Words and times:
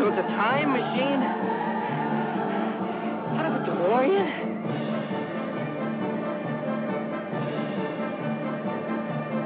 telling 0.00 0.14
me 0.14 0.16
you 0.16 0.16
built 0.16 0.18
a 0.18 0.22
time 0.28 0.72
machine? 0.72 1.22
Out 3.36 3.46
of 3.46 3.52
a 3.52 3.56
DeLorean? 3.66 4.28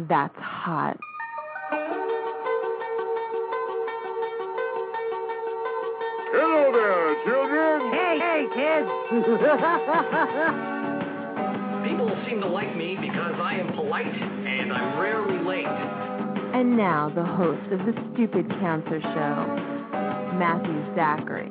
That's 0.07 0.37
hot. 0.37 0.97
Hello 6.31 6.63
there, 6.71 7.09
children. 7.25 7.75
Hey, 7.91 8.15
hey, 8.19 8.47
kids. 8.53 8.98
People 9.09 9.25
seem 12.29 12.41
to 12.41 12.47
like 12.47 12.77
me 12.77 12.95
because 13.01 13.33
I 13.41 13.55
am 13.55 13.73
polite 13.73 14.05
and 14.05 14.71
I'm 14.71 14.99
rarely 14.99 15.43
late. 15.43 15.65
And 16.53 16.77
now 16.77 17.09
the 17.15 17.25
host 17.25 17.71
of 17.71 17.79
the 17.87 17.93
Stupid 18.13 18.47
Cancer 18.61 19.01
Show, 19.01 19.47
Matthew 20.37 20.77
Zachary. 20.93 21.49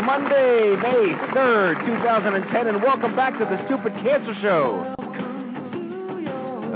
Monday, 0.00 0.76
May 0.80 1.12
3rd, 1.36 1.84
2010, 1.84 2.68
and 2.68 2.82
welcome 2.82 3.14
back 3.14 3.38
to 3.38 3.44
the 3.44 3.62
Stupid 3.66 3.92
Cancer 4.02 4.34
Show. 4.40 4.94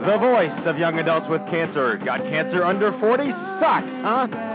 The 0.04 0.18
voice 0.18 0.66
of 0.66 0.76
young 0.76 0.98
adults 0.98 1.26
with 1.30 1.40
cancer. 1.48 1.96
Got 2.04 2.20
cancer 2.24 2.64
under 2.64 2.92
40? 3.00 3.24
Sucks, 3.24 3.88
huh? 4.04 4.53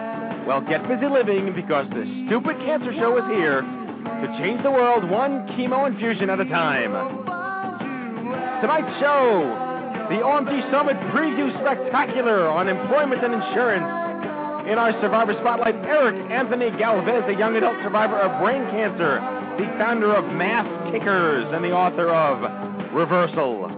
Well, 0.49 0.61
get 0.61 0.81
busy 0.89 1.05
living 1.05 1.53
because 1.53 1.85
the 1.93 2.25
Stupid 2.25 2.57
Cancer 2.65 2.89
Show 2.97 3.21
is 3.21 3.25
here 3.37 3.61
to 3.61 4.25
change 4.41 4.63
the 4.63 4.71
world 4.71 5.07
one 5.07 5.45
chemo 5.53 5.85
infusion 5.85 6.27
at 6.31 6.39
a 6.39 6.45
time. 6.45 6.89
Tonight's 8.57 8.89
show, 8.97 9.45
the 10.09 10.25
OMG 10.25 10.71
Summit 10.73 10.97
Preview 11.13 11.53
Spectacular 11.61 12.49
on 12.49 12.67
employment 12.67 13.23
and 13.23 13.35
insurance. 13.35 13.85
In 14.65 14.81
our 14.81 14.89
Survivor 15.05 15.37
Spotlight, 15.39 15.75
Eric 15.85 16.17
Anthony 16.31 16.71
Galvez, 16.79 17.25
a 17.27 17.37
young 17.37 17.55
adult 17.55 17.77
survivor 17.83 18.17
of 18.17 18.41
brain 18.41 18.65
cancer, 18.73 19.21
the 19.61 19.69
founder 19.77 20.15
of 20.15 20.25
Mass 20.33 20.65
Kickers, 20.91 21.45
and 21.53 21.63
the 21.63 21.73
author 21.77 22.09
of 22.09 22.41
Reversal. 22.91 23.69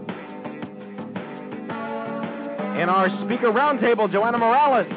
In 2.80 2.88
our 2.88 3.09
Speaker 3.27 3.52
Roundtable, 3.52 4.09
Joanna 4.09 4.38
Morales, 4.38 4.88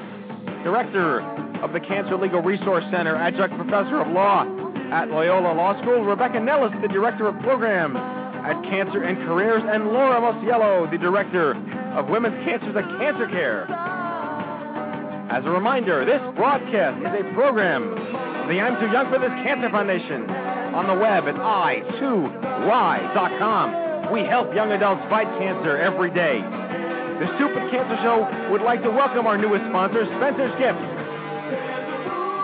director 0.62 1.34
of 1.65 1.73
the 1.73 1.81
Cancer 1.81 2.17
Legal 2.17 2.43
Resource 2.43 2.84
Center, 2.93 3.17
adjunct 3.17 3.57
professor 3.57 3.98
of 3.98 4.12
law 4.12 4.45
at 4.93 5.09
Loyola 5.09 5.57
Law 5.57 5.81
School, 5.81 6.05
Rebecca 6.05 6.39
Nellis, 6.39 6.70
the 6.83 6.89
director 6.89 7.27
of 7.27 7.41
programs 7.41 7.97
at 7.97 8.62
Cancer 8.69 9.03
and 9.03 9.17
Careers, 9.25 9.62
and 9.65 9.89
Laura 9.89 10.20
Mosiello, 10.20 10.91
the 10.91 10.98
director 10.98 11.57
of 11.97 12.11
Women's 12.11 12.36
Cancers 12.45 12.77
at 12.77 12.85
Cancer 13.01 13.27
Care. 13.29 13.64
As 15.33 15.42
a 15.47 15.51
reminder, 15.51 16.05
this 16.05 16.20
broadcast 16.36 17.01
is 17.01 17.25
a 17.25 17.33
program 17.33 17.96
of 17.96 18.48
the 18.52 18.61
I'm 18.61 18.79
Too 18.79 18.92
Young 18.92 19.08
for 19.08 19.19
This 19.19 19.33
Cancer 19.41 19.70
Foundation 19.70 20.29
on 20.77 20.86
the 20.86 20.92
web 21.01 21.25
at 21.25 21.36
i2y.com. 21.41 22.52
We 24.13 24.20
help 24.29 24.55
young 24.55 24.70
adults 24.70 25.01
fight 25.08 25.33
cancer 25.41 25.79
every 25.79 26.11
day. 26.13 26.45
The 27.25 27.27
Stupid 27.41 27.70
Cancer 27.73 27.96
Show 28.05 28.29
would 28.52 28.61
like 28.61 28.83
to 28.83 28.91
welcome 28.91 29.27
our 29.27 29.39
newest 29.39 29.64
sponsor, 29.73 30.05
Spencer's 30.20 30.52
Gifts. 30.61 30.94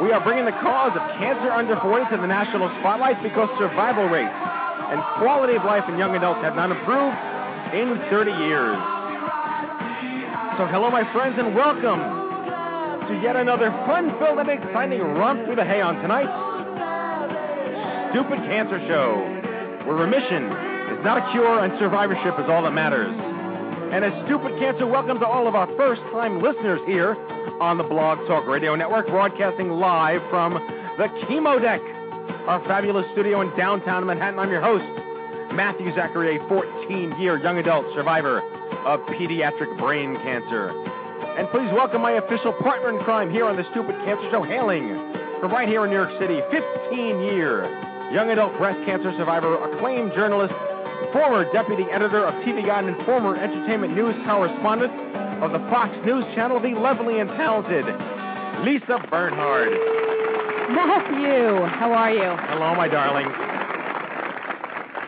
We 0.01 0.13
are 0.17 0.25
bringing 0.25 0.49
the 0.49 0.57
cause 0.65 0.97
of 0.97 1.05
cancer 1.21 1.53
under 1.53 1.77
40 1.77 2.09
to 2.09 2.17
the 2.17 2.27
national 2.27 2.73
spotlight 2.81 3.21
because 3.23 3.53
survival 3.61 4.09
rates 4.09 4.33
and 4.33 4.97
quality 5.21 5.61
of 5.61 5.65
life 5.69 5.85
in 5.93 6.01
young 6.01 6.17
adults 6.17 6.41
have 6.41 6.57
not 6.57 6.73
improved 6.73 7.21
in 7.77 8.01
30 8.09 8.33
years. 8.49 8.81
So, 10.57 10.65
hello, 10.73 10.89
my 10.89 11.05
friends, 11.13 11.37
and 11.37 11.53
welcome 11.53 12.01
to 12.01 13.13
yet 13.21 13.37
another 13.37 13.69
fun-filled 13.85 14.41
and 14.41 14.49
exciting 14.49 15.05
romp 15.21 15.45
through 15.45 15.61
the 15.61 15.69
hay 15.69 15.85
on 15.85 16.01
tonight's 16.01 16.33
Stupid 18.17 18.41
Cancer 18.49 18.81
Show, 18.89 19.21
where 19.85 20.01
remission 20.01 20.49
is 20.97 21.05
not 21.05 21.21
a 21.21 21.29
cure 21.29 21.61
and 21.61 21.77
survivorship 21.77 22.41
is 22.41 22.49
all 22.49 22.65
that 22.65 22.73
matters. 22.73 23.13
And 23.93 24.01
as 24.01 24.17
Stupid 24.25 24.57
Cancer 24.57 24.87
welcomes 24.89 25.21
to 25.21 25.29
all 25.29 25.45
of 25.47 25.55
our 25.55 25.69
first-time 25.77 26.41
listeners 26.41 26.81
here 26.89 27.21
on 27.61 27.77
the 27.77 27.85
Blog 27.85 28.17
Talk 28.27 28.47
Radio 28.47 28.75
Network, 28.75 29.07
broadcasting 29.09 29.69
live 29.69 30.23
from 30.31 30.55
the 30.97 31.05
Chemo 31.29 31.61
Deck, 31.61 31.81
our 32.49 32.65
fabulous 32.65 33.05
studio 33.13 33.43
in 33.43 33.55
downtown 33.55 34.07
Manhattan. 34.07 34.39
I'm 34.39 34.49
your 34.49 34.63
host, 34.63 34.89
Matthew 35.53 35.95
Zachary, 35.95 36.37
a 36.37 36.41
14-year 36.49 37.37
young 37.45 37.59
adult 37.59 37.85
survivor 37.95 38.41
of 38.89 39.01
pediatric 39.13 39.77
brain 39.79 40.17
cancer. 40.25 40.73
And 41.37 41.49
please 41.53 41.69
welcome 41.77 42.01
my 42.01 42.13
official 42.13 42.55
partner 42.65 42.97
in 42.97 43.05
crime 43.05 43.31
here 43.31 43.45
on 43.45 43.57
the 43.57 43.65
Stupid 43.73 43.95
Cancer 44.09 44.25
Show, 44.33 44.43
hailing 44.43 44.89
from 45.41 45.53
right 45.53 45.69
here 45.69 45.85
in 45.85 45.91
New 45.91 45.97
York 46.01 46.17
City, 46.19 46.41
15-year 46.49 47.69
young 48.11 48.31
adult 48.31 48.57
breast 48.57 48.81
cancer 48.87 49.13
survivor, 49.19 49.61
acclaimed 49.69 50.13
journalist, 50.17 50.55
former 51.13 51.45
deputy 51.53 51.85
editor 51.93 52.25
of 52.25 52.33
TV 52.41 52.65
Guide, 52.65 52.85
and 52.85 52.97
former 53.05 53.37
entertainment 53.37 53.95
news 53.95 54.17
correspondent 54.25 54.93
of 55.43 55.53
the 55.53 55.59
Fox 55.71 55.95
News 56.05 56.25
Channel, 56.35 56.61
the 56.61 56.75
lovely 56.79 57.19
and 57.21 57.31
talented 57.31 57.85
Lisa 58.65 58.99
Bernhard. 59.11 59.71
Matthew, 60.71 61.65
how 61.67 61.93
are 61.93 62.13
you? 62.13 62.37
Hello, 62.49 62.75
my 62.75 62.89
darling. 62.89 63.27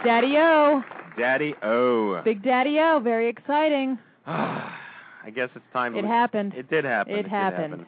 Daddy 0.04 0.34
O. 0.38 0.82
Daddy 1.19 1.54
O. 1.62 2.22
Big 2.25 2.43
Daddy 2.43 2.78
O. 2.81 2.98
Very 2.98 3.28
exciting. 3.28 3.98
I 4.26 5.31
guess 5.34 5.50
it's 5.54 5.65
time. 5.72 5.94
It 5.97 6.03
to- 6.03 6.09
happened. 6.09 6.54
It 6.54 6.69
did 6.70 6.84
happen. 6.84 7.12
It 7.12 7.22
did 7.22 7.26
happened. 7.31 7.70
happen. 7.72 7.87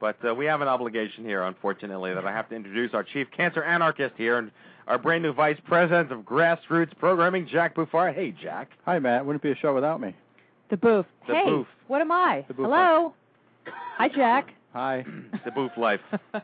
But 0.00 0.16
uh, 0.28 0.34
we 0.34 0.44
have 0.46 0.60
an 0.60 0.68
obligation 0.68 1.24
here, 1.24 1.44
unfortunately, 1.44 2.12
that 2.12 2.26
I 2.26 2.32
have 2.32 2.48
to 2.50 2.56
introduce 2.56 2.92
our 2.92 3.04
chief 3.04 3.28
cancer 3.34 3.62
anarchist 3.62 4.14
here 4.18 4.36
and 4.38 4.50
our 4.86 4.98
brand 4.98 5.22
new 5.22 5.32
vice 5.32 5.56
president 5.64 6.12
of 6.12 6.20
grassroots 6.20 6.94
programming, 6.98 7.46
Jack 7.46 7.74
Buffard. 7.74 8.14
Hey, 8.14 8.32
Jack. 8.42 8.70
Hi, 8.84 8.98
Matt. 8.98 9.24
Wouldn't 9.24 9.42
be 9.42 9.52
a 9.52 9.56
show 9.56 9.72
without 9.74 10.00
me. 10.00 10.14
The 10.68 10.76
booth. 10.76 11.06
The 11.26 11.34
hey, 11.34 11.44
booth. 11.46 11.66
What 11.88 12.00
am 12.00 12.10
I? 12.12 12.44
The 12.48 12.54
booth. 12.54 12.66
Hello. 12.66 13.14
Hi, 13.98 14.08
Jack. 14.08 14.52
Hi. 14.72 15.04
the 15.44 15.50
booth 15.50 15.72
life. 15.76 16.00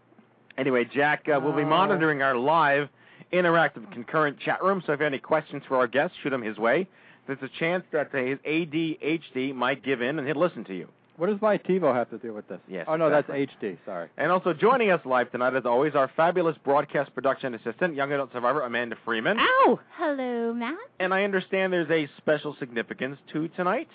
Anyway, 0.59 0.85
Jack 0.85 1.27
uh, 1.35 1.41
will 1.41 1.53
be 1.55 1.63
Oh. 1.63 1.67
monitoring 1.67 2.21
our 2.21 2.37
live, 2.37 2.91
interactive, 3.33 3.91
concurrent 3.93 4.39
chat 4.41 4.63
room. 4.63 4.83
So 4.85 4.93
if 4.93 4.99
you 4.99 5.05
have 5.05 5.13
any 5.13 5.19
questions 5.21 5.63
for 5.67 5.79
our 5.79 5.87
guest, 5.87 6.13
shoot 6.23 6.31
them 6.31 6.43
his 6.43 6.59
way. 6.59 6.87
There's 7.27 7.39
a 7.41 7.49
chance 7.59 7.83
that 7.93 8.15
uh, 8.15 8.19
his 8.19 8.39
ADHD 8.41 9.55
might 9.55 9.83
give 9.83 10.03
in 10.03 10.19
and 10.19 10.27
he'll 10.29 10.37
listen 10.39 10.65
to 10.65 10.75
you. 10.77 10.89
What 11.17 11.29
does 11.31 11.41
my 11.41 11.57
TiVo 11.57 11.95
have 11.95 12.11
to 12.11 12.19
do 12.19 12.35
with 12.35 12.47
this? 12.49 12.59
Yes, 12.69 12.85
Oh 12.89 12.97
no, 12.97 13.07
exactly. 13.07 13.47
that's 13.47 13.63
HD. 13.63 13.79
Sorry. 13.87 14.09
And 14.19 14.31
also 14.31 14.53
joining 14.53 14.91
us 14.91 15.01
live 15.07 15.31
tonight, 15.33 15.55
as 15.55 15.65
always, 15.65 15.95
our 15.95 16.09
fabulous 16.15 16.57
broadcast 16.63 17.15
production 17.15 17.55
assistant, 17.55 17.95
young 17.95 18.13
adult 18.13 18.33
survivor 18.33 18.61
Amanda 18.61 18.97
Freeman. 19.05 19.39
Ow. 19.39 19.81
Hello, 19.97 20.53
Matt. 20.53 20.77
And 20.99 21.15
I 21.15 21.25
understand 21.25 21.73
there's 21.73 21.91
a 21.91 22.07
special 22.19 22.55
significance 22.59 23.19
to 23.33 23.49
tonight. 23.49 23.89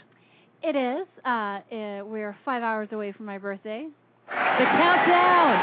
It 0.65 0.75
is. 0.75 1.05
Uh, 1.23 1.29
uh, 1.29 2.05
we're 2.09 2.35
five 2.43 2.63
hours 2.63 2.89
away 2.91 3.11
from 3.11 3.27
my 3.27 3.37
birthday. 3.37 3.85
The 4.25 4.65
countdown. 4.65 5.53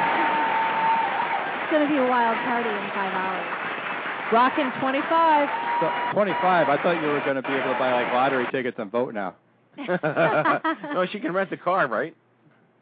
It's 1.58 1.70
going 1.72 1.82
to 1.82 1.93
be 1.93 1.99
a 1.99 2.06
wild 2.06 2.38
party 2.46 2.70
in 2.70 2.88
five 2.94 3.10
hours. 3.10 4.32
Rockin' 4.32 4.70
25. 4.81 5.49
So 5.81 5.90
25. 6.14 6.69
I 6.69 6.82
thought 6.84 7.02
you 7.02 7.08
were 7.08 7.19
going 7.19 7.34
to 7.34 7.43
be 7.43 7.49
able 7.49 7.72
to 7.72 7.78
buy 7.81 7.93
like 7.93 8.12
lottery 8.12 8.46
tickets 8.52 8.78
and 8.78 8.93
vote 8.93 9.12
now. 9.12 9.34
no, 9.76 11.05
she 11.10 11.19
can 11.19 11.32
rent 11.32 11.50
the 11.50 11.56
car, 11.56 11.88
right? 11.88 12.14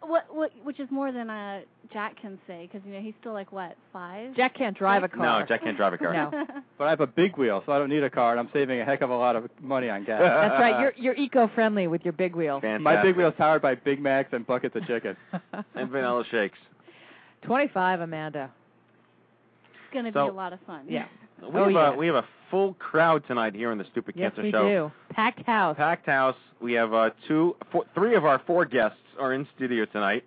What, 0.03 0.35
what, 0.35 0.51
which 0.65 0.81
is 0.81 0.89
more 0.91 1.13
than 1.13 1.29
uh, 1.29 1.61
Jack 1.93 2.21
can 2.21 2.39
say, 2.47 2.67
because 2.71 2.87
you 2.87 2.95
know 2.95 3.01
he's 3.01 3.13
still 3.21 3.35
like 3.35 3.53
what 3.53 3.77
five. 3.93 4.35
Jack 4.35 4.55
can't 4.57 4.77
drive 4.77 5.03
a 5.03 5.09
car. 5.09 5.41
No, 5.41 5.47
Jack 5.47 5.63
can't 5.63 5.77
drive 5.77 5.93
a 5.93 5.99
car. 5.99 6.13
No. 6.13 6.31
But 6.79 6.87
I 6.87 6.91
have 6.91 7.01
a 7.03 7.07
big 7.07 7.37
wheel, 7.37 7.63
so 7.67 7.73
I 7.73 7.79
don't 7.79 7.91
need 7.91 8.03
a 8.03 8.09
car, 8.09 8.31
and 8.31 8.41
I'm 8.41 8.49
saving 8.55 8.81
a 8.81 8.85
heck 8.87 9.03
of 9.03 9.11
a 9.11 9.15
lot 9.17 9.37
of 9.37 9.51
money 9.61 9.91
on 9.91 10.05
gas. 10.05 10.21
That's 10.25 10.59
right. 10.59 10.81
You're 10.81 10.95
you're 10.97 11.15
eco-friendly 11.15 11.87
with 11.89 12.03
your 12.05 12.13
big 12.15 12.35
wheel. 12.35 12.61
Fantastic. 12.61 12.83
My 12.83 13.03
big 13.03 13.17
wheel's 13.17 13.35
powered 13.37 13.61
by 13.61 13.75
Big 13.75 14.01
Macs 14.01 14.31
and 14.33 14.47
buckets 14.47 14.75
of 14.75 14.87
chicken. 14.87 15.15
and 15.75 15.91
vanilla 15.91 16.25
shakes. 16.31 16.59
25, 17.43 18.01
Amanda. 18.01 18.51
It's 19.73 19.93
going 19.93 20.07
to 20.07 20.13
So- 20.13 20.27
be 20.27 20.31
a 20.31 20.35
lot 20.35 20.53
of 20.55 20.61
fun. 20.67 20.87
Yeah. 20.89 21.07
We 21.43 21.49
Oh, 21.61 21.65
have 21.65 21.73
yeah. 21.73 21.91
a 21.95 21.97
we 21.97 22.07
have 22.07 22.17
a 22.17 22.25
full 22.51 22.75
crowd 22.75 23.25
tonight 23.27 23.55
here 23.55 23.71
on 23.71 23.79
the 23.79 23.85
Stupid 23.93 24.15
Yes, 24.17 24.31
Cancer 24.35 24.43
we 24.43 24.51
Show. 24.51 24.69
do. 24.69 25.15
Packed 25.15 25.47
house. 25.47 25.77
Packed 25.77 26.07
house. 26.07 26.37
We 26.61 26.73
have 26.75 26.93
uh, 26.93 27.11
two, 27.29 27.57
four, 27.71 27.85
three 27.95 28.15
of 28.17 28.25
our 28.25 28.41
four 28.47 28.65
guests 28.65 28.99
are 29.19 29.33
in 29.33 29.47
studio 29.57 29.85
tonight. 29.87 30.25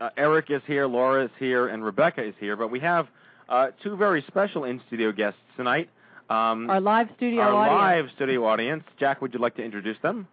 Uh, 0.00 0.10
Eric 0.16 0.46
is 0.50 0.62
here, 0.66 0.86
Laura 0.86 1.24
is 1.24 1.30
here, 1.38 1.66
and 1.68 1.84
Rebecca 1.84 2.22
is 2.22 2.34
here. 2.38 2.56
But 2.56 2.68
we 2.70 2.80
have 2.80 3.06
uh, 3.48 3.68
two 3.82 3.96
very 3.96 4.22
special 4.28 4.64
in 4.64 4.80
studio 4.86 5.12
guests 5.12 5.40
tonight. 5.56 5.88
Um, 6.30 6.70
Our 6.70 6.80
live 6.80 7.08
studio 7.16 7.42
our 7.42 7.52
audience. 7.54 7.78
live 8.08 8.14
studio 8.16 8.46
audience. 8.46 8.84
Jack, 8.98 9.20
would 9.20 9.34
you 9.34 9.40
like 9.40 9.56
to 9.56 9.64
introduce 9.64 9.98
them? 10.00 10.28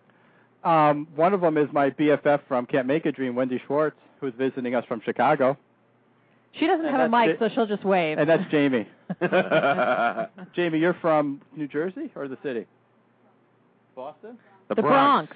Um, 0.63 1.07
one 1.15 1.33
of 1.33 1.41
them 1.41 1.57
is 1.57 1.67
my 1.73 1.89
BFF 1.89 2.41
from 2.47 2.65
Camp 2.65 2.88
Mak-A-Dream, 2.88 3.33
Wendy 3.35 3.61
Schwartz, 3.65 3.97
who's 4.21 4.33
visiting 4.38 4.75
us 4.75 4.85
from 4.85 5.01
Chicago, 5.03 5.57
She 6.59 6.68
doesn't 6.68 6.86
And 6.86 6.95
have 6.95 7.12
a 7.12 7.18
mic, 7.18 7.30
it. 7.31 7.38
so 7.39 7.50
she'll 7.54 7.68
just 7.68 7.83
wave. 7.83 8.18
and 8.18 8.30
that's 8.30 8.44
Jamie. 8.51 8.88
Jamie, 10.56 10.80
you're 10.80 10.95
from 11.01 11.42
New 11.56 11.68
Jersey 11.68 12.09
or 12.15 12.27
the 12.27 12.38
city? 12.44 12.65
Boston. 13.95 14.38
the, 14.69 14.75
the 14.75 14.81
Bronx. 14.81 15.33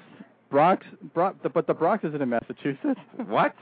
Bronx, 0.50 0.86
Bron- 1.14 1.36
the, 1.42 1.48
but 1.48 1.66
the 1.66 1.74
Bronx 1.74 2.04
isn't 2.04 2.20
in 2.20 2.28
Massachusetts. 2.28 3.00
What? 3.26 3.54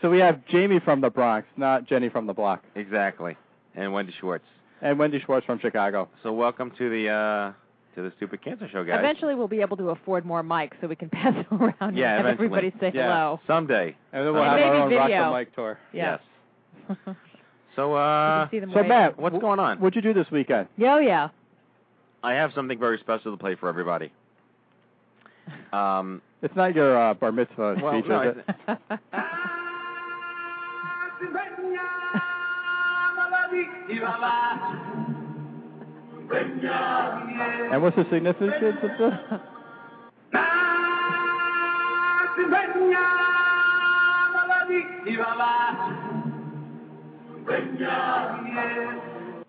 So 0.00 0.10
we 0.10 0.18
have 0.20 0.46
Jamie 0.46 0.80
from 0.80 1.00
the 1.00 1.10
Bronx, 1.10 1.46
not 1.56 1.86
Jenny 1.86 2.08
from 2.08 2.26
the 2.26 2.32
block, 2.34 2.62
Exactly. 2.74 3.36
And 3.74 3.92
Wendy 3.92 4.14
Schwartz. 4.20 4.44
and 4.82 4.98
Wendy 4.98 5.18
Schwartz 5.24 5.44
from 5.46 5.58
Chicago. 5.58 6.08
So 6.22 6.32
welcome 6.32 6.70
to 6.78 6.88
the 6.90 7.08
uh, 7.08 7.52
to 7.96 8.02
the 8.02 8.12
Stupid 8.16 8.42
Cancer 8.44 8.68
Show, 8.70 8.84
guys. 8.84 8.98
Eventually, 9.00 9.34
we'll 9.34 9.48
be 9.48 9.60
able 9.62 9.76
to 9.78 9.90
afford 9.90 10.24
more 10.24 10.42
mics 10.44 10.72
so 10.80 10.86
we 10.86 10.94
can 10.96 11.08
pass 11.10 11.34
them 11.50 11.60
around 11.60 11.96
Yeah, 11.96 12.16
and 12.18 12.26
have 12.26 12.38
eventually. 12.38 12.46
everybody 12.46 12.72
say 12.80 12.92
Yeah. 12.94 13.02
hello. 13.12 13.40
Someday. 13.48 13.96
And 14.12 14.24
then 14.26 14.32
we'll 14.32 14.42
And 14.44 14.52
have 14.52 14.60
our 14.60 14.72
maybe 14.88 14.94
own 14.94 14.98
Rock 15.00 15.06
video. 15.08 15.30
the 15.32 15.38
Mic 15.38 15.54
tour. 15.56 15.78
Yeah. 15.92 16.10
Yes. 16.12 16.20
So, 17.76 17.96
uh, 17.96 18.42
You 18.42 18.42
can 18.44 18.50
see 18.52 18.60
them 18.60 18.70
So 18.72 18.80
wave. 18.82 18.88
Matt, 18.88 19.18
what's 19.18 19.34
wh- 19.34 19.40
going 19.40 19.58
on? 19.58 19.80
What'd 19.80 19.96
you 19.96 20.02
do 20.02 20.14
this 20.14 20.30
weekend? 20.30 20.68
Yeah, 20.76 20.94
oh, 20.94 20.98
yeah. 21.00 21.30
I 22.22 22.34
have 22.34 22.52
something 22.54 22.78
very 22.78 22.98
special 22.98 23.32
to 23.32 23.36
play 23.36 23.56
for 23.56 23.68
everybody. 23.68 24.12
Um, 25.72 26.22
It's 26.42 26.54
not 26.54 26.74
your 26.74 26.96
uh, 26.96 27.14
bar 27.14 27.32
mitzvah 27.32 27.78
well, 27.82 27.98
speech, 27.98 28.08
no, 28.08 28.20
is 28.30 28.36
it? 28.68 28.78
And 37.72 37.82
what's 37.82 37.96
the 37.96 38.06
significance 38.10 38.78
of 38.82 38.90
this? 38.98 39.40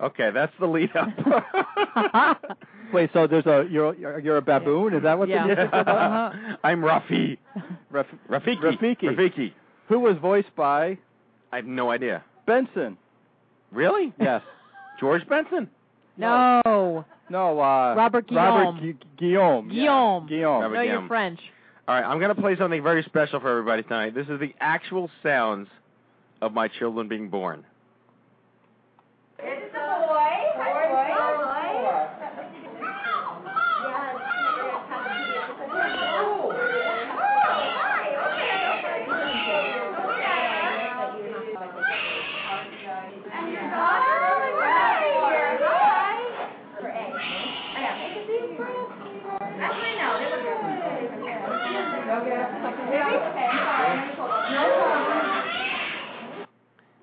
Okay, 0.02 0.32
that's 0.34 0.54
the 0.60 0.66
lead 0.66 0.90
up. 0.96 2.42
Wait, 2.94 3.10
so 3.14 3.28
there's 3.28 3.46
a 3.46 3.68
you're 3.70 3.96
you're 3.96 4.20
you're 4.20 4.38
a 4.38 4.42
baboon? 4.42 4.94
Is 4.94 5.04
that 5.04 5.18
what 5.18 5.28
Yeah. 5.30 5.42
the 5.44 5.48
music's 5.48 5.70
about? 5.74 6.34
I'm 6.64 6.82
Rafi. 6.82 7.38
Raf- 7.92 8.06
Rafiki. 8.30 8.58
Rafiki. 8.62 9.04
Rafiki. 9.04 9.54
Who 9.90 10.00
was 10.00 10.18
voiced 10.22 10.56
by 10.56 10.98
I 11.52 11.58
have 11.58 11.66
no 11.66 11.92
idea. 11.92 12.24
Benson? 12.46 12.98
Really? 13.72 14.14
Yes. 14.20 14.42
George 15.00 15.28
Benson. 15.28 15.70
no. 16.18 17.06
No, 17.28 17.60
uh 17.60 17.96
Robert 17.96 17.98
Robert 17.98 18.28
Guillaume. 18.28 18.80
Gu- 18.80 18.94
Guillaume. 19.18 19.70
Guillaume. 19.70 20.28
Guillaume. 20.28 20.62
Robert 20.62 20.76
No, 20.76 20.82
you're 20.82 20.92
Guillaume. 20.94 21.08
French. 21.08 21.40
All 21.88 21.96
right, 21.96 22.04
I'm 22.04 22.20
going 22.20 22.34
to 22.36 22.40
play 22.40 22.56
something 22.56 22.82
very 22.84 23.02
special 23.04 23.40
for 23.40 23.50
everybody 23.50 23.82
tonight. 23.84 24.14
This 24.16 24.28
is 24.28 24.40
the 24.40 24.54
actual 24.60 25.10
sounds 25.24 25.68
of 26.42 26.54
my 26.54 26.68
children 26.68 27.08
being 27.08 27.30
born. 27.30 27.64
Edição 29.40 29.85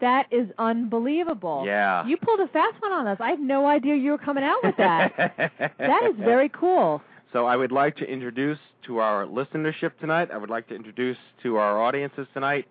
That 0.03 0.27
is 0.33 0.49
unbelievable. 0.59 1.63
Yeah. 1.65 2.05
You 2.05 2.17
pulled 2.17 2.41
a 2.41 2.49
fast 2.49 2.83
one 2.83 2.91
on 2.91 3.07
us. 3.07 3.19
I 3.21 3.31
had 3.31 3.39
no 3.39 3.67
idea 3.67 3.95
you 3.95 4.11
were 4.11 4.19
coming 4.19 4.43
out 4.43 4.59
with 4.65 4.77
that. 4.77 5.15
that 5.79 6.03
is 6.03 6.17
very 6.19 6.49
cool. 6.49 7.01
So 7.33 7.47
I 7.47 7.57
would 7.57 7.71
like 7.71 7.97
to 7.99 8.05
introduce 8.05 8.59
to 8.87 8.99
our 8.99 9.27
listenership 9.27 9.93
tonight, 10.01 10.31
I 10.33 10.39
would 10.39 10.51
like 10.51 10.67
to 10.69 10.75
introduce 10.75 11.17
to 11.45 11.57
our 11.57 11.81
audiences 11.81 12.27
tonight 12.35 12.67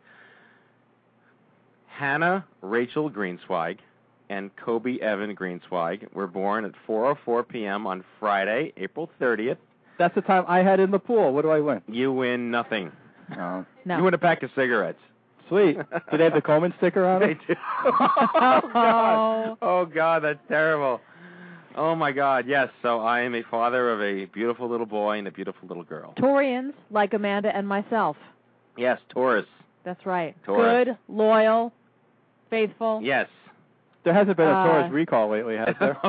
Hannah 1.88 2.46
Rachel 2.62 3.10
Greenswag 3.10 3.78
and 4.30 4.54
Kobe 4.58 4.98
Evan 5.00 5.34
Greenswag 5.34 6.14
were 6.14 6.28
born 6.28 6.66
at 6.66 6.74
4:04 6.86 7.48
p.m. 7.48 7.88
on 7.88 8.04
Friday, 8.20 8.74
April 8.76 9.10
30th. 9.22 9.58
That's 9.98 10.16
the 10.16 10.22
time 10.22 10.44
I 10.50 10.64
had 10.64 10.82
in 10.82 10.92
the 10.92 11.00
pool. 11.00 11.34
What 11.34 11.44
do 11.44 11.50
I 11.52 11.62
win? 11.62 11.82
You 11.88 12.12
win 12.12 12.52
nothing. 12.52 12.92
Oh. 13.38 13.66
No. 13.86 13.98
You 13.98 14.04
win 14.04 14.14
a 14.14 14.18
pack 14.18 14.44
of 14.44 14.50
cigarettes. 14.54 15.00
Sweet. 15.52 15.78
Do 16.12 16.18
they 16.18 16.24
have 16.24 16.34
the 16.34 16.42
Coleman 16.42 16.74
sticker 16.78 17.06
on 17.06 17.20
They 17.26 17.32
it? 17.32 17.38
do. 17.46 17.56
oh 17.86 18.62
God. 18.74 19.58
Oh 19.62 19.86
God, 19.86 20.24
that's 20.24 20.40
terrible. 20.48 21.02
Oh 21.76 21.94
my 21.94 22.14
God, 22.14 22.46
yes. 22.48 22.70
So 22.82 23.02
I 23.02 23.20
am 23.22 23.36
a 23.36 23.44
father 23.52 23.92
of 23.92 24.02
a 24.02 24.26
beautiful 24.26 24.70
little 24.70 24.86
boy 24.86 25.18
and 25.20 25.28
a 25.28 25.32
beautiful 25.32 25.68
little 25.68 25.84
girl. 25.84 26.14
Taurians, 26.18 26.74
like 26.90 27.14
Amanda 27.14 27.52
and 27.56 27.68
myself. 27.68 28.16
Yes, 28.78 29.00
Taurus. 29.10 29.46
That's 29.84 30.06
right. 30.06 30.36
Taurus. 30.46 30.86
Good, 30.88 30.98
loyal, 31.10 31.74
faithful. 32.50 33.02
Yes. 33.04 33.28
There 34.06 34.14
hasn't 34.14 34.38
been 34.38 34.48
a 34.48 34.52
Uh, 34.52 34.66
Taurus 34.68 34.92
recall 34.92 35.30
lately, 35.30 35.58
has 35.58 35.76
there? 35.80 35.98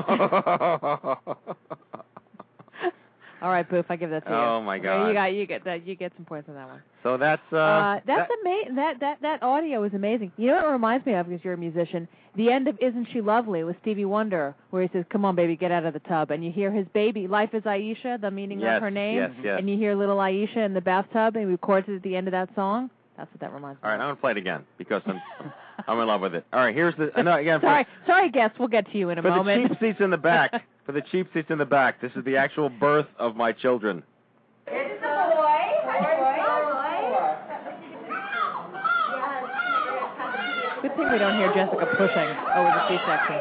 All 3.42 3.50
right, 3.50 3.68
Boof, 3.68 3.86
I 3.88 3.96
give 3.96 4.10
that 4.10 4.24
to 4.24 4.30
you. 4.30 4.36
Oh, 4.36 4.62
my 4.62 4.76
Okay, 4.76 4.84
God. 4.84 5.08
You 5.08 5.14
got 5.14 5.24
you 5.34 5.46
get 5.46 5.64
that 5.64 5.84
you 5.86 5.96
get 5.96 6.12
some 6.16 6.24
points 6.24 6.48
on 6.48 6.54
that 6.54 6.68
one. 6.68 6.80
so 7.02 7.16
that's 7.16 7.42
uh, 7.52 7.56
Uh, 7.56 8.00
that's 8.06 8.28
that- 8.28 8.38
amazing. 8.42 8.74
That 8.76 9.00
that 9.00 9.18
that 9.22 9.42
audio 9.42 9.82
is 9.82 9.92
amazing. 9.94 10.30
You 10.36 10.46
know 10.48 10.54
what 10.56 10.64
it 10.66 10.68
reminds 10.68 11.04
me 11.06 11.14
of 11.14 11.28
because 11.28 11.44
you're 11.44 11.54
a 11.54 11.58
musician. 11.58 12.06
The 12.36 12.50
end 12.52 12.68
of 12.68 12.78
"Isn't 12.80 13.08
She 13.12 13.20
Lovely" 13.20 13.64
with 13.64 13.76
Stevie 13.82 14.04
Wonder, 14.04 14.54
where 14.70 14.82
he 14.82 14.88
says, 14.92 15.04
"Come 15.10 15.24
on, 15.24 15.34
baby, 15.34 15.56
get 15.56 15.72
out 15.72 15.84
of 15.84 15.92
the 15.92 15.98
tub," 16.00 16.30
and 16.30 16.44
you 16.44 16.52
hear 16.52 16.70
his 16.70 16.86
baby, 16.94 17.26
"Life 17.26 17.52
is 17.52 17.64
Aisha," 17.64 18.20
the 18.20 18.30
meaning 18.30 18.60
Yes, 18.60 18.76
of 18.76 18.82
her 18.84 18.90
name, 18.92 19.16
yes, 19.16 19.30
yes. 19.42 19.58
and 19.58 19.68
you 19.68 19.76
hear 19.76 19.94
little 19.96 20.18
Aisha 20.18 20.58
in 20.64 20.72
the 20.72 20.80
bathtub, 20.80 21.34
and 21.36 21.44
he 21.44 21.50
records 21.50 21.88
it 21.88 21.96
at 21.96 22.02
the 22.02 22.14
end 22.16 22.28
of 22.28 22.32
that 22.32 22.48
song. 22.54 22.90
That's 23.18 23.30
what 23.32 23.40
that 23.40 23.52
reminds 23.52 23.76
me. 23.76 23.80
Of. 23.82 23.84
All 23.84 23.90
right, 23.90 23.96
of. 23.96 24.00
I'm 24.02 24.06
gonna 24.10 24.16
play 24.20 24.30
it 24.30 24.36
again 24.38 24.64
because 24.78 25.02
I'm 25.04 25.20
I'm 25.88 25.98
in 25.98 26.06
love 26.06 26.20
with 26.20 26.34
it. 26.36 26.46
All 26.52 26.60
right, 26.60 26.74
here's 26.74 26.94
the 26.96 27.10
no 27.22 27.34
again 27.34 27.58
for, 27.60 27.66
sorry, 27.66 27.86
sorry, 28.06 28.30
guests. 28.30 28.56
We'll 28.58 28.68
get 28.68 28.90
to 28.92 28.96
you 28.98 29.10
in 29.10 29.18
a 29.18 29.22
for 29.22 29.30
the 29.30 29.36
moment. 29.36 29.68
cheap 29.72 29.80
seats 29.80 30.00
in 30.00 30.10
the 30.10 30.16
back. 30.16 30.62
For 30.84 30.90
the 30.92 31.02
cheap 31.12 31.28
seats 31.32 31.48
in 31.48 31.58
the 31.58 31.64
back, 31.64 32.00
this 32.00 32.10
is 32.16 32.24
the 32.24 32.36
actual 32.36 32.68
birth 32.68 33.06
of 33.16 33.36
my 33.36 33.52
children. 33.52 34.02
It's 34.66 35.00
a 35.00 35.06
boy. 35.30 35.62
Good 40.82 40.96
thing 40.96 41.12
we 41.12 41.18
don't 41.18 41.38
hear 41.38 41.52
Jessica 41.54 41.86
pushing 41.96 42.30
over 42.56 42.70
the 42.74 42.88
C-section. 42.88 43.36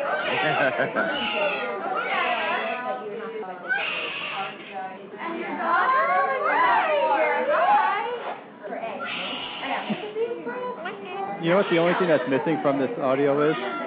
You 11.41 11.49
know 11.49 11.57
what 11.57 11.65
the 11.71 11.79
only 11.79 11.95
thing 11.95 12.07
that's 12.07 12.29
missing 12.29 12.59
from 12.61 12.77
this 12.77 12.91
audio 12.99 13.49
is? 13.49 13.80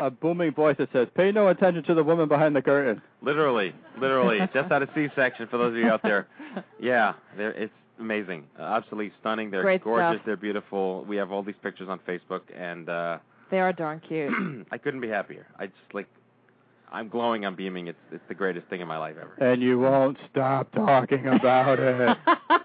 A 0.00 0.10
booming 0.10 0.52
voice 0.52 0.76
that 0.78 0.90
says, 0.92 1.08
"Pay 1.14 1.32
no 1.32 1.48
attention 1.48 1.82
to 1.84 1.94
the 1.94 2.02
woman 2.04 2.28
behind 2.28 2.54
the 2.56 2.62
curtain." 2.62 3.00
literally, 3.22 3.72
literally, 3.98 4.38
just 4.54 4.70
out 4.70 4.82
of 4.82 4.88
C-section 4.94 5.46
for 5.48 5.56
those 5.58 5.72
of 5.72 5.78
you 5.78 5.88
out 5.88 6.02
there. 6.02 6.26
Yeah, 6.80 7.14
they're, 7.36 7.52
it's 7.52 7.72
amazing, 7.98 8.44
uh, 8.58 8.62
absolutely 8.64 9.12
stunning. 9.20 9.50
They're 9.50 9.62
Great 9.62 9.82
gorgeous. 9.82 10.16
stuff. 10.20 10.26
They're 10.26 10.36
beautiful. 10.36 11.04
We 11.04 11.16
have 11.16 11.32
all 11.32 11.42
these 11.42 11.54
pictures 11.62 11.88
on 11.88 12.00
Facebook, 12.00 12.42
and 12.56 12.88
uh 12.88 13.18
They 13.50 13.60
are 13.60 13.72
darn 13.72 14.00
cute. 14.06 14.32
I 14.72 14.78
couldn't 14.78 15.00
be 15.00 15.08
happier. 15.08 15.46
I 15.58 15.66
just 15.66 15.94
like, 15.94 16.06
I'm 16.92 17.08
glowing. 17.08 17.44
I'm 17.46 17.54
beaming. 17.54 17.88
It's 17.88 17.98
it's 18.12 18.24
the 18.28 18.34
greatest 18.34 18.66
thing 18.68 18.80
in 18.80 18.88
my 18.88 18.98
life 18.98 19.16
ever. 19.20 19.34
And 19.52 19.62
you 19.62 19.78
won't 19.78 20.18
stop 20.30 20.70
talking 20.72 21.26
about 21.28 21.78
it. 21.78 22.18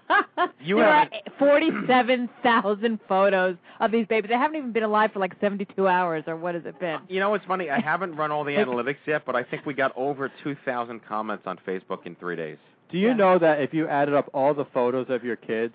You 0.60 0.76
there 0.76 0.84
haven't- 0.92 1.14
are 1.26 1.32
47,000 1.38 2.98
photos 3.08 3.56
of 3.80 3.90
these 3.90 4.06
babies. 4.06 4.28
They 4.28 4.36
haven't 4.36 4.56
even 4.56 4.72
been 4.72 4.82
alive 4.82 5.12
for 5.12 5.18
like 5.20 5.34
72 5.40 5.86
hours, 5.88 6.24
or 6.26 6.36
what 6.36 6.54
has 6.54 6.64
it 6.66 6.78
been? 6.80 6.98
You 7.08 7.20
know 7.20 7.30
what's 7.30 7.44
funny? 7.46 7.70
I 7.70 7.80
haven't 7.80 8.16
run 8.16 8.30
all 8.30 8.44
the 8.44 8.52
analytics 8.56 8.96
yet, 9.06 9.22
but 9.26 9.34
I 9.36 9.42
think 9.42 9.66
we 9.66 9.74
got 9.74 9.92
over 9.96 10.30
2,000 10.42 11.00
comments 11.06 11.44
on 11.46 11.58
Facebook 11.66 12.06
in 12.06 12.14
three 12.16 12.36
days. 12.36 12.58
Do 12.90 12.98
you 12.98 13.08
Yeah. 13.08 13.14
know 13.14 13.38
that 13.38 13.60
if 13.60 13.72
you 13.72 13.86
added 13.88 14.14
up 14.14 14.28
all 14.34 14.52
the 14.54 14.64
photos 14.66 15.06
of 15.10 15.22
your 15.24 15.36
kids, 15.36 15.74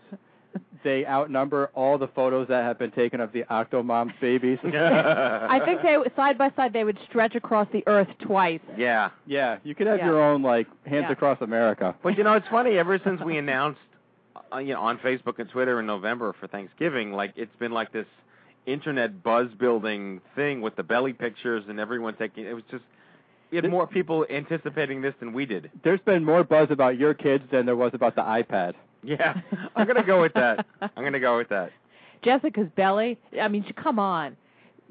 they 0.84 1.06
outnumber 1.06 1.70
all 1.74 1.98
the 1.98 2.08
photos 2.10 2.48
that 2.48 2.64
have 2.64 2.78
been 2.78 2.92
taken 2.92 3.20
of 3.20 3.32
the 3.34 3.44
Octomom's 3.50 4.14
babies. 4.22 4.60
I 4.64 5.60
think 5.66 5.82
they 5.82 5.98
side 6.16 6.38
by 6.38 6.52
side 6.56 6.74
they 6.74 6.84
would 6.84 6.98
stretch 7.10 7.36
across 7.36 7.68
the 7.74 7.84
earth 7.88 8.08
twice. 8.22 8.60
yeah. 8.78 9.10
yeah, 9.26 9.58
you 9.64 9.74
could 9.76 9.88
have 9.88 9.98
Yeah. 10.00 10.06
your 10.06 10.24
own 10.24 10.42
like 10.44 10.68
hands 10.86 11.06
Yeah. 11.08 11.12
across 11.14 11.42
America. 11.42 11.96
But 12.04 12.18
you 12.18 12.24
know, 12.24 12.34
it's 12.34 12.48
funny. 12.50 12.78
Ever 12.78 13.00
since 13.04 13.20
we 13.22 13.38
announced, 13.38 13.80
uh, 14.54 14.58
you 14.58 14.74
know, 14.74 14.82
on 14.82 14.98
Facebook 15.00 15.40
and 15.40 15.50
Twitter 15.50 15.80
in 15.80 15.86
November 15.86 16.34
for 16.40 16.48
Thanksgiving, 16.48 17.12
like 17.14 17.34
it's 17.36 17.56
been 17.60 17.72
like 17.72 17.92
this 17.92 18.06
internet 18.66 19.22
buzz 19.24 19.48
building 19.60 20.22
thing 20.36 20.62
with 20.62 20.76
the 20.76 20.84
belly 20.84 21.14
pictures 21.14 21.64
and 21.68 21.80
everyone 21.80 22.16
taking. 22.16 22.46
It 22.46 22.54
was 22.54 22.64
just 22.72 22.84
we 23.52 23.58
had 23.58 23.70
more 23.70 23.88
people 23.88 24.26
anticipating 24.30 25.02
this 25.02 25.14
than 25.20 25.32
we 25.34 25.46
did. 25.46 25.70
There's 25.84 26.00
been 26.02 26.24
more 26.24 26.44
buzz 26.44 26.68
about 26.72 26.98
your 26.98 27.14
kids 27.14 27.44
than 27.52 27.66
there 27.66 27.76
was 27.76 27.92
about 27.94 28.16
the 28.16 28.22
iPad. 28.24 28.74
Yeah, 29.04 29.40
I'm 29.76 29.86
gonna 29.88 30.04
go 30.04 30.20
with 30.22 30.34
that. 30.34 30.66
I'm 30.82 31.04
gonna 31.04 31.20
go 31.20 31.38
with 31.38 31.50
that. 31.50 31.72
Jessica's 32.24 32.68
belly. 32.76 33.20
I 33.40 33.48
mean, 33.48 33.64
she- 33.68 33.74
come 33.74 34.00
on. 34.00 34.36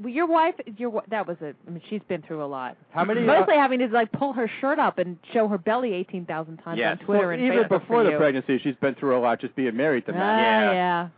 Well, 0.00 0.12
Your 0.12 0.26
wife, 0.26 0.54
your 0.76 0.90
wi- 0.90 1.04
that 1.08 1.26
was 1.26 1.36
a. 1.40 1.54
I 1.66 1.70
mean, 1.70 1.80
she's 1.88 2.00
been 2.08 2.22
through 2.22 2.44
a 2.44 2.46
lot. 2.46 2.76
How 2.90 3.04
many? 3.04 3.20
Mostly 3.20 3.54
having 3.54 3.78
to 3.78 3.86
like 3.88 4.10
pull 4.12 4.32
her 4.32 4.50
shirt 4.60 4.78
up 4.80 4.98
and 4.98 5.16
show 5.32 5.46
her 5.48 5.56
belly 5.58 5.92
eighteen 5.92 6.26
thousand 6.26 6.56
times 6.58 6.78
Yes. 6.78 6.98
on 7.00 7.06
Twitter 7.06 7.26
well, 7.28 7.30
and 7.30 7.42
even 7.44 7.58
Facebook 7.58 7.68
before 7.68 7.86
for 8.00 8.04
the 8.04 8.10
you. 8.10 8.16
pregnancy, 8.16 8.58
she's 8.62 8.74
been 8.80 8.94
through 8.96 9.16
a 9.16 9.20
lot 9.20 9.40
just 9.40 9.54
being 9.54 9.76
married 9.76 10.04
to 10.06 10.12
Ah, 10.12 10.16
Matt. 10.16 10.64
Yeah. 10.64 10.72
yeah. 10.72 11.08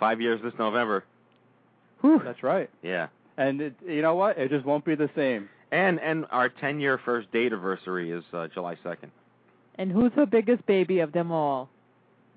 Five 0.00 0.20
years 0.20 0.40
this 0.42 0.52
November. 0.58 1.04
Whew. 2.00 2.20
That's 2.24 2.42
right. 2.42 2.68
Yeah. 2.82 3.06
And 3.36 3.60
it, 3.60 3.74
you 3.86 4.02
know 4.02 4.14
what? 4.16 4.36
It 4.36 4.50
just 4.50 4.64
won't 4.66 4.84
be 4.84 4.94
the 4.96 5.10
same. 5.14 5.48
And 5.70 6.00
and 6.00 6.26
our 6.30 6.48
10 6.48 6.80
year 6.80 6.98
first 7.04 7.30
date 7.32 7.52
anniversary 7.52 8.10
is 8.10 8.24
uh, 8.32 8.48
July 8.52 8.76
2nd. 8.84 9.10
And 9.76 9.90
who's 9.92 10.12
the 10.16 10.26
biggest 10.26 10.66
baby 10.66 10.98
of 11.00 11.12
them 11.12 11.30
all? 11.32 11.68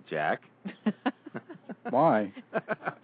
Jack. 0.09 0.41
Why? 1.89 2.31
Yeah. 2.53 2.59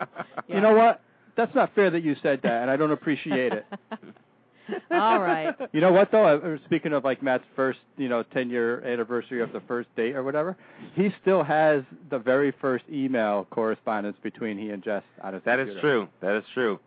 You 0.48 0.60
know 0.62 0.74
what? 0.76 1.02
That's 1.36 1.54
not 1.56 1.74
fair 1.76 1.90
that 1.90 2.04
you 2.04 2.16
said 2.22 2.42
that, 2.44 2.62
and 2.62 2.70
I 2.72 2.76
don't 2.78 2.92
appreciate 2.92 3.54
it. 3.54 3.66
All 4.92 5.20
right. 5.20 5.54
You 5.74 5.82
know 5.82 5.92
what 5.92 6.10
though? 6.12 6.26
Uh, 6.26 6.58
Speaking 6.66 6.94
of 6.94 7.04
like 7.04 7.22
Matt's 7.22 7.44
first, 7.56 7.80
you 7.98 8.08
know, 8.08 8.24
10 8.24 8.50
year 8.50 8.82
anniversary 8.86 9.42
of 9.42 9.52
the 9.52 9.60
first 9.68 9.90
date 9.98 10.16
or 10.16 10.24
whatever, 10.24 10.56
he 10.96 11.10
still 11.22 11.44
has 11.44 11.84
the 12.10 12.18
very 12.20 12.54
first 12.62 12.86
email 12.92 13.46
correspondence 13.50 14.16
between 14.24 14.58
he 14.58 14.70
and 14.70 14.82
Jess 14.82 15.04
on 15.22 15.34
his 15.34 15.44
That 15.44 15.60
is 15.60 15.66
computer. 15.68 15.82
true. 15.82 16.08
That 16.22 16.38
is 16.38 16.44
true. 16.54 16.80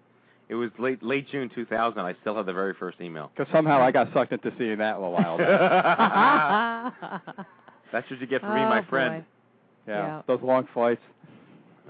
It 0.49 0.55
was 0.55 0.71
late 0.79 1.03
late 1.03 1.29
June 1.29 1.51
2000. 1.55 1.99
I 2.01 2.15
still 2.23 2.37
have 2.37 2.47
the 2.47 2.53
very 2.55 2.73
first 2.73 2.99
email. 3.01 3.31
Because 3.37 3.53
somehow 3.53 3.81
I 3.83 3.91
got 3.91 4.11
sucked 4.15 4.33
into 4.33 4.51
seeing 4.57 4.79
that 4.79 4.95
a 4.97 4.99
little 4.99 5.13
while 5.13 5.37
back. 5.37 6.95
That's 7.93 8.09
what 8.11 8.21
you 8.21 8.27
get 8.27 8.41
from 8.41 8.55
me, 8.55 8.61
my 8.63 8.81
Oh, 8.81 8.85
friend. 8.89 9.23
boy. 9.87 9.93
yeah. 9.93 9.99
Yeah. 10.07 10.23
Those 10.27 10.41
long 10.43 10.67
flights. 10.73 11.03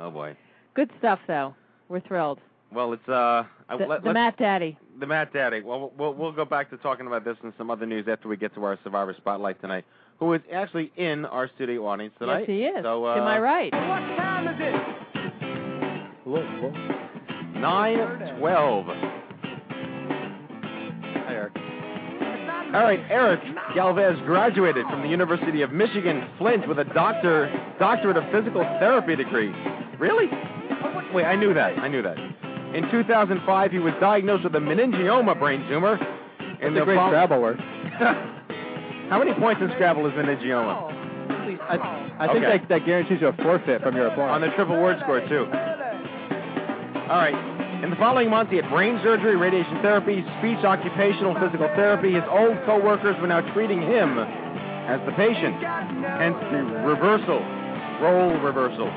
Oh 0.01 0.11
boy. 0.11 0.37
Good 0.75 0.91
stuff, 0.99 1.21
though. 1.29 1.55
We're 1.89 2.01
thrilled. 2.01 2.41
Well, 2.73 2.93
it's 2.93 3.09
uh, 3.09 3.45
I, 3.69 3.77
The, 3.79 3.87
let, 3.87 4.03
the 4.03 4.13
Matt 4.13 4.37
Daddy. 4.39 4.77
the 4.99 5.07
Matt 5.07 5.33
Daddy. 5.33 5.61
Well, 5.63 5.93
we'll 5.97 6.15
we'll 6.15 6.33
go 6.33 6.45
back 6.45 6.69
to 6.71 6.77
talking 6.79 7.07
about 7.07 7.25
this 7.25 7.37
and 7.43 7.53
some 7.57 7.71
other 7.71 7.87
news 7.87 8.07
after 8.09 8.29
we 8.29 8.37
get 8.37 8.53
to 8.57 8.65
our 8.65 8.77
Survivor 8.83 9.15
Spotlight 9.17 9.61
tonight. 9.61 9.85
Who 10.19 10.33
is 10.33 10.41
actually 10.53 10.91
in 10.97 11.25
our 11.27 11.49
studio 11.55 11.87
audience 11.87 12.15
tonight? 12.19 12.41
Yes, 12.41 12.49
he 12.49 12.65
is. 12.65 12.83
So 12.83 13.05
uh, 13.05 13.15
to 13.15 13.21
my 13.21 13.39
right. 13.39 13.73
What 13.73 14.01
time 14.17 14.49
is 14.49 14.57
it? 14.59 14.75
Look, 16.27 16.45
look. 16.61 16.75
Nine 17.55 18.37
twelve. 18.39 18.87
Hi, 21.25 21.33
Eric. 21.33 21.53
All 22.75 22.83
right, 22.83 23.01
Eric 23.09 23.41
Galvez 23.77 24.19
graduated 24.27 24.87
from 24.87 25.03
the 25.03 25.09
University 25.09 25.63
of 25.63 25.71
Michigan 25.73 26.27
Flint 26.37 26.67
with 26.69 26.79
a 26.81 26.85
doctor 26.85 27.49
doctorate 27.79 28.17
of 28.17 28.25
physical 28.33 28.63
therapy 28.81 29.15
degree. 29.15 29.53
Really? 29.99 30.27
Wait, 31.17 31.25
I 31.25 31.35
knew 31.35 31.55
that. 31.55 31.79
I 31.79 31.89
knew 31.89 32.03
that. 32.03 32.19
In 32.75 32.91
2005, 32.91 33.73
he 33.73 33.79
was 33.79 33.95
diagnosed 34.01 34.45
with 34.45 34.55
a 34.55 34.59
meningioma 34.59 35.39
brain 35.39 35.67
tumor. 35.67 35.95
It's 35.99 36.59
And 36.61 36.77
a 36.77 36.81
the 36.81 36.85
great 36.85 36.97
fol- 36.97 37.09
Scrabble 37.09 37.41
word. 37.41 37.59
How 39.09 39.19
many 39.19 39.33
points 39.35 39.63
in 39.63 39.71
Scrabble 39.73 40.05
is 40.07 40.13
meningioma? 40.13 40.93
I, 41.69 42.17
I 42.21 42.27
think 42.33 42.45
Okay. 42.45 42.59
that, 42.59 42.69
that 42.69 42.85
guarantees 42.85 43.21
you 43.23 43.29
a 43.29 43.33
forfeit 43.43 43.81
from 43.83 43.97
your 43.97 44.09
opponent. 44.09 44.31
On 44.31 44.41
the 44.43 44.49
triple 44.57 44.77
word 44.81 44.99
score, 45.03 45.21
too. 45.27 45.47
All 47.09 47.17
right. 47.23 47.35
In 47.83 47.89
the 47.91 47.97
following 47.97 48.29
months, 48.29 48.51
he 48.51 48.57
had 48.57 48.69
brain 48.69 49.01
surgery, 49.03 49.37
radiation 49.37 49.81
therapy, 49.81 50.23
speech, 50.39 50.59
occupational, 50.65 51.35
physical 51.41 51.69
therapy. 51.77 52.13
His 52.13 52.25
old 52.29 52.59
co-workers 52.67 53.17
were 53.23 53.29
now 53.29 53.41
treating 53.55 53.81
him 53.81 54.19
as 54.19 55.01
the 55.07 55.13
patient. 55.13 55.57
Hence 55.63 56.37
the 56.53 56.61
reversal, 56.85 57.41
role 58.05 58.37
reversal. 58.41 58.91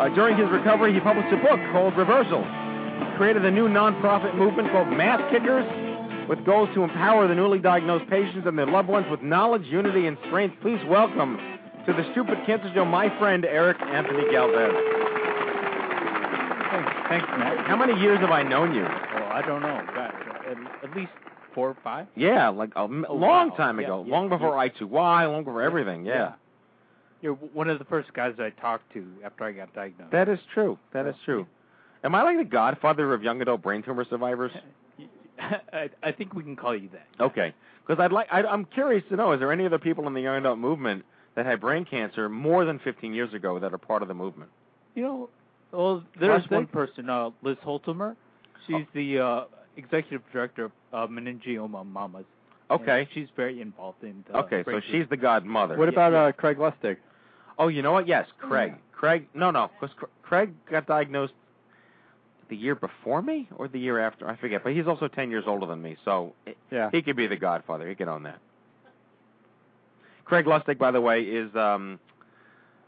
Uh, 0.00 0.08
during 0.14 0.36
his 0.36 0.48
recovery, 0.50 0.92
he 0.94 1.00
published 1.00 1.32
a 1.32 1.36
book 1.36 1.60
called 1.72 1.96
Reversal. 1.96 2.42
He 2.42 3.16
created 3.16 3.44
a 3.44 3.50
new 3.50 3.68
nonprofit 3.68 4.34
movement 4.36 4.70
called 4.72 4.88
Mass 4.88 5.20
Kickers 5.30 5.66
with 6.28 6.44
goals 6.44 6.68
to 6.74 6.82
empower 6.82 7.28
the 7.28 7.34
newly 7.34 7.58
diagnosed 7.58 8.08
patients 8.08 8.46
and 8.46 8.58
their 8.58 8.66
loved 8.66 8.88
ones 8.88 9.06
with 9.10 9.22
knowledge, 9.22 9.62
unity, 9.66 10.06
and 10.06 10.16
strength. 10.26 10.56
Please 10.62 10.80
welcome 10.88 11.36
to 11.86 11.92
the 11.92 12.04
Stupid 12.12 12.38
Cancer 12.46 12.70
Show 12.74 12.84
my 12.84 13.16
friend 13.18 13.44
Eric 13.44 13.76
Anthony 13.82 14.30
Galvez. 14.30 14.72
Thanks, 16.70 16.92
thanks, 17.08 17.26
Matt. 17.38 17.66
How 17.66 17.76
many 17.76 18.00
years 18.00 18.18
have 18.20 18.30
I 18.30 18.42
known 18.42 18.74
you? 18.74 18.82
Well, 18.82 19.28
I 19.30 19.42
don't 19.46 19.60
know. 19.62 19.82
Gosh, 19.94 20.14
at, 20.48 20.84
at 20.90 20.96
least 20.96 21.12
four 21.54 21.68
or 21.68 21.76
five. 21.84 22.06
Yeah, 22.16 22.48
like 22.48 22.70
a 22.76 22.80
Oh, 22.80 22.86
long 23.14 23.54
time 23.56 23.78
ago, 23.78 24.04
yeah, 24.06 24.12
long 24.12 24.28
before 24.30 24.52
I2Y, 24.54 24.90
long 25.30 25.44
before 25.44 25.60
everything. 25.62 26.06
Yeah. 26.06 26.32
You're 27.22 27.34
one 27.34 27.70
of 27.70 27.78
the 27.78 27.84
first 27.84 28.12
guys 28.12 28.34
I 28.38 28.50
talked 28.50 28.92
to 28.94 29.06
after 29.24 29.44
I 29.44 29.52
got 29.52 29.72
diagnosed. 29.74 30.10
that 30.12 30.28
is 30.28 30.40
true. 30.52 30.76
That 30.92 31.06
is 31.06 31.14
true. 31.24 31.46
Am 32.04 32.14
I 32.16 32.22
like 32.22 32.36
the 32.36 32.44
godfather 32.44 33.14
of 33.14 33.22
young 33.22 33.40
adult 33.40 33.62
brain 33.62 33.82
tumor 33.82 34.04
survivors? 34.10 34.50
I, 35.72 35.88
I 36.02 36.12
think 36.12 36.34
we 36.34 36.42
can 36.42 36.56
call 36.56 36.76
you 36.76 36.88
that. 36.92 37.06
Okay, 37.22 37.54
because 37.86 38.02
I'd 38.02 38.12
like 38.12 38.26
I, 38.30 38.42
I'm 38.42 38.64
curious 38.64 39.04
to 39.10 39.16
know: 39.16 39.32
is 39.32 39.40
there 39.40 39.52
any 39.52 39.64
other 39.66 39.78
people 39.78 40.06
in 40.08 40.14
the 40.14 40.20
young 40.20 40.36
adult 40.36 40.58
movement 40.58 41.04
that 41.36 41.46
had 41.46 41.60
brain 41.60 41.84
cancer 41.84 42.28
more 42.28 42.64
than 42.64 42.78
15 42.80 43.14
years 43.14 43.32
ago 43.34 43.58
that 43.58 43.72
are 43.72 43.78
part 43.78 44.02
of 44.02 44.08
the 44.08 44.14
movement? 44.14 44.50
You 44.94 45.02
know, 45.02 45.28
well, 45.72 46.04
there's 46.20 46.48
one 46.50 46.66
person, 46.66 47.08
uh, 47.08 47.30
Liz 47.42 47.56
Holzemer. 47.64 48.16
She's 48.66 48.86
the 48.94 49.18
uh, 49.18 49.44
executive 49.76 50.22
director 50.32 50.66
of 50.66 50.72
uh, 50.92 51.06
Meningioma 51.06 51.84
Mamas. 51.86 52.24
and 52.70 52.80
Okay. 52.80 53.08
she's 53.14 53.28
very 53.36 53.60
involved 53.60 54.02
in. 54.02 54.24
The 54.30 54.38
Okay, 54.38 54.62
so 54.64 54.80
she's 54.90 55.06
the 55.08 55.16
godmother. 55.16 55.76
What 55.76 55.88
about 55.88 56.14
uh, 56.14 56.32
Craig 56.32 56.58
Lustig? 56.58 56.96
Oh, 57.58 57.68
you 57.68 57.82
know 57.82 57.92
what? 57.92 58.08
Yes, 58.08 58.26
Craig. 58.38 58.74
Craig. 58.92 59.26
No, 59.34 59.50
no, 59.50 59.70
because 59.80 59.94
Craig 60.22 60.52
got 60.70 60.86
diagnosed 60.86 61.32
the 62.48 62.56
year 62.56 62.74
before 62.74 63.22
me 63.22 63.48
or 63.56 63.68
the 63.68 63.78
year 63.78 63.98
after. 63.98 64.28
I 64.28 64.36
forget. 64.36 64.62
But 64.62 64.72
he's 64.74 64.86
also 64.86 65.08
10 65.08 65.30
years 65.30 65.44
older 65.46 65.66
than 65.66 65.82
me, 65.82 65.96
so 66.04 66.34
Yeah. 66.70 66.90
he 66.90 67.02
could 67.02 67.16
be 67.16 67.26
the 67.26 67.36
godfather. 67.36 67.88
He 67.88 67.94
could 67.94 68.08
own 68.08 68.24
that. 68.24 68.38
Craig 70.24 70.46
Lustig, 70.46 70.78
by 70.78 70.90
the 70.90 71.00
way, 71.00 71.22
is 71.22 71.54
um, 71.56 71.98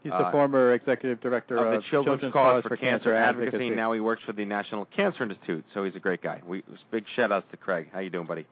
He's 0.05 0.13
uh, 0.13 0.25
the 0.25 0.31
former 0.31 0.73
executive 0.75 1.19
director 1.19 1.57
of 1.57 1.73
of, 1.73 1.81
the 1.81 1.89
Children's, 1.89 2.31
Cause, 2.31 2.63
for, 2.67 2.77
Cancer, 2.77 3.15
Advocacy. 3.15 3.71
Now 3.71 3.91
he 3.91 3.99
works 3.99 4.21
for 4.23 4.33
the 4.33 4.45
National 4.45 4.85
Cancer 4.85 5.23
Institute, 5.23 5.65
so 5.73 5.83
he's 5.83 5.95
a 5.95 5.99
great 5.99 6.21
guy. 6.21 6.41
We 6.45 6.61
big 6.91 7.05
shout 7.15 7.31
outs 7.31 7.47
to 7.49 7.57
Craig. 7.57 7.89
How 7.91 8.01
you 8.01 8.11
doing, 8.11 8.27
buddy? 8.27 8.45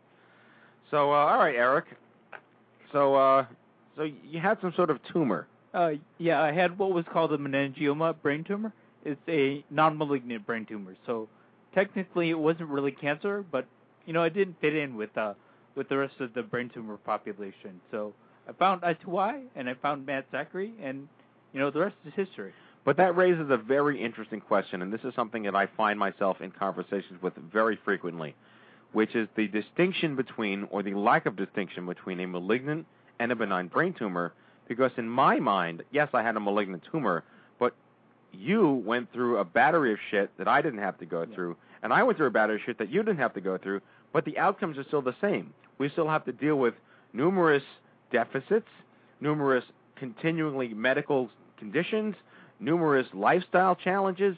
So, 0.89 1.11
uh, 1.11 1.15
all 1.15 1.37
right, 1.37 1.55
Eric. 1.55 1.85
So, 2.91 3.13
uh, 3.13 3.45
so 3.95 4.03
you 4.03 4.39
had 4.39 4.59
some 4.61 4.73
sort 4.75 4.89
of 4.89 4.97
tumor. 5.13 5.45
Uh, 5.73 5.93
yeah, 6.19 6.41
I 6.41 6.51
had 6.51 6.77
what 6.77 6.91
was 6.91 7.05
called 7.11 7.33
a 7.33 7.37
meningioma 7.37 8.15
brain 8.21 8.43
tumor. 8.43 8.73
It's 9.03 9.19
a 9.27 9.63
non-malignant 9.69 10.45
brain 10.45 10.65
tumor. 10.65 10.95
So 11.05 11.27
technically, 11.73 12.29
it 12.29 12.37
wasn't 12.37 12.69
really 12.69 12.91
cancer, 12.91 13.43
but 13.51 13.65
you 14.05 14.13
know, 14.13 14.23
it 14.23 14.33
didn't 14.33 14.59
fit 14.61 14.75
in 14.75 14.95
with 14.95 15.17
uh 15.17 15.33
with 15.75 15.89
the 15.89 15.97
rest 15.97 16.19
of 16.19 16.33
the 16.33 16.43
brain 16.43 16.69
tumor 16.73 16.97
population. 16.97 17.81
So 17.89 18.13
I 18.47 18.53
found 18.53 18.81
I2Y 18.81 19.43
and 19.55 19.69
I 19.69 19.73
found 19.75 20.05
Matt 20.05 20.25
Zachary, 20.31 20.73
and 20.81 21.07
you 21.53 21.59
know, 21.59 21.71
the 21.71 21.79
rest 21.79 21.95
is 22.05 22.13
history. 22.15 22.53
But 22.85 22.97
that 22.97 23.15
raises 23.15 23.49
a 23.49 23.57
very 23.57 24.01
interesting 24.01 24.41
question, 24.41 24.81
and 24.81 24.91
this 24.91 25.01
is 25.03 25.15
something 25.15 25.43
that 25.43 25.55
I 25.55 25.67
find 25.67 25.97
myself 25.97 26.41
in 26.41 26.51
conversations 26.51 27.21
with 27.21 27.33
very 27.35 27.77
frequently, 27.83 28.35
which 28.91 29.15
is 29.15 29.29
the 29.37 29.47
distinction 29.47 30.15
between, 30.17 30.67
or 30.69 30.83
the 30.83 30.93
lack 30.93 31.25
of 31.25 31.37
distinction 31.37 31.85
between, 31.85 32.19
a 32.19 32.27
malignant 32.27 32.85
and 33.19 33.31
a 33.31 33.35
benign 33.35 33.67
brain 33.67 33.93
tumor. 33.93 34.33
Because 34.67 34.91
in 34.97 35.07
my 35.07 35.39
mind, 35.39 35.83
yes, 35.91 36.09
I 36.13 36.23
had 36.23 36.35
a 36.35 36.39
malignant 36.39 36.83
tumor, 36.91 37.23
but 37.59 37.73
you 38.31 38.81
went 38.85 39.11
through 39.11 39.37
a 39.37 39.45
battery 39.45 39.93
of 39.93 39.99
shit 40.09 40.31
that 40.37 40.47
I 40.47 40.61
didn't 40.61 40.79
have 40.79 40.97
to 40.99 41.05
go 41.05 41.25
through, 41.25 41.57
and 41.81 41.93
I 41.93 42.03
went 42.03 42.17
through 42.17 42.27
a 42.27 42.31
battery 42.31 42.55
of 42.55 42.61
shit 42.65 42.77
that 42.79 42.89
you 42.89 43.03
didn't 43.03 43.19
have 43.19 43.33
to 43.33 43.41
go 43.41 43.57
through, 43.57 43.81
but 44.13 44.25
the 44.25 44.37
outcomes 44.37 44.77
are 44.77 44.83
still 44.85 45.01
the 45.01 45.15
same. 45.21 45.53
We 45.77 45.89
still 45.89 46.07
have 46.07 46.25
to 46.25 46.31
deal 46.31 46.55
with 46.55 46.75
numerous 47.11 47.63
deficits, 48.11 48.67
numerous 49.19 49.65
continually 49.95 50.73
medical 50.73 51.29
conditions, 51.57 52.15
numerous 52.59 53.07
lifestyle 53.13 53.75
challenges 53.75 54.35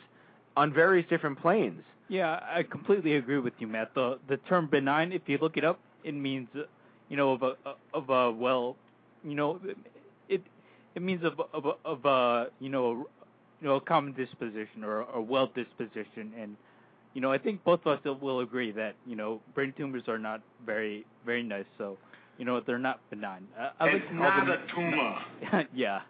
on 0.58 0.74
various 0.74 1.08
different 1.10 1.39
planes. 1.39 1.82
Yeah, 2.08 2.39
I 2.44 2.63
completely 2.63 3.15
agree 3.15 3.39
with 3.39 3.53
you, 3.60 3.67
Matt. 3.67 3.94
The 3.96 4.20
the 4.27 4.38
term 4.38 4.67
benign, 4.67 5.12
if 5.12 5.24
you 5.27 5.38
look 5.39 5.58
it 5.58 5.63
up, 5.63 5.79
it 6.03 6.13
means 6.13 6.48
you 7.10 7.17
know 7.17 7.32
of 7.32 7.44
a 7.44 7.55
of 7.94 8.10
a 8.10 8.32
well, 8.32 8.75
you 9.24 9.36
know, 9.36 9.60
it 10.96 11.00
it 11.00 11.04
means 11.04 11.24
of 11.24 11.40
of 11.54 11.66
a- 11.66 11.88
of 11.88 12.06
a 12.06 12.48
you 12.60 12.70
know 12.70 13.08
you 13.62 13.68
know 13.68 13.75
a 13.75 13.82
common 13.82 14.14
disposition 14.14 14.84
or 14.84 15.02
a 15.14 15.22
well 15.22 15.48
disposition, 15.56 16.34
and 16.40 16.56
you 17.14 17.22
know 17.22 17.32
I 17.32 17.38
think 17.38 17.64
both 17.64 17.86
of 17.86 18.00
us 18.06 18.22
will 18.22 18.40
agree 18.42 18.72
that 18.72 18.96
you 19.06 19.16
know 19.16 19.42
brain 19.54 19.74
tumors 19.78 20.04
are 20.08 20.18
not 20.20 20.42
very 20.66 21.06
very 21.25 21.44
nice. 21.44 21.66
So 21.78 21.98
you 22.38 22.46
know 22.46 22.60
they're 22.60 22.78
not 22.80 23.00
benign. 23.10 23.48
I, 23.58 23.70
I 23.80 23.84
like 23.86 23.94
It's 23.96 24.04
to 24.12 24.18
call 24.18 24.20
not 24.20 24.46
them, 24.46 24.50
a 24.50 24.74
tumor. 25.52 25.68
yeah, 25.75 26.02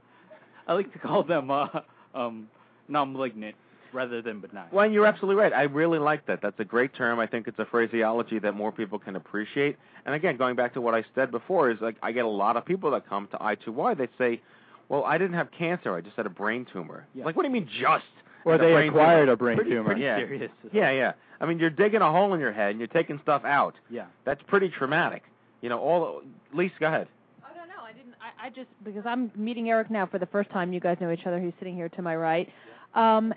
I 0.67 0.73
like 0.73 0.91
to 0.93 0.99
call 0.99 1.23
them 1.23 1.51
uh, 1.51 1.67
um, 2.13 2.47
non-malignant 2.87 3.55
rather 3.93 4.21
than 4.21 4.41
benign. 4.41 4.67
Well, 4.73 4.89
you're 4.91 5.05
absolutely 5.05 5.41
right. 5.41 5.53
I 5.53 5.63
really 5.63 5.99
like 5.99 6.25
that. 6.25 6.41
That's 6.41 6.59
a 6.59 6.65
great 6.65 6.93
term. 6.95 7.17
I 7.19 7.27
think 7.27 7.47
it's 7.47 7.59
a 7.59 7.65
phraseology 7.65 8.39
that 8.39 8.53
more 8.53 8.71
people 8.71 8.99
can 8.99 9.15
appreciate. 9.15 9.77
And 10.05 10.13
again, 10.13 10.35
going 10.35 10.55
back 10.55 10.73
to 10.73 10.81
what 10.81 10.93
I 10.93 11.05
said 11.15 11.31
before, 11.31 11.71
is 11.71 11.77
like 11.79 11.95
I 12.03 12.11
get 12.11 12.25
a 12.25 12.29
lot 12.29 12.57
of 12.57 12.65
people 12.65 12.91
that 12.91 13.07
come 13.07 13.27
to 13.31 13.37
I2Y. 13.37 13.97
They 13.97 14.09
say, 14.17 14.41
"Well, 14.89 15.03
I 15.03 15.17
didn't 15.17 15.35
have 15.35 15.49
cancer. 15.51 15.95
I 15.95 16.01
just 16.01 16.15
had 16.15 16.25
a 16.25 16.29
brain 16.29 16.65
tumor." 16.71 17.05
Yeah. 17.13 17.25
Like, 17.25 17.35
what 17.35 17.43
do 17.43 17.49
you 17.49 17.53
mean 17.53 17.67
just? 17.79 18.05
Or 18.45 18.51
Had 18.53 18.61
a 18.61 18.65
they 18.65 18.73
brain 18.73 18.89
acquired 18.89 19.21
tumor? 19.25 19.31
a 19.33 19.37
brain 19.37 19.55
pretty, 19.57 19.71
tumor. 19.71 19.85
pretty 19.85 20.01
Yeah. 20.01 20.17
serious. 20.17 20.51
Yeah, 20.71 20.91
yeah. 20.91 21.13
I 21.41 21.45
mean, 21.47 21.57
you're 21.59 21.69
digging 21.71 22.01
a 22.01 22.11
hole 22.11 22.33
in 22.33 22.39
your 22.39 22.51
head 22.51 22.69
and 22.71 22.79
you're 22.79 22.87
taking 22.87 23.19
stuff 23.23 23.43
out. 23.43 23.73
Yeah. 23.89 24.05
That's 24.23 24.41
pretty 24.47 24.69
traumatic. 24.69 25.23
You 25.61 25.69
know, 25.69 25.79
all. 25.79 26.21
Lisa, 26.53 26.75
go 26.79 26.87
ahead. 26.87 27.07
Oh 27.43 27.47
no, 27.55 27.63
no, 27.65 27.81
I 27.83 27.91
didn't. 27.93 28.13
I, 28.21 28.45
I 28.47 28.49
just 28.49 28.67
because 28.83 29.03
I'm 29.05 29.31
meeting 29.35 29.69
Eric 29.69 29.89
now 29.89 30.05
for 30.05 30.19
the 30.19 30.27
first 30.27 30.49
time. 30.51 30.71
You 30.73 30.79
guys 30.79 30.97
know 31.01 31.11
each 31.11 31.25
other. 31.25 31.39
He's 31.39 31.53
sitting 31.57 31.75
here 31.75 31.89
to 31.89 32.01
my 32.01 32.15
right. 32.15 32.47
Um, 32.93 33.33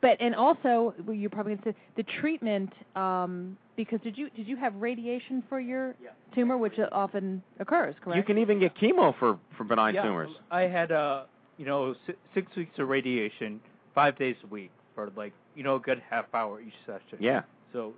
but 0.00 0.16
and 0.20 0.34
also 0.34 0.94
well, 1.06 1.14
you're 1.16 1.30
probably 1.30 1.54
going 1.56 1.64
to 1.64 1.70
say 1.72 1.76
the 1.96 2.04
treatment. 2.20 2.72
Um, 2.96 3.56
because 3.76 4.00
did 4.02 4.18
you 4.18 4.28
did 4.30 4.46
you 4.46 4.56
have 4.56 4.74
radiation 4.76 5.42
for 5.48 5.58
your 5.58 5.94
Yeah. 6.02 6.10
tumor, 6.34 6.58
which 6.58 6.74
often 6.92 7.42
occurs, 7.58 7.94
correct? 8.02 8.16
You 8.18 8.22
can 8.22 8.38
even 8.38 8.60
get 8.60 8.76
chemo 8.76 9.16
for 9.18 9.38
for 9.56 9.64
benign 9.64 9.94
yeah, 9.94 10.02
tumors. 10.02 10.30
I 10.50 10.62
had 10.62 10.92
uh, 10.92 11.24
you 11.56 11.64
know, 11.64 11.94
si- 12.06 12.14
six 12.34 12.54
weeks 12.56 12.78
of 12.78 12.88
radiation, 12.88 13.60
five 13.94 14.18
days 14.18 14.36
a 14.44 14.46
week 14.48 14.70
for 14.94 15.10
like, 15.16 15.32
you 15.54 15.62
know, 15.62 15.76
a 15.76 15.80
good 15.80 16.02
half 16.10 16.26
hour 16.34 16.60
each 16.60 16.74
session. 16.86 17.18
Yeah. 17.18 17.42
So, 17.72 17.94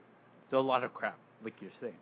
so 0.50 0.58
a 0.58 0.60
lot 0.60 0.84
of 0.84 0.94
crap, 0.94 1.18
like 1.42 1.54
you're 1.60 1.70
saying. 1.80 1.94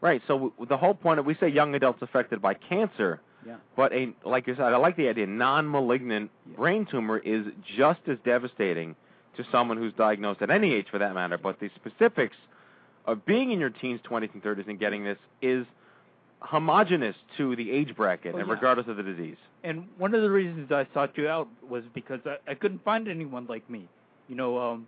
Right. 0.00 0.20
So 0.26 0.34
w- 0.34 0.52
the 0.68 0.76
whole 0.76 0.94
point 0.94 1.20
of 1.20 1.26
we 1.26 1.36
say 1.36 1.48
young 1.48 1.74
adults 1.76 2.00
affected 2.02 2.42
by 2.42 2.54
cancer, 2.54 3.20
Yeah. 3.46 3.56
but 3.76 3.92
a 3.92 4.12
like 4.24 4.48
you 4.48 4.54
said, 4.54 4.64
I 4.72 4.76
like 4.76 4.96
the 4.96 5.08
idea. 5.08 5.26
Non-malignant 5.28 6.30
Yeah. 6.50 6.56
brain 6.56 6.86
tumor 6.90 7.18
is 7.18 7.46
just 7.76 8.00
as 8.08 8.18
devastating 8.24 8.96
to 9.36 9.44
someone 9.52 9.76
who's 9.76 9.92
diagnosed 9.94 10.42
at 10.42 10.50
any 10.50 10.72
age, 10.74 10.86
for 10.90 10.98
that 10.98 11.14
matter. 11.14 11.38
But 11.38 11.60
the 11.60 11.70
specifics 11.76 12.36
of 13.06 13.24
being 13.26 13.50
in 13.52 13.60
your 13.60 13.70
teens, 13.70 14.00
20s, 14.08 14.32
and 14.34 14.42
30s 14.42 14.68
and 14.68 14.78
getting 14.78 15.04
this 15.04 15.18
is 15.40 15.66
homogenous 16.40 17.16
to 17.36 17.54
the 17.56 17.70
age 17.70 17.94
bracket, 17.96 18.34
Oh, 18.34 18.38
and 18.38 18.46
yeah. 18.48 18.54
regardless 18.54 18.88
of 18.88 18.96
the 18.96 19.02
disease. 19.02 19.36
And 19.62 19.86
one 19.98 20.14
of 20.14 20.22
the 20.22 20.30
reasons 20.30 20.72
I 20.72 20.86
sought 20.94 21.16
you 21.16 21.28
out 21.28 21.48
was 21.68 21.84
because 21.94 22.20
I, 22.24 22.36
I 22.50 22.54
couldn't 22.54 22.82
find 22.84 23.08
anyone 23.08 23.46
like 23.46 23.68
me. 23.68 23.88
You 24.28 24.36
know, 24.36 24.58
um, 24.58 24.86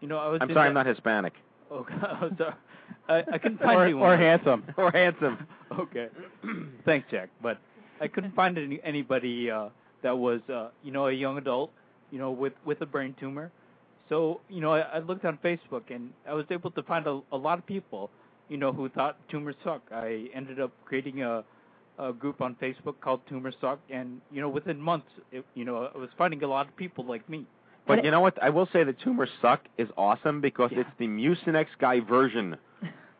you 0.00 0.08
know, 0.08 0.18
I 0.18 0.28
was. 0.28 0.38
I'm 0.40 0.48
sorry, 0.48 0.54
that- 0.54 0.68
I'm 0.68 0.74
not 0.74 0.86
Hispanic 0.86 1.32
Oh, 1.70 1.86
I'm 2.02 2.36
sorry. 2.36 2.54
I, 3.08 3.18
I 3.32 3.38
couldn't 3.38 3.58
find 3.58 3.76
or, 3.78 3.84
anyone. 3.84 4.10
or 4.10 4.16
handsome. 4.16 4.64
or 4.76 4.90
handsome. 4.90 5.46
okay. 5.78 6.08
Thanks, 6.84 7.10
Jack. 7.10 7.30
But 7.42 7.58
I 8.00 8.08
couldn't 8.08 8.34
find 8.34 8.56
any 8.58 8.80
anybody 8.84 9.50
uh, 9.50 9.68
that 10.02 10.16
was, 10.16 10.40
uh, 10.52 10.68
you 10.82 10.92
know, 10.92 11.06
a 11.08 11.12
young 11.12 11.38
adult, 11.38 11.70
you 12.10 12.18
know, 12.18 12.30
with 12.30 12.52
with 12.64 12.80
a 12.82 12.86
brain 12.86 13.14
tumor. 13.18 13.50
So, 14.08 14.40
you 14.48 14.60
know, 14.60 14.72
I, 14.74 14.80
I 14.80 14.98
looked 14.98 15.24
on 15.24 15.38
Facebook 15.42 15.82
and 15.90 16.10
I 16.28 16.34
was 16.34 16.46
able 16.50 16.70
to 16.72 16.82
find 16.82 17.06
a, 17.06 17.20
a 17.32 17.36
lot 17.36 17.58
of 17.58 17.66
people, 17.66 18.10
you 18.48 18.56
know, 18.56 18.72
who 18.72 18.88
thought 18.88 19.16
tumors 19.28 19.56
suck. 19.64 19.82
I 19.90 20.26
ended 20.34 20.60
up 20.60 20.72
creating 20.84 21.22
a 21.22 21.44
a 21.98 22.12
group 22.12 22.40
on 22.40 22.56
Facebook 22.56 22.94
called 23.00 23.20
Tumor 23.28 23.52
Suck, 23.60 23.78
and 23.88 24.20
you 24.32 24.40
know, 24.40 24.48
within 24.48 24.80
months, 24.80 25.06
it, 25.30 25.44
you 25.54 25.64
know, 25.64 25.88
I 25.94 25.96
was 25.96 26.08
finding 26.18 26.42
a 26.42 26.46
lot 26.48 26.66
of 26.66 26.76
people 26.76 27.04
like 27.04 27.28
me. 27.28 27.46
But 27.86 28.04
you 28.04 28.10
know 28.10 28.20
what? 28.20 28.42
I 28.42 28.50
will 28.50 28.68
say 28.72 28.82
the 28.82 28.94
tumor 28.94 29.28
suck 29.42 29.60
is 29.78 29.88
awesome 29.96 30.40
because 30.40 30.72
Yeah. 30.72 30.80
it's 30.80 30.90
the 30.98 31.06
Mucinex 31.06 31.66
guy 31.78 32.00
version 32.00 32.56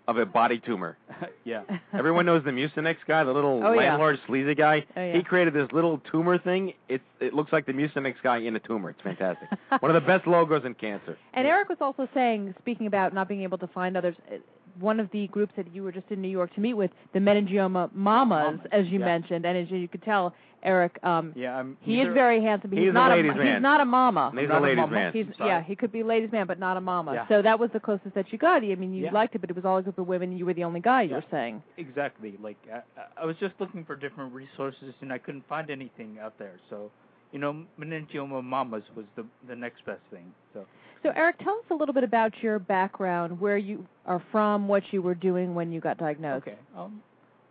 of 0.07 0.19
a 0.19 0.27
body 0.27 0.59
tumor. 0.59 0.97
yeah. 1.45 1.63
Everyone 1.93 2.27
knows 2.27 2.45
the 2.45 2.51
Mucinex 2.51 2.97
guy, 3.07 3.25
the 3.25 3.33
little 3.33 3.63
Oh, 3.65 3.73
yeah. 3.73 3.91
landlord 3.91 4.19
sleazy 4.27 4.55
guy. 4.55 4.85
Oh, 4.97 5.01
yeah. 5.01 5.17
He 5.17 5.23
created 5.23 5.55
this 5.55 5.71
little 5.73 5.99
tumor 6.11 6.39
thing. 6.39 6.75
It 6.89 7.01
it 7.21 7.33
looks 7.35 7.53
like 7.53 7.67
the 7.67 7.73
Mucinex 7.73 8.17
guy 8.23 8.39
in 8.39 8.55
a 8.57 8.61
tumor. 8.61 8.91
It's 8.91 9.01
fantastic. 9.03 9.49
One 9.81 9.95
of 9.95 10.01
the 10.01 10.07
best 10.07 10.27
logos 10.27 10.65
in 10.65 10.75
cancer. 10.75 11.17
And 11.33 11.47
Eric 11.47 11.69
was 11.69 11.79
also 11.81 12.09
saying, 12.13 12.55
speaking 12.59 12.87
about 12.87 13.15
not 13.15 13.29
being 13.29 13.43
able 13.43 13.59
to 13.59 13.67
find 13.69 13.97
others, 13.97 14.15
uh, 14.31 14.37
one 14.81 14.99
of 14.99 15.09
the 15.13 15.29
groups 15.29 15.53
that 15.57 15.73
you 15.73 15.83
were 15.85 15.93
just 15.93 16.11
in 16.11 16.21
New 16.21 16.29
York 16.29 16.53
to 16.55 16.61
meet 16.61 16.75
with, 16.75 16.91
the 17.13 17.21
meningioma 17.21 17.91
mamas, 17.95 17.95
Mamas, 17.95 18.61
as 18.73 18.87
you 18.89 18.99
yeah. 18.99 19.05
mentioned, 19.05 19.47
and 19.47 19.57
as 19.57 19.71
you 19.71 19.87
could 19.89 20.03
tell, 20.03 20.35
Eric, 20.65 20.99
um, 21.03 21.33
Yeah, 21.37 21.59
I'm. 21.59 21.77
he 21.83 22.01
is 22.01 22.09
a- 22.09 22.13
very 22.13 22.41
handsome. 22.43 22.71
But 22.71 22.79
he's 22.79 22.87
he's, 22.87 22.91
a 22.91 22.95
not 22.95 23.11
ladies' 23.11 23.33
a, 23.33 23.35
man. 23.37 23.55
He's 23.57 23.63
not 23.63 23.81
a 23.81 23.85
mama. 23.85 24.33
He's 24.37 24.49
not 24.49 24.57
a 24.57 24.59
a 24.59 24.63
ladies' 24.65 24.77
mama. 24.79 24.93
man. 24.93 25.13
He's 25.13 25.27
yeah, 25.39 25.63
he 25.63 25.77
could 25.77 25.93
be 25.93 26.01
a 26.01 26.07
ladies' 26.07 26.33
man, 26.33 26.47
but 26.47 26.59
not 26.59 26.77
a 26.77 26.81
mama. 26.81 27.13
Yeah. 27.15 27.29
So 27.29 27.43
that 27.43 27.59
was 27.61 27.71
the 27.73 27.81
closest 27.81 28.15
that 28.15 28.33
you 28.33 28.39
got. 28.39 28.63
I 28.65 28.75
mean, 28.75 28.95
you 28.95 29.05
Yeah. 29.05 29.13
liked 29.13 29.35
it, 29.35 29.41
but 29.41 29.51
it 29.51 29.57
was 29.57 29.65
all 29.65 29.77
a 29.77 29.83
group 29.83 29.99
of 29.99 30.07
women. 30.07 30.31
and 30.31 30.39
You 30.39 30.47
were 30.47 30.55
the 30.55 30.65
only 30.65 30.81
guy. 30.81 31.03
You 31.03 31.11
Yeah. 31.11 31.17
were 31.17 31.25
saying. 31.31 31.63
Exactly. 31.77 32.35
Like 32.43 32.57
I, 32.73 32.77
I- 33.01 33.23
I 33.23 33.25
was 33.27 33.37
just 33.39 33.55
looking 33.61 33.85
for 33.85 33.95
different 33.95 34.33
resources, 34.33 34.95
and 35.03 35.13
I 35.13 35.19
couldn't 35.19 35.47
find 35.49 35.71
anything 35.71 36.19
out 36.21 36.39
there. 36.39 36.55
So, 36.71 36.91
you 37.33 37.39
know, 37.39 37.65
meningioma 37.79 38.43
mamas 38.43 38.85
was 38.97 39.05
the 39.17 39.25
the 39.49 39.57
next 39.57 39.85
best 39.85 40.03
thing. 40.11 40.33
So, 40.55 40.65
So 41.03 41.11
Eric, 41.15 41.37
tell 41.39 41.59
us 41.59 41.65
a 41.71 41.75
little 41.75 41.93
bit 41.95 42.05
about 42.05 42.33
your 42.43 42.59
background, 42.59 43.39
where 43.39 43.59
you 43.59 43.87
are 44.07 44.23
from, 44.33 44.67
what 44.69 44.83
you 44.93 45.03
were 45.03 45.15
doing 45.15 45.55
when 45.55 45.71
you 45.73 45.81
got 45.81 45.99
diagnosed. 45.99 46.47
okay. 46.49 46.57
Um, 46.77 47.03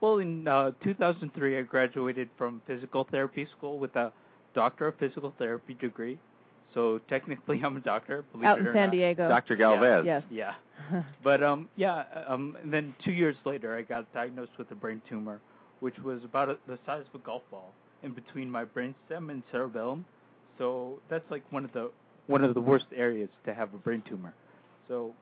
well, 0.04 0.18
in 0.18 0.46
uh, 0.50 0.72
2003, 0.84 1.60
I 1.60 1.62
graduated 1.62 2.30
from 2.38 2.62
physical 2.68 3.08
therapy 3.10 3.48
school 3.58 3.80
with 3.80 3.96
a 3.96 4.12
doctor 4.54 4.88
of 4.88 4.98
physical 4.98 5.34
therapy 5.39 5.76
degree. 5.76 6.20
So 6.74 7.00
technically, 7.10 7.62
I'm 7.66 7.78
a 7.78 7.80
doctor. 7.80 8.26
Believe 8.34 8.46
Out 8.46 8.58
it 8.58 8.62
in 8.62 8.68
or 8.68 8.74
San 8.74 8.88
not. 8.88 8.92
Diego. 8.92 9.30
Dr. 9.30 9.56
Galvez. 9.56 10.04
Yes. 10.06 10.24
Yeah. 10.30 10.56
But 11.24 11.42
um, 11.42 11.70
yeah. 11.78 12.04
Um, 12.28 12.58
and 12.62 12.74
then 12.74 12.94
two 13.06 13.13
years 13.13 13.38
later, 13.46 13.78
I 13.78 13.84
got 13.84 14.13
diagnosed 14.13 14.52
with 14.58 14.70
a 14.72 14.76
brain 14.76 15.02
tumor, 15.08 15.39
which 15.80 15.98
was 16.00 16.22
about 16.26 16.50
a, 16.50 16.58
the 16.68 16.78
size 16.86 17.06
of 17.13 17.22
a 17.22 17.24
golf 17.24 17.44
ball 17.50 17.74
in 18.04 18.12
between 18.12 18.52
my 18.52 18.66
brainstem 18.66 19.32
and 19.32 19.42
cerebellum. 19.54 20.04
So 20.58 21.00
that's 21.10 21.24
like 21.32 21.50
one 21.50 21.63
of 21.63 21.72
the 21.72 21.92
one 22.28 22.44
of 22.44 22.54
the 22.56 22.62
worst 22.62 22.88
areas 22.94 23.30
to 23.46 23.54
have 23.54 23.74
a 23.74 23.78
brain 23.78 24.04
tumor. 24.10 24.34
So 24.89 25.13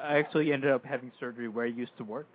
I 0.00 0.18
actually 0.18 0.52
ended 0.52 0.70
up 0.70 0.84
having 0.84 1.10
surgery 1.18 1.48
where 1.48 1.64
I 1.64 1.70
used 1.70 1.96
to 1.98 2.04
work. 2.04 2.28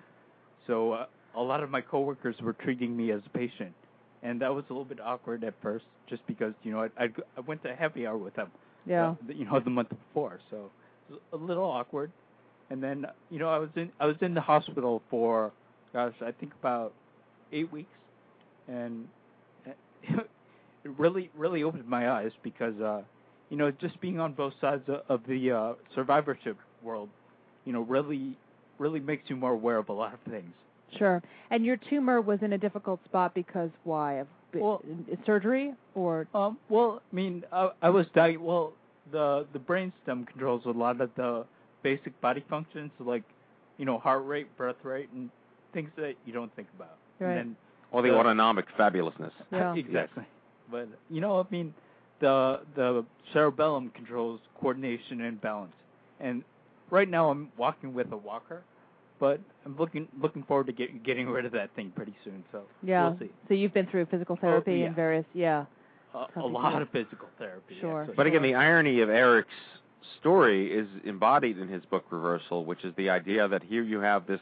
So 0.68 0.92
uh, 0.92 1.06
a 1.36 1.42
lot 1.42 1.64
of 1.64 1.70
my 1.70 1.82
coworkers 1.82 2.36
were 2.42 2.54
treating 2.54 2.96
me 2.96 3.12
as 3.12 3.22
a 3.26 3.30
patient, 3.38 3.74
and 4.22 4.42
that 4.42 4.54
was 4.54 4.64
a 4.70 4.74
little 4.74 4.86
bit 4.86 5.00
awkward 5.00 5.44
at 5.44 5.54
first, 5.62 5.86
just 6.10 6.26
because 6.28 6.54
you 6.64 6.72
know 6.72 6.82
I 6.82 7.04
I, 7.04 7.08
I 7.38 7.42
went 7.42 7.64
to 7.64 7.76
happy 7.76 8.06
hour 8.08 8.18
with 8.18 8.36
them 8.36 8.52
yeah. 8.86 9.10
uh, 9.10 9.16
you 9.34 9.46
know, 9.46 9.60
the 9.60 9.70
month 9.70 9.90
before. 9.90 10.40
So 10.50 10.70
it 11.10 11.14
was 11.14 11.20
a 11.34 11.38
little 11.38 11.66
awkward. 11.66 12.12
And 12.70 12.82
then, 12.82 13.06
you 13.30 13.40
know, 13.40 13.50
I 13.50 13.58
was 13.58 13.70
in 13.76 13.92
I 14.00 14.06
was 14.06 14.16
in 14.22 14.34
the 14.34 14.42
hospital 14.42 15.02
for, 15.10 15.52
gosh, 15.92 16.14
I 16.22 16.32
think 16.32 16.54
about 16.60 16.94
eight 17.52 17.72
weeks, 17.72 17.90
and 18.68 19.08
it 20.04 20.28
really 20.98 21.30
really 21.38 21.64
opened 21.64 21.88
my 21.88 22.10
eyes 22.10 22.32
because, 22.42 22.80
uh, 22.80 23.02
you 23.50 23.58
know, 23.58 23.70
just 23.70 24.00
being 24.02 24.20
on 24.20 24.34
both 24.34 24.54
sides 24.60 24.84
of, 24.88 25.02
of 25.10 25.28
the 25.28 25.52
uh, 25.52 25.74
survivorship 25.94 26.58
world, 26.82 27.10
you 27.66 27.74
know, 27.74 27.82
really 27.82 28.38
really 28.80 29.00
makes 29.00 29.30
you 29.30 29.36
more 29.36 29.52
aware 29.52 29.78
of 29.78 29.90
a 29.90 29.94
lot 29.94 30.14
of 30.14 30.20
things. 30.32 30.54
Sure. 30.98 31.22
And 31.50 31.66
your 31.66 31.78
tumor 31.90 32.22
was 32.22 32.40
in 32.42 32.54
a 32.54 32.58
difficult 32.58 33.04
spot 33.06 33.34
because 33.34 33.70
why? 33.84 34.16
Of 34.16 34.28
b- 34.52 34.60
Well- 34.60 34.82
surgery 35.26 35.74
or 35.96 36.28
Um, 36.34 36.58
well, 36.70 37.02
I 37.12 37.16
mean, 37.16 37.44
I, 37.52 37.72
I 37.82 37.90
was 37.90 38.06
di- 38.14 38.38
well, 38.38 38.74
the 39.12 39.46
the 39.54 39.60
brainstem 39.60 40.26
controls 40.28 40.64
a 40.66 40.72
lot 40.72 41.02
of 41.02 41.10
the 41.16 41.46
basic 41.82 42.20
body 42.22 42.44
functions, 42.50 42.92
like 43.00 43.24
you 43.78 43.86
know, 43.86 43.98
heart 43.98 44.26
rate, 44.26 44.56
breath 44.58 44.76
rate, 44.84 45.10
and 45.14 45.30
things 45.74 45.90
that 45.98 46.14
you 46.26 46.34
don't 46.34 46.56
think 46.56 46.68
about. 46.76 46.96
Right. 47.20 47.38
And 47.38 47.56
All 47.92 48.02
the 48.02 48.10
The- 48.10 48.18
autonomic 48.18 48.66
fabulousness. 48.78 49.32
Yeah. 49.52 49.74
exactly. 49.86 50.26
But 50.72 50.88
you 51.10 51.22
know, 51.22 51.40
I 51.40 51.46
mean, 51.52 51.74
the 52.20 52.62
the 52.76 53.04
cerebellum 53.34 53.90
controls 53.96 54.40
coordination 54.60 55.22
and 55.22 55.42
balance. 55.42 55.74
And 56.20 56.44
right 56.90 57.10
now, 57.10 57.30
I'm 57.32 57.52
walking 57.58 57.94
with 57.94 58.12
a 58.12 58.18
walker, 58.18 58.62
but 59.24 59.40
I'm 59.66 59.78
looking 59.78 60.10
looking 60.22 60.44
forward 60.44 60.68
to 60.68 60.74
get, 60.74 61.02
getting 61.02 61.30
rid 61.30 61.46
of 61.46 61.54
that 61.54 61.74
thing 61.78 61.94
pretty 61.96 62.14
soon. 62.26 62.44
So 62.52 62.64
yeah. 62.84 63.08
we'll 63.08 63.20
see. 63.20 63.30
So 63.48 63.54
you've 63.54 63.74
been 63.74 63.88
through 63.88 64.08
physical 64.08 64.36
oh, 64.38 64.42
therapy 64.42 64.80
yeah. 64.80 64.88
and 64.88 64.96
various 64.98 65.24
yeah. 65.34 65.64
A, 66.14 66.28
a 66.36 66.46
lot 66.46 66.74
good. 66.74 66.82
of 66.82 66.90
physical 66.90 67.30
therapy. 67.38 67.78
Sure. 67.80 68.02
actually. 68.02 68.16
But 68.16 68.28
again, 68.28 68.42
the 68.42 68.54
irony 68.54 69.00
of 69.00 69.10
Eric's 69.10 69.48
story 70.20 70.74
is 70.74 70.90
embodied 71.06 71.58
in 71.58 71.70
his 71.70 71.86
book 71.86 72.04
Reversal, 72.10 72.66
which 72.66 72.84
is 72.84 72.94
the 72.98 73.10
idea 73.10 73.48
that 73.48 73.64
here 73.64 73.82
you 73.82 74.02
have 74.02 74.28
this 74.28 74.42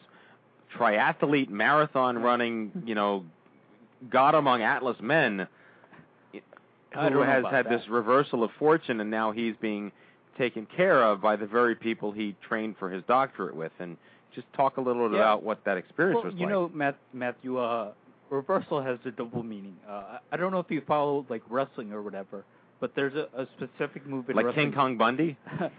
triathlete 0.76 1.50
marathon 1.50 2.17
running, 2.17 2.72
you 2.84 2.96
know, 2.96 3.24
god 4.10 4.34
among 4.34 4.63
Atlas 4.63 4.98
men 5.00 5.48
I 6.96 7.10
who 7.12 7.20
has 7.20 7.46
had 7.52 7.67
that. 7.67 7.70
this 7.70 7.88
reversal 7.88 8.44
of 8.44 8.50
fortune 8.58 9.00
and 9.00 9.12
now 9.12 9.32
he's 9.32 9.54
being 9.62 9.91
taken 10.39 10.65
care 10.76 11.04
of 11.04 11.22
by 11.22 11.36
the 11.36 11.46
very 11.46 11.76
people 11.76 12.12
he 12.12 12.36
trained 12.41 12.78
for 12.80 12.89
his 12.89 13.04
doctorate 13.08 13.56
with 13.56 13.72
and 13.80 13.96
just 14.34 14.52
talk 14.54 14.78
a 14.78 14.82
little 14.82 15.08
bit 15.10 15.15
Yeah. 15.17 15.24
about 15.24 15.44
what 15.44 15.63
that 15.65 15.78
experience 15.78 16.17
well, 16.17 16.26
was 16.26 16.34
you 16.34 16.41
like. 16.41 16.50
You 16.50 16.54
know, 16.54 16.72
Matt, 16.74 16.98
Matthew, 17.13 17.58
uh, 17.58 17.91
reversal 18.30 18.82
has 18.82 18.98
a 19.06 19.12
double 19.12 19.44
meaning. 19.44 19.76
Uh, 19.88 19.91
I 19.91 20.20
I 20.32 20.38
don't 20.38 20.52
know 20.52 20.60
if 20.60 20.70
you 20.70 20.82
follow 20.88 21.26
like 21.30 21.44
wrestling 21.50 21.91
or 21.91 22.02
whatever, 22.02 22.44
but 22.80 22.94
there's 22.96 23.13
a, 23.15 23.28
a 23.39 23.48
specific 23.58 24.06
move 24.06 24.30
in 24.30 24.36
wrestling. 24.36 24.36
Like 24.36 24.46
wrestling. 24.46 24.65
King 24.72 24.74
Kong 24.76 24.98
Bundy? 24.98 25.38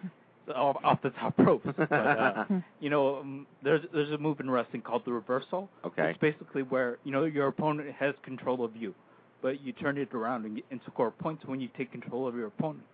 off, 0.55 0.77
off 0.83 1.03
the 1.03 1.11
top 1.11 1.35
ropes. 1.38 1.67
But, 1.77 1.93
uh, 1.93 2.45
you 2.81 2.91
know, 2.91 3.19
um, 3.21 3.47
there's 3.62 3.83
there's 3.93 4.11
a 4.11 4.19
move 4.19 4.41
in 4.41 4.51
wrestling 4.51 4.83
called 4.83 5.03
the 5.05 5.12
reversal. 5.12 5.69
Okay. 5.85 6.11
It's 6.11 6.19
basically 6.19 6.62
where 6.62 6.99
you 7.05 7.12
know 7.12 7.25
your 7.25 7.49
opponent 7.49 7.91
has 7.99 8.15
control 8.23 8.65
of 8.65 8.77
you, 8.77 8.95
but 9.41 9.61
you 9.61 9.73
turn 9.73 9.99
it 9.99 10.12
around 10.12 10.45
and, 10.45 10.62
and 10.71 10.81
score 10.91 11.11
points 11.11 11.45
when 11.47 11.61
you 11.61 11.69
take 11.77 11.93
control 11.93 12.27
of 12.27 12.35
your 12.35 12.47
opponent. 12.47 12.85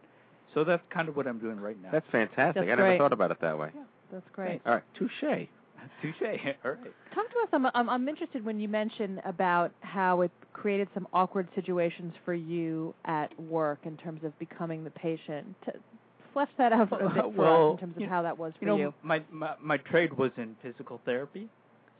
So 0.54 0.64
that's 0.64 0.82
kind 0.90 1.08
of 1.08 1.16
what 1.16 1.26
I'm 1.26 1.38
doing 1.38 1.60
right 1.60 1.80
now. 1.82 1.90
That's 1.92 2.06
fantastic. 2.10 2.54
That's 2.54 2.64
I 2.64 2.66
never 2.66 2.82
great. 2.82 2.98
thought 2.98 3.12
about 3.12 3.30
it 3.30 3.40
that 3.40 3.58
way. 3.58 3.70
That's 4.12 4.26
great. 4.32 4.60
All 4.66 4.74
right, 4.74 4.82
touche. 4.98 5.48
Touche. 6.02 6.14
All 6.64 6.72
right. 6.72 6.92
Talk 7.14 7.28
to 7.30 7.38
us. 7.42 7.48
I'm, 7.52 7.66
I'm, 7.74 7.88
I'm 7.88 8.08
interested 8.08 8.44
when 8.44 8.60
you 8.60 8.68
mentioned 8.68 9.20
about 9.24 9.72
how 9.80 10.22
it 10.22 10.30
created 10.52 10.88
some 10.92 11.06
awkward 11.12 11.48
situations 11.54 12.12
for 12.24 12.34
you 12.34 12.94
at 13.04 13.28
work 13.40 13.78
in 13.84 13.96
terms 13.96 14.22
of 14.24 14.36
becoming 14.38 14.84
the 14.84 14.90
patient. 14.90 15.54
T- 15.64 15.72
flesh 16.32 16.48
that 16.58 16.72
out 16.72 16.92
a 16.92 17.08
bit 17.08 17.34
for 17.34 17.46
us 17.46 17.72
in 17.72 17.78
terms 17.78 17.96
of 17.96 18.08
how 18.08 18.22
that 18.22 18.36
was 18.36 18.52
for 18.58 18.64
you 18.64 18.70
know, 18.70 18.76
you. 18.76 18.94
my, 19.02 19.22
my 19.30 19.54
my 19.60 19.76
trade 19.76 20.12
was 20.12 20.30
in 20.36 20.56
physical 20.62 21.00
therapy, 21.04 21.48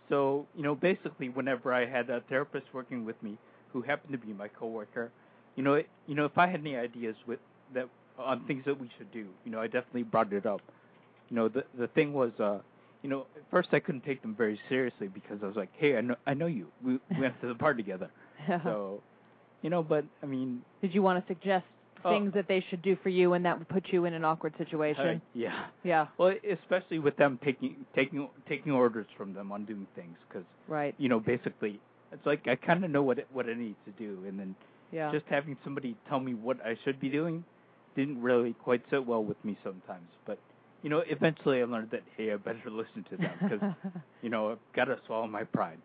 so 0.09 0.47
you 0.57 0.62
know, 0.62 0.75
basically, 0.75 1.29
whenever 1.29 1.73
I 1.73 1.87
had 1.87 2.11
a 2.11 2.21
therapist 2.29 2.66
working 2.73 3.05
with 3.05 3.21
me 3.23 3.37
who 3.73 3.83
happened 3.83 4.12
to 4.12 4.18
be 4.18 4.33
my 4.33 4.49
coworker, 4.49 5.11
you 5.57 5.62
know, 5.62 5.75
it, 5.75 5.88
you 6.07 6.14
know, 6.14 6.25
if 6.25 6.37
I 6.37 6.47
had 6.47 6.61
any 6.61 6.77
ideas 6.77 7.16
with 7.27 7.40
that 7.75 7.88
on 8.18 8.44
things 8.47 8.64
that 8.66 8.79
we 8.81 8.90
should 8.99 9.11
do, 9.12 9.27
you 9.44 9.53
know, 9.53 9.61
I 9.61 9.66
definitely 9.66 10.03
brought 10.05 10.33
it 10.33 10.47
up. 10.47 10.61
You 11.30 11.36
know, 11.36 11.48
the 11.48 11.64
the 11.78 11.88
thing 11.88 12.12
was, 12.12 12.32
uh, 12.40 12.58
you 13.02 13.10
know, 13.10 13.26
at 13.36 13.42
first 13.50 13.68
I 13.72 13.80
couldn't 13.80 14.04
take 14.04 14.22
them 14.22 14.34
very 14.34 14.58
seriously 14.68 15.08
because 15.08 15.38
I 15.42 15.46
was 15.46 15.56
like, 15.56 15.70
hey, 15.76 15.96
I 15.96 16.00
know 16.00 16.16
I 16.26 16.34
know 16.34 16.46
you. 16.46 16.68
We 16.84 16.94
we 17.10 17.20
went 17.20 17.40
to 17.42 17.48
the 17.52 17.54
bar 17.54 17.74
together, 17.74 18.10
so, 18.64 19.02
you 19.62 19.70
know, 19.70 19.82
but 19.82 20.04
I 20.22 20.26
mean, 20.26 20.62
Did 20.80 20.94
you 20.94 21.02
want 21.02 21.24
to 21.24 21.32
suggest 21.32 21.64
Oh. 22.04 22.10
things 22.10 22.32
that 22.34 22.46
they 22.46 22.64
should 22.70 22.80
do 22.80 22.96
for 23.02 23.08
you 23.08 23.32
and 23.32 23.44
that 23.44 23.58
would 23.58 23.68
put 23.68 23.86
you 23.92 24.04
in 24.04 24.14
an 24.14 24.24
awkward 24.24 24.54
situation? 24.56 25.16
uh, 25.16 25.20
yeah. 25.34 25.64
yeah. 25.82 26.06
Well, 26.16 26.32
especially 26.48 27.00
with 27.00 27.16
them 27.16 27.40
taking 27.44 27.84
taking 27.92 28.28
taking 28.48 28.70
orders 28.70 29.06
from 29.16 29.34
them 29.34 29.50
on 29.50 29.64
doing 29.64 29.86
things, 29.96 30.16
because 30.28 30.44
Right. 30.68 30.94
you 30.98 31.08
know, 31.08 31.18
basically, 31.18 31.80
it's 32.12 32.24
like 32.24 32.46
I 32.46 32.54
kind 32.54 32.84
of 32.84 32.92
know 32.92 33.02
what 33.02 33.18
it, 33.18 33.26
what 33.32 33.46
I 33.48 33.54
need 33.54 33.74
to 33.84 33.90
do, 33.98 34.24
and 34.28 34.38
then 34.38 34.54
Yeah. 34.92 35.10
just 35.10 35.26
having 35.28 35.56
somebody 35.64 35.96
tell 36.08 36.20
me 36.20 36.34
what 36.34 36.64
I 36.64 36.76
should 36.84 37.00
be 37.00 37.08
doing 37.08 37.44
didn't 37.96 38.22
really 38.22 38.52
quite 38.62 38.82
sit 38.90 39.04
well 39.04 39.24
with 39.24 39.44
me 39.44 39.58
sometimes. 39.64 40.06
But 40.24 40.38
you 40.82 40.90
know, 40.90 41.02
eventually 41.06 41.60
I 41.60 41.64
learned 41.64 41.90
that 41.90 42.02
hey, 42.16 42.32
I 42.32 42.36
better 42.36 42.60
listen 42.70 43.04
to 43.10 43.16
them 43.16 43.30
because 43.42 43.72
you 44.22 44.30
know 44.30 44.52
I've 44.52 44.58
got 44.74 44.84
to 44.86 44.98
swallow 45.06 45.26
my 45.26 45.44
pride. 45.44 45.78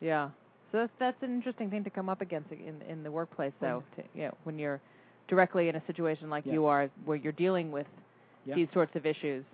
Yeah. 0.00 0.30
So 0.72 0.78
that's 0.78 0.92
that's 0.98 1.22
an 1.22 1.34
interesting 1.34 1.70
thing 1.70 1.84
to 1.84 1.90
come 1.90 2.08
up 2.08 2.20
against 2.20 2.50
in 2.52 2.82
in 2.88 3.02
the 3.02 3.10
workplace, 3.10 3.52
though. 3.60 3.82
Mm. 3.92 3.96
To, 3.96 4.02
you 4.14 4.22
know, 4.24 4.34
when 4.44 4.58
you're 4.58 4.80
directly 5.28 5.68
in 5.68 5.76
a 5.76 5.82
situation 5.86 6.30
like 6.30 6.46
Yeah. 6.46 6.52
you 6.54 6.66
are, 6.66 6.88
where 7.04 7.16
you're 7.16 7.32
dealing 7.32 7.72
with 7.72 7.86
Yeah. 8.44 8.54
these 8.54 8.68
sorts 8.72 8.94
of 8.94 9.06
issues, 9.06 9.44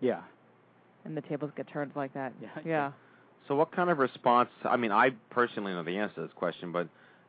Yeah. 0.00 0.20
and 1.04 1.16
the 1.16 1.22
tables 1.22 1.50
get 1.56 1.66
turned 1.68 1.92
like 1.96 2.12
that. 2.14 2.32
Yeah. 2.42 2.48
Yeah. 2.64 2.92
So, 3.46 3.54
what 3.56 3.72
kind 3.72 3.88
of 3.88 3.98
response? 3.98 4.50
I 4.64 4.76
mean, 4.76 4.92
I 4.92 5.10
personally 5.30 5.72
know 5.72 5.82
the 5.82 5.96
answer 5.96 6.16
to 6.16 6.20
this 6.22 6.32
question, 6.34 6.70
but 6.72 6.88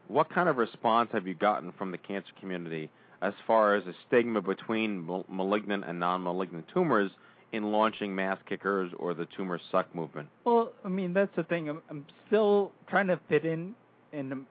what 0.09 0.29
kind 0.29 0.49
of 0.49 0.57
response 0.57 1.09
have 1.13 1.25
you 1.27 1.33
gotten 1.35 1.71
from 1.73 1.91
the 1.91 1.97
cancer 1.97 2.31
community 2.39 2.89
as 3.21 3.33
far 3.45 3.75
as 3.75 3.85
a 3.85 3.93
stigma 4.07 4.41
between 4.41 5.05
mal- 5.05 5.25
malignant 5.29 5.83
and 5.85 5.99
non-malignant 5.99 6.65
tumors 6.73 7.11
in 7.51 7.71
launching 7.71 8.13
mass 8.13 8.37
kickers 8.47 8.91
or 8.97 9.13
the 9.13 9.27
tumor 9.35 9.59
suck 9.71 9.93
movement? 9.95 10.27
Well, 10.45 10.71
I 10.85 10.89
mean 10.89 11.13
that's 11.13 11.35
the 11.35 11.43
thing. 11.43 11.69
I'm 11.69 11.81
I'm 11.89 12.05
still 12.27 12.71
trying 12.87 13.07
to 13.07 13.19
fit 13.27 13.45
in, 13.45 13.75
and 14.13 14.31
I'm 14.31 14.47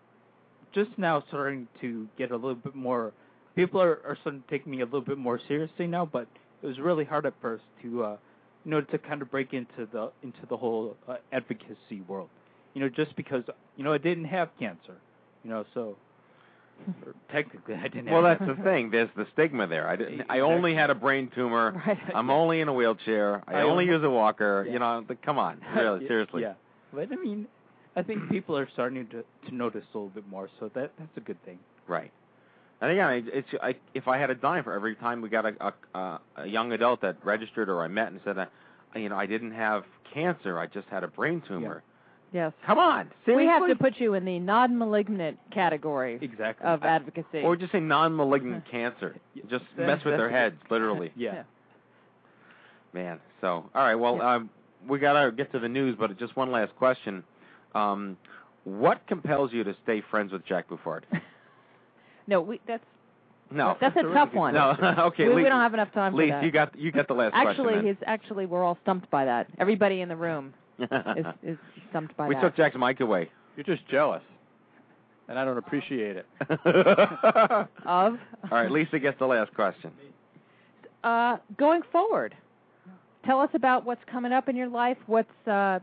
just 0.74 0.90
now 0.98 1.24
starting 1.28 1.68
to 1.80 2.08
get 2.18 2.30
a 2.30 2.36
little 2.36 2.54
bit 2.54 2.74
more. 2.74 3.12
People 3.56 3.80
are 3.80 4.00
are 4.04 4.16
starting 4.20 4.42
to 4.42 4.48
take 4.48 4.66
me 4.66 4.80
a 4.80 4.84
little 4.84 5.00
bit 5.00 5.18
more 5.18 5.40
seriously 5.48 5.86
now, 5.86 6.06
but 6.06 6.26
it 6.62 6.66
was 6.66 6.78
really 6.78 7.04
hard 7.04 7.24
at 7.26 7.34
first 7.40 7.64
to, 7.82 8.04
uh, 8.04 8.16
you 8.64 8.70
know, 8.72 8.80
to 8.80 8.98
kind 8.98 9.22
of 9.22 9.30
break 9.30 9.54
into 9.54 9.86
the 9.92 10.10
into 10.22 10.40
the 10.48 10.56
whole 10.56 10.96
uh, 11.08 11.16
advocacy 11.32 12.00
world. 12.06 12.28
You 12.74 12.82
know, 12.82 12.88
just 12.88 13.16
because 13.16 13.44
you 13.76 13.84
know 13.84 13.92
I 13.92 13.98
didn't 13.98 14.26
have 14.26 14.50
cancer, 14.58 14.96
you 15.42 15.50
know, 15.50 15.64
so 15.74 15.96
or 17.06 17.14
technically 17.30 17.74
I 17.74 17.88
didn't. 17.88 18.10
Well, 18.10 18.22
that's 18.22 18.40
the 18.44 18.54
thing. 18.62 18.90
There's 18.90 19.10
the 19.16 19.26
stigma 19.32 19.66
there. 19.66 19.88
I 19.88 19.96
didn't. 19.96 20.22
I 20.28 20.40
only 20.40 20.74
had 20.74 20.90
a 20.90 20.94
brain 20.94 21.30
tumor. 21.34 21.82
Right. 21.86 21.98
I'm 22.14 22.30
only 22.30 22.60
in 22.60 22.68
a 22.68 22.72
wheelchair. 22.72 23.42
I, 23.46 23.56
I 23.56 23.62
only 23.62 23.84
use 23.86 24.02
a 24.04 24.10
walker. 24.10 24.64
Yeah. 24.66 24.72
You 24.74 24.78
know, 24.80 25.04
like, 25.08 25.22
come 25.22 25.38
on, 25.38 25.60
really, 25.76 26.00
Yeah, 26.02 26.08
seriously. 26.08 26.42
Yeah, 26.42 26.54
but 26.92 27.08
I 27.12 27.16
mean, 27.16 27.46
I 27.96 28.02
think 28.02 28.28
people 28.30 28.56
are 28.56 28.68
starting 28.72 29.06
to 29.08 29.24
to 29.48 29.54
notice 29.54 29.84
a 29.94 29.96
little 29.98 30.10
bit 30.10 30.28
more, 30.28 30.48
so 30.60 30.70
that 30.74 30.92
that's 30.98 31.16
a 31.16 31.20
good 31.20 31.42
thing. 31.44 31.58
Right. 31.86 32.10
And 32.80 32.92
again, 32.92 33.10
it- 33.12 33.24
it's 33.34 33.48
I, 33.62 33.74
if 33.94 34.06
I 34.08 34.18
had 34.18 34.30
a 34.30 34.34
dime 34.34 34.64
for 34.64 34.72
every 34.72 34.94
time 34.94 35.20
we 35.20 35.28
got 35.28 35.44
a, 35.46 35.72
a 35.94 36.20
a 36.36 36.46
young 36.46 36.72
adult 36.72 37.00
that 37.02 37.16
registered 37.24 37.68
or 37.68 37.82
I 37.82 37.88
met 37.88 38.12
and 38.12 38.20
said 38.24 38.36
that, 38.36 38.50
you 38.94 39.08
know, 39.08 39.16
I 39.16 39.26
didn't 39.26 39.52
have 39.52 39.84
cancer, 40.14 40.58
I 40.58 40.66
just 40.66 40.88
had 40.88 41.04
a 41.04 41.08
brain 41.08 41.42
tumor. 41.48 41.82
Yes. 42.32 42.52
Come 42.66 42.78
on, 42.78 43.10
We 43.26 43.46
have 43.46 43.66
to 43.68 43.74
put 43.76 43.94
you 43.98 44.14
in 44.14 44.24
the 44.26 44.38
non-malignant 44.38 45.38
category 45.52 46.18
Exactly. 46.20 46.66
of 46.66 46.82
advocacy. 46.82 47.40
or 47.42 47.56
just 47.56 47.72
say 47.72 47.80
non-malignant 47.80 48.64
cancer. 48.70 49.16
Just 49.50 49.64
mess 49.76 50.04
with 50.04 50.16
their 50.18 50.30
heads, 50.30 50.56
literally. 50.70 51.10
Yeah. 51.16 51.44
Man. 52.92 53.18
So, 53.40 53.48
all 53.74 53.82
right. 53.82 53.94
Well, 53.94 54.16
Yeah. 54.16 54.34
um, 54.36 54.50
we 54.86 54.98
gotta 54.98 55.30
get 55.32 55.52
to 55.52 55.58
the 55.58 55.68
news, 55.68 55.96
but 55.98 56.16
just 56.18 56.36
one 56.36 56.50
last 56.50 56.74
question. 56.76 57.22
Um, 57.74 58.16
what 58.64 59.06
compels 59.06 59.52
you 59.52 59.64
to 59.64 59.74
stay 59.82 60.02
friends 60.10 60.32
with 60.32 60.44
Jack 60.46 60.68
Buffard? 60.68 61.04
no, 62.26 62.40
we, 62.40 62.60
that's 62.66 62.84
No. 63.50 63.76
that's 63.80 63.96
a 63.96 64.02
tough 64.02 64.32
one. 64.32 64.54
No. 64.54 64.74
okay. 64.98 65.28
we, 65.28 65.36
we 65.36 65.42
don't 65.44 65.60
have 65.60 65.74
enough 65.74 65.92
time 65.92 66.14
Lee, 66.14 66.28
for 66.28 66.36
that. 66.36 66.44
you 66.44 66.50
got 66.50 66.78
you 66.78 66.92
got 66.92 67.08
the 67.08 67.14
last 67.14 67.34
actually, 67.34 67.74
question. 67.74 67.86
he's 67.86 67.96
actually 68.06 68.46
we're 68.46 68.64
all 68.64 68.78
stumped 68.82 69.10
by 69.10 69.24
that. 69.24 69.48
Everybody 69.58 70.00
in 70.00 70.08
the 70.08 70.16
room. 70.16 70.54
Is 70.78 71.26
is 71.42 71.58
stumped 71.90 72.16
by 72.16 72.26
we 72.28 72.34
that. 72.34 72.40
took 72.42 72.56
Jack's 72.56 72.76
mic 72.76 73.00
away. 73.00 73.30
You're 73.56 73.64
just 73.64 73.86
jealous, 73.88 74.22
and 75.28 75.38
I 75.38 75.44
don't 75.44 75.58
appreciate 75.58 76.16
it. 76.16 76.26
All 77.86 78.06
of 78.14 78.18
right, 78.50 78.70
Lisa 78.70 78.98
gets 78.98 79.18
the 79.18 79.26
last 79.26 79.52
question. 79.54 79.90
uh, 81.04 81.38
going 81.56 81.82
forward. 81.90 82.34
Tell 83.26 83.40
us 83.40 83.50
about 83.54 83.84
what's 83.84 84.00
coming 84.10 84.32
up 84.32 84.48
in 84.48 84.56
your 84.56 84.68
life. 84.68 84.96
What's 85.06 85.46
uh, 85.48 85.80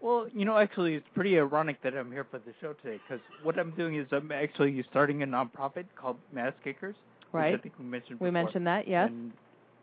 Well, 0.00 0.26
you 0.34 0.44
know, 0.44 0.56
actually, 0.56 0.94
it's 0.94 1.06
pretty 1.14 1.38
ironic 1.38 1.80
that 1.82 1.94
I'm 1.94 2.10
here 2.10 2.26
for 2.30 2.38
the 2.38 2.52
show 2.60 2.72
today 2.72 2.98
because 3.06 3.22
what 3.42 3.58
I'm 3.58 3.70
doing 3.72 3.96
is 3.96 4.06
I'm 4.10 4.32
actually 4.32 4.82
starting 4.90 5.22
a 5.22 5.26
nonprofit 5.26 5.84
called 5.94 6.16
Mass 6.32 6.54
Kickers. 6.64 6.96
which 7.30 7.40
right? 7.42 7.54
I 7.54 7.58
think 7.58 7.74
we 7.78 7.84
mentioned. 7.84 8.18
We 8.20 8.30
before. 8.30 8.44
mentioned 8.44 8.66
that, 8.66 8.88
yes. 8.88 9.08
And 9.10 9.32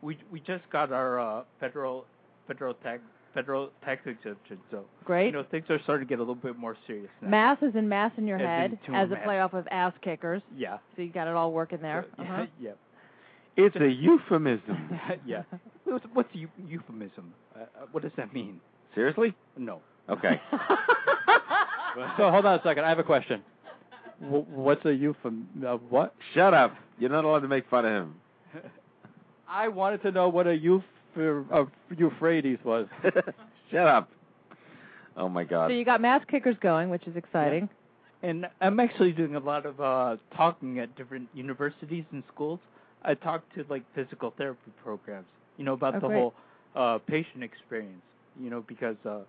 we 0.02 0.18
we 0.32 0.40
just 0.42 0.68
got 0.72 0.92
our 0.92 1.20
uh, 1.20 1.44
federal 1.60 2.06
federal 2.48 2.74
tax 2.74 3.02
federal 3.34 3.70
tax 3.84 4.02
exemption, 4.06 4.58
so 4.72 4.86
Great. 5.06 5.28
you 5.28 5.32
know 5.32 5.44
things 5.50 5.65
are 5.70 5.80
starting 5.84 6.08
to 6.08 6.10
get 6.10 6.20
a 6.20 6.22
little 6.22 6.36
bit 6.36 6.58
more 6.58 6.76
serious 6.88 7.10
now. 7.22 7.30
Mass 7.30 7.58
is 7.62 7.76
in 7.76 7.88
mass 7.89 8.12
in 8.18 8.28
your 8.28 8.38
As 8.38 8.72
head 8.72 8.80
tumor 8.86 8.98
as 8.98 9.08
a 9.10 9.13
mass. 9.13 9.28
playoff 9.28 9.54
of 9.54 9.68
ass 9.72 9.94
kickers. 10.02 10.42
Yeah. 10.56 10.78
So 10.96 11.02
you 11.02 11.10
got 11.12 11.28
it 11.28 11.36
all 11.36 11.52
working 11.52 11.80
there. 11.82 12.06
So, 12.18 12.24
uh-huh. 12.24 12.46
yeah. 12.60 12.72
It's 13.58 13.76
a 13.76 13.88
euphemism. 13.89 14.89
yeah. 15.26 15.44
What's, 15.84 16.06
what's 16.13 16.30
eu- 16.34 16.48
euphemism? 16.68 17.34
Uh, 17.56 17.60
uh, 17.63 17.65
what 17.92 18.04
does 18.04 18.12
that 18.18 18.34
mean? 18.34 18.60
Seriously? 18.96 19.34
No. 19.58 19.82
Okay. 20.10 20.39
so 22.18 22.32
hold 22.32 22.46
on 22.46 22.60
a 22.60 22.62
second. 22.63 22.86
I 22.86 22.89
have 22.89 23.00
a 23.00 23.04
question. 23.04 23.42
W- 24.22 24.46
what's 24.50 24.84
a 24.86 24.89
euphem? 24.89 25.44
Uh, 25.65 25.78
what? 25.89 26.13
Shut 26.34 26.54
up. 26.54 26.74
You're 27.00 27.10
not 27.10 27.26
allowed 27.26 27.39
to 27.42 27.48
make 27.48 27.70
fun 27.70 27.86
of 27.86 27.92
him. 27.92 28.15
I 29.48 29.68
wanted 29.68 30.02
to 30.04 30.12
know 30.12 30.30
what 30.30 30.48
a 30.48 30.52
euph 30.52 30.84
uh, 31.17 31.65
Euphrates 31.98 32.60
was. 32.63 32.88
Shut 33.72 33.88
up. 33.88 34.10
Oh 35.17 35.30
my 35.30 35.43
God. 35.43 35.67
So 35.67 35.74
you 35.74 35.86
got 35.86 36.02
mass 36.02 36.24
kickers 36.30 36.56
going, 36.62 36.89
which 36.89 37.06
is 37.08 37.15
exciting. 37.15 37.69
And 38.22 38.48
I'm 38.62 38.80
actually 38.80 39.12
doing 39.12 39.36
a 39.36 39.39
lot 39.39 39.65
of 39.65 39.80
uh 39.80 40.17
talking 40.36 40.80
at 40.80 40.95
different 40.95 41.28
universities 41.34 42.04
and 42.12 42.24
schools. 42.34 42.60
I 43.04 43.13
talk 43.13 43.43
to 43.56 43.65
like 43.69 43.84
physical 43.95 44.34
therapy 44.38 44.72
programs, 44.84 45.26
you 45.58 45.63
know, 45.65 45.74
about 45.74 45.95
Oh, 45.95 46.00
the 46.02 46.08
great. 46.08 46.17
whole 46.17 46.34
uh 46.76 46.98
patient 47.00 47.43
experience, 47.43 48.02
you 48.39 48.50
know, 48.50 48.62
because 48.67 48.98
uh 49.06 49.19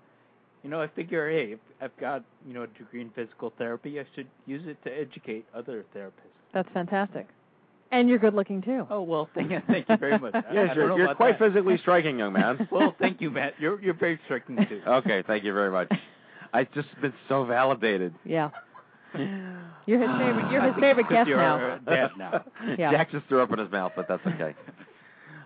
you 0.63 0.69
know, 0.71 0.81
I 0.83 0.89
figure 0.89 1.31
hey, 1.31 1.53
if 1.53 1.61
I've 1.81 1.97
got, 1.99 2.23
you 2.47 2.53
know, 2.53 2.63
a 2.65 2.67
degree 2.67 3.01
in 3.01 3.11
physical 3.11 3.53
therapy, 3.57 3.99
I 4.01 4.05
should 4.15 4.27
use 4.47 4.63
it 4.67 4.77
to 4.85 4.91
educate 4.93 5.47
other 5.55 5.85
therapists. 5.97 6.35
That's 6.53 6.69
fantastic. 6.75 7.29
And 7.93 8.09
you're 8.09 8.19
good 8.19 8.35
looking 8.35 8.63
too. 8.63 8.87
Oh, 8.89 9.03
well, 9.03 9.29
thank 9.35 9.51
you, 9.51 9.61
thank 9.67 9.89
you 9.89 9.97
very 9.97 10.19
much. 10.19 10.35
I- 10.35 10.39
I 10.39 10.53
Yes, 10.53 10.77
you're, 10.77 10.97
you're 10.97 11.15
quite 11.15 11.39
that. 11.39 11.49
physically 11.49 11.77
striking, 11.79 12.19
young 12.19 12.33
man. 12.33 12.69
well, 12.73 12.95
thank 13.01 13.21
you, 13.21 13.31
Matt. 13.31 13.55
You're 13.59 13.81
you're 13.81 13.95
very 13.95 14.19
striking 14.27 14.57
too. 14.69 14.81
okay, 14.87 15.23
thank 15.27 15.45
you 15.45 15.53
very 15.53 15.71
much. 15.71 15.91
I've 16.53 16.73
just 16.73 16.89
been 17.01 17.13
so 17.29 17.45
validated. 17.45 18.15
Yeah. 18.25 18.51
You're 19.15 20.01
his 20.01 20.09
favorite. 20.19 20.51
You're 20.53 20.63
his 20.73 20.75
favorite 20.81 21.09
guest 21.09 21.29
you're 21.29 21.39
now. 21.39 21.79
dad 21.85 22.11
now. 22.17 22.45
Yeah. 22.79 22.93
Jack 22.93 23.11
just 23.11 23.27
threw 23.27 23.41
up 23.43 23.53
in 23.53 23.59
his 23.59 23.71
mouth, 23.71 23.93
but 23.97 24.07
that's 24.09 24.25
okay. 24.27 24.55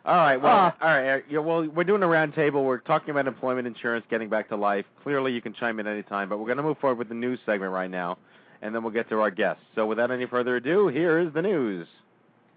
All 0.04 0.16
right. 0.16 0.36
Well, 0.36 0.52
Ah. 0.54 0.76
all 0.82 0.88
right. 0.88 1.14
uh, 1.14 1.18
Yeah, 1.30 1.38
well, 1.38 1.66
we're 1.66 1.84
doing 1.84 2.02
a 2.02 2.06
roundtable. 2.06 2.62
We're 2.64 2.76
talking 2.78 3.08
about 3.10 3.26
employment 3.26 3.66
insurance, 3.66 4.04
getting 4.10 4.28
back 4.28 4.50
to 4.50 4.56
life. 4.56 4.84
Clearly, 5.02 5.32
you 5.32 5.40
can 5.40 5.54
chime 5.54 5.80
in 5.80 5.86
any 5.86 6.02
time, 6.02 6.28
but 6.28 6.36
we're 6.38 6.44
going 6.44 6.58
to 6.58 6.62
move 6.62 6.76
forward 6.78 6.98
with 6.98 7.08
the 7.08 7.14
news 7.14 7.38
segment 7.46 7.72
right 7.72 7.90
now, 7.90 8.18
and 8.60 8.74
then 8.74 8.82
we'll 8.82 8.92
get 8.92 9.08
to 9.08 9.20
our 9.20 9.30
guests. 9.30 9.62
So, 9.74 9.86
without 9.86 10.10
any 10.10 10.26
further 10.26 10.56
ado, 10.56 10.88
here 10.88 11.18
is 11.20 11.32
the 11.32 11.40
news. 11.40 11.86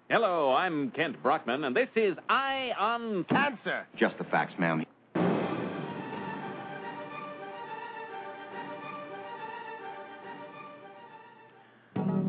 Hello, 0.10 0.54
I'm 0.54 0.90
Kent 0.92 1.22
Brockman, 1.22 1.66
and 1.66 1.76
this 1.76 1.90
is 1.98 2.16
Eye 2.30 2.72
on 2.80 3.26
Cancer. 3.26 3.86
Just 4.00 4.18
the 4.18 4.24
facts, 4.24 4.54
ma'am. 4.58 4.86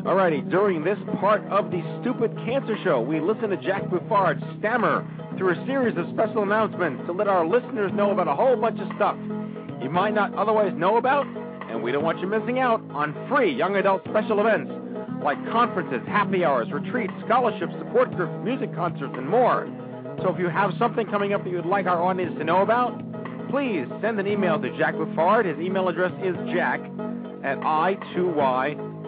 Alrighty, 0.03 0.51
during 0.51 0.83
this 0.83 0.99
part 1.21 1.45
of 1.53 1.71
the 1.71 1.81
Stupid 2.01 2.37
Cancer 2.45 2.77
Show, 2.83 3.01
we 3.01 3.21
listen 3.21 3.51
to 3.51 3.57
Jack 3.59 3.89
Buffard 3.89 4.43
stammer 4.59 5.07
through 5.37 5.51
a 5.53 5.67
series 5.67 5.97
of 5.97 6.07
special 6.13 6.43
announcements 6.43 7.07
to 7.07 7.13
let 7.13 7.29
our 7.29 7.47
listeners 7.47 7.93
know 7.95 8.11
about 8.11 8.27
a 8.27 8.35
whole 8.35 8.57
bunch 8.57 8.81
of 8.81 8.89
stuff 8.97 9.17
you 9.81 9.89
might 9.89 10.15
not 10.15 10.35
otherwise 10.35 10.73
know 10.75 10.97
about, 10.97 11.29
and 11.71 11.81
we 11.81 11.93
don't 11.93 12.03
want 12.03 12.19
you 12.19 12.27
missing 12.27 12.59
out 12.59 12.83
on 12.91 13.15
free 13.29 13.55
young 13.55 13.77
adult 13.77 14.03
special 14.09 14.41
events 14.41 14.73
like 15.23 15.39
conferences, 15.51 16.01
happy 16.07 16.45
hours, 16.45 16.71
retreats, 16.71 17.13
scholarships, 17.25 17.73
support 17.79 18.15
groups, 18.15 18.33
music 18.45 18.75
concerts, 18.75 19.15
and 19.17 19.29
more. 19.29 19.69
So 20.23 20.33
if 20.33 20.39
you 20.39 20.49
have 20.49 20.73
something 20.79 21.07
coming 21.07 21.33
up 21.33 21.45
that 21.45 21.51
you'd 21.51 21.67
like 21.67 21.87
our 21.87 22.03
audience 22.03 22.37
to 22.39 22.45
know 22.45 22.63
about, 22.63 22.99
please 23.51 23.87
send 24.01 24.19
an 24.21 24.27
email 24.27 24.61
to 24.61 24.77
Jack 24.79 24.95
Buffard. 24.95 25.47
His 25.47 25.59
email 25.59 25.89
address 25.89 26.13
is 26.23 26.35
jack 26.53 26.81
at 27.45 27.59
i2y.com. 27.61 29.05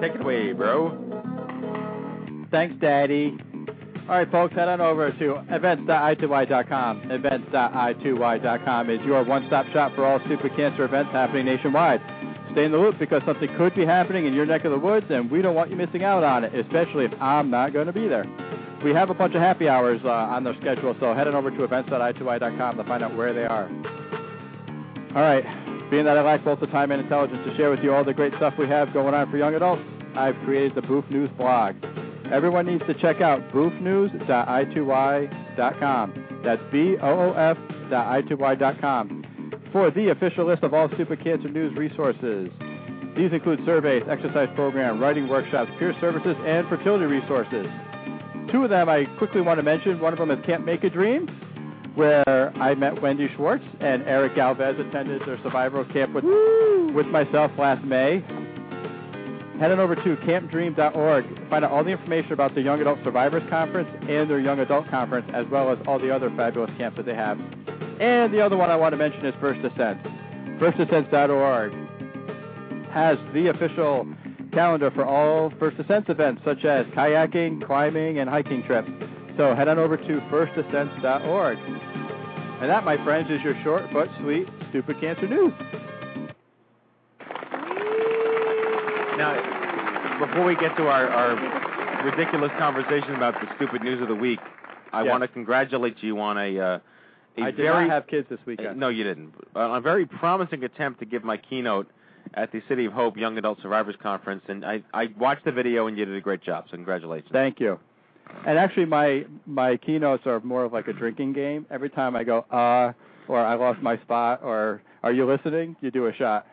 Take 0.00 0.14
it 0.14 0.20
away, 0.20 0.52
bro. 0.52 1.00
Thanks, 2.50 2.74
Daddy. 2.80 3.38
All 4.08 4.16
right, 4.18 4.30
folks, 4.30 4.54
head 4.54 4.68
on 4.68 4.82
over 4.82 5.12
to 5.12 5.42
events.i2y.com. 5.48 7.10
Events.i2y.com 7.10 8.90
is 8.90 9.00
your 9.06 9.24
one-stop 9.24 9.66
shop 9.72 9.94
for 9.94 10.04
all 10.04 10.20
stupid 10.26 10.54
cancer 10.56 10.84
events 10.84 11.10
happening 11.12 11.46
nationwide. 11.46 12.02
Stay 12.54 12.64
in 12.64 12.70
the 12.70 12.78
loop 12.78 12.96
because 13.00 13.20
something 13.26 13.48
could 13.56 13.74
be 13.74 13.84
happening 13.84 14.26
in 14.26 14.32
your 14.32 14.46
neck 14.46 14.64
of 14.64 14.70
the 14.70 14.78
woods, 14.78 15.06
and 15.10 15.28
we 15.28 15.42
don't 15.42 15.56
want 15.56 15.70
you 15.70 15.76
missing 15.76 16.04
out 16.04 16.22
on 16.22 16.44
it, 16.44 16.54
especially 16.54 17.04
if 17.04 17.12
I'm 17.20 17.50
not 17.50 17.72
going 17.72 17.88
to 17.88 17.92
be 17.92 18.06
there. 18.06 18.24
We 18.84 18.92
have 18.92 19.10
a 19.10 19.14
bunch 19.14 19.34
of 19.34 19.40
happy 19.40 19.68
hours 19.68 20.00
uh, 20.04 20.08
on 20.08 20.44
their 20.44 20.54
schedule, 20.60 20.94
so 21.00 21.12
head 21.14 21.26
on 21.26 21.34
over 21.34 21.50
to 21.50 21.64
events.i2y.com 21.64 22.76
to 22.76 22.84
find 22.84 23.02
out 23.02 23.16
where 23.16 23.34
they 23.34 23.44
are. 23.44 23.68
All 25.16 25.22
right, 25.22 25.42
being 25.90 26.04
that 26.04 26.16
I 26.16 26.22
lack 26.22 26.44
both 26.44 26.60
the 26.60 26.68
time 26.68 26.92
and 26.92 27.00
intelligence 27.00 27.40
to 27.44 27.56
share 27.56 27.70
with 27.70 27.80
you 27.80 27.92
all 27.92 28.04
the 28.04 28.14
great 28.14 28.34
stuff 28.36 28.54
we 28.56 28.68
have 28.68 28.92
going 28.92 29.14
on 29.14 29.28
for 29.32 29.36
young 29.36 29.56
adults, 29.56 29.82
I've 30.14 30.36
created 30.44 30.76
the 30.76 30.82
Boof 30.82 31.04
News 31.10 31.30
blog. 31.36 31.74
Everyone 32.32 32.66
needs 32.66 32.84
to 32.86 32.94
check 32.94 33.20
out 33.20 33.50
boofnews.i2y.com. 33.50 36.40
That's 36.44 36.62
B-O-O-F 36.70 37.58
dot 37.90 38.24
I2Y.com 38.24 39.23
for 39.74 39.90
the 39.90 40.10
official 40.10 40.46
list 40.46 40.62
of 40.62 40.72
all 40.72 40.88
Super 40.96 41.16
cancer 41.16 41.48
news 41.48 41.76
resources. 41.76 42.48
These 43.16 43.32
include 43.32 43.58
surveys, 43.66 44.04
exercise 44.08 44.48
program, 44.54 45.00
writing 45.00 45.26
workshops, 45.26 45.68
peer 45.80 45.92
services, 46.00 46.36
and 46.46 46.68
fertility 46.68 47.06
resources. 47.06 47.66
Two 48.52 48.62
of 48.62 48.70
them 48.70 48.88
I 48.88 49.04
quickly 49.18 49.40
want 49.40 49.58
to 49.58 49.64
mention. 49.64 49.98
One 49.98 50.12
of 50.12 50.20
them 50.20 50.30
is 50.30 50.38
Camp 50.46 50.64
Mak-A-Dream, 50.64 51.26
where 51.96 52.52
I 52.56 52.76
met 52.76 53.02
Wendy 53.02 53.28
Schwartz 53.34 53.64
and 53.80 54.04
Eric 54.04 54.36
Galvez 54.36 54.76
attended 54.78 55.22
their 55.26 55.42
survival 55.42 55.84
camp 55.86 56.14
with, 56.14 56.24
with 56.94 57.06
myself 57.06 57.50
last 57.58 57.84
May. 57.84 58.22
Head 59.58 59.70
on 59.70 59.78
over 59.78 59.94
to 59.94 60.16
campdream.org. 60.16 61.48
Find 61.48 61.64
out 61.64 61.70
all 61.70 61.84
the 61.84 61.90
information 61.90 62.32
about 62.32 62.54
the 62.54 62.60
Young 62.60 62.80
Adult 62.80 62.98
Survivors 63.04 63.42
Conference 63.48 63.88
and 64.08 64.28
their 64.28 64.40
Young 64.40 64.58
Adult 64.58 64.88
Conference, 64.90 65.30
as 65.32 65.46
well 65.48 65.70
as 65.70 65.78
all 65.86 65.98
the 65.98 66.12
other 66.14 66.28
fabulous 66.36 66.70
camps 66.76 66.96
that 66.96 67.06
they 67.06 67.14
have. 67.14 67.38
And 68.00 68.34
the 68.34 68.40
other 68.40 68.56
one 68.56 68.70
I 68.70 68.76
want 68.76 68.92
to 68.92 68.96
mention 68.96 69.24
is 69.24 69.34
First 69.40 69.60
Ascent. 69.64 70.02
FirstAscent.org 70.58 71.72
has 72.90 73.16
the 73.32 73.48
official 73.48 74.06
calendar 74.52 74.90
for 74.90 75.04
all 75.04 75.52
First 75.58 75.78
Ascent 75.78 76.08
events, 76.08 76.42
such 76.44 76.64
as 76.64 76.86
kayaking, 76.86 77.64
climbing, 77.64 78.18
and 78.18 78.28
hiking 78.28 78.62
trips. 78.64 78.90
So 79.36 79.54
head 79.54 79.68
on 79.68 79.78
over 79.78 79.96
to 79.96 80.20
firstascent.org. 80.30 81.58
And 81.58 82.70
that, 82.70 82.84
my 82.84 83.02
friends, 83.04 83.30
is 83.30 83.40
your 83.42 83.60
short 83.62 83.84
but 83.92 84.08
sweet 84.20 84.48
stupid 84.70 85.00
cancer 85.00 85.28
news. 85.28 85.52
Now, 89.16 90.18
before 90.26 90.44
we 90.44 90.56
get 90.56 90.76
to 90.76 90.84
our, 90.88 91.08
our 91.08 92.04
ridiculous 92.04 92.50
conversation 92.58 93.14
about 93.14 93.34
the 93.40 93.46
stupid 93.56 93.82
news 93.82 94.00
of 94.02 94.08
the 94.08 94.14
week, 94.14 94.40
I 94.92 95.02
Yes. 95.02 95.10
want 95.10 95.22
to 95.22 95.28
congratulate 95.28 96.02
you 96.02 96.20
on 96.20 96.38
a, 96.38 96.58
uh, 96.58 96.78
a 97.38 97.42
I 97.42 97.46
did 97.46 97.56
very 97.56 97.84
not 97.86 97.90
have 97.90 98.06
kids 98.06 98.28
this 98.28 98.38
weekend. 98.46 98.78
no, 98.78 98.88
you 98.88 99.04
didn't. 99.04 99.34
Uh, 99.56 99.60
a 99.60 99.80
very 99.80 100.06
promising 100.06 100.64
attempt 100.64 101.00
to 101.00 101.06
give 101.06 101.24
my 101.24 101.36
keynote 101.36 101.88
at 102.34 102.52
the 102.52 102.62
City 102.68 102.84
of 102.86 102.92
Hope 102.92 103.16
Young 103.16 103.36
Adult 103.38 103.60
Survivors 103.62 103.96
Conference, 104.02 104.42
and 104.48 104.64
I, 104.64 104.82
I 104.92 105.08
watched 105.18 105.44
the 105.44 105.52
video 105.52 105.86
and 105.86 105.96
you 105.98 106.04
did 106.04 106.16
a 106.16 106.20
great 106.20 106.42
job. 106.42 106.64
So 106.70 106.76
congratulations. 106.76 107.30
Thank 107.32 107.60
you. 107.60 107.78
And 108.46 108.58
actually, 108.58 108.86
my 108.86 109.26
my 109.46 109.76
keynotes 109.76 110.26
are 110.26 110.40
more 110.40 110.64
of 110.64 110.72
like 110.72 110.88
a 110.88 110.92
drinking 110.92 111.34
game. 111.34 111.66
Every 111.70 111.90
time 111.90 112.16
I 112.16 112.24
go, 112.24 112.38
uh, 112.50 112.92
or 113.28 113.38
I 113.38 113.54
lost 113.54 113.80
my 113.82 113.98
spot, 113.98 114.40
or 114.42 114.82
are 115.02 115.12
you 115.12 115.26
listening? 115.26 115.76
You 115.82 115.90
do 115.90 116.06
a 116.06 116.14
shot. 116.14 116.46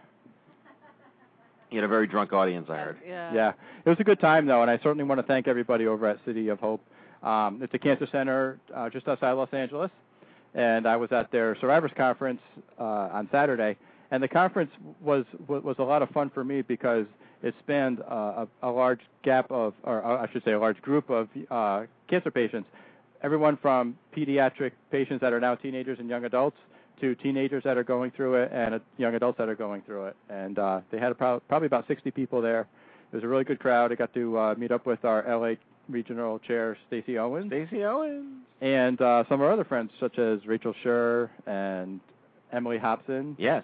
You 1.72 1.78
had 1.78 1.86
a 1.86 1.88
very 1.88 2.06
drunk 2.06 2.34
audience, 2.34 2.68
I 2.70 2.78
heard. 2.78 2.98
Yeah. 3.06 3.34
Yeah, 3.34 3.54
it 3.86 3.90
was 3.90 3.98
a 4.00 4.04
good 4.04 4.20
time 4.20 4.46
though, 4.46 4.62
and 4.62 4.70
I 4.70 4.78
certainly 4.84 5.06
want 5.06 5.20
to 5.22 5.26
thank 5.26 5.48
everybody 5.48 5.88
over 5.88 6.06
at 6.06 6.18
City 6.26 6.50
of 6.50 6.60
Hope. 6.60 6.82
Um, 7.24 7.62
it's 7.64 7.74
a 7.74 7.80
cancer 7.80 8.08
center 8.12 8.60
uh, 8.76 8.90
just 8.90 9.08
outside 9.08 9.32
Los 9.32 9.54
Angeles, 9.54 9.90
and 10.54 10.86
I 10.86 10.98
was 10.98 11.12
at 11.14 11.32
their 11.32 11.56
survivors 11.62 11.92
conference 11.96 12.42
uh, 12.78 12.84
on 12.84 13.30
Saturday, 13.32 13.78
and 14.12 14.22
the 14.22 14.28
conference 14.28 14.72
was 15.00 15.24
was 15.48 15.78
a 15.80 15.84
lot 15.84 16.02
of 16.02 16.10
fun 16.10 16.30
for 16.30 16.44
me 16.44 16.62
because 16.62 17.06
it 17.42 17.56
spanned 17.60 18.02
uh, 18.02 18.46
a, 18.62 18.70
a 18.70 18.72
large 18.72 19.00
gap 19.24 19.50
of, 19.50 19.74
or 19.84 20.04
uh, 20.04 20.24
I 20.24 20.32
should 20.32 20.44
say, 20.44 20.52
a 20.52 20.60
large 20.60 20.82
group 20.82 21.10
of 21.10 21.30
uh, 21.50 21.84
cancer 22.10 22.32
patients, 22.32 22.68
everyone 23.24 23.58
from 23.58 23.98
pediatric 24.16 24.74
patients 24.92 25.22
that 25.22 25.32
are 25.32 25.40
now 25.40 25.56
teenagers 25.56 26.00
and 26.00 26.10
young 26.10 26.26
adults 26.26 26.58
to 27.02 27.16
teenagers 27.16 27.64
that 27.64 27.78
are 27.78 27.84
going 27.84 28.12
through 28.12 28.36
it 28.36 28.52
and 28.54 28.76
uh, 28.76 28.80
young 28.98 29.16
adults 29.16 29.38
that 29.38 29.50
are 29.50 29.56
going 29.56 29.82
through 29.82 30.06
it. 30.08 30.16
And 30.30 30.58
uh, 30.58 30.82
they 30.92 31.00
had 31.00 31.12
about, 31.12 31.48
probably 31.48 31.66
about 31.66 31.88
60 31.88 32.12
people 32.12 32.42
there. 32.42 32.68
It 33.12 33.16
was 33.16 33.24
a 33.24 33.28
really 33.28 33.44
good 33.44 33.60
crowd. 33.60 33.92
I 33.92 33.96
got 33.96 34.14
to 34.14 34.38
uh, 34.38 34.56
meet 34.58 34.72
up 34.72 34.86
with 34.86 35.04
our 35.04 35.26
LA 35.28 35.56
regional 35.90 36.40
chair, 36.40 36.78
Stacy 36.88 37.18
Owens, 37.18 37.48
Stacey 37.48 37.84
Owens. 37.84 38.46
and 38.62 39.02
uh, 39.02 39.24
some 39.28 39.42
of 39.42 39.48
our 39.48 39.52
other 39.52 39.66
friends, 39.66 39.92
such 40.00 40.18
as 40.18 40.46
Rachel 40.46 40.74
Schur 40.84 41.30
and 41.46 42.00
Emily 42.54 42.78
Hobson. 42.78 43.36
Yes, 43.38 43.64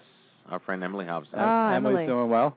our 0.50 0.58
friend 0.58 0.82
Emily 0.84 1.06
Hobson. 1.06 1.34
Ah, 1.36 1.74
Emily's 1.74 1.94
Emily. 1.94 2.06
doing 2.06 2.30
well. 2.30 2.56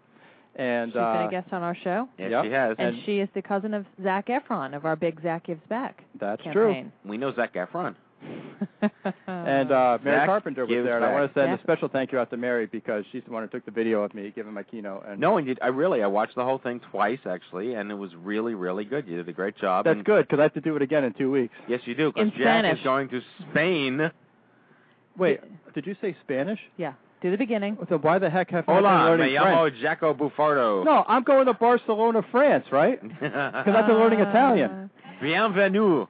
And 0.55 0.91
She's 0.91 0.97
uh, 0.97 1.13
been 1.13 1.27
a 1.27 1.31
guest 1.31 1.53
on 1.53 1.63
our 1.63 1.77
show. 1.81 2.09
yes, 2.17 2.31
yep. 2.31 2.43
she 2.43 2.51
has. 2.51 2.75
And, 2.77 2.97
she 3.05 3.19
is 3.19 3.29
the 3.33 3.41
cousin 3.41 3.73
of 3.73 3.85
Zac 4.03 4.27
Efron 4.27 4.75
of 4.75 4.85
our 4.85 4.97
big 4.97 5.21
Zach 5.21 5.45
Gives 5.45 5.65
Back 5.69 6.03
that's 6.19 6.41
true. 6.51 6.91
we 7.05 7.17
know 7.17 7.33
Zac 7.33 7.53
Efron. 7.53 7.95
And 9.27 9.71
uh, 9.71 9.97
Mary 10.03 10.17
Zach 10.17 10.27
Carpenter 10.27 10.65
was 10.65 10.69
gives 10.69 10.85
there, 10.85 10.95
and 10.97 11.05
I 11.05 11.11
want 11.13 11.33
to 11.33 11.39
send 11.39 11.49
Yeah. 11.51 11.57
a 11.57 11.61
special 11.61 11.87
thank 11.87 12.11
you 12.11 12.19
out 12.19 12.29
to 12.31 12.37
Mary 12.37 12.67
because 12.67 13.03
she's 13.11 13.23
the 13.25 13.31
one 13.31 13.43
who 13.43 13.49
took 13.49 13.65
the 13.65 13.71
video 13.71 14.03
of 14.03 14.13
me 14.13 14.31
giving 14.35 14.53
my 14.53 14.63
keynote. 14.63 15.05
And 15.07 15.19
No, 15.19 15.37
and 15.37 15.47
you, 15.47 15.55
I 15.61 15.67
really 15.67 16.03
I 16.03 16.07
watched 16.07 16.35
the 16.35 16.43
whole 16.43 16.59
thing 16.59 16.79
twice 16.91 17.19
actually, 17.25 17.73
and 17.73 17.89
it 17.91 17.95
was 17.95 18.11
really 18.15 18.53
really 18.53 18.85
good. 18.85 19.07
You 19.07 19.17
did 19.17 19.27
a 19.29 19.33
great 19.33 19.57
job. 19.57 19.85
that's 19.85 19.95
and 19.95 20.05
good 20.05 20.27
because 20.27 20.39
I 20.39 20.43
have 20.43 20.53
to 20.53 20.61
do 20.61 20.75
it 20.75 20.81
again 20.81 21.03
in 21.03 21.13
two 21.13 21.31
weeks. 21.31 21.53
Yes, 21.67 21.81
you 21.85 21.95
do. 21.95 22.11
Because 22.11 22.29
Jack 22.31 22.39
Spanish. 22.63 22.77
is 22.79 22.83
going 22.83 23.09
to 23.09 23.21
Spain. 23.49 24.11
Wait, 25.17 25.41
did 25.73 25.85
you 25.87 25.95
say 26.01 26.15
Spanish? 26.23 26.59
Yeah. 26.77 26.93
Do 27.21 27.29
the 27.29 27.37
beginning. 27.37 27.77
So 27.89 27.97
why 27.99 28.17
the 28.17 28.29
heck 28.31 28.49
have 28.51 28.67
I 28.67 28.73
been 28.75 28.83
Hola, 28.83 29.05
learning 29.05 29.27
me 29.27 29.33
llamo 29.37 29.69
French? 29.69 29.99
Jaco 30.01 30.17
Bufardo. 30.17 30.83
No, 30.83 31.03
I'm 31.07 31.21
going 31.23 31.45
to 31.45 31.53
Barcelona, 31.53 32.23
France, 32.31 32.65
right? 32.71 32.99
Because 33.19 33.75
I've 33.75 33.85
been 33.87 33.97
learning 33.97 34.19
Italian. 34.21 34.89
Bienvenue. 35.21 36.07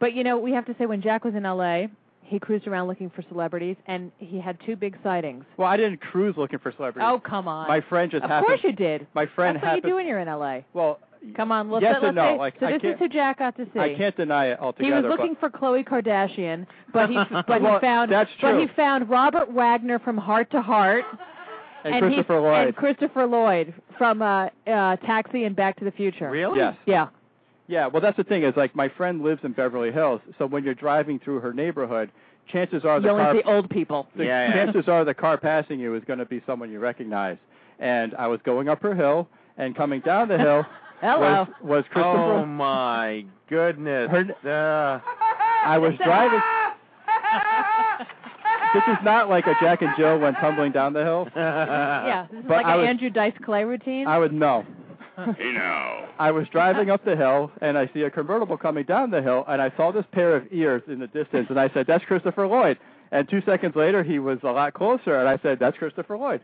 But 0.00 0.14
you 0.14 0.24
know, 0.24 0.38
we 0.38 0.52
have 0.52 0.66
to 0.66 0.74
say 0.78 0.86
when 0.86 1.02
Jack 1.02 1.24
was 1.24 1.34
in 1.34 1.42
LA, 1.42 1.86
he 2.22 2.38
cruised 2.38 2.66
around 2.66 2.88
looking 2.88 3.10
for 3.10 3.22
celebrities 3.28 3.76
and 3.86 4.12
he 4.18 4.38
had 4.38 4.58
two 4.66 4.76
big 4.76 4.96
sightings. 5.02 5.44
Well, 5.56 5.66
I 5.68 5.76
didn't 5.76 6.00
cruise 6.00 6.34
looking 6.36 6.58
for 6.58 6.72
celebrities. 6.76 7.08
Oh, 7.10 7.18
come 7.18 7.48
on. 7.48 7.66
My 7.68 7.80
friend 7.80 8.10
just 8.10 8.22
happened. 8.22 8.24
of 8.24 8.48
happened. 8.48 8.60
course 8.60 8.60
you 8.64 8.72
did. 8.76 9.06
My 9.14 9.26
friend 9.34 9.56
That's 9.56 9.62
what 9.62 9.68
happened. 9.68 9.84
you 9.84 9.90
do 9.90 9.96
when 9.96 10.06
you're 10.06 10.18
in 10.20 10.28
LA. 10.28 10.60
Well, 10.74 11.00
Come 11.34 11.50
on, 11.50 11.68
let's 11.68 11.82
yes 11.82 11.94
let's 11.94 12.06
and 12.06 12.14
no. 12.14 12.34
say- 12.34 12.38
Like, 12.38 12.54
so 12.60 12.66
I 12.66 12.72
this 12.78 12.82
is 12.92 12.98
who 13.00 13.08
Jack 13.08 13.40
got 13.40 13.56
to 13.56 13.64
see. 13.74 13.80
I 13.80 13.96
can't 13.96 14.16
deny 14.16 14.46
it 14.52 14.60
altogether. 14.60 14.96
He 14.98 15.02
was 15.02 15.10
looking 15.18 15.34
for 15.34 15.50
Khloe 15.50 15.84
Kardashian, 15.84 16.64
but 16.92 17.10
he 17.10 17.16
but 17.48 17.60
Well, 17.60 17.74
he 17.74 17.80
found 17.80 18.12
that's 18.12 18.30
but 18.40 18.56
he 18.60 18.68
found 18.76 19.10
Robert 19.10 19.50
Wagner 19.50 19.98
from 19.98 20.16
Hart 20.16 20.48
to 20.52 20.62
Hart 20.62 21.04
but, 21.82 21.92
and, 21.92 21.94
he- 21.94 22.00
Christopher 22.14 22.40
Lloyd. 22.40 22.66
and 22.68 22.76
Christopher 22.76 23.26
Lloyd 23.26 23.74
from 23.96 24.22
uh, 24.22 24.48
uh, 24.68 24.94
Taxi 24.98 25.42
and 25.42 25.56
Back 25.56 25.76
to 25.78 25.84
the 25.84 25.90
Future. 25.90 26.30
Really? 26.30 26.58
Yes. 26.58 26.76
Yeah. 26.86 27.08
Yeah, 27.68 27.86
well, 27.86 28.00
that's 28.00 28.16
the 28.16 28.24
thing 28.24 28.44
is 28.44 28.54
like 28.56 28.74
my 28.74 28.88
friend 28.88 29.22
lives 29.22 29.40
in 29.44 29.52
Beverly 29.52 29.92
Hills, 29.92 30.20
so 30.38 30.46
when 30.46 30.64
you're 30.64 30.74
driving 30.74 31.18
through 31.18 31.40
her 31.40 31.52
neighborhood, 31.52 32.10
chances 32.50 32.82
are 32.84 32.98
the 32.98 33.08
You 33.08 33.12
only 33.12 33.24
car 33.24 33.34
see 33.34 33.42
old 33.44 33.68
people. 33.70 34.06
the 34.16 34.24
Yeah, 34.24 34.48
yeah. 34.48 34.52
chances 34.54 34.88
are 34.88 35.04
the 35.04 35.12
car 35.14 35.36
passing 35.36 35.78
you 35.78 35.94
is 35.94 36.02
going 36.06 36.18
to 36.18 36.24
be 36.24 36.42
someone 36.46 36.70
you 36.70 36.78
recognize. 36.80 37.36
And 37.78 38.14
I 38.18 38.26
was 38.26 38.40
going 38.44 38.68
up 38.70 38.80
her 38.82 38.94
hill 38.94 39.28
and 39.58 39.76
coming 39.76 40.00
down 40.00 40.28
the 40.28 40.38
hill 40.38 40.64
Hello. 41.02 41.46
was 41.62 41.64
was 41.84 41.84
Oh 41.94 42.44
my 42.46 43.24
goodness. 43.50 44.10
Her- 44.10 44.34
Uh, 44.44 45.00
I 45.68 45.76
was 45.78 45.92
driving. 46.02 46.40
this 48.74 48.82
is 48.88 48.96
not 49.04 49.28
like 49.28 49.46
a 49.46 49.54
Jack 49.60 49.82
and 49.82 49.90
Jill 49.96 50.18
went 50.18 50.36
tumbling 50.38 50.72
down 50.72 50.92
the 50.92 51.04
hill. 51.04 51.28
yeah. 51.36 52.26
This 52.30 52.40
is 52.40 52.46
But 52.46 52.56
like 52.58 52.66
I 52.66 52.74
an 52.74 52.80
was- 52.80 52.88
Andrew 52.88 53.10
Dice 53.10 53.32
Clay 53.44 53.64
routine. 53.64 54.06
I 54.06 54.18
would 54.18 54.32
know. 54.32 54.64
Hey 55.36 55.52
now. 55.52 56.08
I 56.18 56.30
was 56.30 56.46
driving 56.48 56.90
up 56.90 57.04
the 57.04 57.16
hill 57.16 57.50
and 57.60 57.76
I 57.76 57.90
see 57.92 58.02
a 58.02 58.10
convertible 58.10 58.56
coming 58.56 58.84
down 58.84 59.10
the 59.10 59.22
hill 59.22 59.44
and 59.48 59.60
I 59.60 59.72
saw 59.76 59.90
this 59.90 60.04
pair 60.12 60.36
of 60.36 60.44
ears 60.52 60.82
in 60.86 61.00
the 61.00 61.08
distance 61.08 61.46
and 61.50 61.58
I 61.58 61.68
said, 61.74 61.86
That's 61.86 62.04
Christopher 62.04 62.46
Lloyd. 62.46 62.78
And 63.10 63.28
two 63.28 63.42
seconds 63.42 63.74
later 63.74 64.04
he 64.04 64.20
was 64.20 64.38
a 64.42 64.52
lot 64.52 64.74
closer 64.74 65.18
and 65.18 65.28
I 65.28 65.38
said, 65.42 65.58
That's 65.58 65.76
Christopher 65.76 66.16
Lloyd. 66.16 66.42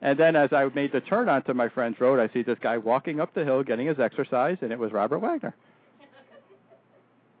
And 0.00 0.18
then 0.18 0.36
as 0.36 0.52
I 0.52 0.68
made 0.74 0.92
the 0.92 1.00
turn 1.00 1.28
onto 1.28 1.52
my 1.52 1.68
friend's 1.68 2.00
road, 2.00 2.18
I 2.18 2.32
see 2.32 2.42
this 2.42 2.58
guy 2.60 2.78
walking 2.78 3.20
up 3.20 3.34
the 3.34 3.44
hill 3.44 3.62
getting 3.62 3.86
his 3.86 4.00
exercise 4.00 4.56
and 4.62 4.72
it 4.72 4.78
was 4.78 4.92
Robert 4.92 5.18
Wagner. 5.18 5.54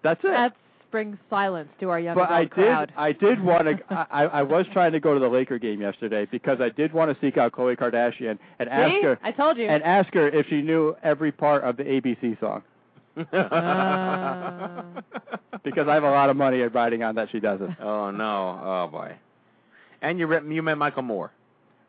That's 0.02 0.20
it. 0.22 0.28
That 0.28 0.54
brings 0.94 1.18
silence 1.28 1.68
to 1.80 1.90
our 1.90 1.98
young 1.98 2.14
but 2.14 2.30
I 2.30 2.42
adult 2.42 2.50
crowd. 2.52 2.86
did 2.86 2.94
I 2.96 3.10
did 3.10 3.42
want 3.50 3.66
to 3.66 4.06
I, 4.12 4.26
I 4.26 4.42
was 4.42 4.64
trying 4.72 4.92
to 4.92 5.00
go 5.00 5.12
to 5.12 5.18
the 5.18 5.26
Laker 5.28 5.58
game 5.58 5.80
yesterday 5.80 6.24
because 6.30 6.60
I 6.60 6.68
did 6.68 6.92
want 6.92 7.10
to 7.10 7.26
seek 7.26 7.36
out 7.36 7.50
Khloe 7.50 7.76
Kardashian 7.76 8.38
and 8.60 8.68
ask 8.68 9.02
her 9.02 9.18
I 9.20 9.32
told 9.32 9.58
you. 9.58 9.66
and 9.66 9.82
ask 9.82 10.14
her 10.14 10.28
if 10.28 10.46
she 10.46 10.62
knew 10.62 10.94
every 11.02 11.32
part 11.32 11.64
of 11.64 11.76
the 11.76 11.82
ABC 11.82 12.38
song. 12.38 12.62
Ah. 13.32 14.84
because 15.64 15.88
I 15.88 15.94
have 15.94 16.04
a 16.04 16.10
lot 16.12 16.30
of 16.30 16.36
money 16.36 16.60
riding 16.60 17.02
on 17.02 17.16
that 17.16 17.28
she 17.32 17.40
doesn't. 17.40 17.76
Oh 17.80 18.12
no! 18.12 18.60
Oh 18.62 18.88
boy! 18.88 19.16
And 20.00 20.20
you 20.20 20.28
met, 20.28 20.44
you 20.44 20.62
met 20.62 20.78
Michael 20.78 21.02
Moore. 21.02 21.32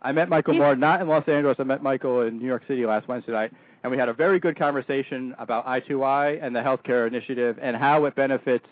I 0.01 0.13
met 0.13 0.29
Michael 0.29 0.53
He's- 0.53 0.61
Moore 0.61 0.75
not 0.75 0.99
in 1.01 1.07
Los 1.07 1.27
Angeles. 1.27 1.57
I 1.59 1.63
met 1.63 1.83
Michael 1.83 2.21
in 2.21 2.39
New 2.39 2.47
York 2.47 2.63
City 2.67 2.87
last 2.87 3.07
Wednesday 3.07 3.33
night, 3.33 3.51
and 3.83 3.91
we 3.91 3.99
had 3.99 4.09
a 4.09 4.13
very 4.13 4.39
good 4.39 4.57
conversation 4.57 5.35
about 5.37 5.67
i2y 5.67 6.39
and 6.43 6.55
the 6.55 6.61
healthcare 6.61 7.07
initiative 7.07 7.59
and 7.61 7.75
how 7.75 8.05
it 8.05 8.15
benefits 8.15 8.65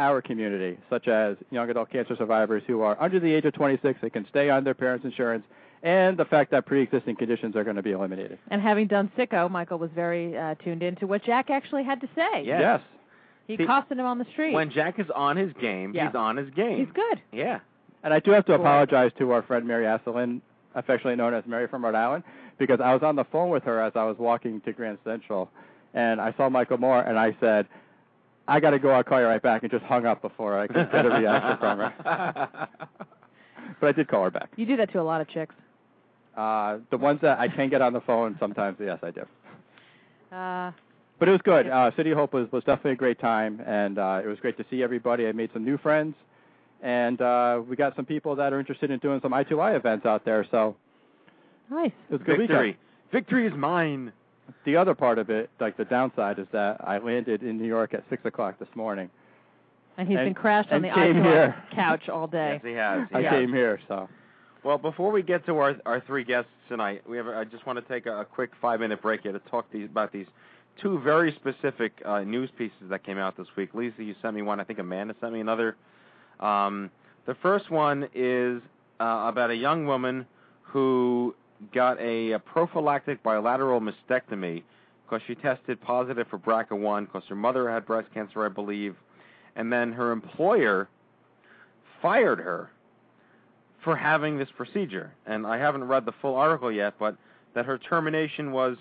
our 0.00 0.22
community, 0.22 0.78
such 0.88 1.06
as 1.08 1.36
young 1.50 1.68
adult 1.70 1.90
cancer 1.90 2.16
survivors 2.16 2.62
who 2.66 2.80
are 2.82 2.96
under 3.00 3.20
the 3.20 3.32
age 3.32 3.44
of 3.44 3.52
26 3.52 4.00
that 4.00 4.12
can 4.12 4.26
stay 4.28 4.48
on 4.50 4.64
their 4.64 4.74
parents' 4.74 5.04
insurance, 5.04 5.44
and 5.82 6.16
the 6.18 6.24
fact 6.24 6.50
that 6.50 6.66
pre-existing 6.66 7.16
conditions 7.16 7.54
are 7.54 7.64
going 7.64 7.76
to 7.76 7.82
be 7.82 7.92
eliminated. 7.92 8.38
and 8.50 8.60
having 8.62 8.86
done 8.86 9.10
Sicko, 9.16 9.50
Michael 9.50 9.78
was 9.78 9.90
very 9.94 10.36
uh, 10.36 10.54
tuned 10.64 10.82
in 10.82 10.96
to 10.96 11.06
what 11.06 11.22
Jack 11.24 11.50
actually 11.50 11.84
had 11.84 12.00
to 12.00 12.06
say. 12.14 12.42
Yes. 12.44 12.60
Yes. 12.60 12.80
He 13.46 13.56
See, 13.56 13.62
accosted 13.64 13.98
him 13.98 14.06
on 14.06 14.18
the 14.18 14.26
street. 14.32 14.52
When 14.54 14.70
Jack 14.70 14.98
is 14.98 15.06
on 15.14 15.36
his 15.36 15.52
game, 15.60 15.92
Yeah. 15.94 16.06
he's 16.06 16.14
on 16.14 16.36
his 16.36 16.50
game. 16.50 16.78
He's 16.78 16.92
good. 16.94 17.20
Yeah. 17.32 17.60
And 18.02 18.14
I 18.14 18.20
do 18.20 18.30
have 18.30 18.44
to 18.46 18.52
Cool. 18.56 18.60
apologize 18.64 19.10
to 19.18 19.32
our 19.32 19.42
friend 19.42 19.66
Mary 19.66 19.84
Asselin, 19.84 20.40
affectionately 20.74 21.16
known 21.16 21.34
as 21.34 21.44
Mary 21.46 21.66
from 21.66 21.84
Rhode 21.84 21.94
Island, 21.96 22.24
because 22.58 22.80
I 22.80 22.92
was 22.94 23.02
on 23.02 23.16
the 23.16 23.24
phone 23.24 23.50
with 23.50 23.64
her 23.64 23.80
as 23.82 23.92
I 23.96 24.04
was 24.04 24.16
walking 24.18 24.60
to 24.62 24.72
Grand 24.72 24.98
Central, 25.04 25.50
and 25.94 26.20
I 26.20 26.32
saw 26.36 26.48
Michael 26.48 26.78
Moore, 26.78 27.00
and 27.00 27.18
I 27.18 27.36
said, 27.40 27.66
"I 28.50 28.60
got 28.60 28.70
to 28.70 28.78
go. 28.78 28.90
I'll 28.90 29.04
call 29.04 29.20
you 29.20 29.26
right 29.26 29.40
back," 29.42 29.62
and 29.62 29.70
just 29.70 29.84
hung 29.84 30.04
up 30.06 30.20
before 30.22 30.58
I 30.58 30.66
could 30.66 30.90
get 30.92 31.06
a 31.06 31.10
reaction 31.10 31.56
from 31.58 31.78
her. 31.78 32.68
But 33.80 33.86
I 33.88 33.92
did 33.92 34.08
call 34.08 34.24
her 34.24 34.30
back. 34.30 34.50
You 34.56 34.66
do 34.66 34.76
that 34.76 34.92
to 34.92 35.00
a 35.00 35.02
lot 35.02 35.20
of 35.22 35.28
chicks. 35.30 35.54
Uh, 36.36 36.78
the 36.90 36.98
ones 36.98 37.20
that 37.22 37.38
I 37.38 37.48
can 37.48 37.70
get 37.70 37.80
on 37.80 37.92
the 37.94 38.00
phone, 38.02 38.36
sometimes, 38.38 38.76
yes, 38.78 38.98
I 39.02 39.10
do. 39.10 39.22
Uh, 40.36 40.72
But 41.18 41.28
it 41.28 41.32
was 41.32 41.40
good. 41.42 41.66
Uh, 41.66 41.90
City 41.96 42.12
Hope 42.12 42.34
was, 42.34 42.50
was 42.52 42.62
definitely 42.64 42.92
a 42.92 42.96
great 42.96 43.18
time, 43.20 43.60
and 43.66 43.98
uh, 43.98 44.20
it 44.22 44.26
was 44.26 44.38
great 44.40 44.56
to 44.58 44.64
see 44.70 44.82
everybody. 44.82 45.26
I 45.26 45.32
made 45.32 45.50
some 45.54 45.64
new 45.64 45.78
friends, 45.78 46.14
and 46.82 47.20
uh, 47.22 47.62
we 47.66 47.74
got 47.76 47.96
some 47.96 48.04
people 48.06 48.36
that 48.36 48.52
are 48.52 48.58
interested 48.60 48.90
in 48.90 48.98
doing 48.98 49.20
some 49.22 49.32
i2y 49.32 49.76
events 49.76 50.04
out 50.04 50.24
there. 50.24 50.46
So 50.50 50.76
nice. 51.70 51.92
it 52.08 52.12
was 52.12 52.20
a 52.20 52.24
good 52.24 52.38
Victory. 52.38 52.58
weekend. 52.58 52.76
Victory 53.12 53.46
is 53.46 53.52
mine. 53.54 54.12
The 54.64 54.76
other 54.76 54.94
part 54.94 55.18
of 55.18 55.30
it, 55.30 55.50
like 55.60 55.76
the 55.76 55.84
downside, 55.84 56.38
is 56.38 56.46
that 56.52 56.76
I 56.86 56.98
landed 56.98 57.42
in 57.42 57.58
New 57.58 57.66
York 57.66 57.94
at 57.94 58.04
six 58.10 58.24
o'clock 58.24 58.58
this 58.58 58.68
morning. 58.74 59.10
And 59.96 60.08
he's 60.08 60.16
And- 60.18 60.26
been 60.26 60.34
crashed 60.34 60.72
on 60.72 60.82
the 60.82 60.88
came 60.90 61.22
here. 61.22 61.54
couch 61.72 62.08
all 62.08 62.26
day. 62.26 62.52
Yes, 62.54 62.62
he 62.64 62.72
has. 62.72 63.08
He 63.10 63.14
I 63.16 63.22
has. 63.22 63.30
came 63.32 63.52
here, 63.52 63.78
so 63.88 64.08
Well, 64.62 64.78
before 64.78 65.10
we 65.10 65.22
get 65.22 65.44
to 65.46 65.58
our 65.58 65.74
our 65.86 66.00
three 66.00 66.24
guests 66.24 66.50
tonight, 66.68 67.02
we 67.08 67.16
have 67.16 67.26
I 67.28 67.44
just 67.44 67.66
want 67.66 67.78
to 67.78 67.92
take 67.92 68.06
a, 68.06 68.20
a 68.20 68.24
quick 68.24 68.50
five 68.60 68.80
minute 68.80 69.00
break 69.02 69.22
here 69.22 69.32
to 69.32 69.38
talk 69.50 69.70
these 69.70 69.86
about 69.86 70.12
these 70.12 70.26
two 70.78 70.98
very 71.00 71.32
specific 71.32 71.92
uh, 72.04 72.20
news 72.20 72.50
pieces 72.56 72.88
that 72.88 73.02
came 73.02 73.18
out 73.18 73.36
this 73.36 73.48
week. 73.56 73.74
Lisa, 73.74 74.02
you 74.04 74.14
sent 74.22 74.34
me 74.34 74.42
one. 74.42 74.60
I 74.60 74.64
think 74.64 74.78
Amanda 74.78 75.14
sent 75.20 75.32
me 75.32 75.40
another. 75.40 75.76
Um, 76.40 76.90
the 77.26 77.34
first 77.34 77.70
one 77.70 78.08
is 78.14 78.62
uh, 79.00 79.24
about 79.28 79.50
a 79.50 79.56
young 79.56 79.86
woman 79.86 80.26
who 80.62 81.34
got 81.72 82.00
a, 82.00 82.32
a 82.32 82.38
prophylactic 82.38 83.22
bilateral 83.22 83.80
mastectomy 83.80 84.62
because 85.04 85.22
she 85.26 85.34
tested 85.34 85.80
positive 85.80 86.26
for 86.28 86.38
BRCA1 86.38 87.06
because 87.06 87.22
her 87.28 87.34
mother 87.34 87.70
had 87.70 87.86
breast 87.86 88.08
cancer, 88.14 88.44
I 88.44 88.48
believe, 88.48 88.94
and 89.56 89.72
then 89.72 89.92
her 89.92 90.12
employer 90.12 90.88
fired 92.00 92.38
her 92.38 92.70
for 93.82 93.96
having 93.96 94.38
this 94.38 94.48
procedure. 94.56 95.12
And 95.26 95.46
I 95.46 95.58
haven't 95.58 95.84
read 95.84 96.04
the 96.04 96.12
full 96.20 96.36
article 96.36 96.70
yet, 96.70 96.94
but 96.98 97.16
that 97.54 97.66
her 97.66 97.78
termination 97.78 98.52
was 98.52 98.76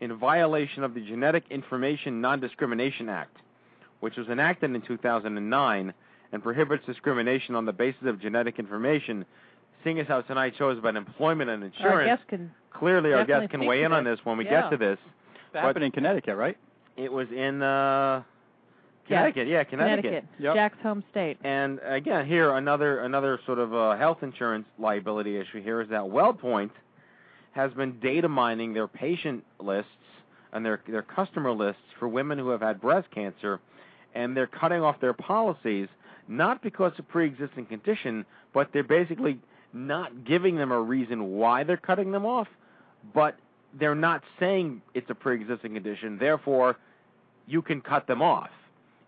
in 0.00 0.14
violation 0.16 0.82
of 0.82 0.94
the 0.94 1.00
Genetic 1.00 1.44
Information 1.50 2.20
Non-Discrimination 2.20 3.08
Act, 3.08 3.36
which 4.00 4.16
was 4.16 4.28
enacted 4.28 4.74
in 4.74 4.82
2009 4.82 5.94
and 6.32 6.42
prohibits 6.42 6.84
discrimination 6.86 7.54
on 7.54 7.64
the 7.64 7.72
basis 7.72 8.06
of 8.06 8.20
genetic 8.20 8.58
information. 8.58 9.24
Seeing 9.84 9.98
as 10.00 10.06
how 10.06 10.20
tonight's 10.22 10.56
show 10.56 10.70
is 10.70 10.78
about 10.78 10.96
employment 10.96 11.48
and 11.50 11.62
Our 11.62 11.66
insurance, 11.68 12.06
guest 12.18 12.28
can 12.28 12.52
clearly 12.72 13.12
our 13.12 13.20
definitely 13.24 13.46
guest 13.46 13.50
can 13.52 13.66
weigh 13.66 13.82
in 13.84 13.92
on 13.92 14.04
this. 14.04 14.18
this 14.18 14.26
when 14.26 14.36
we 14.36 14.44
Yeah. 14.44 14.62
get 14.62 14.70
to 14.70 14.76
this. 14.76 14.98
it 15.54 15.58
happened 15.58 15.84
in 15.84 15.90
Connecticut, 15.92 16.36
right? 16.36 16.56
It 16.96 17.10
was 17.12 17.28
in 17.32 17.62
uh, 17.62 18.22
Connecticut, 19.06 19.48
yeah, 19.48 19.64
Connecticut. 19.64 20.04
Connecticut. 20.04 20.28
Yep. 20.38 20.54
Jack's 20.54 20.78
home 20.82 21.02
state. 21.10 21.38
And 21.42 21.80
again, 21.84 22.26
here 22.26 22.52
another 22.54 23.00
another 23.00 23.40
sort 23.46 23.58
of 23.58 23.74
uh, 23.74 23.96
health 23.96 24.18
insurance 24.22 24.66
liability 24.78 25.36
issue 25.36 25.62
here 25.62 25.80
is 25.80 25.88
that 25.88 26.02
WellPoint 26.02 26.70
has 27.52 27.72
been 27.72 27.98
data 28.00 28.28
mining 28.28 28.72
their 28.74 28.86
patient 28.86 29.44
lists 29.58 29.90
and 30.52 30.64
their 30.64 30.80
their 30.86 31.02
customer 31.02 31.50
lists 31.52 31.82
for 31.98 32.06
women 32.06 32.38
who 32.38 32.50
have 32.50 32.60
had 32.60 32.80
breast 32.80 33.10
cancer, 33.10 33.60
and 34.14 34.36
they're 34.36 34.46
cutting 34.46 34.82
off 34.82 35.00
their 35.00 35.14
policies 35.14 35.88
not 36.28 36.62
because 36.62 36.92
of 36.98 37.08
pre-existing 37.08 37.66
condition, 37.66 38.24
but 38.54 38.68
they're 38.72 38.84
basically 38.84 39.36
not 39.72 40.24
giving 40.24 40.56
them 40.56 40.72
a 40.72 40.80
reason 40.80 41.32
why 41.32 41.64
they're 41.64 41.76
cutting 41.76 42.10
them 42.12 42.26
off, 42.26 42.48
but 43.14 43.36
they're 43.78 43.94
not 43.94 44.22
saying 44.38 44.82
it's 44.94 45.08
a 45.10 45.14
pre-existing 45.14 45.74
condition. 45.74 46.18
Therefore, 46.18 46.76
you 47.46 47.62
can 47.62 47.80
cut 47.80 48.06
them 48.06 48.20
off. 48.22 48.50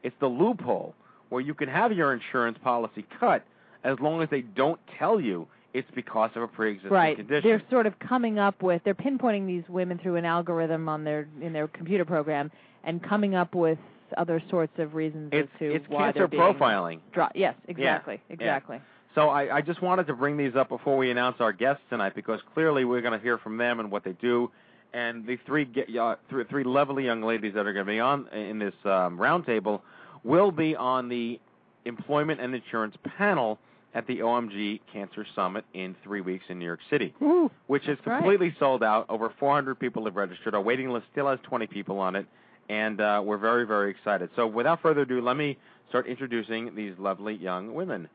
It's 0.03 0.14
the 0.20 0.27
loophole 0.29 0.94
where 1.29 1.40
you 1.40 1.55
can 1.55 1.68
have 1.68 1.92
your 1.92 2.12
insurance 2.12 2.59
policy 2.62 3.05
cut 3.18 3.44
as 3.85 3.98
long 4.01 4.22
as 4.22 4.29
they 4.31 4.42
don't 4.42 4.79
tell 4.98 5.20
you 5.20 5.46
it's 5.75 5.88
because 5.94 6.31
of 6.37 6.42
a 6.42 6.48
pre-existing 6.48 6.92
Right. 6.92 7.16
condition. 7.16 7.48
They're 7.48 7.62
sort 7.70 7.87
of 7.87 7.98
coming 7.98 8.38
up 8.38 8.62
with 8.62 8.83
they're 8.85 8.94
pinpointing 8.94 9.46
these 9.46 9.64
women 9.68 9.98
through 9.98 10.16
an 10.16 10.25
algorithm 10.25 10.88
on 10.88 11.03
their 11.05 11.27
in 11.40 11.53
their 11.53 11.66
computer 11.68 12.05
program 12.05 12.51
and 12.85 13.03
coming 13.03 13.35
up 13.35 13.55
with 13.55 13.79
other 14.18 14.42
sorts 14.51 14.79
of 14.79 14.94
reasons 14.94 15.31
it's 15.33 15.51
as 15.51 15.59
to 15.59 15.75
it's 15.75 15.88
why 15.88 16.05
cancer 16.12 16.18
they're 16.20 16.29
being 16.29 16.42
profiling. 16.42 16.98
Dro- 17.12 17.29
yes, 17.35 17.55
exactly. 17.66 18.20
Exactly. 18.29 18.81
So 19.14 19.29
I, 19.29 19.57
I 19.57 19.61
just 19.61 19.83
wanted 19.83 20.07
to 20.07 20.14
bring 20.14 20.37
these 20.37 20.57
up 20.57 20.68
before 20.68 20.96
we 20.96 21.11
announce 21.11 21.37
our 21.40 21.53
guests 21.53 21.83
tonight 21.90 22.14
because 22.14 22.40
clearly 22.55 22.85
we're 22.85 23.03
going 23.03 23.18
to 23.18 23.22
hear 23.22 23.38
from 23.38 23.59
them 23.59 23.79
and 23.81 23.90
what 23.90 24.05
they 24.05 24.12
do. 24.12 24.51
And 24.94 25.27
the 25.27 25.38
three 25.46 25.68
uh, 26.01 26.16
three, 26.29 26.44
three 26.44 26.64
lovely 26.64 27.05
young 27.05 27.22
ladies 27.22 27.55
that 27.55 27.66
are 27.66 27.72
going 27.72 27.87
to 27.87 27.92
be 27.92 28.01
on 28.01 28.29
in 28.29 28.59
this 28.59 28.75
um, 28.85 29.18
roundtable 29.18 29.81
will 30.22 30.51
be 30.51 30.77
on 30.77 31.09
the 31.09 31.40
employment 31.85 32.40
and 32.40 32.55
insurance 32.55 32.94
panel 33.18 33.59
at 33.94 34.07
the 34.07 34.20
OMG 34.20 34.81
Cancer 34.92 35.27
Summit 35.35 35.64
in 35.75 35.94
three 36.03 36.20
weeks 36.20 36.44
in 36.48 36.59
New 36.59 36.64
York 36.64 36.81
City, 36.88 37.14
Ooh, 37.22 37.51
which 37.66 37.83
is 37.83 37.98
That's 37.98 38.07
right. 38.07 38.18
completely 38.18 38.55
sold 38.59 38.83
out. 38.83 39.07
Over 39.09 39.33
400 39.38 39.79
people 39.79 40.05
have 40.07 40.16
registered. 40.16 40.55
Our 40.55 40.62
waiting 40.62 40.90
list 40.90 41.07
still 41.12 41.29
has 41.29 41.38
20 41.42 41.66
people 41.66 41.98
on 41.98 42.16
it, 42.16 42.27
and 42.68 43.01
uh, 43.01 43.22
we're 43.25 43.38
very, 43.38 43.66
very 43.66 43.90
excited. 43.90 44.31
So 44.37 44.46
without 44.46 44.81
further 44.81 45.03
ado, 45.03 45.20
let 45.20 45.37
me 45.37 45.59
start 45.90 46.07
introducing 46.07 46.75
these 46.75 46.94
lovely 46.98 47.35
young 47.35 47.75
women. 47.75 48.09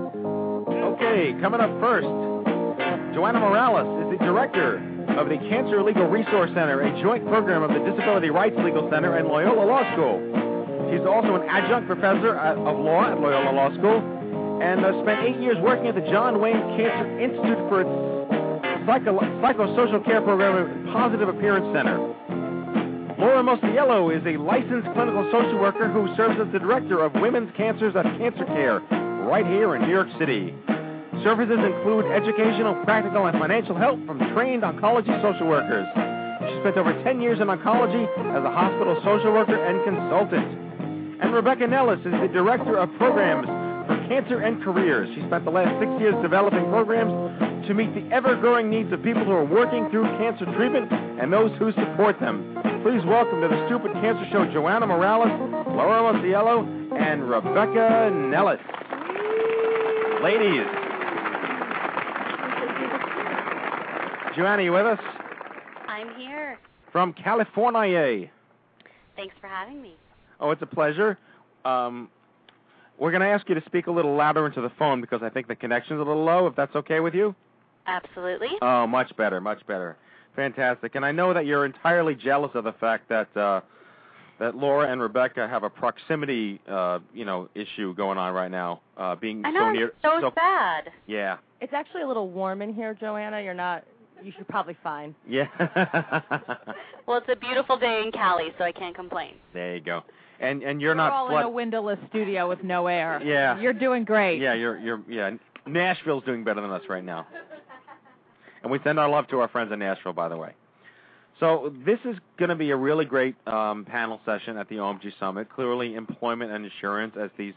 Okay, 0.00 1.36
coming 1.40 1.60
up 1.60 1.68
first, 1.80 2.08
Joanna 3.14 3.40
Morales 3.40 3.84
is 4.06 4.18
the 4.18 4.24
director 4.24 4.76
of 5.18 5.28
the 5.28 5.36
Cancer 5.52 5.82
Legal 5.82 6.08
Resource 6.08 6.48
Center, 6.54 6.80
a 6.80 7.02
joint 7.02 7.26
program 7.28 7.62
of 7.62 7.70
the 7.76 7.80
Disability 7.90 8.30
Rights 8.30 8.56
Legal 8.64 8.88
Center 8.90 9.18
and 9.18 9.28
Loyola 9.28 9.66
Law 9.68 9.84
School. 9.92 10.16
She's 10.90 11.04
also 11.04 11.36
an 11.36 11.46
adjunct 11.48 11.86
professor 11.86 12.38
of 12.38 12.78
law 12.80 13.04
at 13.12 13.20
Loyola 13.20 13.52
Law 13.52 13.68
School 13.76 14.00
and 14.62 14.80
uh, 14.84 15.02
spent 15.02 15.28
eight 15.28 15.36
years 15.42 15.56
working 15.60 15.88
at 15.88 15.94
the 15.94 16.08
John 16.10 16.40
Wayne 16.40 16.56
Cancer 16.80 17.20
Institute 17.20 17.58
for 17.68 17.82
its 17.84 17.92
psycho- 18.86 19.20
psychosocial 19.44 20.02
care 20.04 20.22
program 20.22 20.56
and 20.56 20.88
Positive 20.92 21.28
Appearance 21.28 21.68
Center. 21.76 22.39
Laura 23.20 23.44
Mosiello 23.44 24.08
is 24.08 24.24
a 24.24 24.40
licensed 24.40 24.88
clinical 24.96 25.28
social 25.30 25.60
worker 25.60 25.92
who 25.92 26.08
serves 26.16 26.40
as 26.40 26.50
the 26.56 26.58
director 26.58 27.04
of 27.04 27.12
Women's 27.20 27.52
Cancers 27.54 27.94
at 27.94 28.08
Cancer 28.16 28.46
Care 28.46 28.80
right 29.28 29.44
here 29.44 29.76
in 29.76 29.82
New 29.82 29.92
York 29.92 30.08
City. 30.18 30.56
Services 31.22 31.60
include 31.60 32.08
educational, 32.08 32.72
practical, 32.88 33.26
and 33.26 33.38
financial 33.38 33.76
help 33.76 34.00
from 34.06 34.16
trained 34.32 34.62
oncology 34.62 35.12
social 35.20 35.46
workers. 35.46 35.84
She 36.48 36.60
spent 36.64 36.80
over 36.80 36.96
10 37.04 37.20
years 37.20 37.44
in 37.44 37.48
oncology 37.48 38.08
as 38.08 38.40
a 38.40 38.48
hospital 38.48 38.96
social 39.04 39.36
worker 39.36 39.52
and 39.52 39.84
consultant. 39.84 41.20
And 41.20 41.34
Rebecca 41.34 41.66
Nellis 41.66 42.00
is 42.00 42.16
the 42.24 42.32
director 42.32 42.78
of 42.78 42.88
programs 42.96 43.44
for 43.84 44.00
Cancer 44.08 44.40
and 44.40 44.64
Careers. 44.64 45.12
She 45.14 45.20
spent 45.28 45.44
the 45.44 45.52
last 45.52 45.76
six 45.76 45.92
years 46.00 46.16
developing 46.22 46.64
programs 46.72 47.12
to 47.68 47.74
meet 47.74 47.92
the 47.92 48.08
ever-growing 48.16 48.70
needs 48.70 48.90
of 48.94 49.02
people 49.02 49.28
who 49.28 49.32
are 49.32 49.44
working 49.44 49.90
through 49.90 50.08
cancer 50.16 50.46
treatment 50.56 50.90
and 51.20 51.30
those 51.30 51.52
who 51.58 51.70
support 51.72 52.18
them. 52.18 52.69
Please 52.82 53.04
welcome 53.04 53.42
to 53.42 53.48
the 53.48 53.66
Stupid 53.66 53.92
Cancer 53.92 54.26
Show 54.32 54.50
Joanna 54.50 54.86
Morales, 54.86 55.28
Laura 55.68 56.14
Mosiello, 56.14 56.64
and 56.98 57.28
Rebecca 57.28 58.10
Nellis. 58.10 58.58
Ladies. 60.22 60.64
Joanna, 64.34 64.62
you 64.62 64.72
with 64.72 64.86
us? 64.86 64.98
I'm 65.88 66.14
here. 66.16 66.58
From 66.90 67.12
California. 67.12 68.30
Thanks 69.14 69.34
for 69.42 69.48
having 69.48 69.82
me. 69.82 69.94
Oh, 70.40 70.50
it's 70.50 70.62
a 70.62 70.66
pleasure. 70.66 71.18
Um, 71.66 72.08
we're 72.98 73.10
going 73.10 73.20
to 73.20 73.28
ask 73.28 73.46
you 73.50 73.54
to 73.56 73.62
speak 73.66 73.88
a 73.88 73.92
little 73.92 74.16
louder 74.16 74.46
into 74.46 74.62
the 74.62 74.72
phone 74.78 75.02
because 75.02 75.22
I 75.22 75.28
think 75.28 75.48
the 75.48 75.56
connection's 75.56 76.00
a 76.00 76.04
little 76.04 76.24
low, 76.24 76.46
if 76.46 76.56
that's 76.56 76.74
okay 76.74 77.00
with 77.00 77.14
you. 77.14 77.34
Absolutely. 77.86 78.48
Oh, 78.62 78.86
much 78.86 79.14
better, 79.18 79.38
much 79.38 79.66
better. 79.66 79.98
Fantastic. 80.40 80.94
And 80.94 81.04
I 81.04 81.12
know 81.12 81.34
that 81.34 81.44
you're 81.44 81.66
entirely 81.66 82.14
jealous 82.14 82.50
of 82.54 82.64
the 82.64 82.72
fact 82.72 83.08
that 83.10 83.28
uh, 83.36 83.60
that 84.38 84.54
Laura 84.56 84.90
and 84.90 85.00
Rebecca 85.02 85.46
have 85.46 85.64
a 85.64 85.68
proximity, 85.70 86.60
uh, 86.66 86.98
you 87.12 87.26
know, 87.26 87.48
issue 87.54 87.94
going 87.94 88.16
on 88.16 88.32
right 88.32 88.50
now, 88.50 88.80
uh, 88.96 89.14
being 89.16 89.44
I 89.44 89.50
know, 89.50 89.60
so 89.68 89.70
near. 89.72 89.92
so 90.02 90.32
sad. 90.34 90.90
Yeah, 91.06 91.36
It's 91.60 91.74
actually 91.74 92.02
a 92.02 92.08
little 92.08 92.30
warm 92.30 92.62
in 92.62 92.72
here, 92.72 92.94
Joanna. 92.94 93.42
You're 93.42 93.52
not. 93.52 93.84
You 94.22 94.32
should 94.36 94.48
probably 94.48 94.76
fine. 94.82 95.14
yeah. 95.28 95.46
Well, 97.06 97.18
it's 97.18 97.28
a 97.28 97.34
beautiful 97.36 97.76
day 97.76 98.02
in 98.04 98.12
Cali, 98.12 98.48
so 98.56 98.62
I 98.64 98.70
can't 98.70 98.94
complain. 98.94 99.34
there 99.52 99.74
you 99.74 99.80
go. 99.80 100.02
And 100.38 100.62
and 100.62 100.80
you're 100.80 100.92
We're 100.92 100.94
not 100.94 101.12
all 101.12 101.28
flood- 101.28 101.40
in 101.40 101.46
a 101.46 101.50
windowless 101.50 101.98
studio 102.08 102.48
with 102.48 102.62
no 102.64 102.86
air. 102.86 103.20
Yeah. 103.24 103.58
You're 103.60 103.72
doing 103.72 104.04
great. 104.04 104.40
Yeah, 104.40 104.54
you're 104.54 104.78
you're 104.78 105.00
yeah. 105.08 105.30
Nashville's 105.66 106.24
doing 106.24 106.44
better 106.44 106.60
than 106.62 106.70
us 106.70 106.82
right 106.88 107.04
now. 107.04 107.26
And 108.62 108.70
we 108.70 108.78
send 108.84 108.98
our 108.98 109.08
love 109.08 109.28
to 109.28 109.40
our 109.40 109.48
friends 109.48 109.72
in 109.72 109.78
Nashville, 109.78 110.12
by 110.12 110.28
the 110.28 110.36
way. 110.36 110.52
So 111.38 111.72
this 111.86 111.98
is 112.04 112.16
going 112.38 112.50
to 112.50 112.54
be 112.56 112.70
a 112.70 112.76
really 112.76 113.06
great 113.06 113.34
um, 113.46 113.84
panel 113.86 114.20
session 114.26 114.58
at 114.58 114.68
the 114.68 114.76
OMG 114.76 115.12
Summit. 115.18 115.48
Clearly, 115.48 115.94
employment 115.94 116.52
and 116.52 116.64
insurance, 116.66 117.14
as 117.18 117.30
these 117.38 117.54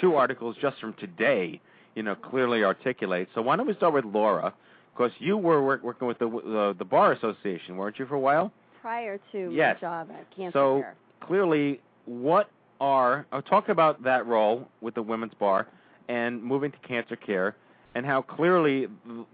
two 0.00 0.16
articles 0.16 0.54
just 0.60 0.78
from 0.80 0.92
today, 0.94 1.60
you 1.94 2.02
know, 2.02 2.14
clearly 2.14 2.62
articulate. 2.64 3.28
So 3.34 3.40
why 3.40 3.56
don't 3.56 3.66
we 3.66 3.74
start 3.74 3.94
with 3.94 4.04
Laura? 4.04 4.52
Because 4.94 5.12
you 5.18 5.38
were 5.38 5.64
work, 5.64 5.82
working 5.82 6.06
with 6.06 6.18
the, 6.18 6.28
the 6.28 6.74
the 6.78 6.84
bar 6.84 7.12
association, 7.12 7.78
weren't 7.78 7.98
you, 7.98 8.06
for 8.06 8.16
a 8.16 8.20
while? 8.20 8.52
prior 8.82 9.16
to 9.30 9.48
Yes. 9.52 9.76
my 9.76 9.80
job 9.80 10.10
at 10.10 10.28
Cancer 10.36 10.36
Care. 10.36 10.50
so 10.52 10.80
Care. 10.80 10.94
clearly, 11.20 11.80
what 12.04 12.50
are 12.80 13.24
uh, 13.32 13.40
talk 13.42 13.68
about 13.68 14.02
that 14.02 14.26
role 14.26 14.68
with 14.80 14.94
the 14.94 15.02
women's 15.02 15.32
bar 15.34 15.68
and 16.08 16.42
moving 16.42 16.72
to 16.72 16.78
cancer 16.78 17.14
care, 17.14 17.54
and 17.94 18.06
how 18.06 18.22
clearly 18.22 18.88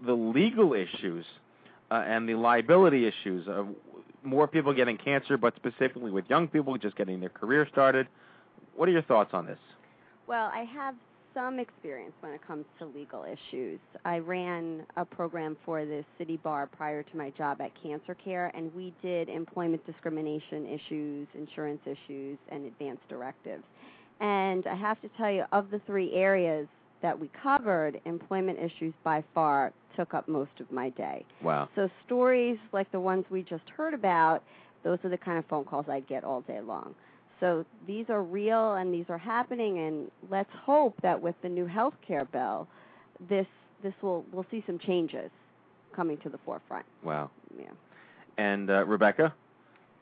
the, 0.05 0.13
legal 0.13 0.73
issues 0.73 1.25
uh, 1.91 2.03
and 2.05 2.27
the 2.27 2.35
liability 2.35 3.07
issues 3.07 3.47
of 3.47 3.67
more 4.23 4.47
people 4.47 4.73
getting 4.73 4.97
cancer, 4.97 5.37
but 5.37 5.55
specifically 5.55 6.11
with 6.11 6.25
young 6.29 6.47
people 6.47 6.77
just 6.77 6.95
getting 6.95 7.19
their 7.19 7.29
career 7.29 7.67
started. 7.71 8.07
What 8.75 8.89
are 8.89 8.91
your 8.91 9.01
thoughts 9.01 9.31
on 9.33 9.45
this? 9.45 9.59
Well, 10.27 10.51
I 10.53 10.63
have 10.73 10.95
some 11.33 11.59
experience 11.59 12.13
when 12.21 12.33
it 12.33 12.45
comes 12.45 12.65
to 12.79 12.85
legal 12.85 13.23
issues. 13.23 13.79
I 14.03 14.19
ran 14.19 14.85
a 14.97 15.05
program 15.05 15.55
for 15.65 15.85
the 15.85 16.03
city 16.17 16.37
bar 16.37 16.67
prior 16.67 17.03
to 17.03 17.17
my 17.17 17.29
job 17.31 17.61
at 17.61 17.71
Cancer 17.81 18.15
Care, 18.15 18.51
and 18.55 18.73
we 18.75 18.93
did 19.01 19.29
employment 19.29 19.85
discrimination 19.85 20.65
issues, 20.65 21.27
insurance 21.35 21.81
issues, 21.85 22.37
and 22.49 22.65
advance 22.65 22.99
directives. 23.07 23.63
And 24.19 24.67
I 24.67 24.75
have 24.75 25.01
to 25.01 25.09
tell 25.17 25.31
you, 25.31 25.45
of 25.51 25.71
the 25.71 25.79
three 25.85 26.13
areas 26.13 26.67
that 27.01 27.17
we 27.17 27.29
covered, 27.41 27.99
employment 28.05 28.59
issues 28.59 28.93
by 29.03 29.23
far 29.33 29.71
took 29.95 30.13
up 30.13 30.27
most 30.27 30.51
of 30.59 30.71
my 30.71 30.89
day. 30.89 31.25
Wow. 31.41 31.69
So 31.75 31.89
stories 32.05 32.57
like 32.71 32.91
the 32.91 32.99
ones 32.99 33.25
we 33.29 33.43
just 33.43 33.63
heard 33.75 33.93
about, 33.93 34.43
those 34.83 34.99
are 35.03 35.09
the 35.09 35.17
kind 35.17 35.37
of 35.37 35.45
phone 35.45 35.65
calls 35.65 35.85
I 35.89 36.01
get 36.01 36.23
all 36.23 36.41
day 36.41 36.61
long. 36.61 36.95
So 37.39 37.65
these 37.87 38.05
are 38.09 38.21
real 38.21 38.75
and 38.75 38.93
these 38.93 39.05
are 39.09 39.17
happening 39.17 39.79
and 39.79 40.11
let's 40.29 40.49
hope 40.65 40.95
that 41.01 41.21
with 41.21 41.35
the 41.41 41.49
new 41.49 41.65
health 41.65 41.93
care 42.05 42.25
bill 42.25 42.67
this 43.29 43.47
this 43.83 43.93
will 44.01 44.25
we'll 44.31 44.45
see 44.51 44.63
some 44.65 44.79
changes 44.79 45.31
coming 45.95 46.17
to 46.17 46.29
the 46.29 46.37
forefront. 46.45 46.85
Wow. 47.03 47.31
Yeah. 47.57 47.71
And 48.37 48.69
uh, 48.69 48.85
Rebecca, 48.85 49.33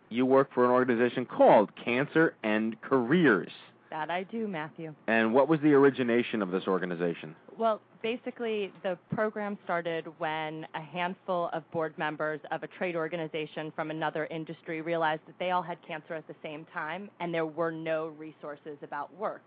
you 0.10 0.26
work 0.26 0.54
for 0.54 0.66
an 0.66 0.72
organization 0.72 1.26
called 1.26 1.72
Cancer 1.84 2.36
and 2.44 2.80
Careers. 2.82 3.52
That 3.90 4.10
I 4.10 4.24
do, 4.24 4.48
Matthew. 4.48 4.94
And 5.08 5.34
what 5.34 5.48
was 5.48 5.60
the 5.62 5.74
origination 5.74 6.42
of 6.42 6.52
this 6.52 6.64
organization? 6.68 7.36
Well, 7.58 7.82
basically, 8.04 8.72
the 8.84 8.98
program 9.14 9.58
started 9.64 10.08
when 10.18 10.66
a 10.76 10.82
handful 10.82 11.50
of 11.54 11.70
board 11.72 11.98
members 11.98 12.40
of 12.52 12.64
a 12.64 12.68
trade 12.68 12.96
organization 12.96 13.72
from 13.76 13.90
another 13.90 14.26
industry 14.26 14.82
realized 14.82 15.22
that 15.28 15.40
they 15.40 15.52
all 15.52 15.62
had 15.64 15.78
cancer 15.88 16.14
at 16.14 16.28
the 16.28 16.36
same 16.44 16.66
time 16.74 17.10
and 17.20 17.34
there 17.34 17.46
were 17.46 17.72
no 17.72 18.14
resources 18.18 18.78
about 18.84 19.16
work. 19.18 19.42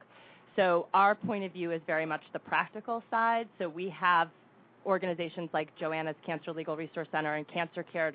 So, 0.56 0.86
our 0.94 1.14
point 1.14 1.44
of 1.44 1.52
view 1.52 1.70
is 1.70 1.80
very 1.86 2.06
much 2.06 2.22
the 2.32 2.38
practical 2.38 3.02
side. 3.10 3.46
So, 3.58 3.68
we 3.68 3.88
have 3.90 4.30
organizations 4.84 5.50
like 5.52 5.68
Joanna's 5.78 6.16
Cancer 6.26 6.52
Legal 6.52 6.76
Resource 6.76 7.08
Center 7.12 7.34
and 7.34 7.46
Cancer 7.46 7.82
Care 7.82 8.10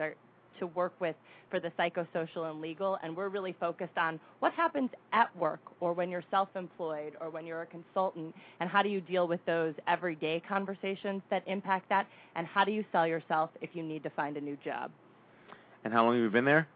to, 0.60 0.68
work 0.68 0.94
with 1.00 1.16
for 1.50 1.60
the 1.60 1.72
psychosocial 1.80 2.50
and 2.50 2.62
legal, 2.62 2.98
and 3.04 3.16
we're 3.16 3.30
really 3.30 3.56
focused 3.60 3.98
on 3.98 4.20
what 4.40 4.52
happens 4.54 4.90
at 5.14 5.36
work 5.38 5.60
or 5.80 5.94
when 5.94 6.10
you're 6.10 6.24
self 6.32 6.50
employed 6.56 7.14
or 7.22 7.30
when 7.30 7.46
you're 7.46 7.62
a 7.62 7.66
consultant, 7.68 8.34
and 8.60 8.70
how 8.70 8.82
do 8.82 8.90
you 8.90 9.00
deal 9.00 9.28
with 9.28 9.40
those 9.46 9.74
everyday 9.88 10.42
conversations 10.48 11.22
that 11.30 11.44
impact 11.48 11.88
that, 11.90 12.08
and 12.36 12.48
how 12.48 12.64
do 12.66 12.72
you 12.72 12.84
sell 12.92 13.08
yourself 13.08 13.50
if 13.62 13.70
you 13.74 13.84
need 13.84 14.04
to 14.04 14.10
find 14.12 14.38
a 14.38 14.42
new 14.42 14.58
job. 14.66 14.92
And 15.84 15.94
how 15.94 16.04
long 16.04 16.16
have 16.16 16.24
you 16.24 16.30
been 16.30 16.46
there? 16.46 16.68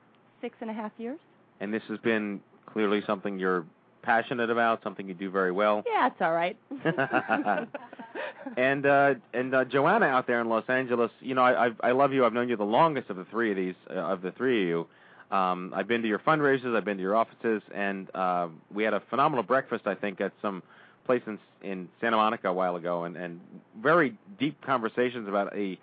Six 0.42 0.56
and 0.62 0.70
a 0.70 0.74
half 0.74 0.92
years? 0.98 1.20
And 1.60 1.74
this 1.74 1.84
has 1.90 1.98
been 2.00 2.40
clearly 2.66 3.02
something 3.06 3.40
you're 3.40 3.66
passionate 4.02 4.50
about, 4.50 4.82
something 4.84 5.08
you 5.08 5.14
do 5.14 5.30
very 5.30 5.52
well. 5.52 5.84
Yeah, 5.86 6.08
it's 6.08 6.22
all 6.22 6.34
right. 6.34 6.58
and 8.58 8.86
uh, 8.86 9.16
and 9.34 9.54
uh, 9.54 9.66
Joanna 9.66 10.06
out 10.06 10.28
there 10.28 10.42
in 10.42 10.50
Los 10.50 10.68
Angeles, 10.68 11.12
you 11.20 11.36
know, 11.36 11.42
I 11.42 11.66
I've, 11.66 11.76
I 11.82 11.92
love 11.92 12.14
you. 12.14 12.26
I've 12.26 12.34
known 12.34 12.50
you 12.50 12.56
the 12.58 12.64
longest 12.64 13.10
of 13.10 13.18
the 13.18 13.26
three 13.26 13.52
of 13.52 13.58
these 13.58 13.76
uh, 13.90 13.94
of 13.94 14.22
the 14.22 14.32
three 14.32 14.64
of 14.64 14.70
you. 14.70 14.88
Um, 15.36 15.74
I've 15.76 15.88
been 15.88 16.02
to 16.02 16.08
your 16.08 16.20
fundraisers, 16.20 16.76
I've 16.76 16.86
been 16.86 16.98
to 16.98 17.04
your 17.04 17.16
offices, 17.16 17.62
and 17.74 18.14
uh, 18.16 18.48
we 18.74 18.84
had 18.84 18.96
a 18.96 19.00
phenomenal 19.00 19.44
breakfast. 19.44 19.86
I 19.86 19.94
think 19.94 20.22
at 20.22 20.34
some 20.42 20.64
place 21.06 21.22
in 21.28 21.40
in 21.62 21.90
Santa 22.02 22.18
Monica 22.18 22.50
a 22.50 22.54
while 22.54 22.76
ago, 22.76 23.04
and 23.04 23.16
and 23.16 23.40
very 23.82 24.16
deep 24.40 24.62
conversations 24.62 25.28
about 25.28 25.56
a 25.56 25.78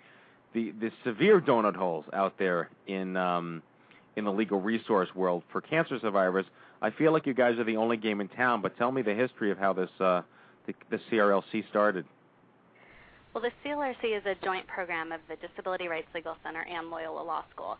the 0.53 0.71
the 0.71 0.91
severe 1.03 1.39
donut 1.39 1.75
holes 1.75 2.05
out 2.13 2.37
there 2.37 2.69
in 2.87 3.15
um, 3.15 3.61
in 4.15 4.25
the 4.25 4.31
legal 4.31 4.59
resource 4.59 5.13
world 5.15 5.43
for 5.51 5.61
cancer 5.61 5.99
survivors. 5.99 6.45
I 6.81 6.91
feel 6.91 7.11
like 7.11 7.25
you 7.25 7.33
guys 7.33 7.57
are 7.57 7.63
the 7.63 7.77
only 7.77 7.97
game 7.97 8.21
in 8.21 8.27
town, 8.27 8.61
but 8.61 8.77
tell 8.77 8.91
me 8.91 9.01
the 9.01 9.13
history 9.13 9.51
of 9.51 9.57
how 9.57 9.73
this 9.73 9.89
uh, 9.99 10.21
the, 10.65 10.73
the 10.89 10.99
CRLC 11.09 11.67
started. 11.69 12.05
Well, 13.33 13.43
the 13.43 13.51
CLRC 13.63 14.17
is 14.17 14.23
a 14.25 14.33
joint 14.43 14.65
program 14.67 15.11
of 15.11 15.21
the 15.29 15.35
Disability 15.35 15.87
Rights 15.87 16.07
Legal 16.15 16.35
Center 16.43 16.65
and 16.65 16.89
Loyola 16.89 17.21
Law 17.21 17.43
School. 17.53 17.77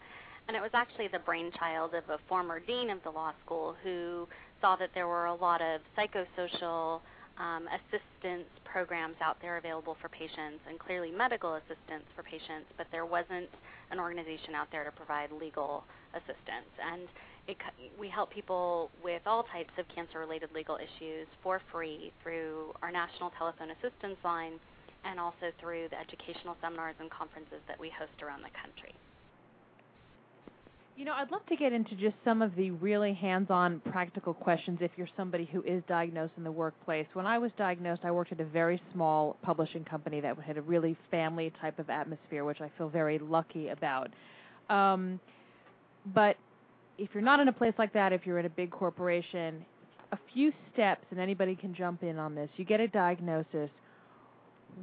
And 0.48 0.56
it 0.56 0.62
was 0.62 0.72
actually 0.74 1.08
the 1.08 1.20
brainchild 1.20 1.94
of 1.94 2.04
a 2.10 2.20
former 2.30 2.60
dean 2.60 2.90
of 2.90 3.02
the 3.04 3.10
law 3.10 3.34
school 3.44 3.76
who 3.84 4.28
saw 4.62 4.76
that 4.76 4.90
there 4.94 5.08
were 5.08 5.26
a 5.26 5.36
lot 5.36 5.62
of 5.62 5.82
psychosocial 5.98 7.02
um, 7.38 7.68
assistance 7.68 8.48
programs 8.66 9.16
out 9.22 9.38
there 9.42 9.58
available 9.58 9.96
for 10.02 10.10
patients, 10.10 10.62
and 10.68 10.80
clearly 10.80 11.12
medical 11.12 11.56
assistance 11.56 12.04
for 12.16 12.24
patients, 12.24 12.66
but 12.78 12.88
there 12.92 13.06
wasn't 13.06 13.50
an 13.92 14.00
organization 14.00 14.56
out 14.56 14.68
there 14.72 14.84
to 14.84 14.92
provide 14.92 15.32
legal 15.32 15.84
assistance. 16.14 16.72
And 16.82 17.08
it, 17.48 17.58
we 18.00 18.10
help 18.10 18.32
people 18.32 18.90
with 19.04 19.22
all 19.26 19.44
types 19.54 19.72
of 19.78 19.86
cancer-related 19.94 20.50
legal 20.54 20.78
issues 20.78 21.28
for 21.44 21.62
free 21.72 22.12
through 22.24 22.74
our 22.82 22.92
national 22.92 23.32
telephone 23.38 23.70
assistance 23.72 24.18
line 24.24 24.60
and 25.06 25.20
also 25.20 25.52
through 25.60 25.88
the 25.90 26.00
educational 26.00 26.56
seminars 26.62 26.96
and 27.00 27.10
conferences 27.10 27.62
that 27.68 27.80
we 27.80 27.92
host 27.98 28.22
around 28.22 28.42
the 28.42 28.54
country. 28.62 28.94
You 30.98 31.06
know, 31.06 31.14
I'd 31.14 31.30
love 31.32 31.46
to 31.50 31.56
get 31.56 31.74
into 31.74 31.92
just 31.92 32.16
some 32.26 32.42
of 32.42 32.56
the 32.56 32.72
really 32.72 33.14
hands-on 33.14 33.82
practical 33.92 34.34
questions 34.34 34.80
if 34.82 34.90
you're 34.98 35.08
somebody 35.16 35.48
who 35.52 35.62
is 35.62 35.84
diagnosed 35.88 36.34
in 36.38 36.44
the 36.44 36.52
workplace. 36.52 37.06
When 37.14 37.28
I 37.28 37.38
was 37.38 37.52
diagnosed, 37.56 38.02
I 38.04 38.10
worked 38.10 38.32
at 38.32 38.40
a 38.40 38.46
very 38.46 38.82
small 38.94 39.38
publishing 39.44 39.86
company 39.86 40.20
that 40.22 40.40
had 40.40 40.58
a 40.58 40.62
really 40.64 40.98
family 41.12 41.54
type 41.62 41.78
of 41.78 41.92
atmosphere, 41.92 42.44
which 42.46 42.62
I 42.62 42.72
feel 42.80 42.90
very 42.90 43.20
lucky 43.20 43.68
about. 43.68 44.10
Um, 44.72 45.20
but 46.16 46.36
if 46.98 47.10
you're 47.14 47.22
not 47.22 47.40
in 47.40 47.48
a 47.48 47.54
place 47.54 47.74
like 47.78 47.94
that, 47.94 48.12
if 48.12 48.26
you're 48.26 48.40
in 48.40 48.48
a 48.48 48.50
big 48.50 48.72
corporation, 48.72 49.64
a 50.12 50.18
few 50.34 50.52
steps, 50.74 51.06
and 51.12 51.20
anybody 51.20 51.56
can 51.56 51.76
jump 51.76 52.02
in 52.04 52.18
on 52.18 52.34
this. 52.34 52.50
You 52.58 52.66
get 52.66 52.80
a 52.80 52.88
diagnosis. 52.88 53.70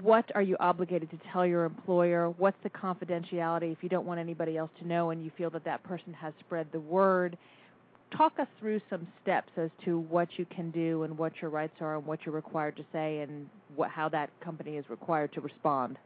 What 0.02 0.30
are 0.34 0.42
you 0.42 0.56
obligated 0.60 1.10
to 1.10 1.18
tell 1.32 1.46
your 1.46 1.64
employer? 1.64 2.30
What's 2.30 2.56
the 2.62 2.70
confidentiality 2.70 3.72
if 3.72 3.78
you 3.82 3.88
don't 3.88 4.06
want 4.06 4.20
anybody 4.20 4.56
else 4.56 4.70
to 4.80 4.86
know 4.86 5.10
and 5.10 5.24
you 5.24 5.30
feel 5.36 5.50
that 5.50 5.64
that 5.64 5.82
person 5.84 6.12
has 6.14 6.32
spread 6.40 6.66
the 6.72 6.80
word? 6.80 7.36
talk 8.16 8.38
us 8.38 8.46
through 8.60 8.80
some 8.90 9.06
steps 9.22 9.50
as 9.56 9.70
to 9.84 9.98
what 9.98 10.28
you 10.36 10.46
can 10.46 10.70
do 10.70 11.02
and 11.02 11.16
what 11.16 11.32
your 11.40 11.50
rights 11.50 11.74
are 11.80 11.96
and 11.96 12.06
what 12.06 12.20
you're 12.24 12.34
required 12.34 12.76
to 12.76 12.84
say 12.92 13.20
and 13.20 13.48
what, 13.74 13.90
how 13.90 14.08
that 14.08 14.30
company 14.40 14.76
is 14.76 14.84
required 14.88 15.32
to 15.32 15.40
respond. 15.40 15.96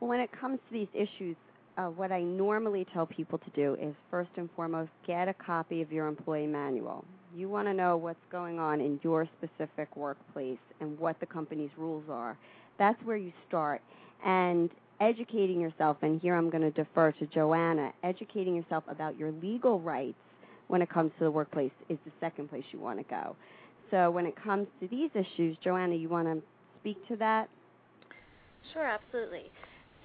Well, 0.00 0.10
when 0.10 0.20
it 0.20 0.30
comes 0.38 0.58
to 0.68 0.72
these 0.72 0.88
issues, 0.92 1.36
uh, 1.76 1.86
what 1.86 2.12
I 2.12 2.22
normally 2.22 2.86
tell 2.92 3.06
people 3.06 3.38
to 3.38 3.50
do 3.50 3.76
is 3.80 3.94
first 4.10 4.30
and 4.36 4.48
foremost 4.54 4.90
get 5.06 5.28
a 5.28 5.34
copy 5.34 5.82
of 5.82 5.90
your 5.92 6.06
employee 6.06 6.46
manual. 6.46 7.04
You 7.34 7.48
want 7.48 7.66
to 7.66 7.74
know 7.74 7.96
what's 7.96 8.24
going 8.30 8.60
on 8.60 8.80
in 8.80 9.00
your 9.02 9.28
specific 9.38 9.96
workplace 9.96 10.58
and 10.80 10.96
what 10.98 11.18
the 11.18 11.26
company's 11.26 11.70
rules 11.76 12.04
are. 12.08 12.36
That's 12.78 13.00
where 13.04 13.16
you 13.16 13.32
start. 13.48 13.80
And 14.24 14.70
educating 15.00 15.60
yourself, 15.60 15.96
and 16.02 16.20
here 16.20 16.36
I'm 16.36 16.48
going 16.48 16.62
to 16.62 16.70
defer 16.70 17.10
to 17.12 17.26
Joanna, 17.26 17.92
educating 18.04 18.54
yourself 18.54 18.84
about 18.88 19.18
your 19.18 19.32
legal 19.42 19.80
rights 19.80 20.16
when 20.68 20.80
it 20.80 20.88
comes 20.88 21.10
to 21.18 21.24
the 21.24 21.30
workplace 21.30 21.72
is 21.88 21.98
the 22.04 22.12
second 22.20 22.50
place 22.50 22.64
you 22.70 22.78
want 22.78 22.98
to 22.98 23.04
go. 23.04 23.34
So 23.90 24.10
when 24.10 24.26
it 24.26 24.34
comes 24.40 24.68
to 24.80 24.88
these 24.88 25.10
issues, 25.14 25.56
Joanna, 25.62 25.94
you 25.94 26.08
want 26.08 26.28
to 26.28 26.40
speak 26.80 27.06
to 27.08 27.16
that? 27.16 27.48
Sure, 28.72 28.86
absolutely. 28.86 29.50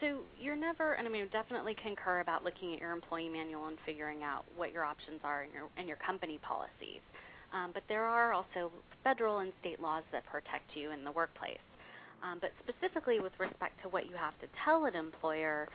So 0.01 0.23
you're 0.39 0.55
never, 0.55 0.93
and 0.93 1.07
I 1.07 1.11
mean, 1.11 1.27
definitely 1.31 1.75
concur 1.83 2.21
about 2.21 2.43
looking 2.45 2.73
at 2.73 2.79
your 2.79 2.91
employee 2.91 3.27
manual 3.27 3.67
and 3.67 3.77
figuring 3.85 4.23
out 4.23 4.45
what 4.55 4.71
your 4.71 4.85
options 4.85 5.19
are 5.23 5.43
in 5.43 5.51
your 5.51 5.67
in 5.77 5.87
your 5.87 5.97
company 5.97 6.39
policies. 6.41 7.03
Um, 7.51 7.71
but 7.73 7.83
there 7.89 8.05
are 8.05 8.31
also 8.31 8.71
federal 9.03 9.39
and 9.39 9.51
state 9.59 9.81
laws 9.81 10.03
that 10.11 10.25
protect 10.25 10.71
you 10.75 10.91
in 10.91 11.03
the 11.03 11.11
workplace. 11.11 11.59
Um, 12.23 12.39
but 12.39 12.51
specifically 12.63 13.19
with 13.19 13.33
respect 13.39 13.81
to 13.83 13.89
what 13.89 14.05
you 14.05 14.15
have 14.15 14.39
to 14.39 14.47
tell 14.63 14.85
an 14.85 14.95
employer, 14.95 15.67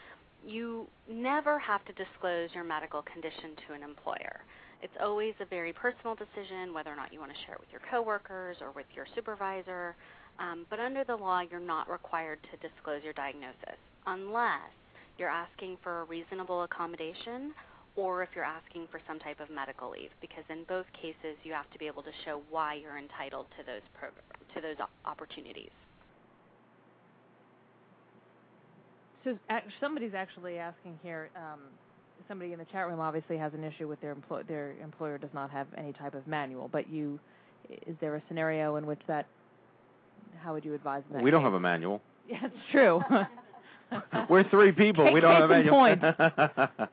you 0.46 0.86
never 1.10 1.58
have 1.58 1.84
to 1.84 1.92
disclose 1.92 2.48
your 2.54 2.64
medical 2.64 3.02
condition 3.02 3.56
to 3.66 3.74
an 3.74 3.82
employer. 3.82 4.40
It's 4.82 4.94
always 5.02 5.34
a 5.40 5.46
very 5.46 5.72
personal 5.72 6.14
decision 6.14 6.72
whether 6.72 6.92
or 6.92 6.96
not 6.96 7.12
you 7.12 7.20
want 7.20 7.32
to 7.32 7.38
share 7.44 7.56
it 7.56 7.60
with 7.60 7.72
your 7.72 7.80
coworkers 7.90 8.56
or 8.60 8.72
with 8.72 8.86
your 8.94 9.06
supervisor. 9.14 9.96
Um, 10.38 10.66
but 10.70 10.80
under 10.80 11.04
the 11.04 11.16
law, 11.16 11.40
you're 11.40 11.60
not 11.60 11.90
required 11.90 12.38
to 12.52 12.56
disclose 12.60 13.02
your 13.02 13.14
diagnosis 13.14 13.80
unless 14.07 14.72
you're 15.18 15.28
asking 15.28 15.76
for 15.82 16.00
a 16.00 16.05
reasonable 16.05 16.62
accommodation 16.62 17.52
or 17.96 18.22
if 18.22 18.30
you're 18.34 18.44
asking 18.44 18.88
for 18.90 19.00
some 19.07 19.18
type 19.20 19.38
of 19.40 19.48
medical 19.50 19.90
leave 19.90 20.11
because 20.20 20.44
in 20.50 20.64
both 20.68 20.86
cases 21.00 21.38
you 21.44 21.52
have 21.52 21.70
to 21.72 21.78
be 21.78 21.86
able 21.86 22.02
to 22.02 22.11
show 22.24 22.42
why 22.50 22.74
you're 22.74 22.98
entitled 22.98 23.46
to 23.57 23.64
those 23.64 23.82
to 24.55 24.61
those 24.61 24.76
opportunities. 25.05 25.70
So 29.24 29.38
somebody's 29.80 30.12
actually 30.14 30.59
asking 30.59 30.98
here. 31.02 31.30
Um, 31.34 31.61
somebody 32.28 32.52
in 32.52 32.59
the 32.59 32.66
chat 32.66 32.86
room 32.86 33.00
obviously 33.00 33.38
has 33.38 33.52
an 33.55 33.64
issue 33.64 33.88
with 33.88 34.00
their 34.00 34.12
employer. 34.12 34.42
Their 34.46 34.74
employer 34.82 35.18
does 35.18 35.30
not 35.32 35.50
have 35.50 35.66
any 35.76 35.92
type 35.94 36.14
of 36.14 36.26
manual. 36.26 36.68
But 36.70 36.90
you, 36.90 37.18
is 37.86 37.96
there 38.00 38.14
a 38.16 38.22
scenario 38.28 38.76
in 38.76 38.86
which 38.86 39.00
that? 39.09 39.26
How 40.42 40.52
would 40.52 40.64
you 40.64 40.74
advise 40.74 41.02
that? 41.12 41.22
We 41.22 41.30
don't 41.30 41.42
have 41.42 41.55
a 41.55 41.61
manual. 41.61 42.00
Yeah, 42.26 42.38
it's 42.44 42.57
true. 42.72 43.02
We're 44.28 44.49
three 44.49 44.72
people. 44.72 45.05
Case- 45.05 45.14
we 45.14 45.20
don't 45.20 45.40
have 45.40 45.51
any 45.51 45.68
in 45.68 45.72
manual. 45.72 46.68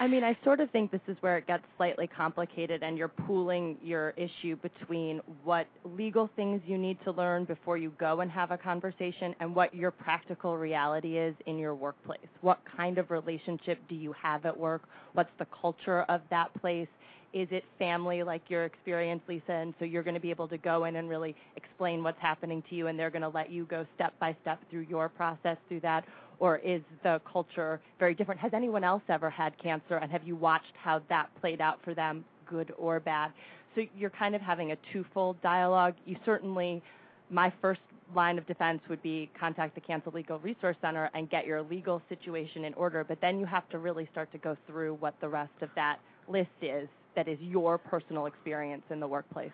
I 0.00 0.06
mean, 0.06 0.24
I 0.24 0.36
sort 0.44 0.60
of 0.60 0.70
think 0.70 0.90
this 0.90 1.00
is 1.08 1.16
where 1.20 1.36
it 1.36 1.46
gets 1.46 1.64
slightly 1.76 2.06
complicated, 2.06 2.82
and 2.82 2.96
you're 2.96 3.08
pooling 3.08 3.76
your 3.82 4.14
issue 4.16 4.56
between 4.56 5.20
what 5.44 5.66
legal 5.84 6.30
things 6.36 6.62
you 6.66 6.78
need 6.78 6.98
to 7.04 7.10
learn 7.10 7.44
before 7.44 7.76
you 7.76 7.92
go 7.98 8.20
and 8.20 8.30
have 8.30 8.50
a 8.50 8.58
conversation 8.58 9.34
and 9.40 9.54
what 9.54 9.74
your 9.74 9.90
practical 9.90 10.56
reality 10.56 11.18
is 11.18 11.34
in 11.46 11.58
your 11.58 11.74
workplace. 11.74 12.20
What 12.40 12.60
kind 12.76 12.98
of 12.98 13.10
relationship 13.10 13.78
do 13.88 13.94
you 13.94 14.14
have 14.22 14.46
at 14.46 14.56
work? 14.56 14.82
What's 15.12 15.30
the 15.38 15.46
culture 15.60 16.02
of 16.02 16.22
that 16.30 16.48
place? 16.60 16.88
Is 17.32 17.48
it 17.50 17.64
family 17.78 18.22
like 18.22 18.42
your 18.48 18.64
experience, 18.64 19.22
Lisa? 19.28 19.52
And 19.52 19.74
so 19.78 19.84
you're 19.84 20.02
going 20.02 20.14
to 20.14 20.20
be 20.20 20.30
able 20.30 20.48
to 20.48 20.58
go 20.58 20.84
in 20.84 20.96
and 20.96 21.08
really 21.08 21.36
explain 21.56 22.02
what's 22.02 22.20
happening 22.20 22.62
to 22.70 22.74
you, 22.74 22.88
and 22.88 22.98
they're 22.98 23.10
going 23.10 23.22
to 23.22 23.28
let 23.28 23.50
you 23.50 23.66
go 23.66 23.86
step 23.94 24.12
by 24.18 24.36
step 24.42 24.58
through 24.70 24.86
your 24.88 25.08
process 25.08 25.56
through 25.68 25.80
that 25.80 26.04
or 26.40 26.56
is 26.56 26.80
the 27.04 27.20
culture 27.30 27.80
very 27.98 28.14
different? 28.14 28.40
Has 28.40 28.52
anyone 28.52 28.82
else 28.82 29.02
ever 29.08 29.30
had 29.30 29.56
cancer, 29.62 29.96
and 29.96 30.10
have 30.10 30.26
you 30.26 30.34
watched 30.34 30.72
how 30.82 31.00
that 31.08 31.28
played 31.40 31.60
out 31.60 31.78
for 31.84 31.94
them, 31.94 32.24
good 32.46 32.72
or 32.76 32.98
bad? 32.98 33.30
So 33.74 33.82
you're 33.96 34.10
kind 34.10 34.34
of 34.34 34.40
having 34.40 34.72
a 34.72 34.76
twofold 34.92 35.40
dialogue. 35.42 35.94
You 36.06 36.16
certainly, 36.24 36.82
my 37.28 37.52
first 37.60 37.80
line 38.16 38.38
of 38.38 38.46
defense 38.46 38.80
would 38.88 39.02
be 39.02 39.30
contact 39.38 39.76
the 39.76 39.80
Cancer 39.80 40.10
Legal 40.10 40.40
Resource 40.40 40.76
Center 40.80 41.10
and 41.14 41.30
get 41.30 41.46
your 41.46 41.62
legal 41.62 42.02
situation 42.08 42.64
in 42.64 42.74
order, 42.74 43.04
but 43.04 43.20
then 43.20 43.38
you 43.38 43.46
have 43.46 43.68
to 43.68 43.78
really 43.78 44.08
start 44.10 44.32
to 44.32 44.38
go 44.38 44.56
through 44.66 44.94
what 44.94 45.14
the 45.20 45.28
rest 45.28 45.52
of 45.60 45.68
that 45.76 45.98
list 46.26 46.48
is 46.60 46.88
that 47.14 47.28
is 47.28 47.38
your 47.40 47.78
personal 47.78 48.26
experience 48.26 48.82
in 48.90 49.00
the 49.00 49.06
workplace. 49.06 49.52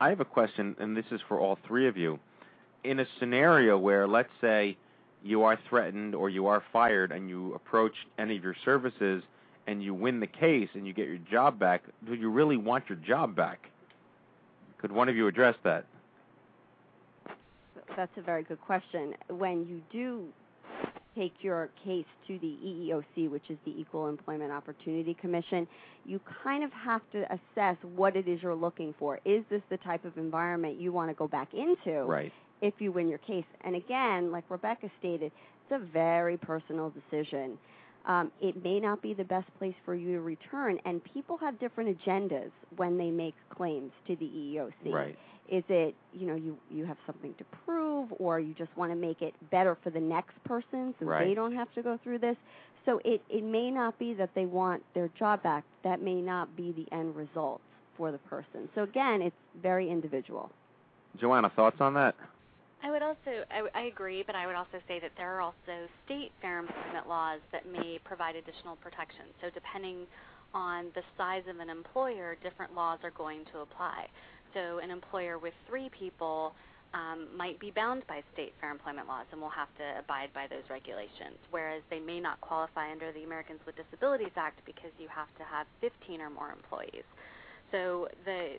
I 0.00 0.08
have 0.10 0.20
a 0.20 0.24
question, 0.24 0.76
and 0.78 0.96
this 0.96 1.06
is 1.10 1.20
for 1.28 1.40
all 1.40 1.58
three 1.66 1.88
of 1.88 1.96
you. 1.96 2.18
In 2.82 3.00
a 3.00 3.06
scenario 3.18 3.78
where, 3.78 4.06
let's 4.06 4.32
say, 4.40 4.76
you 5.22 5.44
are 5.44 5.58
threatened 5.68 6.14
or 6.14 6.28
you 6.28 6.46
are 6.46 6.62
fired 6.72 7.10
and 7.10 7.28
you 7.28 7.54
approach 7.54 7.94
any 8.18 8.36
of 8.36 8.44
your 8.44 8.56
services 8.64 9.22
and 9.66 9.82
you 9.82 9.94
win 9.94 10.20
the 10.20 10.26
case 10.26 10.68
and 10.74 10.86
you 10.86 10.92
get 10.92 11.08
your 11.08 11.18
job 11.18 11.58
back, 11.58 11.82
do 12.06 12.14
you 12.14 12.28
really 12.28 12.58
want 12.58 12.88
your 12.88 12.98
job 12.98 13.34
back? 13.34 13.70
Could 14.78 14.92
one 14.92 15.08
of 15.08 15.16
you 15.16 15.26
address 15.26 15.56
that? 15.62 15.86
That's 17.96 18.12
a 18.18 18.20
very 18.20 18.42
good 18.42 18.60
question. 18.60 19.14
When 19.28 19.66
you 19.66 19.80
do 19.90 20.26
take 21.16 21.34
your 21.40 21.70
case 21.84 22.06
to 22.26 22.38
the 22.38 22.56
EEOC, 22.64 23.30
which 23.30 23.44
is 23.48 23.58
the 23.64 23.72
Equal 23.78 24.08
Employment 24.08 24.52
Opportunity 24.52 25.14
Commission, 25.20 25.66
you 26.04 26.20
kind 26.42 26.64
of 26.64 26.70
have 26.72 27.02
to 27.12 27.24
assess 27.32 27.76
what 27.94 28.16
it 28.16 28.28
is 28.28 28.42
you're 28.42 28.54
looking 28.54 28.94
for. 28.98 29.20
Is 29.24 29.44
this 29.50 29.62
the 29.70 29.76
type 29.78 30.04
of 30.04 30.16
environment 30.16 30.80
you 30.80 30.92
want 30.92 31.10
to 31.10 31.14
go 31.14 31.28
back 31.28 31.48
into? 31.52 32.02
Right. 32.04 32.32
If 32.62 32.74
you 32.78 32.92
win 32.92 33.08
your 33.08 33.18
case. 33.18 33.44
And 33.62 33.76
again, 33.76 34.32
like 34.32 34.44
Rebecca 34.48 34.90
stated, 34.98 35.32
it's 35.70 35.82
a 35.82 35.92
very 35.92 36.36
personal 36.36 36.90
decision. 36.90 37.58
Um, 38.06 38.30
it 38.40 38.62
may 38.62 38.80
not 38.80 39.00
be 39.00 39.14
the 39.14 39.24
best 39.24 39.46
place 39.58 39.74
for 39.84 39.94
you 39.94 40.12
to 40.12 40.20
return, 40.20 40.78
and 40.84 41.02
people 41.02 41.38
have 41.38 41.58
different 41.58 41.98
agendas 41.98 42.50
when 42.76 42.98
they 42.98 43.10
make 43.10 43.34
claims 43.48 43.92
to 44.06 44.16
the 44.16 44.26
EEOC. 44.26 44.92
Right. 44.92 45.18
Is 45.50 45.64
it 45.68 45.94
you 46.12 46.26
know 46.26 46.34
you 46.34 46.56
you 46.70 46.84
have 46.86 46.96
something 47.06 47.34
to 47.38 47.44
prove, 47.64 48.08
or 48.18 48.40
you 48.40 48.54
just 48.54 48.74
want 48.76 48.92
to 48.92 48.96
make 48.96 49.20
it 49.22 49.34
better 49.50 49.76
for 49.82 49.90
the 49.90 50.00
next 50.00 50.42
person 50.44 50.94
so 50.98 51.06
Right. 51.06 51.28
they 51.28 51.34
don't 51.34 51.54
have 51.54 51.72
to 51.74 51.82
go 51.82 51.98
through 52.02 52.18
this? 52.18 52.36
So 52.86 53.00
it 53.04 53.22
it 53.28 53.44
may 53.44 53.70
not 53.70 53.98
be 53.98 54.14
that 54.14 54.30
they 54.34 54.46
want 54.46 54.82
their 54.94 55.08
job 55.18 55.42
back. 55.42 55.64
That 55.82 56.00
may 56.00 56.20
not 56.20 56.56
be 56.56 56.72
the 56.72 56.86
end 56.94 57.14
result 57.14 57.60
for 57.96 58.10
the 58.10 58.18
person. 58.18 58.68
So 58.74 58.82
again, 58.82 59.22
it's 59.22 59.36
very 59.62 59.90
individual. 59.90 60.50
Joanna, 61.20 61.50
thoughts 61.54 61.80
on 61.80 61.94
that? 61.94 62.14
I 62.82 62.90
would 62.90 63.02
also, 63.02 63.44
I, 63.50 63.66
I 63.74 63.82
agree, 63.84 64.22
but 64.26 64.34
I 64.34 64.46
would 64.46 64.56
also 64.56 64.78
say 64.86 65.00
that 65.00 65.12
there 65.16 65.34
are 65.34 65.40
also 65.40 65.88
state 66.04 66.32
fair 66.42 66.58
employment 66.58 67.08
laws 67.08 67.40
that 67.50 67.64
may 67.70 67.98
provide 68.04 68.36
additional 68.36 68.76
protection. 68.76 69.24
So 69.40 69.48
depending 69.54 70.06
on 70.52 70.90
the 70.94 71.02
size 71.16 71.44
of 71.48 71.60
an 71.60 71.70
employer, 71.70 72.36
different 72.42 72.74
laws 72.74 72.98
are 73.02 73.10
going 73.12 73.44
to 73.52 73.60
apply. 73.60 74.06
So 74.54 74.78
an 74.78 74.90
employer 74.90 75.38
with 75.38 75.54
three 75.68 75.90
people 75.90 76.54
um, 76.94 77.26
might 77.36 77.58
be 77.58 77.72
bound 77.74 78.06
by 78.06 78.22
state 78.32 78.54
fair 78.60 78.70
employment 78.70 79.08
laws 79.08 79.26
and 79.32 79.40
will 79.40 79.50
have 79.50 79.68
to 79.78 79.98
abide 79.98 80.30
by 80.32 80.46
those 80.46 80.62
regulations, 80.70 81.36
whereas 81.50 81.82
they 81.90 81.98
may 81.98 82.20
not 82.20 82.40
qualify 82.40 82.90
under 82.90 83.10
the 83.12 83.24
Americans 83.24 83.58
with 83.66 83.74
Disabilities 83.74 84.32
Act 84.36 84.60
because 84.64 84.94
you 84.98 85.08
have 85.10 85.26
to 85.36 85.44
have 85.44 85.66
15 85.80 86.20
or 86.20 86.30
more 86.30 86.52
employees. 86.52 87.04
So 87.72 88.08
the 88.24 88.56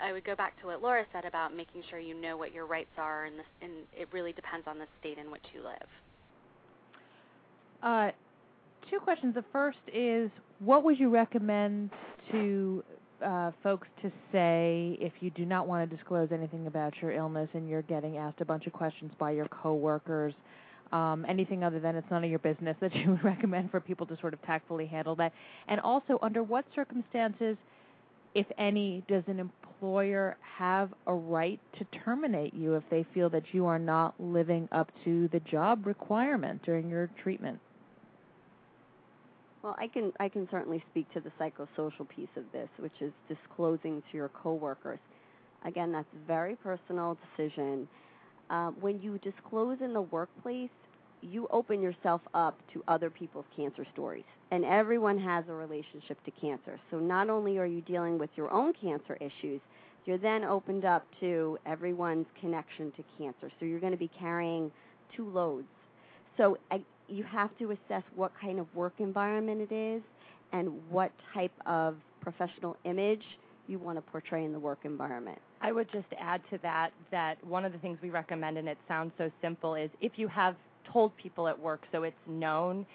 I 0.00 0.12
would 0.12 0.24
go 0.24 0.36
back 0.36 0.60
to 0.60 0.66
what 0.68 0.82
Laura 0.82 1.04
said 1.12 1.24
about 1.24 1.54
making 1.54 1.82
sure 1.90 1.98
you 1.98 2.14
know 2.14 2.36
what 2.36 2.52
your 2.52 2.66
rights 2.66 2.90
are, 2.96 3.24
and, 3.24 3.38
this, 3.38 3.46
and 3.62 3.72
it 3.92 4.08
really 4.12 4.32
depends 4.32 4.66
on 4.68 4.78
the 4.78 4.86
state 5.00 5.18
in 5.18 5.30
which 5.30 5.42
you 5.52 5.62
live. 5.62 5.88
Uh, 7.82 8.10
two 8.90 9.00
questions. 9.00 9.34
The 9.34 9.44
first 9.52 9.78
is, 9.92 10.30
what 10.60 10.84
would 10.84 11.00
you 11.00 11.10
recommend 11.10 11.90
to 12.30 12.84
uh, 13.24 13.52
folks 13.62 13.88
to 14.02 14.10
say 14.32 14.96
if 15.00 15.12
you 15.20 15.30
do 15.30 15.44
not 15.44 15.66
want 15.66 15.88
to 15.88 15.96
disclose 15.96 16.30
anything 16.32 16.66
about 16.66 16.94
your 17.00 17.12
illness 17.12 17.48
and 17.54 17.68
you're 17.68 17.82
getting 17.82 18.16
asked 18.16 18.40
a 18.40 18.44
bunch 18.44 18.66
of 18.66 18.72
questions 18.72 19.12
by 19.18 19.32
your 19.32 19.46
coworkers? 19.48 20.34
Um, 20.90 21.26
anything 21.28 21.64
other 21.64 21.80
than 21.80 21.96
it's 21.96 22.10
none 22.10 22.24
of 22.24 22.30
your 22.30 22.38
business 22.38 22.76
that 22.80 22.94
you 22.96 23.10
would 23.10 23.24
recommend 23.24 23.70
for 23.70 23.80
people 23.80 24.06
to 24.06 24.16
sort 24.20 24.34
of 24.34 24.42
tactfully 24.42 24.86
handle 24.86 25.16
that? 25.16 25.32
And 25.68 25.80
also, 25.80 26.18
under 26.22 26.42
what 26.42 26.64
circumstances, 26.74 27.56
if 28.34 28.46
any, 28.56 29.02
does 29.08 29.24
an 29.26 29.38
employer 29.38 30.36
have 30.56 30.92
a 31.06 31.14
right 31.14 31.60
to 31.78 31.84
terminate 32.04 32.54
you 32.54 32.74
if 32.74 32.84
they 32.90 33.04
feel 33.14 33.28
that 33.30 33.44
you 33.52 33.66
are 33.66 33.78
not 33.78 34.14
living 34.18 34.68
up 34.72 34.90
to 35.04 35.28
the 35.28 35.40
job 35.40 35.86
requirement 35.86 36.62
during 36.64 36.88
your 36.88 37.10
treatment? 37.22 37.58
Well, 39.62 39.74
I 39.78 39.88
can 39.88 40.12
I 40.20 40.28
can 40.28 40.48
certainly 40.50 40.82
speak 40.90 41.12
to 41.14 41.20
the 41.20 41.30
psychosocial 41.40 42.08
piece 42.08 42.28
of 42.36 42.44
this, 42.52 42.68
which 42.78 42.92
is 43.00 43.12
disclosing 43.28 44.02
to 44.10 44.16
your 44.16 44.28
coworkers. 44.28 45.00
Again, 45.64 45.90
that's 45.92 46.06
a 46.14 46.26
very 46.26 46.54
personal 46.56 47.18
decision. 47.36 47.88
Uh, 48.50 48.70
when 48.80 49.00
you 49.02 49.18
disclose 49.18 49.78
in 49.80 49.92
the 49.92 50.02
workplace, 50.02 50.70
you 51.20 51.48
open 51.50 51.82
yourself 51.82 52.20
up 52.34 52.58
to 52.72 52.82
other 52.88 53.10
people's 53.10 53.44
cancer 53.56 53.84
stories. 53.92 54.24
And 54.50 54.64
everyone 54.64 55.18
has 55.18 55.44
a 55.48 55.52
relationship 55.52 56.22
to 56.24 56.30
cancer. 56.40 56.78
So 56.90 56.98
not 56.98 57.28
only 57.28 57.58
are 57.58 57.66
you 57.66 57.80
dealing 57.82 58.18
with 58.18 58.30
your 58.36 58.50
own 58.52 58.72
cancer 58.80 59.18
issues, 59.20 59.60
you're 60.06 60.18
then 60.18 60.44
opened 60.44 60.84
up 60.84 61.04
to 61.20 61.58
everyone's 61.66 62.26
connection 62.40 62.92
to 62.92 63.04
cancer. 63.18 63.50
So 63.58 63.66
you're 63.66 63.80
going 63.80 63.92
to 63.92 63.98
be 63.98 64.10
carrying 64.18 64.70
two 65.14 65.28
loads. 65.28 65.66
So 66.36 66.56
I, 66.70 66.80
you 67.08 67.24
have 67.24 67.56
to 67.58 67.70
assess 67.70 68.02
what 68.14 68.32
kind 68.40 68.58
of 68.58 68.66
work 68.74 68.94
environment 68.98 69.60
it 69.70 69.74
is 69.74 70.02
and 70.52 70.72
what 70.90 71.12
type 71.34 71.52
of 71.66 71.96
professional 72.20 72.76
image 72.84 73.22
you 73.66 73.78
want 73.78 73.98
to 73.98 74.02
portray 74.10 74.44
in 74.44 74.52
the 74.52 74.58
work 74.58 74.78
environment. 74.84 75.38
I 75.60 75.72
would 75.72 75.90
just 75.92 76.06
add 76.18 76.40
to 76.50 76.58
that 76.62 76.90
that 77.10 77.42
one 77.44 77.64
of 77.64 77.72
the 77.72 77.78
things 77.78 77.98
we 78.02 78.10
recommend, 78.10 78.56
and 78.56 78.68
it 78.68 78.78
sounds 78.86 79.12
so 79.18 79.30
simple, 79.42 79.74
is 79.74 79.90
if 80.00 80.12
you 80.16 80.28
have 80.28 80.56
told 80.90 81.16
people 81.16 81.48
at 81.48 81.58
work 81.58 81.82
so 81.92 82.04
it's 82.04 82.16
known, 82.26 82.86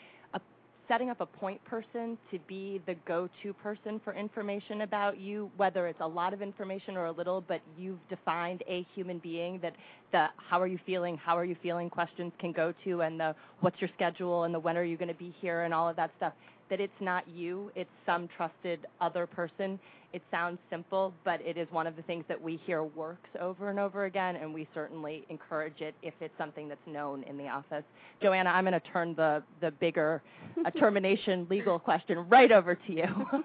setting 0.87 1.09
up 1.09 1.21
a 1.21 1.25
point 1.25 1.63
person 1.65 2.17
to 2.31 2.39
be 2.47 2.81
the 2.85 2.95
go 3.07 3.29
to 3.41 3.53
person 3.53 4.01
for 4.03 4.13
information 4.13 4.81
about 4.81 5.19
you, 5.19 5.49
whether 5.57 5.87
it's 5.87 5.99
a 6.01 6.07
lot 6.07 6.33
of 6.33 6.41
information 6.41 6.97
or 6.97 7.05
a 7.05 7.11
little, 7.11 7.41
but 7.41 7.61
you've 7.77 7.99
defined 8.09 8.63
a 8.67 8.85
human 8.93 9.19
being 9.19 9.59
that 9.61 9.73
the 10.11 10.27
how 10.37 10.61
are 10.61 10.67
you 10.67 10.79
feeling, 10.85 11.17
how 11.17 11.37
are 11.37 11.45
you 11.45 11.55
feeling 11.63 11.89
questions 11.89 12.31
can 12.39 12.51
go 12.51 12.73
to, 12.83 13.01
and 13.01 13.19
the 13.19 13.35
what's 13.61 13.79
your 13.79 13.89
schedule, 13.95 14.43
and 14.43 14.53
the 14.53 14.59
when 14.59 14.77
are 14.77 14.83
you 14.83 14.97
going 14.97 15.07
to 15.07 15.13
be 15.13 15.33
here, 15.41 15.63
and 15.63 15.73
all 15.73 15.87
of 15.87 15.95
that 15.95 16.11
stuff 16.17 16.33
that 16.69 16.79
it's 16.79 16.93
not 17.01 17.27
you, 17.27 17.71
it's 17.75 17.89
some 18.05 18.27
trusted 18.35 18.85
other 19.01 19.27
person. 19.27 19.79
It 20.13 20.21
sounds 20.29 20.59
simple, 20.69 21.11
but 21.25 21.41
it 21.41 21.57
is 21.57 21.67
one 21.71 21.87
of 21.87 21.95
the 21.95 22.03
things 22.03 22.23
that 22.27 22.39
we 22.39 22.57
hear 22.65 22.83
works 22.83 23.29
over 23.41 23.71
and 23.71 23.79
over 23.79 24.05
again, 24.05 24.35
and 24.35 24.53
we 24.53 24.67
certainly 24.73 25.25
encourage 25.29 25.81
it 25.81 25.95
if 26.03 26.13
it's 26.21 26.33
something 26.37 26.67
that's 26.67 26.85
known 26.85 27.23
in 27.23 27.35
the 27.35 27.47
office. 27.47 27.83
Joanna, 28.21 28.51
I'm 28.51 28.63
going 28.63 28.79
to 28.79 28.91
turn 28.91 29.15
the, 29.15 29.41
the 29.59 29.71
bigger 29.71 30.21
uh, 30.63 30.69
termination 30.79 31.47
legal 31.49 31.79
question 31.79 32.29
right 32.29 32.51
over 32.51 32.75
to 32.75 32.93
you. 32.93 33.43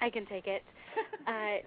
I 0.00 0.10
can 0.10 0.26
take 0.26 0.48
it. 0.48 0.64
Uh, 1.26 1.62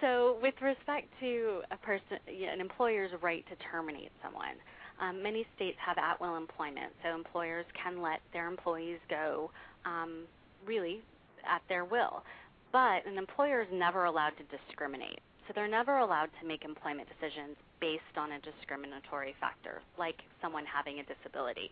so, 0.00 0.38
with 0.40 0.54
respect 0.62 1.08
to 1.20 1.62
a 1.70 1.76
person, 1.76 2.18
an 2.28 2.60
employer's 2.60 3.10
right 3.20 3.44
to 3.48 3.56
terminate 3.70 4.10
someone, 4.22 4.54
um, 5.00 5.22
many 5.22 5.44
states 5.56 5.76
have 5.84 5.98
at 5.98 6.20
will 6.20 6.36
employment, 6.36 6.92
so 7.02 7.14
employers 7.14 7.66
can 7.82 8.00
let 8.00 8.20
their 8.32 8.46
employees 8.46 8.98
go 9.10 9.50
um, 9.84 10.22
really 10.66 11.00
at 11.48 11.62
their 11.68 11.84
will. 11.84 12.22
But 12.72 13.06
an 13.06 13.18
employer 13.18 13.60
is 13.60 13.68
never 13.72 14.06
allowed 14.06 14.32
to 14.38 14.56
discriminate. 14.56 15.20
So 15.46 15.52
they're 15.54 15.68
never 15.68 15.98
allowed 15.98 16.30
to 16.40 16.46
make 16.46 16.64
employment 16.64 17.08
decisions 17.08 17.56
based 17.80 18.16
on 18.16 18.32
a 18.32 18.40
discriminatory 18.40 19.34
factor, 19.40 19.82
like 19.98 20.16
someone 20.40 20.64
having 20.64 21.00
a 21.00 21.04
disability. 21.04 21.70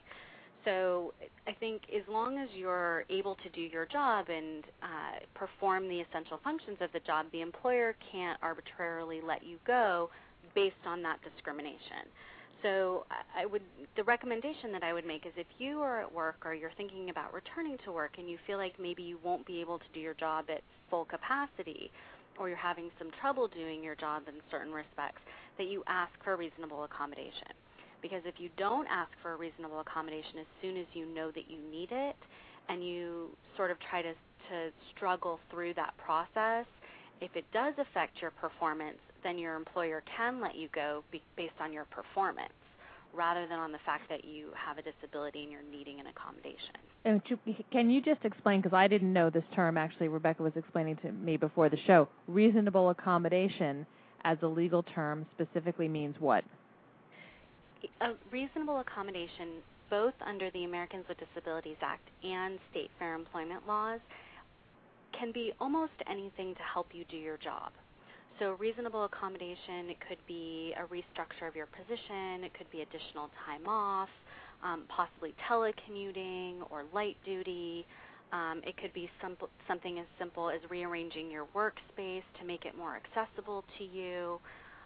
So 0.64 1.14
I 1.46 1.52
think 1.52 1.82
as 1.94 2.02
long 2.08 2.38
as 2.38 2.48
you're 2.54 3.04
able 3.08 3.36
to 3.36 3.48
do 3.50 3.62
your 3.62 3.86
job 3.86 4.26
and 4.28 4.64
uh, 4.82 5.24
perform 5.34 5.88
the 5.88 6.00
essential 6.00 6.38
functions 6.44 6.76
of 6.80 6.92
the 6.92 7.00
job, 7.00 7.26
the 7.32 7.40
employer 7.40 7.96
can't 8.12 8.38
arbitrarily 8.42 9.20
let 9.26 9.42
you 9.44 9.56
go 9.66 10.10
based 10.54 10.84
on 10.84 11.02
that 11.02 11.18
discrimination. 11.22 12.10
So 12.62 13.06
I 13.34 13.46
would 13.46 13.62
the 13.96 14.04
recommendation 14.04 14.70
that 14.72 14.82
I 14.82 14.92
would 14.92 15.06
make 15.06 15.24
is 15.24 15.32
if 15.36 15.46
you 15.58 15.80
are 15.80 16.02
at 16.02 16.12
work 16.12 16.44
or 16.44 16.52
you're 16.52 16.72
thinking 16.76 17.08
about 17.08 17.32
returning 17.32 17.78
to 17.86 17.92
work 17.92 18.12
and 18.18 18.28
you 18.28 18.36
feel 18.46 18.58
like 18.58 18.74
maybe 18.78 19.02
you 19.02 19.18
won't 19.24 19.46
be 19.46 19.62
able 19.62 19.78
to 19.78 19.84
do 19.94 20.00
your 20.00 20.12
job 20.12 20.46
at 20.50 20.60
full 20.90 21.04
capacity 21.06 21.90
or 22.38 22.48
you're 22.48 22.58
having 22.58 22.90
some 22.98 23.10
trouble 23.20 23.48
doing 23.48 23.82
your 23.82 23.94
job 23.94 24.22
in 24.28 24.34
certain 24.50 24.72
respects 24.72 25.20
that 25.58 25.68
you 25.68 25.82
ask 25.86 26.12
for 26.24 26.36
reasonable 26.36 26.84
accommodation. 26.84 27.52
Because 28.02 28.22
if 28.24 28.34
you 28.38 28.48
don't 28.56 28.86
ask 28.90 29.10
for 29.22 29.32
a 29.32 29.36
reasonable 29.36 29.80
accommodation 29.80 30.40
as 30.40 30.46
soon 30.62 30.76
as 30.76 30.86
you 30.94 31.06
know 31.06 31.30
that 31.30 31.50
you 31.50 31.58
need 31.70 31.88
it 31.92 32.16
and 32.68 32.82
you 32.82 33.28
sort 33.56 33.70
of 33.70 33.76
try 33.88 34.02
to 34.02 34.12
to 34.48 34.70
struggle 34.96 35.38
through 35.48 35.72
that 35.74 35.94
process, 35.96 36.66
if 37.20 37.36
it 37.36 37.44
does 37.52 37.72
affect 37.78 38.20
your 38.20 38.32
performance, 38.32 38.98
then 39.22 39.38
your 39.38 39.54
employer 39.54 40.02
can 40.16 40.40
let 40.40 40.56
you 40.56 40.68
go 40.74 41.04
be, 41.12 41.22
based 41.36 41.54
on 41.60 41.72
your 41.72 41.84
performance 41.84 42.50
rather 43.14 43.46
than 43.46 43.58
on 43.58 43.72
the 43.72 43.78
fact 43.84 44.08
that 44.08 44.24
you 44.24 44.50
have 44.54 44.78
a 44.78 44.82
disability 44.82 45.42
and 45.42 45.52
you're 45.52 45.62
needing 45.70 46.00
an 46.00 46.06
accommodation. 46.06 46.74
And 47.04 47.20
can 47.72 47.90
you 47.90 48.00
just 48.02 48.24
explain, 48.24 48.60
because 48.60 48.76
I 48.76 48.86
didn't 48.86 49.12
know 49.12 49.30
this 49.30 49.44
term, 49.54 49.76
actually, 49.76 50.08
Rebecca 50.08 50.42
was 50.42 50.52
explaining 50.54 50.96
to 50.98 51.12
me 51.12 51.36
before 51.36 51.68
the 51.68 51.78
show. 51.86 52.08
Reasonable 52.28 52.90
accommodation 52.90 53.86
as 54.24 54.38
a 54.42 54.46
legal 54.46 54.82
term 54.82 55.26
specifically 55.34 55.88
means 55.88 56.14
what? 56.18 56.44
A 58.02 58.10
reasonable 58.30 58.80
accommodation, 58.80 59.62
both 59.88 60.14
under 60.24 60.50
the 60.50 60.64
Americans 60.64 61.06
with 61.08 61.18
Disabilities 61.18 61.78
Act 61.80 62.06
and 62.22 62.58
state 62.70 62.90
fair 62.98 63.14
employment 63.14 63.66
laws, 63.66 64.00
can 65.18 65.32
be 65.32 65.52
almost 65.58 65.92
anything 66.08 66.54
to 66.54 66.60
help 66.62 66.88
you 66.92 67.04
do 67.10 67.16
your 67.16 67.38
job. 67.38 67.72
So, 68.40 68.56
reasonable 68.58 69.04
accommodation, 69.04 69.90
it 69.90 69.98
could 70.08 70.16
be 70.26 70.72
a 70.78 70.86
restructure 70.86 71.46
of 71.46 71.54
your 71.54 71.66
position, 71.66 72.42
it 72.42 72.54
could 72.56 72.70
be 72.70 72.80
additional 72.80 73.28
time 73.44 73.68
off, 73.68 74.08
um, 74.64 74.84
possibly 74.88 75.34
telecommuting 75.46 76.62
or 76.70 76.84
light 76.94 77.18
duty. 77.26 77.84
Um, 78.32 78.62
it 78.64 78.78
could 78.78 78.94
be 78.94 79.10
some, 79.20 79.36
something 79.68 79.98
as 79.98 80.06
simple 80.18 80.48
as 80.48 80.58
rearranging 80.70 81.30
your 81.30 81.44
workspace 81.54 82.22
to 82.40 82.46
make 82.46 82.64
it 82.64 82.78
more 82.78 82.96
accessible 82.96 83.62
to 83.76 83.84
you. 83.84 84.40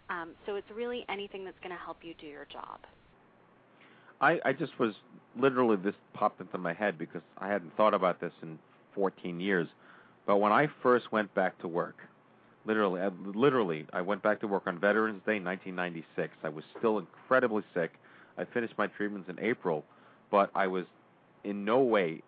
Um, 0.09 0.31
so, 0.45 0.55
it's 0.55 0.69
really 0.75 1.05
anything 1.07 1.45
that's 1.45 1.59
going 1.59 1.73
to 1.73 1.81
help 1.81 1.99
you 2.03 2.13
do 2.19 2.27
your 2.27 2.47
job. 2.51 2.79
I, 4.19 4.37
I 4.43 4.51
just 4.51 4.77
was 4.81 4.95
literally 5.39 5.77
this 5.77 5.95
popped 6.13 6.41
into 6.41 6.57
my 6.57 6.73
head 6.73 6.97
because 6.97 7.21
I 7.37 7.47
hadn't 7.47 7.77
thought 7.77 7.93
about 7.93 8.19
this 8.19 8.33
in 8.41 8.59
14 8.95 9.39
years. 9.39 9.69
But 10.27 10.37
when 10.37 10.51
I 10.51 10.67
first 10.83 11.09
went 11.13 11.33
back 11.33 11.57
to 11.59 11.69
work, 11.69 11.95
Literally, 12.65 13.01
I, 13.01 13.09
literally, 13.23 13.85
I 13.93 14.01
went 14.01 14.23
back 14.23 14.39
to 14.41 14.47
work 14.47 14.63
on 14.65 14.79
Veterans 14.79 15.21
Day, 15.25 15.39
1996. 15.39 16.33
I 16.43 16.49
was 16.49 16.63
still 16.77 16.97
incredibly 16.97 17.63
sick. 17.73 17.93
I 18.37 18.45
finished 18.45 18.73
my 18.77 18.87
treatments 18.87 19.29
in 19.29 19.39
April, 19.39 19.85
but 20.31 20.49
I 20.55 20.67
was 20.67 20.85
in 21.43 21.63
no 21.63 21.79
way 21.79 22.21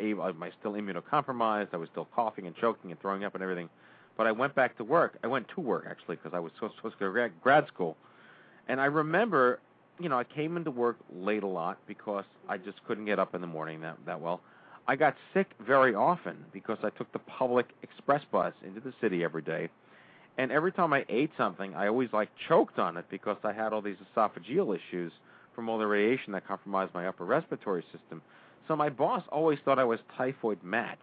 able. 0.00 0.22
I 0.22 0.30
was 0.32 0.52
still 0.58 0.72
immunocompromised. 0.72 1.68
I 1.72 1.76
was 1.76 1.88
still 1.90 2.08
coughing 2.14 2.46
and 2.46 2.56
choking 2.56 2.90
and 2.90 3.00
throwing 3.00 3.24
up 3.24 3.34
and 3.34 3.42
everything. 3.42 3.68
But 4.16 4.26
I 4.26 4.32
went 4.32 4.54
back 4.54 4.76
to 4.78 4.84
work. 4.84 5.16
I 5.22 5.28
went 5.28 5.48
to 5.54 5.60
work 5.60 5.86
actually 5.88 6.16
because 6.16 6.34
I 6.34 6.40
was 6.40 6.52
supposed 6.56 6.74
to 6.82 6.90
go 6.98 7.12
to 7.12 7.30
grad 7.40 7.66
school, 7.68 7.96
and 8.68 8.80
I 8.80 8.86
remember, 8.86 9.60
you 10.00 10.08
know, 10.08 10.18
I 10.18 10.24
came 10.24 10.56
into 10.56 10.70
work 10.72 10.98
late 11.12 11.44
a 11.44 11.48
lot 11.48 11.78
because 11.86 12.24
I 12.48 12.58
just 12.58 12.84
couldn't 12.84 13.04
get 13.06 13.18
up 13.20 13.34
in 13.34 13.40
the 13.40 13.46
morning 13.46 13.80
that 13.82 13.96
that 14.06 14.20
well. 14.20 14.40
I 14.86 14.96
got 14.96 15.14
sick 15.32 15.50
very 15.60 15.94
often 15.94 16.44
because 16.52 16.78
I 16.82 16.90
took 16.90 17.10
the 17.12 17.18
public 17.20 17.68
express 17.82 18.22
bus 18.30 18.52
into 18.66 18.80
the 18.80 18.92
city 19.00 19.24
every 19.24 19.40
day 19.40 19.70
and 20.36 20.50
every 20.50 20.72
time 20.72 20.92
I 20.92 21.04
ate 21.08 21.30
something, 21.36 21.74
I 21.74 21.86
always 21.86 22.08
like 22.12 22.28
choked 22.48 22.78
on 22.78 22.96
it 22.96 23.04
because 23.10 23.36
I 23.44 23.52
had 23.52 23.72
all 23.72 23.82
these 23.82 23.96
esophageal 24.16 24.76
issues 24.76 25.12
from 25.54 25.68
all 25.68 25.78
the 25.78 25.86
radiation 25.86 26.32
that 26.32 26.46
compromised 26.46 26.92
my 26.94 27.06
upper 27.06 27.24
respiratory 27.24 27.84
system. 27.92 28.20
So 28.66 28.74
my 28.74 28.88
boss 28.88 29.22
always 29.30 29.58
thought 29.64 29.78
I 29.78 29.84
was 29.84 30.00
typhoid 30.16 30.58
Matt, 30.62 30.98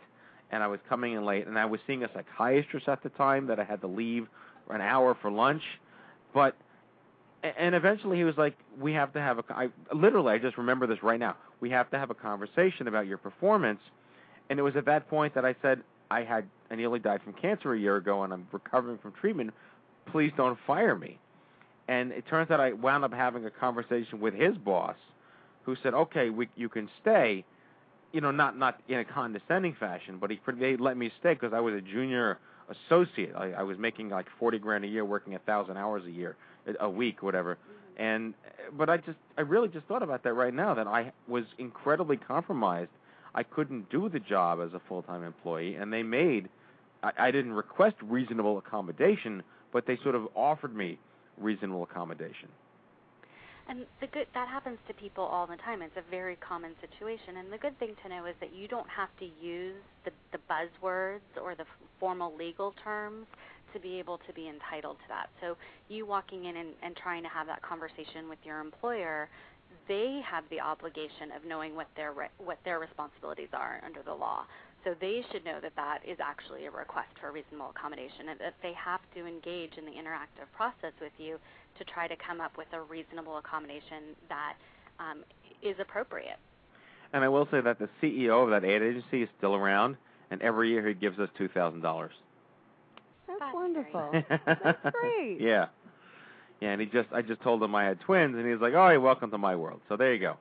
and 0.51 0.61
I 0.61 0.67
was 0.67 0.79
coming 0.89 1.13
in 1.13 1.25
late, 1.25 1.47
and 1.47 1.57
I 1.57 1.65
was 1.65 1.79
seeing 1.87 2.03
a 2.03 2.09
psychiatrist 2.13 2.87
at 2.87 3.03
the 3.03 3.09
time 3.09 3.47
that 3.47 3.59
I 3.59 3.63
had 3.63 3.81
to 3.81 3.87
leave 3.87 4.27
an 4.69 4.81
hour 4.81 5.15
for 5.21 5.31
lunch, 5.31 5.63
but 6.33 6.55
and 7.43 7.73
eventually 7.73 8.17
he 8.17 8.23
was 8.23 8.37
like, 8.37 8.55
"We 8.79 8.93
have 8.93 9.13
to 9.13 9.19
have 9.19 9.39
a." 9.39 9.43
I 9.49 9.69
literally, 9.93 10.33
I 10.33 10.37
just 10.37 10.57
remember 10.57 10.85
this 10.85 11.01
right 11.01 11.19
now. 11.19 11.35
We 11.59 11.71
have 11.71 11.89
to 11.91 11.97
have 11.97 12.11
a 12.11 12.15
conversation 12.15 12.87
about 12.87 13.07
your 13.07 13.17
performance, 13.17 13.79
and 14.49 14.59
it 14.59 14.61
was 14.61 14.75
at 14.75 14.85
that 14.85 15.09
point 15.09 15.33
that 15.33 15.45
I 15.45 15.55
said, 15.61 15.81
I 16.11 16.23
had 16.23 16.45
I 16.69 16.75
nearly 16.75 16.99
died 16.99 17.21
from 17.23 17.33
cancer 17.33 17.73
a 17.73 17.79
year 17.79 17.95
ago 17.95 18.23
and 18.23 18.33
I'm 18.33 18.47
recovering 18.51 18.97
from 18.97 19.13
treatment. 19.13 19.53
Please 20.11 20.31
don't 20.35 20.59
fire 20.67 20.95
me. 20.95 21.17
And 21.87 22.11
it 22.11 22.27
turns 22.27 22.51
out 22.51 22.59
I 22.59 22.73
wound 22.73 23.03
up 23.03 23.13
having 23.13 23.45
a 23.45 23.49
conversation 23.49 24.19
with 24.19 24.33
his 24.33 24.57
boss, 24.57 24.95
who 25.63 25.75
said, 25.81 25.93
"Okay, 25.93 26.29
we, 26.29 26.49
you 26.55 26.69
can 26.69 26.89
stay." 27.01 27.45
You 28.11 28.19
know, 28.19 28.31
not 28.31 28.57
not 28.57 28.81
in 28.89 28.99
a 28.99 29.05
condescending 29.05 29.75
fashion, 29.79 30.17
but 30.19 30.29
he 30.29 30.39
they 30.59 30.75
let 30.75 30.97
me 30.97 31.11
stay 31.19 31.33
because 31.33 31.53
I 31.53 31.59
was 31.59 31.73
a 31.73 31.81
junior 31.81 32.39
associate. 32.69 33.33
I, 33.35 33.51
I 33.51 33.63
was 33.63 33.77
making 33.77 34.09
like 34.09 34.27
forty 34.37 34.59
grand 34.59 34.83
a 34.83 34.87
year, 34.87 35.05
working 35.05 35.35
a 35.35 35.39
thousand 35.39 35.77
hours 35.77 36.03
a 36.05 36.11
year, 36.11 36.35
a 36.79 36.89
week, 36.89 37.23
whatever. 37.23 37.55
Mm-hmm. 37.55 38.03
And 38.03 38.33
but 38.77 38.89
I 38.89 38.97
just 38.97 39.17
I 39.37 39.41
really 39.41 39.69
just 39.69 39.85
thought 39.87 40.03
about 40.03 40.23
that 40.23 40.33
right 40.33 40.53
now 40.53 40.73
that 40.73 40.87
I 40.87 41.13
was 41.27 41.45
incredibly 41.57 42.17
compromised 42.17 42.91
I 43.33 43.43
couldn't 43.43 43.89
do 43.89 44.09
the 44.09 44.19
job 44.19 44.59
as 44.61 44.73
a 44.73 44.81
full 44.87 45.03
time 45.03 45.23
employee, 45.23 45.75
and 45.75 45.91
they 45.91 46.03
made 46.03 46.49
I, 47.03 47.11
I 47.17 47.31
didn't 47.31 47.53
request 47.53 47.95
reasonable 48.03 48.57
accommodation, 48.57 49.43
but 49.73 49.85
they 49.85 49.97
sort 50.03 50.15
of 50.15 50.27
offered 50.35 50.75
me 50.75 50.99
reasonable 51.37 51.83
accommodation. 51.83 52.49
And 53.67 53.85
the 54.01 54.07
good 54.07 54.27
that 54.33 54.49
happens 54.49 54.79
to 54.87 54.93
people 54.93 55.23
all 55.23 55.47
the 55.47 55.55
time. 55.57 55.81
It's 55.81 55.95
a 55.95 56.09
very 56.09 56.35
common 56.37 56.71
situation. 56.81 57.37
And 57.37 57.53
the 57.53 57.57
good 57.57 57.77
thing 57.79 57.95
to 58.03 58.09
know 58.09 58.25
is 58.25 58.35
that 58.41 58.53
you 58.53 58.67
don't 58.67 58.89
have 58.89 59.09
to 59.19 59.25
use 59.41 59.75
the, 60.03 60.11
the 60.31 60.39
buzzwords 60.49 61.41
or 61.41 61.55
the 61.55 61.63
formal 61.99 62.35
legal 62.35 62.73
terms 62.83 63.27
to 63.73 63.79
be 63.79 63.97
able 63.99 64.17
to 64.27 64.33
be 64.33 64.49
entitled 64.49 64.97
to 64.97 65.07
that. 65.07 65.29
So 65.39 65.55
you 65.87 66.05
walking 66.05 66.45
in 66.45 66.57
and, 66.57 66.69
and 66.83 66.97
trying 66.97 67.23
to 67.23 67.29
have 67.29 67.47
that 67.47 67.61
conversation 67.61 68.27
with 68.27 68.39
your 68.43 68.59
employer 68.59 69.29
they 69.91 70.21
have 70.23 70.45
the 70.49 70.61
obligation 70.61 71.35
of 71.35 71.43
knowing 71.43 71.75
what 71.75 71.87
their 71.97 72.13
re- 72.13 72.31
what 72.37 72.57
their 72.63 72.79
responsibilities 72.79 73.49
are 73.51 73.81
under 73.85 74.01
the 74.01 74.13
law. 74.13 74.45
So 74.85 74.95
they 75.01 75.21
should 75.31 75.43
know 75.43 75.59
that 75.61 75.75
that 75.75 75.99
is 76.07 76.17
actually 76.23 76.65
a 76.65 76.71
request 76.71 77.09
for 77.19 77.29
reasonable 77.31 77.73
accommodation 77.75 78.29
and 78.29 78.39
that 78.39 78.55
they 78.63 78.71
have 78.73 79.01
to 79.15 79.27
engage 79.27 79.77
in 79.77 79.83
the 79.85 79.91
interactive 79.91 80.47
process 80.55 80.93
with 81.01 81.11
you 81.17 81.37
to 81.77 81.83
try 81.83 82.07
to 82.07 82.15
come 82.15 82.39
up 82.39 82.57
with 82.57 82.67
a 82.71 82.81
reasonable 82.81 83.37
accommodation 83.37 84.15
that 84.29 84.55
um, 84.99 85.23
is 85.61 85.75
appropriate. 85.79 86.39
And 87.11 87.23
I 87.25 87.27
will 87.27 87.47
say 87.51 87.59
that 87.59 87.77
the 87.77 87.89
CEO 88.01 88.45
of 88.45 88.49
that 88.49 88.63
ad 88.63 88.81
agency 88.81 89.23
is 89.23 89.29
still 89.37 89.55
around, 89.55 89.97
and 90.31 90.41
every 90.41 90.69
year 90.69 90.87
he 90.87 90.93
gives 90.93 91.19
us 91.19 91.29
two 91.37 91.49
thousand 91.49 91.81
dollars. 91.81 92.13
That's 93.27 93.53
wonderful. 93.53 94.11
That's 94.29 94.95
great. 94.95 95.41
Yeah. 95.41 95.67
Yeah, 96.61 96.69
and 96.69 96.79
he 96.79 96.87
just 96.87 97.09
I 97.11 97.21
just 97.23 97.41
told 97.41 97.61
him 97.61 97.73
I 97.73 97.83
had 97.83 97.99
twins 98.01 98.35
and 98.35 98.45
he 98.45 98.51
was 98.51 98.61
like, 98.61 98.73
"Oh, 98.73 98.87
hey, 98.87 98.97
welcome 98.97 99.31
to 99.31 99.37
my 99.37 99.55
world." 99.55 99.81
So 99.89 99.97
there 99.97 100.13
you 100.13 100.19
go. 100.19 100.37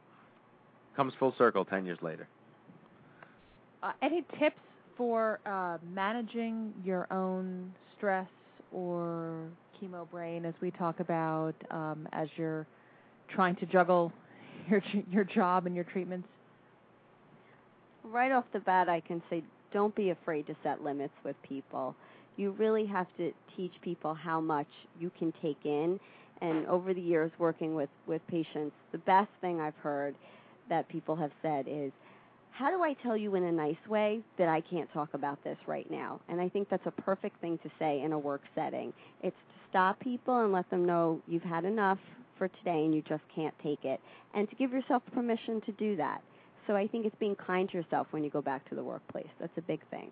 Comes 0.94 1.14
full 1.18 1.34
circle 1.38 1.64
10 1.64 1.86
years 1.86 1.98
later. 2.02 2.28
Uh, 3.82 3.92
any 4.02 4.22
tips 4.38 4.60
for 4.96 5.40
uh, 5.46 5.78
managing 5.94 6.74
your 6.84 7.10
own 7.10 7.72
stress 7.96 8.28
or 8.70 9.46
chemo 9.80 10.08
brain, 10.10 10.44
as 10.44 10.52
we 10.60 10.70
talk 10.70 11.00
about, 11.00 11.54
um, 11.70 12.06
as 12.12 12.28
you're 12.36 12.66
trying 13.28 13.56
to 13.56 13.66
juggle 13.66 14.12
your 14.68 14.82
your 15.10 15.24
job 15.24 15.64
and 15.64 15.74
your 15.74 15.84
treatments? 15.84 16.28
Right 18.04 18.30
off 18.30 18.44
the 18.52 18.60
bat, 18.60 18.90
I 18.90 19.00
can 19.00 19.22
say 19.30 19.42
don't 19.72 19.94
be 19.94 20.10
afraid 20.10 20.46
to 20.48 20.56
set 20.62 20.84
limits 20.84 21.14
with 21.24 21.36
people. 21.42 21.94
You 22.40 22.52
really 22.52 22.86
have 22.86 23.06
to 23.18 23.32
teach 23.54 23.72
people 23.82 24.14
how 24.14 24.40
much 24.40 24.66
you 24.98 25.10
can 25.18 25.32
take 25.42 25.58
in. 25.64 26.00
And 26.40 26.66
over 26.66 26.94
the 26.94 27.00
years 27.00 27.30
working 27.38 27.74
with, 27.74 27.90
with 28.06 28.22
patients, 28.28 28.74
the 28.92 28.98
best 28.98 29.28
thing 29.42 29.60
I've 29.60 29.76
heard 29.82 30.14
that 30.70 30.88
people 30.88 31.14
have 31.16 31.32
said 31.42 31.66
is, 31.68 31.92
how 32.50 32.70
do 32.70 32.82
I 32.82 32.94
tell 33.02 33.14
you 33.14 33.34
in 33.34 33.44
a 33.44 33.52
nice 33.52 33.84
way 33.88 34.20
that 34.38 34.48
I 34.48 34.62
can't 34.62 34.90
talk 34.92 35.10
about 35.12 35.42
this 35.44 35.58
right 35.66 35.90
now? 35.90 36.18
And 36.30 36.40
I 36.40 36.48
think 36.48 36.70
that's 36.70 36.86
a 36.86 37.02
perfect 37.02 37.38
thing 37.42 37.58
to 37.58 37.70
say 37.78 38.00
in 38.00 38.12
a 38.12 38.18
work 38.18 38.40
setting. 38.54 38.94
It's 39.22 39.36
to 39.36 39.68
stop 39.68 40.00
people 40.00 40.42
and 40.42 40.50
let 40.50 40.68
them 40.70 40.86
know 40.86 41.20
you've 41.28 41.42
had 41.42 41.66
enough 41.66 41.98
for 42.38 42.48
today 42.48 42.84
and 42.86 42.94
you 42.94 43.02
just 43.02 43.22
can't 43.34 43.54
take 43.62 43.84
it, 43.84 44.00
and 44.32 44.48
to 44.48 44.56
give 44.56 44.72
yourself 44.72 45.02
permission 45.12 45.60
to 45.66 45.72
do 45.72 45.94
that. 45.96 46.22
So 46.66 46.74
I 46.74 46.86
think 46.86 47.04
it's 47.04 47.16
being 47.20 47.36
kind 47.36 47.68
to 47.68 47.76
yourself 47.76 48.06
when 48.12 48.24
you 48.24 48.30
go 48.30 48.40
back 48.40 48.66
to 48.70 48.74
the 48.74 48.82
workplace. 48.82 49.28
That's 49.38 49.52
a 49.58 49.62
big 49.62 49.80
thing. 49.90 50.10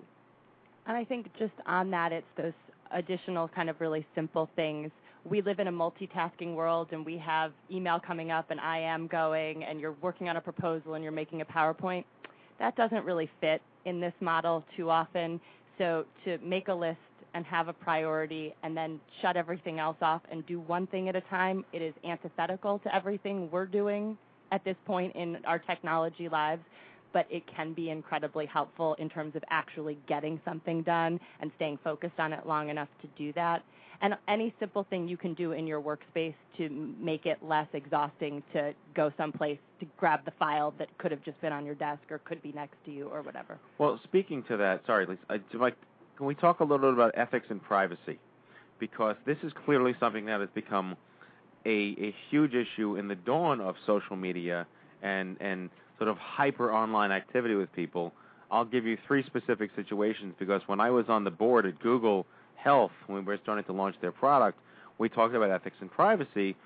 And 0.89 0.97
I 0.97 1.05
think 1.05 1.27
just 1.39 1.53
on 1.67 1.91
that, 1.91 2.13
it's 2.13 2.27
those 2.37 2.55
additional 2.93 3.47
kind 3.49 3.69
of 3.69 3.79
really 3.79 4.07
simple 4.15 4.49
things. 4.57 4.91
We 5.29 5.43
live 5.43 5.59
in 5.59 5.69
a 5.69 5.73
multitasking 5.73 6.55
world 6.55 6.89
and 6.93 7.05
we 7.05 7.19
have 7.19 7.53
email 7.71 8.01
coming 8.01 8.31
up 8.31 8.51
and 8.51 8.59
I 8.59 8.79
am 8.79 9.07
going 9.07 9.65
and 9.65 9.79
you're 9.79 9.97
working 10.01 10.31
on 10.31 10.39
a 10.39 10.41
proposal 10.41 10.95
and 10.95 11.05
you're 11.05 11.13
making 11.13 11.43
a 11.43 11.45
PowerPoint. 11.45 12.05
That 12.59 12.75
doesn't 12.77 13.05
really 13.05 13.29
fit 13.39 13.61
in 13.85 14.01
this 14.01 14.15
model 14.21 14.65
too 14.77 14.89
often. 14.89 15.39
So 15.77 16.07
to 16.25 16.39
make 16.39 16.69
a 16.69 16.75
list 16.75 16.97
and 17.35 17.45
have 17.45 17.69
a 17.69 17.75
priority 17.75 18.55
and 18.63 18.75
then 18.75 18.99
shut 19.21 19.37
everything 19.37 19.79
else 19.79 19.99
off 20.01 20.23
and 20.33 20.47
do 20.47 20.59
one 20.59 20.87
thing 20.87 21.11
at 21.11 21.17
a 21.17 21.21
time, 21.23 21.67
it 21.75 21.83
is 21.83 21.93
antithetical 22.03 22.79
to 22.79 22.95
everything 22.95 23.51
we're 23.51 23.67
doing 23.67 24.17
at 24.53 24.65
this 24.65 24.77
point 24.87 25.15
in 25.15 25.37
our 25.45 25.59
technology 25.59 26.31
lives 26.31 26.63
but 27.13 27.27
it 27.31 27.43
can 27.55 27.73
be 27.73 27.91
incredibly 27.91 28.47
helpful 28.47 28.95
in 28.99 29.09
terms 29.09 29.35
of 29.37 29.43
actually 29.51 29.99
getting 30.07 30.41
something 30.45 30.83
done 30.83 31.19
and 31.41 31.51
staying 31.57 31.79
focused 31.83 32.19
on 32.19 32.33
it 32.33 32.47
long 32.47 32.69
enough 32.69 32.89
to 33.03 33.09
do 33.17 33.33
that. 33.35 33.63
And 34.01 34.15
any 34.29 34.55
simple 34.61 34.87
thing 34.89 35.09
you 35.09 35.17
can 35.17 35.35
do 35.35 35.53
in 35.53 35.67
your 35.67 35.83
workspace 35.83 36.35
to 36.57 36.69
make 37.01 37.27
it 37.27 37.39
less 37.43 37.67
exhausting 37.73 38.43
to 38.53 38.73
go 38.95 39.13
someplace 39.17 39.59
to 39.81 39.87
grab 39.97 40.25
the 40.25 40.31
file 40.39 40.73
that 40.79 40.97
could 40.99 41.11
have 41.11 41.25
just 41.25 41.41
been 41.41 41.53
on 41.53 41.67
your 41.67 41.75
desk 41.75 42.03
or 42.11 42.19
could 42.19 42.41
be 42.41 42.53
next 42.53 42.77
to 42.85 42.93
you 42.93 43.09
or 43.09 43.23
whatever. 43.23 43.59
Well, 43.79 43.99
speaking 44.05 44.45
to 44.45 44.57
that, 44.57 44.83
sorry, 44.87 45.07
Lisa, 45.07 45.21
I, 45.29 45.41
like, 45.55 45.75
can 46.17 46.27
we 46.27 46.37
talk 46.37 46.61
a 46.61 46.65
little 46.65 46.79
bit 46.79 46.95
about 46.95 47.13
ethics 47.17 47.47
and 47.51 47.61
privacy? 47.63 48.21
Because 48.79 49.17
this 49.25 49.39
is 49.43 49.53
clearly 49.65 49.97
something 49.99 50.27
that 50.27 50.41
has 50.41 50.51
become 50.55 50.97
a, 51.67 51.97
a 51.99 52.15
huge 52.31 52.55
issue 52.55 52.97
in 52.97 53.09
the 53.09 53.17
dawn 53.17 53.61
of 53.61 53.75
social 53.85 54.15
media 54.15 54.67
and, 55.03 55.37
and 55.41 55.71
sort 55.99 56.09
of 56.09 56.17
hyper 56.19 56.73
online 56.73 57.13
activity 57.13 57.55
with 57.55 57.73
people. 57.73 58.13
I'll 58.51 58.65
give 58.65 58.87
you 58.87 58.97
three 59.07 59.25
specific 59.25 59.71
situations 59.77 60.35
because 60.39 60.63
when 60.67 60.81
I 60.81 60.91
was 60.91 61.07
on 61.09 61.25
the 61.25 61.31
board 61.31 61.67
at 61.67 61.79
Google 61.81 62.27
Health, 62.57 62.93
when 63.07 63.25
we 63.25 63.25
were 63.25 63.39
starting 63.43 63.65
to 63.65 63.73
launch 63.73 63.97
their 64.01 64.13
product, 64.13 64.59
we 64.97 65.09
talked 65.09 65.35
about 65.35 65.51
ethics 65.51 65.77
and 65.81 65.91
privacy 65.91 66.57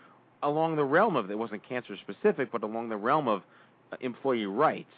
along 0.42 0.76
the 0.76 0.84
realm 0.84 1.16
of 1.16 1.30
it 1.30 1.38
wasn't 1.38 1.66
cancer 1.68 1.96
specific, 1.96 2.50
but 2.50 2.62
along 2.62 2.88
the 2.88 2.96
realm 2.96 3.28
of 3.28 3.42
uh, 3.92 3.96
employee 4.00 4.46
rights. 4.46 4.92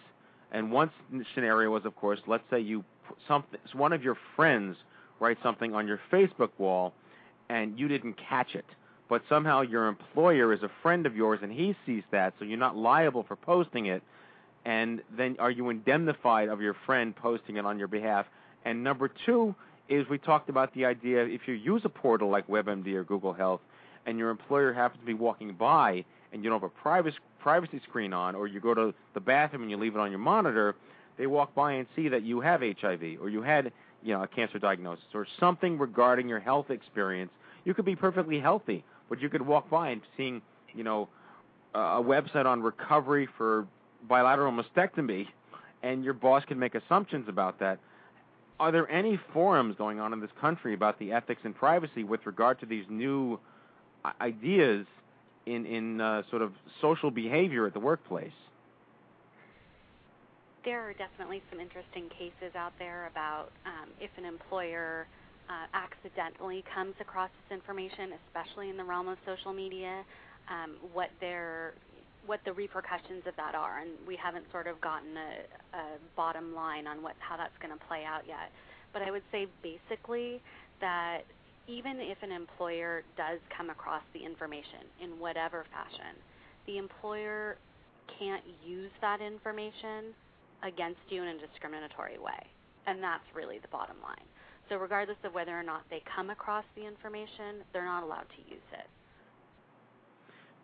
And 0.53 0.71
one 0.71 0.91
scenario 1.35 1.71
was, 1.71 1.85
of 1.85 1.97
course, 1.97 2.21
let's 2.27 2.45
say 2.51 2.61
you 2.61 2.85
something 3.29 3.61
one 3.73 3.93
of 3.93 4.03
your 4.03 4.17
friends 4.37 4.77
writes 5.21 5.41
something 5.43 5.75
on 5.75 5.87
your 5.87 6.01
Facebook 6.11 6.51
wall, 6.59 6.93
and 7.49 7.79
you 7.79 7.89
didn't 7.89 8.15
catch 8.15 8.55
it, 8.55 8.65
but 9.09 9.23
somehow 9.29 9.61
your 9.61 9.87
employer 9.87 10.53
is 10.53 10.63
a 10.63 10.71
friend 10.83 11.07
of 11.07 11.15
yours 11.15 11.41
and 11.43 11.53
he 11.53 11.77
sees 11.85 12.03
that, 12.11 12.35
so 12.39 12.45
you're 12.45 12.59
not 12.59 12.77
liable 12.77 13.23
for 13.23 13.37
posting 13.37 13.87
it 13.87 14.03
and 14.65 15.03
then 15.17 15.37
are 15.39 15.51
you 15.51 15.69
indemnified 15.71 16.49
of 16.49 16.61
your 16.61 16.75
friend 16.87 17.15
posting 17.15 17.57
it 17.57 17.67
on 17.67 17.79
your 17.79 17.89
behalf? 17.89 18.27
And 18.65 18.83
number 18.83 19.11
two 19.27 19.55
is 19.89 20.09
we 20.09 20.19
talked 20.19 20.49
about 20.49 20.73
the 20.75 20.85
idea 20.87 21.25
if 21.25 21.43
you 21.47 21.55
use 21.55 21.83
a 21.85 21.89
portal 21.89 22.31
like 22.31 22.47
WebMD 22.49 22.95
or 22.95 23.05
Google 23.05 23.33
Health, 23.33 23.61
and 24.07 24.19
your 24.19 24.31
employer 24.31 24.73
happens 24.73 25.01
to 25.01 25.07
be 25.07 25.15
walking 25.15 25.55
by 25.55 26.05
and 26.33 26.43
you 26.43 26.51
don't 26.51 26.61
have 26.61 26.71
a 26.71 26.83
privacy 26.83 27.17
privacy 27.39 27.81
screen 27.87 28.15
on, 28.15 28.35
or 28.35 28.47
you 28.47 28.59
go 28.59 28.73
to 28.73 28.95
the 29.13 29.21
bathroom 29.21 29.63
and 29.63 29.71
you 29.71 29.77
leave 29.77 29.95
it 29.95 29.99
on 29.99 30.11
your 30.11 30.19
monitor, 30.19 30.75
they 31.19 31.27
walk 31.27 31.55
by 31.55 31.73
and 31.75 31.87
see 31.95 32.09
that 32.09 32.23
you 32.23 32.41
have 32.41 32.61
HIV 32.61 33.21
or 33.21 33.29
you 33.29 33.43
had 33.43 33.71
you 34.03 34.15
know 34.15 34.23
a 34.23 34.27
cancer 34.27 34.59
diagnosis 34.59 35.05
or 35.15 35.27
something 35.39 35.79
regarding 35.79 36.29
your 36.29 36.41
health 36.41 36.71
experience. 36.71 37.31
You 37.65 37.75
could 37.75 37.85
be 37.85 37.97
perfectly 37.97 38.41
healthy, 38.41 38.83
but 39.09 39.21
you 39.21 39.29
could 39.29 39.43
walk 39.43 39.71
by 39.71 39.91
and 39.91 40.01
seeing 40.17 40.43
you 40.75 40.85
know 40.85 41.09
a 41.75 42.03
website 42.03 42.47
on 42.47 42.63
recovery 42.63 43.29
for 43.37 43.67
bilateral 44.09 44.53
mastectomy, 44.53 45.27
and 45.83 46.05
your 46.05 46.15
boss 46.15 46.45
can 46.45 46.59
make 46.59 46.75
assumptions 46.75 47.29
about 47.29 47.59
that. 47.61 47.79
Are 48.61 48.71
there 48.71 48.89
any 48.91 49.19
forums 49.33 49.75
going 49.77 49.99
on 49.99 50.13
in 50.13 50.21
this 50.21 50.31
country 50.41 50.75
about 50.75 50.99
the 50.99 51.13
ethics 51.13 51.43
and 51.45 51.55
privacy 51.55 52.05
with 52.05 52.25
regard 52.25 52.61
to 52.61 52.67
these 52.67 52.85
new 52.89 53.39
ideas 54.21 54.87
in 55.47 55.67
in 55.67 56.01
uh, 56.01 56.23
sort 56.31 56.43
of 56.43 56.53
social 56.81 57.11
behavior 57.11 57.67
at 57.67 57.75
the 57.75 57.81
workplace? 57.81 58.33
There 60.65 60.81
are 60.81 60.95
definitely 60.95 61.43
some 61.51 61.61
interesting 61.61 62.09
cases 62.09 62.55
out 62.57 62.73
there 62.79 63.07
about 63.11 63.51
um, 63.67 63.91
if 64.01 64.11
an 64.17 64.25
employer 64.25 65.07
uh, 65.51 65.67
accidentally 65.75 66.65
comes 66.75 66.95
across 67.01 67.29
this 67.43 67.59
information, 67.59 68.13
especially 68.27 68.71
in 68.71 68.77
the 68.79 68.85
realm 68.85 69.09
of 69.09 69.19
social 69.27 69.53
media, 69.53 70.05
um, 70.49 70.77
what 70.93 71.11
their 71.21 71.75
what 72.27 72.41
the 72.45 72.53
repercussions 72.53 73.23
of 73.27 73.37
that 73.37 73.55
are, 73.55 73.81
and 73.81 73.91
we 74.07 74.17
haven't 74.17 74.45
sort 74.51 74.67
of 74.67 74.81
gotten 74.81 75.17
a, 75.17 75.77
a 75.77 75.85
bottom 76.17 76.55
line 76.55 76.87
on 76.87 77.03
what 77.03 77.15
how 77.19 77.37
that's 77.37 77.57
going 77.61 77.73
to 77.77 77.85
play 77.87 78.05
out 78.05 78.23
yet. 78.27 78.51
But 78.93 79.03
I 79.03 79.11
would 79.11 79.25
say 79.33 79.47
basically 79.63 80.41
that 80.81 81.23
even 81.67 81.97
if 82.01 82.19
an 82.23 82.31
employer 82.33 83.03
does 83.17 83.41
come 83.57 83.71
across 83.71 84.03
the 84.13 84.25
information 84.25 84.85
in 85.03 85.19
whatever 85.19 85.65
fashion, 85.73 86.15
the 86.67 86.79
employer 86.79 87.57
can't 88.19 88.45
use 88.65 88.91
that 89.01 89.21
information 89.21 90.13
against 90.63 91.01
you 91.09 91.23
in 91.23 91.29
a 91.29 91.39
discriminatory 91.41 92.19
way. 92.19 92.41
And 92.87 93.03
that's 93.03 93.25
really 93.35 93.59
the 93.59 93.69
bottom 93.69 93.97
line. 94.03 94.25
So 94.69 94.77
regardless 94.77 95.17
of 95.25 95.35
whether 95.35 95.53
or 95.53 95.63
not 95.63 95.83
they 95.91 96.03
come 96.05 96.31
across 96.31 96.65
the 96.77 96.87
information, 96.87 97.65
they're 97.73 97.85
not 97.85 98.03
allowed 98.03 98.29
to 98.37 98.41
use 98.49 98.69
it. 98.73 98.89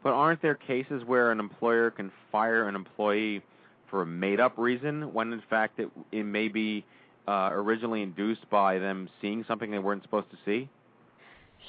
But 0.03 0.13
aren't 0.13 0.41
there 0.41 0.55
cases 0.55 1.03
where 1.05 1.31
an 1.31 1.41
employer 1.41 1.91
can 1.91 2.11
fire 2.33 2.69
an 2.69 2.75
employee 2.75 3.43
for 3.91 4.03
a 4.03 4.07
made-up 4.07 4.57
reason 4.57 5.13
when 5.13 5.33
in 5.33 5.43
fact 5.51 5.79
it 5.79 5.91
it 6.13 6.23
may 6.23 6.49
be 6.49 6.85
uh, 7.29 7.51
originally 7.53 8.03
induced 8.03 8.49
by 8.51 8.79
them 8.79 9.09
seeing 9.21 9.45
something 9.47 9.71
they 9.71 9.79
weren't 9.79 10.03
supposed 10.03 10.31
to 10.31 10.37
see? 10.45 10.69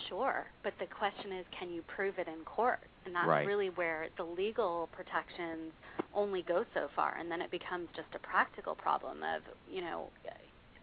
Sure, 0.08 0.48
but 0.64 0.74
the 0.80 0.86
question 0.86 1.34
is, 1.34 1.46
can 1.58 1.70
you 1.70 1.82
prove 1.82 2.18
it 2.18 2.28
in 2.28 2.44
court? 2.46 2.80
And 3.06 3.14
that's 3.14 3.28
right. 3.28 3.46
really 3.46 3.70
where 3.72 4.08
the 4.18 4.24
legal 4.24 4.88
protections 4.94 5.74
only 6.14 6.44
go 6.44 6.64
so 6.74 6.88
far, 6.96 7.18
and 7.20 7.30
then 7.30 7.42
it 7.42 7.52
becomes 7.52 7.90
just 7.96 8.08
a 8.16 8.20
practical 8.20 8.74
problem 8.74 9.18
of, 9.18 9.42
you 9.70 9.82
know, 9.82 10.08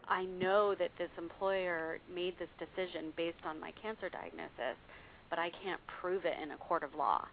I 0.09 0.25
know 0.25 0.75
that 0.75 0.91
this 0.99 1.11
employer 1.19 1.99
made 2.15 2.35
this 2.39 2.49
decision 2.59 3.13
based 3.17 3.45
on 3.45 3.61
my 3.61 3.73
cancer 3.83 4.09
diagnosis, 4.09 4.77
but 5.31 5.39
I 5.39 5.51
can't 5.63 5.81
prove 6.01 6.25
it 6.25 6.35
in 6.43 6.53
a 6.53 6.57
court 6.57 6.83
of 6.83 6.95
law. 6.95 7.27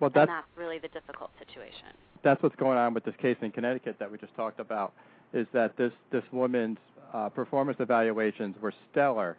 Well, 0.00 0.10
that's, 0.10 0.28
and 0.28 0.36
that's 0.38 0.46
really 0.56 0.78
the 0.78 0.88
difficult 0.88 1.30
situation. 1.38 1.88
That's 2.22 2.42
what's 2.42 2.56
going 2.56 2.78
on 2.78 2.94
with 2.94 3.04
this 3.04 3.14
case 3.20 3.36
in 3.42 3.50
Connecticut 3.50 3.96
that 3.98 4.10
we 4.10 4.18
just 4.18 4.34
talked 4.36 4.60
about. 4.60 4.92
Is 5.32 5.46
that 5.52 5.76
this 5.76 5.92
this 6.10 6.22
woman's 6.32 6.78
uh, 7.12 7.28
performance 7.28 7.78
evaluations 7.80 8.56
were 8.60 8.72
stellar 8.90 9.36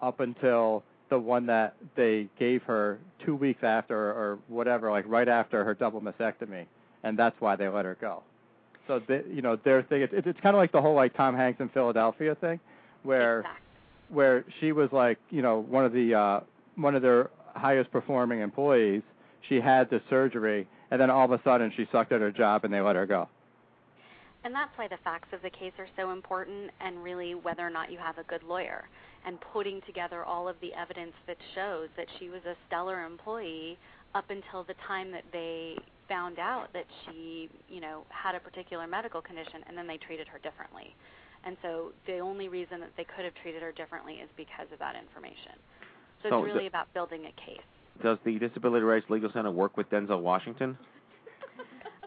up 0.00 0.20
until 0.20 0.82
the 1.10 1.18
one 1.18 1.46
that 1.46 1.76
they 1.94 2.26
gave 2.38 2.62
her 2.62 2.98
two 3.24 3.36
weeks 3.36 3.62
after 3.62 3.96
or 3.96 4.38
whatever, 4.48 4.90
like 4.90 5.04
right 5.06 5.28
after 5.28 5.62
her 5.62 5.74
double 5.74 6.00
mastectomy, 6.00 6.66
and 7.04 7.18
that's 7.18 7.38
why 7.40 7.54
they 7.54 7.68
let 7.68 7.84
her 7.84 7.96
go. 8.00 8.22
So 8.88 9.00
they, 9.06 9.22
you 9.30 9.42
know, 9.42 9.56
their 9.56 9.82
thing 9.82 10.02
it's 10.02 10.12
it's 10.26 10.40
kind 10.40 10.56
of 10.56 10.60
like 10.60 10.72
the 10.72 10.80
whole 10.80 10.94
like 10.94 11.14
Tom 11.14 11.36
Hanks 11.36 11.60
in 11.60 11.68
Philadelphia 11.68 12.34
thing, 12.34 12.58
where 13.02 13.44
where 14.08 14.44
she 14.58 14.72
was 14.72 14.90
like 14.90 15.18
you 15.30 15.42
know 15.42 15.60
one 15.60 15.84
of 15.84 15.92
the 15.92 16.14
uh, 16.14 16.40
one 16.76 16.94
of 16.94 17.02
their 17.02 17.30
highest 17.54 17.92
performing 17.92 18.40
employees. 18.40 19.02
She 19.48 19.60
had 19.60 19.90
the 19.90 20.00
surgery, 20.08 20.66
and 20.90 21.00
then 21.00 21.10
all 21.10 21.24
of 21.24 21.32
a 21.32 21.42
sudden 21.42 21.72
she 21.76 21.86
sucked 21.90 22.12
at 22.12 22.20
her 22.20 22.30
job, 22.30 22.64
and 22.64 22.72
they 22.72 22.80
let 22.80 22.96
her 22.96 23.06
go. 23.06 23.28
And 24.44 24.54
that's 24.54 24.76
why 24.76 24.88
the 24.88 24.98
facts 25.04 25.28
of 25.32 25.42
the 25.42 25.50
case 25.50 25.72
are 25.78 25.86
so 25.96 26.10
important, 26.10 26.70
and 26.80 27.02
really 27.02 27.34
whether 27.34 27.66
or 27.66 27.70
not 27.70 27.92
you 27.92 27.98
have 27.98 28.18
a 28.18 28.24
good 28.24 28.42
lawyer, 28.42 28.88
and 29.24 29.38
putting 29.52 29.80
together 29.82 30.24
all 30.24 30.48
of 30.48 30.56
the 30.60 30.74
evidence 30.74 31.14
that 31.26 31.36
shows 31.54 31.88
that 31.96 32.06
she 32.18 32.28
was 32.28 32.40
a 32.44 32.56
stellar 32.66 33.04
employee 33.04 33.78
up 34.14 34.30
until 34.30 34.64
the 34.64 34.74
time 34.86 35.10
that 35.12 35.24
they 35.32 35.76
found 36.08 36.38
out 36.38 36.72
that 36.72 36.86
she, 37.06 37.48
you 37.68 37.80
know, 37.80 38.04
had 38.08 38.34
a 38.34 38.40
particular 38.40 38.86
medical 38.86 39.22
condition, 39.22 39.62
and 39.68 39.78
then 39.78 39.86
they 39.86 39.96
treated 39.96 40.26
her 40.28 40.38
differently. 40.38 40.94
And 41.44 41.56
so 41.62 41.92
the 42.06 42.18
only 42.18 42.48
reason 42.48 42.80
that 42.80 42.90
they 42.96 43.04
could 43.04 43.24
have 43.24 43.34
treated 43.42 43.62
her 43.62 43.72
differently 43.72 44.14
is 44.14 44.28
because 44.36 44.66
of 44.72 44.78
that 44.78 44.94
information. 44.96 45.54
So, 46.22 46.30
So 46.30 46.38
it's 46.38 46.46
really 46.46 46.64
the- 46.64 46.66
about 46.66 46.92
building 46.94 47.26
a 47.26 47.32
case. 47.32 47.60
Does 48.00 48.18
the 48.24 48.38
Disability 48.38 48.84
Rights 48.84 49.06
Legal 49.10 49.30
Center 49.32 49.50
work 49.50 49.76
with 49.76 49.90
Denzel 49.90 50.20
Washington? 50.20 50.78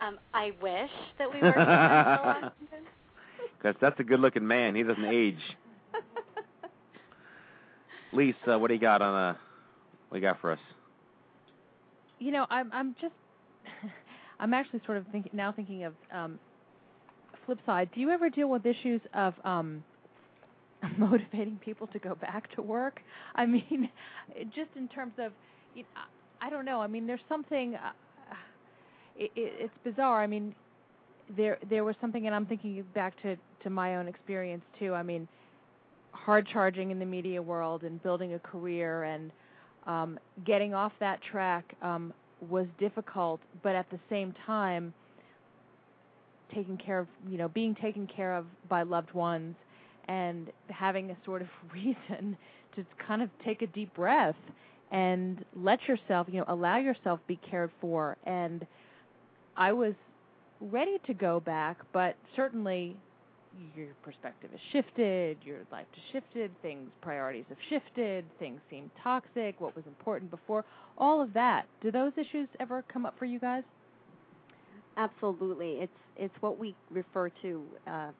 Um, 0.01 0.19
I 0.33 0.51
wish 0.61 0.89
that 1.17 1.33
we 1.33 1.41
worked 1.41 1.57
with 1.57 1.65
Denzel 1.65 2.25
Washington. 2.25 2.83
Because 3.57 3.75
that's 3.79 3.97
a 3.99 4.03
good-looking 4.03 4.45
man. 4.45 4.75
He 4.75 4.83
doesn't 4.83 5.05
age. 5.05 5.39
Lisa, 8.13 8.59
what 8.59 8.67
do 8.67 8.73
you 8.73 8.79
got 8.79 9.01
on 9.01 9.13
uh 9.15 9.33
What 10.09 10.17
do 10.17 10.21
you 10.21 10.27
got 10.31 10.41
for 10.41 10.51
us? 10.51 10.59
You 12.19 12.31
know, 12.31 12.45
I'm 12.49 12.69
I'm 12.73 12.93
just 13.01 13.13
I'm 14.39 14.53
actually 14.53 14.81
sort 14.85 14.97
of 14.97 15.05
thinking 15.11 15.31
now 15.33 15.51
thinking 15.53 15.85
of 15.85 15.93
um 16.13 16.39
flip 17.45 17.59
side. 17.65 17.89
Do 17.95 18.01
you 18.01 18.09
ever 18.11 18.29
deal 18.29 18.49
with 18.49 18.65
issues 18.65 18.99
of 19.13 19.33
um 19.45 19.81
motivating 20.97 21.57
people 21.63 21.87
to 21.87 21.99
go 21.99 22.15
back 22.15 22.53
to 22.55 22.61
work? 22.61 22.99
I 23.35 23.45
mean, 23.45 23.89
just 24.53 24.71
in 24.75 24.89
terms 24.89 25.13
of 25.19 25.21
you 25.21 25.23
know, 25.23 25.31
I 26.41 26.49
don't 26.49 26.65
know. 26.65 26.81
I 26.81 26.87
mean, 26.87 27.07
there's 27.07 27.19
something 27.27 27.75
uh, 27.75 27.91
it, 29.17 29.31
it, 29.35 29.53
it's 29.59 29.73
bizarre. 29.83 30.21
I 30.21 30.27
mean, 30.27 30.53
there 31.35 31.57
there 31.69 31.83
was 31.83 31.95
something 32.01 32.25
and 32.25 32.35
I'm 32.35 32.45
thinking 32.45 32.83
back 32.93 33.19
to 33.23 33.35
to 33.63 33.69
my 33.69 33.95
own 33.95 34.07
experience 34.07 34.63
too. 34.79 34.93
I 34.93 35.03
mean, 35.03 35.27
hard 36.11 36.47
charging 36.51 36.91
in 36.91 36.99
the 36.99 37.05
media 37.05 37.41
world 37.41 37.83
and 37.83 38.01
building 38.03 38.33
a 38.33 38.39
career 38.39 39.03
and 39.03 39.31
um, 39.87 40.19
getting 40.45 40.73
off 40.73 40.91
that 40.99 41.19
track 41.31 41.75
um, 41.81 42.13
was 42.49 42.67
difficult, 42.79 43.39
but 43.63 43.75
at 43.75 43.89
the 43.91 43.99
same 44.09 44.33
time, 44.45 44.93
taking 46.53 46.77
care 46.77 46.99
of 46.99 47.07
you 47.27 47.37
know 47.37 47.47
being 47.49 47.75
taken 47.75 48.07
care 48.07 48.35
of 48.35 48.45
by 48.69 48.83
loved 48.83 49.11
ones 49.13 49.55
and 50.07 50.51
having 50.69 51.09
a 51.09 51.17
sort 51.25 51.41
of 51.41 51.47
reason 51.73 52.37
to 52.75 52.85
kind 53.07 53.21
of 53.21 53.29
take 53.43 53.61
a 53.61 53.67
deep 53.67 53.93
breath 53.95 54.35
and 54.91 55.43
let 55.55 55.79
yourself 55.87 56.27
you 56.29 56.39
know 56.39 56.45
allow 56.47 56.77
yourself 56.77 57.19
be 57.27 57.39
cared 57.49 57.71
for 57.81 58.17
and 58.25 58.65
I 59.57 59.71
was 59.73 59.93
ready 60.59 60.97
to 61.07 61.13
go 61.13 61.39
back, 61.39 61.77
but 61.93 62.15
certainly 62.35 62.95
your 63.75 63.87
perspective 64.03 64.49
has 64.51 64.59
shifted, 64.73 65.37
your 65.45 65.59
life 65.71 65.85
has 65.93 66.03
shifted, 66.11 66.51
things 66.61 66.89
priorities 67.01 67.45
have 67.49 67.57
shifted, 67.69 68.25
things 68.37 68.59
seem 68.69 68.91
toxic, 69.01 69.59
what 69.59 69.75
was 69.75 69.85
important 69.87 70.29
before, 70.29 70.65
all 70.97 71.21
of 71.21 71.33
that. 71.33 71.63
Do 71.81 71.91
those 71.91 72.11
issues 72.17 72.49
ever 72.59 72.83
come 72.91 73.05
up 73.05 73.17
for 73.17 73.25
you 73.25 73.39
guys? 73.39 73.63
Absolutely. 74.97 75.73
It's 75.81 75.91
it's 76.17 76.33
what 76.39 76.57
we 76.57 76.75
refer 76.89 77.29
to 77.41 77.63
uh, 77.87 78.11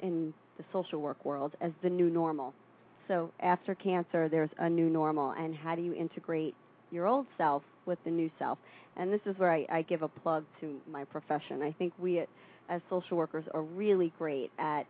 in 0.00 0.32
the 0.58 0.64
social 0.72 1.00
work 1.00 1.24
world 1.24 1.54
as 1.60 1.72
the 1.82 1.90
new 1.90 2.08
normal. 2.08 2.54
So 3.12 3.30
after 3.40 3.74
cancer, 3.74 4.30
there's 4.30 4.48
a 4.58 4.70
new 4.70 4.88
normal, 4.88 5.32
and 5.32 5.54
how 5.54 5.74
do 5.74 5.82
you 5.82 5.92
integrate 5.92 6.54
your 6.90 7.06
old 7.06 7.26
self 7.36 7.62
with 7.84 7.98
the 8.06 8.10
new 8.10 8.30
self? 8.38 8.56
And 8.96 9.12
this 9.12 9.20
is 9.26 9.36
where 9.36 9.52
I, 9.52 9.66
I 9.70 9.82
give 9.82 10.00
a 10.00 10.08
plug 10.08 10.46
to 10.62 10.80
my 10.90 11.04
profession. 11.04 11.60
I 11.60 11.72
think 11.72 11.92
we, 11.98 12.20
as 12.70 12.80
social 12.88 13.18
workers, 13.18 13.44
are 13.52 13.60
really 13.60 14.14
great 14.18 14.50
at 14.58 14.84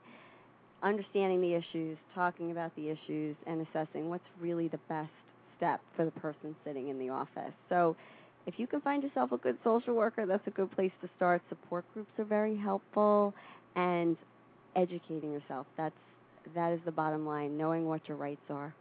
understanding 0.85 1.41
the 1.41 1.55
issues, 1.55 1.99
talking 2.15 2.53
about 2.53 2.71
the 2.77 2.91
issues, 2.91 3.35
and 3.49 3.67
assessing 3.67 4.09
what's 4.09 4.23
really 4.41 4.69
the 4.69 4.79
best 4.89 5.11
step 5.57 5.81
for 5.97 6.05
the 6.05 6.13
person 6.13 6.55
sitting 6.65 6.91
in 6.91 7.01
the 7.01 7.09
office. 7.09 7.53
So 7.69 7.97
if 8.47 8.55
you 8.57 8.69
can 8.69 8.81
find 8.83 9.03
yourself 9.03 9.33
a 9.33 9.37
good 9.37 9.59
social 9.65 9.95
worker, 9.95 10.27
that's 10.27 10.47
a 10.47 10.51
good 10.51 10.71
place 10.71 10.93
to 11.03 11.11
start. 11.17 11.43
Support 11.49 11.87
groups 11.93 12.13
are 12.21 12.25
very 12.25 12.57
helpful, 12.57 13.35
and 13.75 14.17
educating 14.77 15.33
yourself. 15.33 15.67
That's 15.77 15.95
that 16.55 16.73
is 16.73 16.81
the 16.85 16.93
bottom 16.93 17.27
line. 17.27 17.57
Knowing 17.57 17.87
what 17.87 18.07
your 18.09 18.17
rights 18.17 18.43
are. 18.51 18.75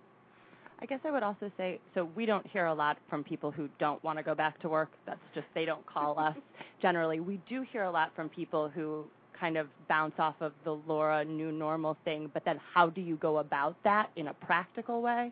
I 0.81 0.87
guess 0.87 0.99
I 1.05 1.11
would 1.11 1.21
also 1.21 1.51
say 1.57 1.79
so 1.93 2.09
we 2.15 2.25
don't 2.25 2.45
hear 2.47 2.65
a 2.65 2.73
lot 2.73 2.97
from 3.07 3.23
people 3.23 3.51
who 3.51 3.69
don't 3.79 4.03
want 4.03 4.17
to 4.17 4.23
go 4.23 4.33
back 4.33 4.59
to 4.61 4.69
work. 4.69 4.89
That's 5.05 5.19
just 5.35 5.45
they 5.53 5.65
don't 5.65 5.85
call 5.85 6.17
us 6.17 6.35
generally. 6.81 7.19
We 7.19 7.39
do 7.47 7.63
hear 7.71 7.83
a 7.83 7.91
lot 7.91 8.11
from 8.15 8.29
people 8.29 8.67
who 8.67 9.05
kind 9.39 9.57
of 9.57 9.67
bounce 9.87 10.13
off 10.19 10.35
of 10.39 10.53
the 10.63 10.79
Laura 10.87 11.23
new 11.23 11.51
normal 11.51 11.97
thing, 12.03 12.29
but 12.33 12.43
then 12.45 12.59
how 12.73 12.89
do 12.89 13.01
you 13.01 13.15
go 13.17 13.39
about 13.39 13.75
that 13.83 14.09
in 14.15 14.27
a 14.27 14.33
practical 14.33 15.01
way? 15.01 15.31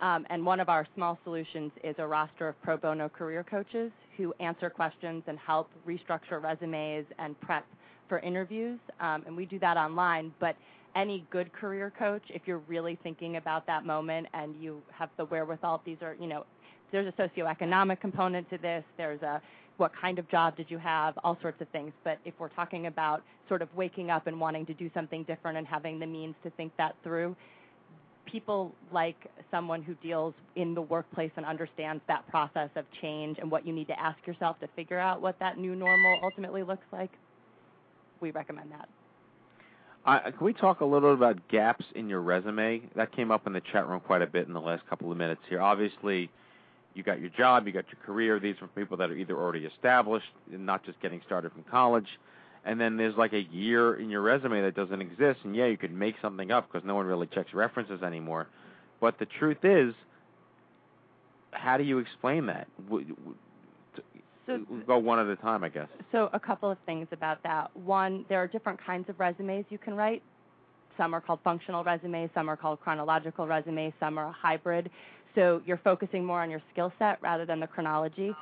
Um, 0.00 0.26
and 0.28 0.44
one 0.44 0.60
of 0.60 0.68
our 0.68 0.86
small 0.94 1.18
solutions 1.24 1.70
is 1.82 1.94
a 1.98 2.06
roster 2.06 2.48
of 2.48 2.60
pro 2.62 2.76
bono 2.76 3.08
career 3.08 3.44
coaches 3.48 3.92
who 4.16 4.34
answer 4.40 4.70
questions 4.70 5.22
and 5.26 5.38
help 5.38 5.70
restructure 5.86 6.42
resumes 6.42 7.06
and 7.18 7.40
prep 7.40 7.64
for 8.08 8.18
interviews. 8.20 8.78
Um, 9.00 9.22
and 9.26 9.36
we 9.36 9.46
do 9.46 9.58
that 9.60 9.76
online, 9.76 10.32
but 10.40 10.56
any 10.96 11.26
good 11.30 11.52
career 11.52 11.92
coach, 11.98 12.22
if 12.28 12.42
you're 12.46 12.62
really 12.68 12.98
thinking 13.02 13.36
about 13.36 13.66
that 13.66 13.84
moment 13.84 14.26
and 14.32 14.54
you 14.60 14.80
have 14.92 15.10
the 15.16 15.24
wherewithal, 15.24 15.82
these 15.84 15.98
are, 16.02 16.16
you 16.20 16.26
know, 16.26 16.44
there's 16.92 17.12
a 17.12 17.20
socioeconomic 17.20 18.00
component 18.00 18.48
to 18.50 18.58
this. 18.58 18.84
There's 18.96 19.22
a 19.22 19.42
what 19.76 19.90
kind 20.00 20.18
of 20.20 20.28
job 20.30 20.56
did 20.56 20.70
you 20.70 20.78
have, 20.78 21.18
all 21.24 21.36
sorts 21.42 21.60
of 21.60 21.68
things. 21.70 21.92
But 22.04 22.18
if 22.24 22.34
we're 22.38 22.48
talking 22.48 22.86
about 22.86 23.22
sort 23.48 23.60
of 23.60 23.68
waking 23.74 24.10
up 24.10 24.26
and 24.28 24.38
wanting 24.38 24.66
to 24.66 24.74
do 24.74 24.88
something 24.94 25.24
different 25.24 25.58
and 25.58 25.66
having 25.66 25.98
the 25.98 26.06
means 26.06 26.36
to 26.44 26.50
think 26.50 26.72
that 26.78 26.94
through, 27.02 27.34
people 28.30 28.72
like 28.92 29.16
someone 29.50 29.82
who 29.82 29.94
deals 29.94 30.34
in 30.56 30.74
the 30.74 30.82
workplace 30.82 31.32
and 31.36 31.44
understands 31.44 32.02
that 32.08 32.26
process 32.28 32.70
of 32.76 32.84
change 33.02 33.38
and 33.38 33.50
what 33.50 33.66
you 33.66 33.72
need 33.72 33.88
to 33.88 34.00
ask 34.00 34.18
yourself 34.26 34.58
to 34.60 34.68
figure 34.76 34.98
out 34.98 35.20
what 35.20 35.38
that 35.40 35.58
new 35.58 35.74
normal 35.74 36.20
ultimately 36.22 36.62
looks 36.62 36.86
like. 36.92 37.10
We 38.20 38.30
recommend 38.30 38.70
that. 38.72 38.88
Uh, 40.04 40.20
can 40.20 40.44
we 40.44 40.52
talk 40.52 40.80
a 40.80 40.84
little 40.84 41.16
bit 41.16 41.18
about 41.18 41.48
gaps 41.48 41.84
in 41.94 42.08
your 42.08 42.20
resume? 42.20 42.82
That 42.94 43.12
came 43.12 43.30
up 43.30 43.46
in 43.46 43.54
the 43.54 43.62
chat 43.72 43.88
room 43.88 44.00
quite 44.00 44.20
a 44.20 44.26
bit 44.26 44.46
in 44.46 44.52
the 44.52 44.60
last 44.60 44.86
couple 44.88 45.10
of 45.10 45.16
minutes 45.16 45.40
here. 45.48 45.62
Obviously, 45.62 46.30
you 46.92 47.02
got 47.02 47.20
your 47.20 47.30
job, 47.30 47.66
you 47.66 47.72
got 47.72 47.86
your 47.88 48.00
career. 48.04 48.38
These 48.38 48.56
are 48.60 48.66
people 48.68 48.98
that 48.98 49.10
are 49.10 49.16
either 49.16 49.36
already 49.36 49.64
established, 49.64 50.26
and 50.52 50.66
not 50.66 50.84
just 50.84 51.00
getting 51.00 51.22
started 51.24 51.52
from 51.52 51.64
college. 51.64 52.06
And 52.66 52.78
then 52.78 52.96
there's 52.96 53.16
like 53.16 53.32
a 53.32 53.42
year 53.42 53.94
in 53.94 54.10
your 54.10 54.20
resume 54.20 54.60
that 54.62 54.74
doesn't 54.74 55.00
exist. 55.00 55.40
And 55.44 55.56
yeah, 55.56 55.66
you 55.66 55.78
could 55.78 55.92
make 55.92 56.16
something 56.20 56.50
up 56.50 56.70
because 56.70 56.86
no 56.86 56.94
one 56.94 57.06
really 57.06 57.26
checks 57.26 57.54
references 57.54 58.02
anymore. 58.02 58.46
But 59.00 59.18
the 59.18 59.26
truth 59.26 59.64
is, 59.64 59.94
how 61.50 61.78
do 61.78 61.84
you 61.84 61.98
explain 61.98 62.46
that? 62.46 62.68
W- 64.46 64.64
w- 64.64 64.64
t- 64.64 64.66
So- 64.68 64.74
we'll 64.74 64.86
go 64.86 64.98
one 64.98 65.18
at 65.18 65.26
a 65.26 65.36
time, 65.36 65.64
I 65.64 65.68
guess. 65.68 65.88
So 66.12 66.30
a 66.32 66.40
couple 66.40 66.70
of 66.70 66.78
things 66.86 67.06
about 67.12 67.42
that. 67.42 67.74
One, 67.76 68.24
there 68.28 68.38
are 68.42 68.46
different 68.46 68.78
kinds 68.84 69.08
of 69.08 69.18
resumes 69.18 69.64
you 69.70 69.78
can 69.78 69.94
write. 69.94 70.22
Some 70.96 71.14
are 71.14 71.20
called 71.20 71.40
functional 71.42 71.82
resumes, 71.82 72.30
some 72.34 72.48
are 72.48 72.56
called 72.56 72.80
chronological 72.80 73.46
resumes, 73.46 73.92
some 73.98 74.16
are 74.18 74.26
a 74.26 74.32
hybrid. 74.32 74.90
So 75.34 75.60
you're 75.66 75.80
focusing 75.82 76.24
more 76.24 76.40
on 76.40 76.50
your 76.50 76.62
skill 76.72 76.92
set 76.98 77.20
rather 77.20 77.44
than 77.44 77.58
the 77.58 77.66
chronology. 77.66 78.32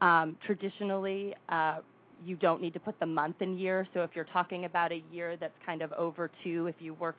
Um, 0.00 0.36
traditionally, 0.46 1.34
uh, 1.48 1.78
you 2.24 2.36
don't 2.36 2.62
need 2.62 2.72
to 2.74 2.80
put 2.80 2.98
the 3.00 3.06
month 3.06 3.36
and 3.40 3.58
year. 3.58 3.86
So 3.92 4.02
if 4.02 4.10
you're 4.14 4.24
talking 4.26 4.64
about 4.64 4.92
a 4.92 5.02
year 5.10 5.36
that's 5.36 5.56
kind 5.64 5.82
of 5.82 5.92
over 5.94 6.30
two, 6.44 6.66
if 6.68 6.76
you 6.78 6.94
worked 6.94 7.18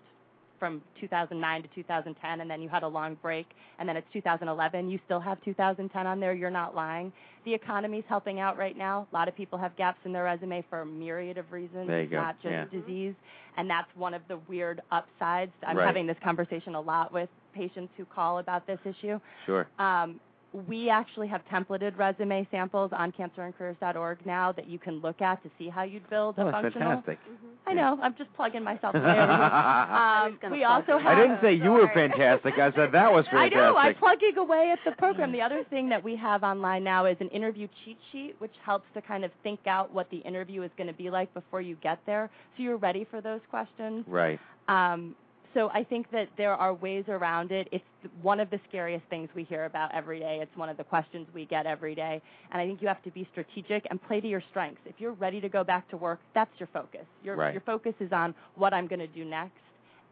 from 0.60 0.82
2009 1.00 1.62
to 1.64 1.68
2010 1.76 2.42
and 2.42 2.50
then 2.50 2.62
you 2.62 2.70
had 2.70 2.84
a 2.84 2.88
long 2.88 3.16
break 3.22 3.48
and 3.80 3.88
then 3.88 3.96
it's 3.98 4.08
2011 4.14 4.90
you 4.90 5.00
still 5.06 5.20
have 5.20 5.42
2010 5.44 6.08
on 6.08 6.20
there 6.20 6.34
you're 6.34 6.50
not 6.50 6.76
lying 6.76 7.12
the 7.46 7.54
economy's 7.54 8.04
helping 8.10 8.40
out 8.40 8.58
right 8.58 8.78
now 8.78 9.08
a 9.12 9.16
lot 9.16 9.28
of 9.28 9.36
people 9.36 9.58
have 9.58 9.76
gaps 9.78 10.00
in 10.06 10.12
their 10.14 10.24
resume 10.26 10.64
for 10.70 10.82
a 10.82 10.86
myriad 10.86 11.38
of 11.38 11.52
reasons 11.52 11.88
There 11.88 12.02
you 12.02 12.08
go, 12.08 12.18
not 12.18 12.36
just 12.42 12.52
yeah. 12.52 12.66
disease 12.72 13.14
and 13.58 13.70
that's 13.70 13.88
one 13.96 14.14
of 14.14 14.22
the 14.28 14.38
weird 14.48 14.82
upsides 14.92 15.52
i'm 15.66 15.78
Right. 15.78 15.86
having 15.86 16.08
this 16.08 16.18
conversation 16.24 16.76
a 16.76 16.82
lot 16.82 17.12
with 17.14 17.30
patients 17.54 17.92
who 17.98 18.06
call 18.06 18.40
about 18.40 18.66
this 18.68 18.80
issue 18.86 19.20
Sure. 19.46 19.68
um, 19.80 20.20
we 20.54 20.90
actually 20.90 21.28
have 21.28 21.42
templated 21.52 21.98
resume 21.98 22.48
samples 22.50 22.92
on 22.94 23.12
cancerandcareers.org 23.12 24.26
now 24.26 24.52
that 24.54 24.68
you 24.68 24.80
can 24.80 24.96
look 25.02 25.22
at 25.22 25.44
to 25.44 25.50
see 25.58 25.70
how 25.70 25.84
you'd 25.84 26.10
build 26.10 26.36
Oh, 26.38 26.44
a 26.44 26.46
that's 26.52 26.62
functional. 26.64 26.90
fantastic. 26.90 27.20
I 27.66 27.74
know. 27.74 28.00
I'm 28.02 28.16
just 28.18 28.34
plugging 28.36 28.64
myself 28.64 28.94
there. 28.94 29.32
um, 29.32 30.40
we 30.52 30.64
also 30.64 30.98
have. 30.98 31.06
I 31.06 31.16
didn't 31.16 31.40
say 31.42 31.54
you 31.54 31.72
were 31.72 31.90
fantastic. 31.94 32.54
I 32.58 32.72
said 32.72 32.92
that 32.94 33.12
was 33.12 33.26
fantastic. 33.26 33.34
I 33.34 33.50
fantastic. 33.50 33.58
know. 33.58 33.76
I'm 33.78 33.96
plugging 33.96 34.38
away 34.38 34.72
at 34.72 34.80
the 34.86 34.96
program. 34.98 35.32
The 35.32 35.42
other 35.42 35.64
thing 35.70 35.90
that 35.90 36.04
we 36.04 36.16
have 36.16 36.44
online 36.44 36.84
now 36.84 37.06
is 37.06 37.18
an 37.20 37.30
interview 37.30 37.68
cheat 37.84 37.98
sheet, 38.12 38.36
which 38.40 38.54
helps 38.66 38.86
to 38.94 39.02
kind 39.02 39.26
of 39.26 39.32
think 39.44 39.60
out 39.68 39.94
what 39.94 40.10
the 40.10 40.18
interview 40.18 40.64
is 40.64 40.72
going 40.78 40.88
to 40.88 40.94
be 40.94 41.10
like 41.10 41.32
before 41.34 41.62
you 41.62 41.76
get 41.84 42.00
there, 42.06 42.30
so 42.56 42.64
you're 42.64 42.78
ready 42.78 43.06
for 43.12 43.22
those 43.22 43.42
questions. 43.50 44.06
Right. 44.08 44.40
Um, 44.70 45.16
so 45.58 45.72
I 45.74 45.84
think 45.84 46.12
that 46.12 46.30
there 46.38 46.54
are 46.54 46.72
ways 46.72 47.06
around 47.08 47.52
it. 47.52 47.68
It's 47.72 47.84
one 48.22 48.40
of 48.40 48.52
the 48.52 48.60
scariest 48.70 49.04
things 49.10 49.28
we 49.36 49.44
hear 49.44 49.66
about 49.66 49.92
every 49.92 50.20
day. 50.20 50.38
It's 50.40 50.56
one 50.56 50.70
of 50.70 50.78
the 50.78 50.84
questions 50.84 51.26
we 51.34 51.46
get 51.46 51.66
every 51.66 51.96
day. 51.96 52.22
And 52.52 52.62
I 52.62 52.68
think 52.68 52.80
you 52.80 52.88
have 52.88 53.02
to 53.02 53.10
be 53.10 53.28
strategic 53.32 53.88
and 53.90 54.00
play 54.00 54.22
to 54.22 54.28
your 54.28 54.44
strengths. 54.52 54.82
If 54.86 54.96
you're 55.00 55.14
ready 55.14 55.42
to 55.42 55.50
go 55.50 55.64
back 55.64 55.90
to 55.90 55.98
work, 55.98 56.20
that's 56.36 56.52
your 56.60 56.70
focus. 56.72 57.06
Your, 57.24 57.36
Right. 57.36 57.54
your 57.54 57.62
focus 57.62 57.96
is 58.00 58.12
on 58.12 58.36
what 58.54 58.72
I'm 58.72 58.86
going 58.86 59.00
to 59.00 59.08
do 59.08 59.26
next 59.26 59.58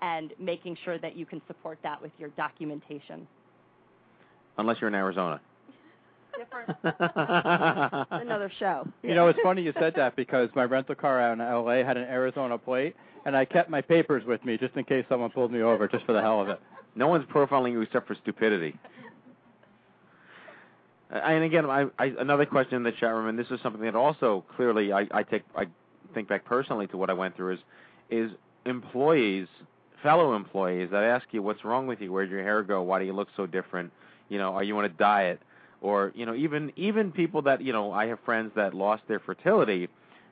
and 0.01 0.33
making 0.39 0.77
sure 0.83 0.97
that 0.97 1.15
you 1.15 1.27
can 1.27 1.43
support 1.45 1.77
that 1.83 2.01
with 2.01 2.11
your 2.17 2.29
documentation. 2.29 3.27
Unless 4.57 4.77
you're 4.81 4.87
in 4.87 4.95
Arizona. 4.95 5.39
Another 8.11 8.51
show. 8.59 8.87
You 9.03 9.15
know, 9.15 9.27
it's 9.27 9.39
funny 9.43 9.61
you 9.61 9.73
said 9.79 9.93
that 9.95 10.15
because 10.15 10.49
my 10.55 10.63
rental 10.63 10.95
car 10.95 11.21
out 11.21 11.33
in 11.33 11.41
L.A. 11.41 11.83
had 11.83 11.97
an 11.97 12.03
Arizona 12.03 12.57
plate, 12.57 12.95
and 13.25 13.35
I 13.35 13.45
kept 13.45 13.69
my 13.69 13.81
papers 13.81 14.23
with 14.25 14.43
me 14.45 14.57
just 14.57 14.75
in 14.75 14.83
case 14.83 15.05
someone 15.09 15.31
pulled 15.31 15.51
me 15.51 15.61
over, 15.61 15.87
just 15.87 16.05
for 16.05 16.13
the 16.13 16.21
hell 16.21 16.41
of 16.41 16.49
it. 16.49 16.59
No 16.95 17.07
one's 17.07 17.25
profiling 17.25 17.71
you 17.71 17.81
except 17.81 18.07
for 18.07 18.15
stupidity. 18.15 18.77
And 21.09 21.43
again, 21.43 21.69
I, 21.69 21.85
I, 21.99 22.13
another 22.19 22.45
question 22.45 22.75
in 22.75 22.83
the 22.83 22.91
chat 22.91 23.13
room, 23.13 23.27
and 23.27 23.37
this 23.37 23.47
is 23.51 23.59
something 23.61 23.81
that 23.83 23.95
also 23.95 24.43
clearly 24.55 24.91
I, 24.91 25.07
I 25.11 25.23
take 25.23 25.43
I 25.55 25.65
think 26.13 26.27
back 26.27 26.45
personally 26.45 26.87
to 26.87 26.97
what 26.97 27.09
I 27.09 27.13
went 27.13 27.35
through 27.35 27.53
is 27.53 27.59
is 28.09 28.31
employees, 28.65 29.47
fellow 30.01 30.35
employees 30.35 30.89
that 30.91 31.03
ask 31.03 31.25
you 31.31 31.41
what's 31.41 31.63
wrong 31.63 31.87
with 31.87 32.01
you, 32.01 32.11
where'd 32.11 32.29
your 32.29 32.43
hair 32.43 32.63
go, 32.63 32.81
why 32.81 32.99
do 32.99 33.05
you 33.05 33.13
look 33.13 33.27
so 33.37 33.45
different, 33.45 33.91
you 34.29 34.37
know, 34.37 34.53
are 34.53 34.63
you 34.63 34.77
on 34.77 34.85
a 34.85 34.89
diet, 34.89 35.39
or 35.85 36.11
you 36.15 36.25
know 36.25 36.33
even 36.33 36.73
even 36.75 37.11
people 37.11 37.43
that 37.43 37.61
you 37.61 37.71
know 37.71 37.91
I 37.91 38.07
have 38.07 38.19
friends 38.25 38.51
that 38.55 38.73
lost 38.73 39.03
their 39.07 39.19
fertility, 39.19 39.87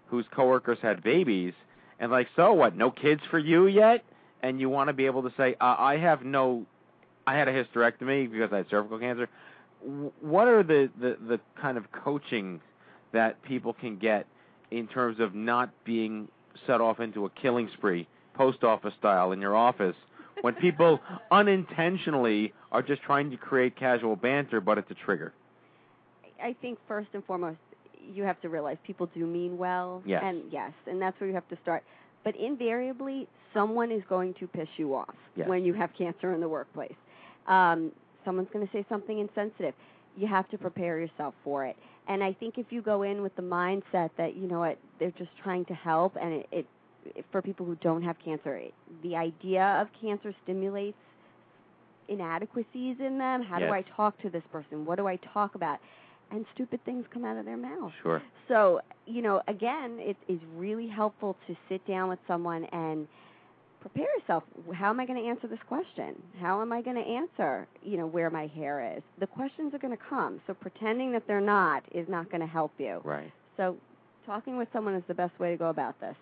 whose 0.08 0.26
coworkers 0.32 0.80
had 0.82 1.04
babies, 1.04 1.54
and 2.00 2.12
like 2.12 2.28
so 2.36 2.54
what, 2.54 2.76
no 2.76 2.90
kids 2.90 3.22
for 3.30 3.38
you 3.38 3.68
yet, 3.68 4.04
and 4.42 4.60
you 4.60 4.68
want 4.68 4.88
to 4.88 4.94
be 4.94 5.06
able 5.06 5.22
to 5.22 5.32
say 5.38 5.56
uh, 5.62 5.76
I 5.78 5.98
have 5.98 6.24
no, 6.24 6.66
I 7.28 7.36
had 7.38 7.48
a 7.48 7.64
hysterectomy 7.64 8.32
because 8.32 8.52
I 8.52 8.58
had 8.58 8.70
cervical 8.70 8.98
cancer. 8.98 9.30
What 10.22 10.48
are 10.48 10.64
the, 10.64 10.90
the 11.00 11.18
the 11.28 11.40
kind 11.62 11.78
of 11.78 11.92
coaching 11.92 12.60
that 13.12 13.42
people 13.44 13.74
can 13.74 13.98
get 13.98 14.26
in 14.72 14.88
terms 14.88 15.20
of 15.20 15.36
not 15.36 15.70
being 15.86 16.30
set 16.66 16.82
off 16.82 17.00
into 17.00 17.26
a 17.26 17.30
killing 17.30 17.70
spree, 17.74 18.08
post 18.34 18.64
office 18.64 18.94
style 18.98 19.32
in 19.34 19.40
your 19.40 19.56
office, 19.56 19.96
when 20.42 20.56
people 20.56 21.00
unintentionally 21.32 22.54
are 22.72 22.82
just 22.82 23.04
trying 23.04 23.30
to 23.30 23.38
create 23.38 23.76
casual 23.76 24.16
banter, 24.16 24.60
but 24.60 24.80
it's 24.80 24.90
a 24.90 24.96
trigger. 24.96 25.32
I 26.44 26.56
think 26.62 26.78
first 26.88 27.10
and 27.14 27.24
foremost, 27.26 27.58
you 28.14 28.24
have 28.24 28.40
to 28.42 28.50
realize 28.50 28.78
people 28.86 29.10
do 29.16 29.26
mean 29.26 29.58
well. 29.58 30.04
Yes. 30.06 30.22
And 30.26 30.44
yes, 30.52 30.72
and 30.88 31.02
that's 31.02 31.20
where 31.20 31.28
you 31.28 31.34
have 31.36 31.48
to 31.50 31.58
start. 31.64 31.84
But 32.24 32.36
invariably, 32.36 33.28
someone 33.54 33.92
is 33.92 34.04
going 34.10 34.34
to 34.36 34.48
piss 34.48 34.68
you 34.78 34.96
off 34.96 35.16
Yes. 35.36 35.48
when 35.48 35.64
you 35.64 35.74
have 35.74 35.90
cancer 35.98 36.34
in 36.34 36.42
the 36.42 36.50
workplace. 36.50 36.96
Um, 37.48 37.92
someone's 38.26 38.50
going 38.54 38.66
to 38.66 38.72
say 38.74 38.86
something 38.90 39.20
insensitive. 39.20 39.74
You 40.18 40.28
have 40.28 40.50
to 40.50 40.58
prepare 40.58 41.00
yourself 41.00 41.34
for 41.44 41.66
it. 41.66 41.76
And 42.08 42.24
I 42.24 42.34
think 42.34 42.58
if 42.58 42.68
you 42.72 42.82
go 42.82 43.04
in 43.04 43.22
with 43.22 43.36
the 43.36 43.42
mindset 43.42 44.10
that 44.18 44.36
you 44.36 44.48
know 44.48 44.60
what 44.60 44.78
they're 45.00 45.12
just 45.12 45.32
trying 45.42 45.66
to 45.66 45.74
help, 45.74 46.16
and 46.22 46.34
it, 46.34 46.48
it, 46.52 46.66
it 47.16 47.26
for 47.32 47.42
people 47.42 47.66
who 47.66 47.76
don't 47.76 48.02
have 48.04 48.18
cancer, 48.24 48.56
it, 48.58 48.74
the 49.02 49.16
idea 49.16 49.78
of 49.82 49.88
cancer 50.02 50.34
stimulates 50.44 50.98
inadequacies 52.08 52.98
in 53.00 53.18
them. 53.18 53.44
How 53.44 53.60
Yes. 53.60 53.70
do 53.70 53.74
I 53.74 53.82
talk 53.96 54.18
to 54.22 54.30
this 54.30 54.44
person? 54.52 54.86
What 54.86 54.98
do 54.98 55.08
I 55.08 55.16
talk 55.18 55.56
about? 55.56 55.80
And 56.34 56.46
stupid 56.56 56.84
things 56.84 57.06
come 57.14 57.24
out 57.26 57.38
of 57.38 57.46
their 57.46 57.58
mouth. 57.58 57.92
Sure. 58.02 58.22
So, 58.48 58.82
you 59.06 59.22
know, 59.22 59.42
again, 59.48 59.98
it 60.00 60.18
is 60.28 60.40
really 60.56 60.88
helpful 60.88 61.38
to 61.48 61.56
sit 61.70 61.86
down 61.88 62.10
with 62.10 62.18
someone 62.28 62.66
and 62.66 63.08
prepare 63.82 64.08
yourself. 64.18 64.44
How 64.74 64.90
am 64.90 65.00
I 65.00 65.06
going 65.06 65.22
to 65.22 65.30
answer 65.30 65.48
this 65.48 65.60
question? 65.68 66.16
How 66.42 66.62
am 66.62 66.72
I 66.72 66.82
going 66.82 66.96
to 66.96 67.04
answer, 67.04 67.68
you 67.84 67.98
know, 67.98 68.08
where 68.08 68.32
my 68.32 68.48
hair 68.48 68.96
is? 68.98 69.04
The 69.20 69.28
questions 69.28 69.76
are 69.76 69.78
going 69.78 69.96
to 69.96 70.04
come. 70.10 70.42
So 70.48 70.56
pretending 70.56 71.12
that 71.12 71.28
they're 71.28 71.40
not 71.40 71.84
is 71.92 72.10
not 72.10 72.32
going 72.32 72.42
to 72.42 72.48
help 72.48 72.72
you. 72.80 73.02
Right. 73.04 73.32
So 73.56 73.78
talking 74.26 74.58
with 74.58 74.70
someone 74.74 74.96
is 74.96 75.04
the 75.08 75.14
best 75.14 75.38
way 75.40 75.52
to 75.52 75.58
go 75.58 75.70
about 75.70 76.00
this. 76.02 76.16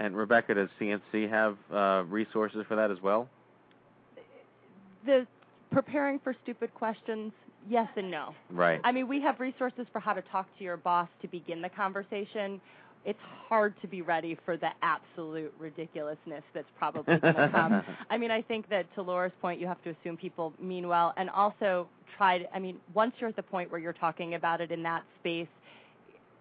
And 0.00 0.16
Rebecca, 0.16 0.54
does 0.54 0.68
CNC 0.78 1.30
have 1.30 1.56
uh, 1.72 2.04
resources 2.04 2.64
for 2.68 2.76
that 2.76 2.90
as 2.90 3.00
well? 3.02 3.28
The 5.06 5.26
preparing 5.70 6.18
for 6.18 6.34
stupid 6.42 6.74
questions, 6.74 7.32
yes 7.68 7.88
and 7.96 8.10
no. 8.10 8.34
Right. 8.50 8.80
I 8.84 8.92
mean, 8.92 9.08
we 9.08 9.20
have 9.22 9.40
resources 9.40 9.86
for 9.92 10.00
how 10.00 10.12
to 10.12 10.22
talk 10.22 10.46
to 10.58 10.64
your 10.64 10.76
boss 10.76 11.08
to 11.22 11.28
begin 11.28 11.62
the 11.62 11.68
conversation. 11.68 12.60
It's 13.04 13.18
hard 13.48 13.74
to 13.80 13.88
be 13.88 14.02
ready 14.02 14.36
for 14.44 14.56
the 14.56 14.70
absolute 14.82 15.52
ridiculousness 15.58 16.42
that's 16.52 16.68
probably 16.78 17.16
going 17.18 17.34
to 17.34 17.48
come. 17.50 17.82
I 18.10 18.18
mean, 18.18 18.30
I 18.30 18.42
think 18.42 18.68
that 18.70 18.92
to 18.96 19.02
Laura's 19.02 19.32
point, 19.40 19.60
you 19.60 19.66
have 19.66 19.82
to 19.84 19.90
assume 19.90 20.16
people 20.16 20.52
mean 20.60 20.88
well, 20.88 21.14
and 21.16 21.30
also 21.30 21.88
try 22.16 22.38
to. 22.38 22.54
I 22.54 22.58
mean, 22.58 22.78
once 22.94 23.12
you're 23.18 23.30
at 23.30 23.36
the 23.36 23.42
point 23.42 23.70
where 23.70 23.80
you're 23.80 23.92
talking 23.92 24.34
about 24.34 24.60
it 24.60 24.70
in 24.70 24.82
that 24.82 25.04
space, 25.20 25.48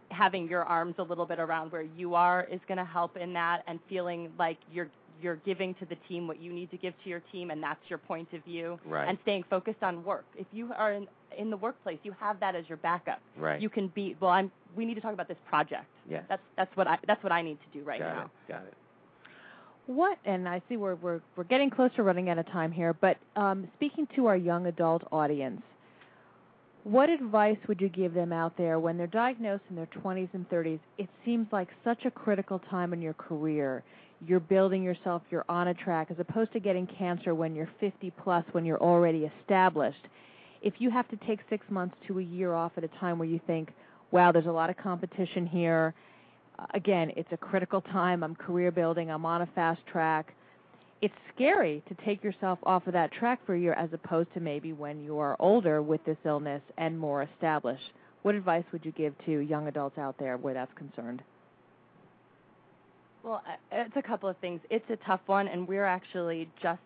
having 0.09 0.47
your 0.47 0.63
arms 0.63 0.95
a 0.97 1.03
little 1.03 1.26
bit 1.26 1.39
around 1.39 1.72
where 1.72 1.84
you 1.84 2.15
are 2.15 2.47
is 2.51 2.59
going 2.68 2.80
to 2.80 2.86
help 2.86 3.15
in 3.18 3.34
that, 3.34 3.63
and 3.68 3.80
feeling 3.88 4.32
like 4.38 4.57
you're 4.72 4.89
you're 5.22 5.38
giving 5.38 5.74
to 5.76 5.86
the 5.86 5.95
team 6.07 6.28
what 6.28 6.41
you 6.41 6.53
need 6.53 6.72
to 6.72 6.78
give 6.78 6.93
to 7.03 7.09
your 7.09 7.22
team, 7.32 7.51
and 7.51 7.61
that's 7.61 7.80
your 7.89 7.99
point 7.99 8.34
of 8.34 8.43
view. 8.43 8.80
Right. 8.86 9.07
And 9.07 9.18
staying 9.24 9.43
focused 9.49 9.84
on 9.84 10.03
work. 10.03 10.26
If 10.36 10.47
you 10.51 10.72
are 10.78 10.93
in 10.93 11.07
in 11.38 11.49
the 11.49 11.57
workplace, 11.57 11.99
you 12.03 12.13
have 12.20 12.39
that 12.39 12.55
as 12.55 12.68
your 12.68 12.78
backup. 12.78 13.20
Right. 13.38 13.61
You 13.61 13.70
can 13.70 13.88
be 13.89 14.15
well. 14.20 14.32
I'm. 14.32 14.51
We 14.76 14.86
need 14.86 14.95
to 14.95 15.01
talk 15.01 15.13
about 15.13 15.28
this 15.28 15.38
project. 15.47 15.86
Yes. 16.09 16.24
That's 16.30 16.41
that's 16.55 16.76
what 16.76 16.88
I 16.88 16.97
that's 17.07 17.24
what 17.24 17.32
I 17.32 17.41
need 17.41 17.57
to 17.72 17.80
do 17.80 17.86
right 17.86 17.99
Got 17.99 18.15
now. 18.15 18.24
it. 18.24 18.51
Got 18.51 18.63
it. 18.63 18.74
What 19.88 20.18
and 20.26 20.49
I 20.49 20.61
see 20.68 20.78
we're 20.78 20.95
we're 20.95 21.22
we're 21.36 21.45
getting 21.45 21.70
close 21.70 21.91
to 21.95 22.03
running 22.03 22.30
out 22.30 22.38
of 22.38 22.45
time 22.47 22.72
here, 22.72 22.93
but 22.93 23.18
um, 23.36 23.68
speaking 23.76 24.07
to 24.15 24.28
our 24.28 24.36
young 24.36 24.65
adult 24.65 25.03
audience, 25.11 25.61
what 26.84 27.09
advice 27.09 27.57
would 27.68 27.82
you 27.82 27.89
give 27.89 28.13
them 28.13 28.32
out 28.32 28.55
there 28.57 28.80
when 28.80 28.97
they're 28.97 29.07
diagnosed 29.07 29.63
in 29.70 29.76
their 29.76 29.88
20s 29.88 30.30
and 30.34 30.49
30s? 30.49 30.80
It 30.97 31.09
seems 31.26 31.47
like 31.51 31.68
such 31.84 32.05
a 32.05 32.11
critical 32.11 32.59
time 32.70 32.93
in 32.93 33.01
your 33.01 33.13
career. 33.13 33.84
You're 34.26 34.39
building 34.39 34.82
yourself, 34.82 35.22
you're 35.30 35.45
on 35.47 35.68
a 35.68 35.74
track, 35.74 36.07
as 36.09 36.18
opposed 36.20 36.51
to 36.53 36.59
getting 36.59 36.88
cancer 36.88 37.36
when 37.36 37.55
you're 37.55 37.70
50 37.80 38.11
plus, 38.24 38.43
when 38.51 38.65
you're 38.65 38.82
already 38.82 39.30
established. 39.41 40.07
If 40.61 40.76
you 40.80 40.89
have 40.89 41.07
to 41.09 41.18
take 41.28 41.39
six 41.49 41.65
months 41.70 41.95
to 42.07 42.20
a 42.20 42.24
year 42.24 42.53
off 42.53 42.72
at 42.78 42.84
a 42.84 42.88
time 42.99 43.20
where 43.20 43.28
you 43.28 43.39
think, 43.45 43.70
wow, 44.11 44.32
there's 44.32 44.47
a 44.47 44.51
lot 44.51 44.72
of 44.72 44.78
competition 44.78 45.45
here, 45.45 45.93
again, 46.74 47.11
it's 47.15 47.32
a 47.32 47.38
critical 47.38 47.82
time. 47.82 48.24
I'm 48.24 48.36
career 48.36 48.72
building, 48.72 49.11
I'm 49.11 49.26
on 49.26 49.41
a 49.41 49.45
fast 49.47 49.82
track. 49.91 50.34
It's 51.01 51.13
scary 51.36 51.84
to 51.88 52.05
take 52.05 52.24
yourself 52.24 52.57
off 52.63 52.88
of 52.88 52.93
that 52.93 53.11
track 53.11 53.39
for 53.45 53.53
a 53.53 53.59
year 53.59 53.74
as 53.74 53.89
opposed 53.93 54.34
to 54.34 54.39
maybe 54.39 54.74
when 54.74 54.99
you 54.99 55.20
are 55.20 55.36
older 55.39 55.82
with 55.82 56.03
this 56.05 56.18
illness 56.26 56.61
and 56.78 56.97
more 56.97 57.22
established. 57.22 57.91
What 58.24 58.34
advice 58.34 58.63
would 58.72 58.84
you 58.84 58.91
give 58.91 59.13
to 59.26 59.32
young 59.39 59.68
adults 59.68 59.99
out 59.99 60.15
there 60.18 60.38
where 60.38 60.55
that's 60.55 60.74
concerned? 60.74 61.22
Well, 63.28 63.41
uh, 63.45 63.55
it's 63.73 63.95
a 63.97 64.01
couple 64.01 64.30
of 64.30 64.38
things. 64.38 64.61
It's 64.69 64.89
a 64.89 64.95
tough 65.05 65.19
one, 65.25 65.49
and 65.49 65.67
we're 65.67 65.86
actually 65.86 66.47
just 66.61 66.80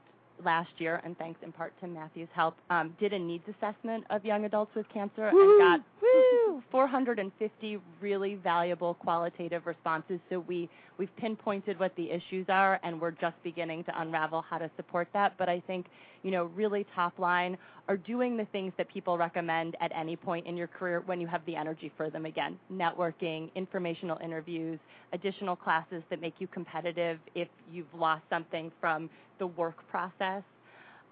last 0.44 0.72
year, 0.80 1.00
and 1.06 1.16
thanks 1.20 1.40
in 1.44 1.52
part 1.52 1.72
to 1.82 1.88
Matthew's 1.88 2.28
help, 2.34 2.56
um, 2.72 2.96
did 3.00 3.14
a 3.14 3.20
needs 3.20 3.44
assessment 3.48 4.06
of 4.10 4.26
young 4.26 4.46
adults 4.46 4.72
with 4.74 4.90
cancer 4.92 5.28
and 5.28 5.60
got 5.60 5.82
woo, 6.02 6.64
450 6.72 7.78
really 8.02 8.36
valuable 8.36 8.96
qualitative 8.96 9.68
responses. 9.68 10.20
So 10.32 10.40
we 10.40 10.68
we've 10.98 11.16
pinpointed 11.18 11.80
what 11.80 11.96
the 11.96 12.10
issues 12.12 12.46
are, 12.50 12.80
and 12.84 13.00
we're 13.00 13.12
just 13.12 13.36
beginning 13.44 13.84
to 13.86 14.02
unravel 14.02 14.44
how 14.50 14.58
to 14.58 14.70
support 14.78 15.08
that. 15.14 15.38
But 15.38 15.50
I 15.50 15.62
think 15.68 15.86
you 16.24 16.32
know, 16.32 16.46
really 16.56 16.86
top 16.96 17.18
line 17.20 17.58
are 17.88 17.98
doing 17.98 18.38
the 18.38 18.46
things 18.46 18.74
that 18.78 18.88
people 18.90 19.18
recommend 19.18 19.76
at 19.82 19.92
any 19.96 20.16
point 20.16 20.46
in 20.46 20.56
your 20.56 20.68
career 20.68 21.02
when 21.06 21.20
you 21.20 21.28
have 21.28 21.46
the 21.46 21.56
energy 21.56 21.92
for 21.98 22.10
them 22.10 22.26
again. 22.26 22.58
Networking, 22.72 23.54
informational 23.56 24.18
interviews, 24.24 24.80
additional 25.14 25.56
classes 25.56 26.04
that 26.10 26.22
make 26.22 26.36
you 26.40 26.48
competitive 26.48 27.20
if 27.36 27.48
you've 27.72 27.94
lost 27.96 28.24
something 28.30 28.72
from 28.80 29.10
the 29.40 29.48
work 29.48 29.78
process. 29.90 30.44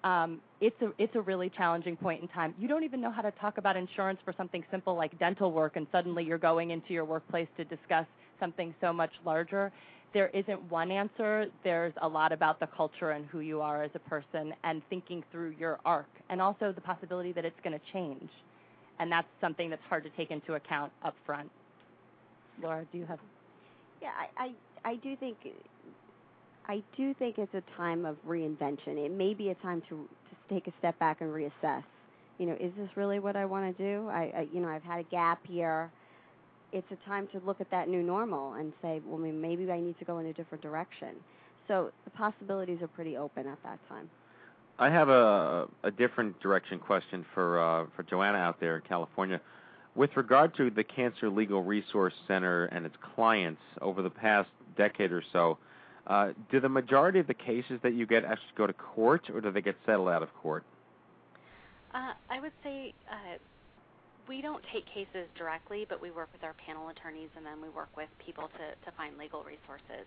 Um, 0.02 0.40
it's 0.62 0.80
a 0.80 0.92
it's 0.96 1.14
a 1.14 1.20
really 1.20 1.50
challenging 1.54 1.94
point 1.94 2.22
in 2.22 2.28
time. 2.28 2.54
You 2.58 2.68
don't 2.68 2.84
even 2.84 3.02
know 3.02 3.10
how 3.10 3.20
to 3.20 3.30
talk 3.32 3.58
about 3.58 3.76
insurance 3.76 4.18
for 4.24 4.32
something 4.34 4.64
simple 4.70 4.94
like 4.94 5.18
dental 5.18 5.52
work, 5.52 5.76
and 5.76 5.86
suddenly 5.92 6.24
you're 6.24 6.38
going 6.38 6.70
into 6.70 6.94
your 6.94 7.04
workplace 7.04 7.48
to 7.58 7.64
discuss 7.64 8.06
something 8.40 8.74
so 8.80 8.92
much 8.92 9.12
larger. 9.24 9.72
there 10.14 10.28
isn't 10.28 10.62
one 10.70 10.90
answer. 10.90 11.46
There's 11.64 11.94
a 12.02 12.08
lot 12.08 12.32
about 12.32 12.58
the 12.60 12.66
culture 12.66 13.12
and 13.12 13.26
who 13.26 13.40
you 13.40 13.60
are 13.62 13.84
as 13.84 13.92
a 13.94 14.00
person 14.00 14.54
and 14.64 14.82
thinking 14.90 15.22
through 15.30 15.50
your 15.58 15.78
arc 15.84 16.08
and 16.30 16.40
also 16.42 16.72
the 16.72 16.80
possibility 16.80 17.32
that 17.32 17.44
it's 17.44 17.60
going 17.62 17.78
to 17.78 17.84
change. 17.92 18.30
And 18.98 19.10
that's 19.12 19.28
something 19.40 19.70
that's 19.70 19.82
hard 19.88 20.04
to 20.04 20.10
take 20.10 20.30
into 20.32 20.54
account 20.54 20.92
up 21.04 21.14
front. 21.26 21.50
Laura, 22.62 22.86
do 22.92 22.98
you 22.98 23.06
have 23.06 23.20
Yeah, 24.02 24.10
I, 24.38 24.44
I 24.46 24.90
I 24.92 24.96
do 24.96 25.16
think 25.16 25.38
I 26.66 26.82
do 26.96 27.14
think 27.14 27.38
it's 27.38 27.54
a 27.54 27.62
time 27.76 28.04
of 28.06 28.16
reinvention. 28.26 28.98
It 28.98 29.12
may 29.12 29.34
be 29.34 29.50
a 29.50 29.54
time 29.56 29.82
to 29.88 30.08
to 30.08 30.54
take 30.54 30.66
a 30.66 30.72
step 30.78 30.98
back 30.98 31.20
and 31.20 31.30
reassess. 31.30 31.84
You 32.38 32.46
know, 32.46 32.54
is 32.60 32.72
this 32.76 32.88
really 32.96 33.20
what 33.20 33.36
I 33.36 33.44
want 33.46 33.76
to 33.76 33.82
do? 33.82 34.08
I, 34.08 34.32
I 34.36 34.48
you 34.52 34.60
know, 34.60 34.68
I've 34.68 34.82
had 34.84 35.00
a 35.00 35.04
gap 35.04 35.40
here. 35.46 35.90
It's 36.72 36.86
a 36.90 37.08
time 37.08 37.28
to 37.32 37.40
look 37.44 37.60
at 37.60 37.70
that 37.70 37.88
new 37.88 38.02
normal 38.02 38.54
and 38.54 38.72
say, 38.80 39.00
well, 39.04 39.18
maybe 39.18 39.70
I 39.70 39.80
need 39.80 39.98
to 39.98 40.04
go 40.04 40.18
in 40.18 40.26
a 40.26 40.32
different 40.32 40.62
direction. 40.62 41.16
So 41.68 41.90
the 42.04 42.10
possibilities 42.10 42.78
are 42.82 42.88
pretty 42.88 43.16
open 43.16 43.46
at 43.46 43.62
that 43.62 43.78
time. 43.88 44.10
I 44.78 44.88
have 44.88 45.10
a 45.10 45.68
a 45.82 45.90
different 45.90 46.40
direction 46.40 46.78
question 46.78 47.24
for 47.34 47.60
uh, 47.60 47.86
for 47.94 48.02
Joanna 48.02 48.38
out 48.38 48.60
there 48.60 48.76
in 48.76 48.82
California. 48.82 49.40
With 49.94 50.16
regard 50.16 50.56
to 50.56 50.70
the 50.70 50.84
Cancer 50.84 51.28
Legal 51.28 51.62
Resource 51.62 52.14
Center 52.26 52.64
and 52.66 52.86
its 52.86 52.94
clients 53.14 53.60
over 53.82 54.00
the 54.02 54.10
past 54.10 54.48
decade 54.76 55.12
or 55.12 55.22
so, 55.32 55.58
uh, 56.06 56.30
do 56.50 56.60
the 56.60 56.68
majority 56.68 57.18
of 57.18 57.26
the 57.26 57.34
cases 57.34 57.78
that 57.82 57.92
you 57.92 58.06
get 58.06 58.24
actually 58.24 58.48
go 58.56 58.66
to 58.66 58.72
court, 58.72 59.28
or 59.34 59.40
do 59.40 59.50
they 59.50 59.60
get 59.60 59.76
settled 59.84 60.08
out 60.08 60.22
of 60.22 60.32
court? 60.34 60.64
Uh, 61.92 62.12
I 62.30 62.40
would 62.40 62.52
say 62.62 62.94
uh, 63.10 63.36
we 64.30 64.38
don't 64.38 64.62
take 64.70 64.86
cases 64.86 65.26
directly, 65.34 65.82
but 65.90 65.98
we 65.98 66.14
work 66.14 66.30
with 66.30 66.46
our 66.46 66.54
panel 66.62 66.86
attorneys, 66.86 67.34
and 67.34 67.42
then 67.42 67.58
we 67.58 67.66
work 67.68 67.90
with 67.98 68.06
people 68.24 68.46
to, 68.54 68.66
to 68.86 68.94
find 68.94 69.18
legal 69.18 69.42
resources 69.42 70.06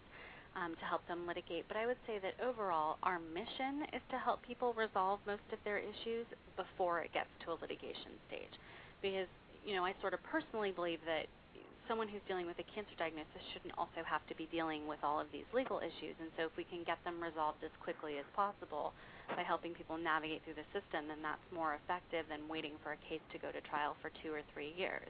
um, 0.56 0.80
to 0.80 0.86
help 0.88 1.04
them 1.12 1.28
litigate. 1.28 1.68
But 1.68 1.76
I 1.76 1.84
would 1.84 2.00
say 2.08 2.24
that 2.24 2.40
overall, 2.40 2.96
our 3.04 3.20
mission 3.20 3.84
is 3.92 4.00
to 4.16 4.18
help 4.18 4.40
people 4.40 4.72
resolve 4.80 5.20
most 5.28 5.44
of 5.52 5.60
their 5.68 5.76
issues 5.76 6.24
before 6.56 7.04
it 7.04 7.12
gets 7.12 7.28
to 7.44 7.52
a 7.52 7.60
litigation 7.60 8.16
stage, 8.32 8.56
because 9.04 9.28
you 9.68 9.76
know 9.76 9.84
I 9.84 9.92
sort 10.00 10.16
of 10.16 10.24
personally 10.24 10.72
believe 10.72 11.04
that 11.04 11.28
someone 11.88 12.08
who's 12.08 12.24
dealing 12.28 12.48
with 12.48 12.60
a 12.60 12.68
cancer 12.72 12.96
diagnosis 12.98 13.44
shouldn't 13.52 13.76
also 13.78 14.02
have 14.06 14.24
to 14.28 14.36
be 14.36 14.48
dealing 14.52 14.88
with 14.88 15.00
all 15.04 15.20
of 15.20 15.28
these 15.32 15.48
legal 15.52 15.80
issues. 15.80 16.16
And 16.20 16.32
so 16.36 16.48
if 16.48 16.54
we 16.56 16.64
can 16.64 16.84
get 16.84 17.02
them 17.04 17.20
resolved 17.20 17.64
as 17.64 17.74
quickly 17.84 18.18
as 18.18 18.28
possible 18.36 18.94
by 19.36 19.44
helping 19.44 19.74
people 19.74 19.98
navigate 19.98 20.44
through 20.44 20.60
the 20.60 20.68
system, 20.72 21.08
then 21.08 21.20
that's 21.22 21.44
more 21.52 21.76
effective 21.76 22.28
than 22.28 22.48
waiting 22.48 22.76
for 22.84 22.96
a 22.96 23.00
case 23.08 23.24
to 23.32 23.38
go 23.40 23.52
to 23.52 23.62
trial 23.68 23.96
for 24.00 24.12
two 24.24 24.32
or 24.32 24.42
three 24.54 24.72
years. 24.76 25.10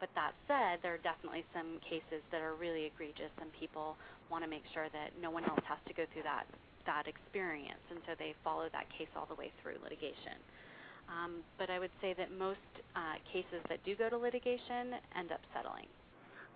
But 0.00 0.10
that 0.14 0.32
said, 0.46 0.78
there 0.82 0.94
are 0.94 1.02
definitely 1.02 1.42
some 1.50 1.82
cases 1.82 2.22
that 2.30 2.40
are 2.40 2.54
really 2.54 2.86
egregious, 2.86 3.34
and 3.42 3.50
people 3.58 3.98
want 4.30 4.46
to 4.46 4.50
make 4.50 4.62
sure 4.70 4.86
that 4.94 5.10
no 5.18 5.30
one 5.30 5.42
else 5.44 5.62
has 5.66 5.82
to 5.90 5.94
go 5.94 6.06
through 6.14 6.22
that 6.24 6.46
that 6.86 7.04
experience, 7.04 7.84
and 7.90 8.00
so 8.08 8.16
they 8.16 8.32
follow 8.42 8.64
that 8.72 8.88
case 8.96 9.12
all 9.12 9.28
the 9.28 9.34
way 9.34 9.52
through 9.60 9.76
litigation. 9.84 10.40
Um, 11.04 11.44
but 11.58 11.68
I 11.68 11.78
would 11.78 11.92
say 12.00 12.14
that 12.16 12.32
most 12.32 12.64
uh, 12.96 13.20
cases 13.28 13.60
that 13.68 13.84
do 13.84 13.96
go 13.96 14.08
to 14.08 14.16
litigation 14.16 14.96
end 15.12 15.28
up 15.28 15.40
settling. 15.52 15.84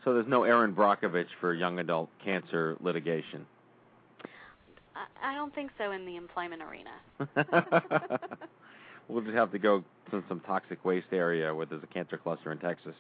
So 0.05 0.15
there's 0.15 0.27
no 0.27 0.43
Erin 0.43 0.75
Brockovich 0.75 1.29
for 1.41 1.55
young 1.55 1.79
adult 1.79 2.11
cancer 2.25 2.77
litigation. 2.81 3.47
I, 4.97 5.33
I 5.33 5.35
don't 5.35 5.55
think 5.55 5.71
so 5.79 5.93
in 5.93 6.05
the 6.05 6.17
employment 6.17 6.63
arena. 6.63 6.91
we'll 9.09 9.23
just 9.23 9.37
have 9.37 9.53
to 9.53 9.59
go 9.59 9.85
to 10.11 10.25
some 10.29 10.41
toxic 10.41 10.85
waste 10.85 11.07
area 11.13 11.55
where 11.55 11.67
there's 11.67 11.83
a 11.83 11.89
cancer 11.89 12.17
cluster 12.17 12.51
in 12.51 12.59
Texas, 12.59 12.95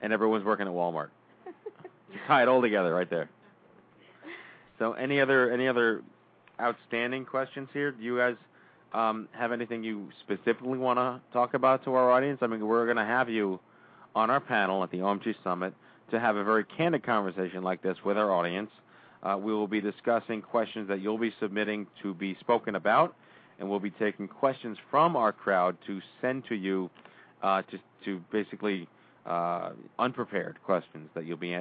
and 0.00 0.12
everyone's 0.12 0.44
working 0.44 0.66
at 0.66 0.72
Walmart. 0.72 1.08
Just 2.12 2.24
tie 2.26 2.42
it 2.42 2.48
all 2.48 2.62
together 2.62 2.94
right 2.94 3.10
there. 3.10 3.28
So, 4.78 4.92
any 4.92 5.20
other 5.20 5.50
any 5.50 5.66
other 5.66 6.02
outstanding 6.60 7.24
questions 7.24 7.68
here? 7.72 7.90
Do 7.90 8.02
you 8.02 8.18
guys 8.18 8.36
um, 8.92 9.28
have 9.32 9.52
anything 9.52 9.82
you 9.82 10.08
specifically 10.20 10.78
want 10.78 10.98
to 10.98 11.20
talk 11.32 11.54
about 11.54 11.84
to 11.84 11.94
our 11.94 12.10
audience? 12.10 12.38
I 12.42 12.46
mean, 12.46 12.66
we're 12.66 12.84
going 12.84 12.96
to 12.96 13.04
have 13.04 13.28
you 13.28 13.58
on 14.14 14.30
our 14.30 14.40
panel 14.40 14.82
at 14.82 14.90
the 14.90 14.98
OMG 14.98 15.34
Summit 15.42 15.74
to 16.10 16.20
have 16.20 16.36
a 16.36 16.44
very 16.44 16.64
candid 16.64 17.02
conversation 17.02 17.62
like 17.62 17.82
this 17.82 17.96
with 18.04 18.18
our 18.18 18.30
audience. 18.30 18.70
Uh, 19.22 19.38
we 19.40 19.52
will 19.52 19.68
be 19.68 19.80
discussing 19.80 20.42
questions 20.42 20.88
that 20.88 21.00
you'll 21.00 21.18
be 21.18 21.32
submitting 21.40 21.86
to 22.02 22.12
be 22.12 22.36
spoken 22.40 22.74
about, 22.74 23.14
and 23.58 23.68
we'll 23.68 23.80
be 23.80 23.90
taking 23.90 24.26
questions 24.28 24.76
from 24.90 25.16
our 25.16 25.32
crowd 25.32 25.76
to 25.86 26.00
send 26.20 26.44
to 26.48 26.54
you 26.54 26.90
uh, 27.42 27.62
to, 27.62 27.78
to 28.04 28.20
basically 28.30 28.88
uh, 29.26 29.70
unprepared 29.98 30.58
questions 30.64 31.08
that 31.14 31.24
you'll 31.24 31.36
be 31.36 31.56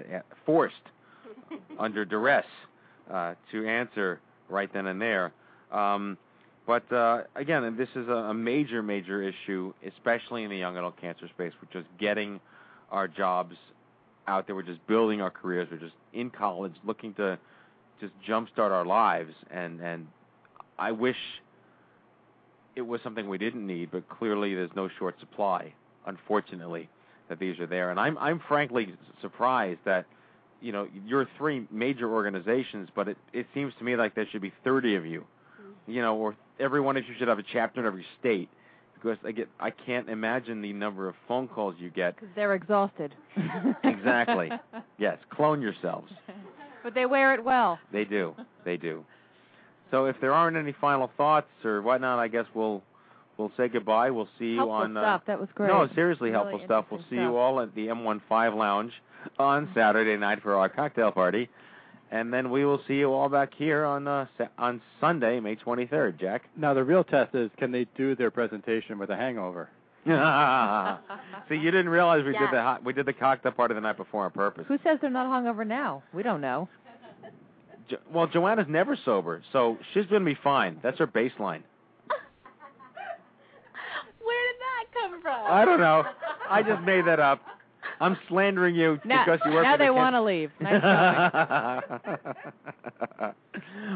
forced 0.45 0.75
under 1.79 2.03
duress 2.03 2.45
uh, 3.11 3.35
to 3.51 3.67
answer 3.67 4.19
right 4.49 4.71
then 4.73 4.87
and 4.87 5.01
there. 5.01 5.31
Um, 5.71 6.17
but 6.65 6.91
uh, 6.91 7.23
again, 7.35 7.75
this 7.77 7.89
is 7.95 8.07
a, 8.07 8.29
a 8.29 8.33
major, 8.33 8.83
major 8.83 9.21
issue, 9.21 9.73
especially 9.85 10.43
in 10.43 10.49
the 10.49 10.57
young 10.57 10.77
adult 10.77 10.99
cancer 10.99 11.27
space. 11.27 11.53
We're 11.61 11.81
just 11.81 11.91
getting 11.99 12.39
our 12.91 13.07
jobs 13.07 13.55
out 14.27 14.45
there. 14.45 14.55
We're 14.55 14.61
just 14.63 14.85
building 14.87 15.21
our 15.21 15.31
careers. 15.31 15.67
We're 15.71 15.77
just 15.77 15.95
in 16.13 16.29
college, 16.29 16.73
looking 16.83 17.13
to 17.15 17.39
just 17.99 18.13
jumpstart 18.27 18.71
our 18.71 18.85
lives. 18.85 19.33
And 19.49 19.81
and 19.81 20.07
I 20.77 20.91
wish 20.91 21.17
it 22.75 22.81
was 22.81 23.01
something 23.03 23.27
we 23.27 23.37
didn't 23.37 23.65
need, 23.65 23.89
but 23.91 24.07
clearly 24.09 24.53
there's 24.55 24.75
no 24.75 24.89
short 24.99 25.19
supply. 25.19 25.73
Unfortunately, 26.05 26.89
that 27.29 27.39
these 27.39 27.59
are 27.59 27.67
there. 27.67 27.91
And 27.91 27.99
I'm 27.99 28.17
I'm 28.17 28.39
frankly 28.47 28.93
surprised 29.21 29.79
that 29.85 30.05
you 30.61 30.71
know 30.71 30.87
you're 31.05 31.27
three 31.37 31.67
major 31.71 32.11
organizations, 32.11 32.89
but 32.93 33.07
it 33.07 33.17
it 33.33 33.47
seems 33.53 33.73
to 33.79 33.83
me 33.83 33.95
like 33.95 34.15
there 34.15 34.27
should 34.31 34.41
be 34.41 34.53
30 34.63 34.95
of 34.95 35.05
you. 35.05 35.25
You 35.87 36.01
know, 36.01 36.15
or 36.15 36.35
every 36.61 36.81
one 36.81 36.97
of 36.97 37.03
you 37.07 37.13
should 37.17 37.27
have 37.27 37.39
a 37.39 37.43
chapter 37.43 37.79
in 37.79 37.85
every 37.85 38.05
state 38.19 38.49
because 38.93 39.17
I 39.25 39.31
get 39.31 39.49
I 39.59 39.71
can't 39.71 40.09
imagine 40.09 40.61
the 40.61 40.73
number 40.73 41.07
of 41.07 41.15
phone 41.27 41.47
calls 41.47 41.75
you 41.79 41.89
get. 41.89 42.15
Because 42.15 42.29
they're 42.35 42.53
exhausted. 42.53 43.13
exactly. 43.83 44.51
Yes, 44.97 45.17
clone 45.29 45.61
yourselves. 45.61 46.11
But 46.83 46.93
they 46.93 47.05
wear 47.05 47.33
it 47.33 47.43
well. 47.43 47.79
They 47.91 48.05
do. 48.05 48.35
They 48.65 48.77
do. 48.77 49.03
So 49.91 50.05
if 50.05 50.15
there 50.21 50.33
aren't 50.33 50.57
any 50.57 50.73
final 50.79 51.11
thoughts 51.17 51.47
or 51.65 51.81
whatnot, 51.81 52.19
I 52.19 52.27
guess 52.27 52.45
we'll 52.53 52.81
we'll 53.37 53.51
say 53.57 53.67
goodbye. 53.67 54.11
We'll 54.11 54.29
see 54.39 54.51
you 54.53 54.69
on. 54.69 54.95
helpful 54.95 55.01
stuff. 55.01 55.21
Uh, 55.21 55.25
that 55.27 55.39
was 55.39 55.49
great. 55.55 55.67
No, 55.67 55.87
seriously 55.95 56.29
Really 56.29 56.33
helpful 56.33 56.61
stuff. 56.65 56.85
We'll 56.89 56.99
see 57.01 57.15
interesting 57.17 57.31
you 57.31 57.37
all 57.37 57.59
at 57.59 57.75
the 57.75 57.87
M15 57.87 58.55
Lounge 58.55 58.93
on 59.37 59.69
Saturday 59.75 60.17
night 60.17 60.41
for 60.41 60.55
our 60.55 60.69
cocktail 60.69 61.11
party, 61.11 61.49
and 62.11 62.31
then 62.33 62.49
we 62.51 62.65
will 62.65 62.81
see 62.87 62.95
you 62.95 63.11
all 63.13 63.29
back 63.29 63.53
here 63.55 63.85
on 63.85 64.07
uh, 64.07 64.25
on 64.57 64.81
Sunday, 64.99 65.39
May 65.39 65.55
23rd. 65.55 66.19
Jack. 66.19 66.43
Now 66.57 66.73
the 66.73 66.83
real 66.83 67.03
test 67.03 67.33
is 67.35 67.49
can 67.57 67.71
they 67.71 67.87
do 67.97 68.15
their 68.15 68.31
presentation 68.31 68.99
with 68.99 69.09
a 69.09 69.15
hangover? 69.15 69.69
See, 71.49 71.55
you 71.55 71.69
didn't 71.71 71.89
realize 71.89 72.23
we 72.25 72.33
Yes. 72.33 72.41
did 72.41 72.57
the 72.57 72.61
hot, 72.61 72.83
we 72.83 72.91
did 72.93 73.05
the 73.05 73.13
cocktail 73.13 73.51
party 73.51 73.73
the 73.75 73.81
night 73.81 73.97
before 73.97 74.25
on 74.25 74.31
purpose. 74.31 74.65
Who 74.67 74.77
says 74.83 74.97
they're 75.01 75.09
not 75.11 75.27
hungover 75.27 75.65
now? 75.65 76.01
We 76.13 76.23
don't 76.23 76.41
know. 76.41 76.67
Jo- 77.89 77.97
well, 78.11 78.27
Joanna's 78.27 78.67
never 78.69 78.97
sober, 79.05 79.41
so 79.53 79.77
she's 79.93 80.05
going 80.07 80.21
to 80.23 80.25
be 80.25 80.37
fine. 80.43 80.79
That's 80.81 80.97
her 80.99 81.07
baseline. 81.07 81.61
Where 84.23 84.43
did 84.47 84.57
that 84.59 84.85
come 84.93 85.21
from? 85.21 85.51
I 85.51 85.65
don't 85.65 85.79
know. 85.79 86.03
I 86.49 86.63
just 86.63 86.81
made 86.83 87.05
that 87.05 87.19
up. 87.19 87.41
I'm 88.01 88.17
slandering 88.27 88.75
you 88.75 88.99
Now, 89.05 89.25
because 89.25 89.39
you 89.45 89.51
work 89.51 89.63
now 89.63 89.73
for 89.73 89.77
the 89.77 89.83
they 89.85 89.89
want 89.91 90.15
to 90.15 90.21
leave. 90.21 90.51
Nice 90.59 90.81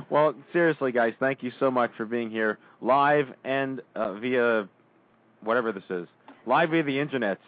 well, 0.10 0.34
seriously, 0.54 0.92
guys, 0.92 1.14
thank 1.20 1.44
you 1.44 1.52
so 1.60 1.72
much 1.72 1.92
for 1.98 2.06
being 2.06 2.30
here 2.30 2.58
live 2.82 3.28
and 3.44 3.82
uh, 3.96 4.14
via 4.14 4.68
whatever 5.42 5.72
this 5.72 5.84
is, 5.90 6.08
live 6.46 6.70
via 6.70 6.84
the 6.84 7.00
internet. 7.00 7.40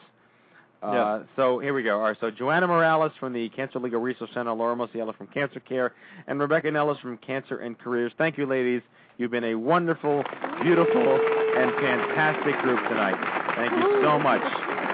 Uh, 0.82 0.92
Yeah. 0.92 1.20
So 1.36 1.60
here 1.60 1.74
we 1.74 1.84
go. 1.84 1.98
All 1.98 2.04
right. 2.04 2.18
So 2.20 2.32
Joanna 2.32 2.68
Morales 2.68 3.12
from 3.20 3.34
the 3.34 3.50
Cancer 3.50 3.80
Legal 3.80 4.02
Resource 4.02 4.30
Center, 4.34 4.54
Laura 4.54 4.76
Mosiello 4.76 5.16
from 5.18 5.28
Cancer 5.28 5.60
Care, 5.60 5.94
and 6.28 6.40
Rebecca 6.40 6.70
Nellis 6.72 7.00
from 7.00 7.18
Cancer 7.18 7.58
and 7.58 7.78
Careers. 7.78 8.12
Thank 8.18 8.38
you, 8.38 8.46
ladies. 8.46 8.82
You've 9.18 9.32
been 9.32 9.44
a 9.44 9.56
wonderful, 9.56 10.24
beautiful, 10.62 11.20
and 11.58 11.72
fantastic 11.82 12.56
group 12.62 12.80
tonight. 12.88 13.18
Thank 13.56 13.72
you 13.72 14.02
so 14.04 14.20
much. 14.20 14.87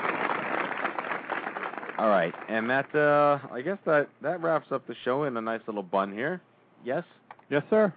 All 2.03 2.09
right, 2.09 2.33
and 2.49 2.69
that 2.69 2.93
uh, 2.93 3.39
I 3.49 3.61
guess 3.61 3.77
that 3.85 4.09
that 4.21 4.41
wraps 4.43 4.73
up 4.73 4.85
the 4.87 4.95
show 5.05 5.23
in 5.23 5.37
a 5.37 5.41
nice 5.41 5.61
little 5.67 5.83
bun 5.83 6.11
here. 6.11 6.41
Yes, 6.83 7.05
Yes, 7.49 7.63
sir. 7.69 7.93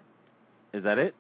is 0.72 0.84
that 0.84 0.96
it? 0.96 1.16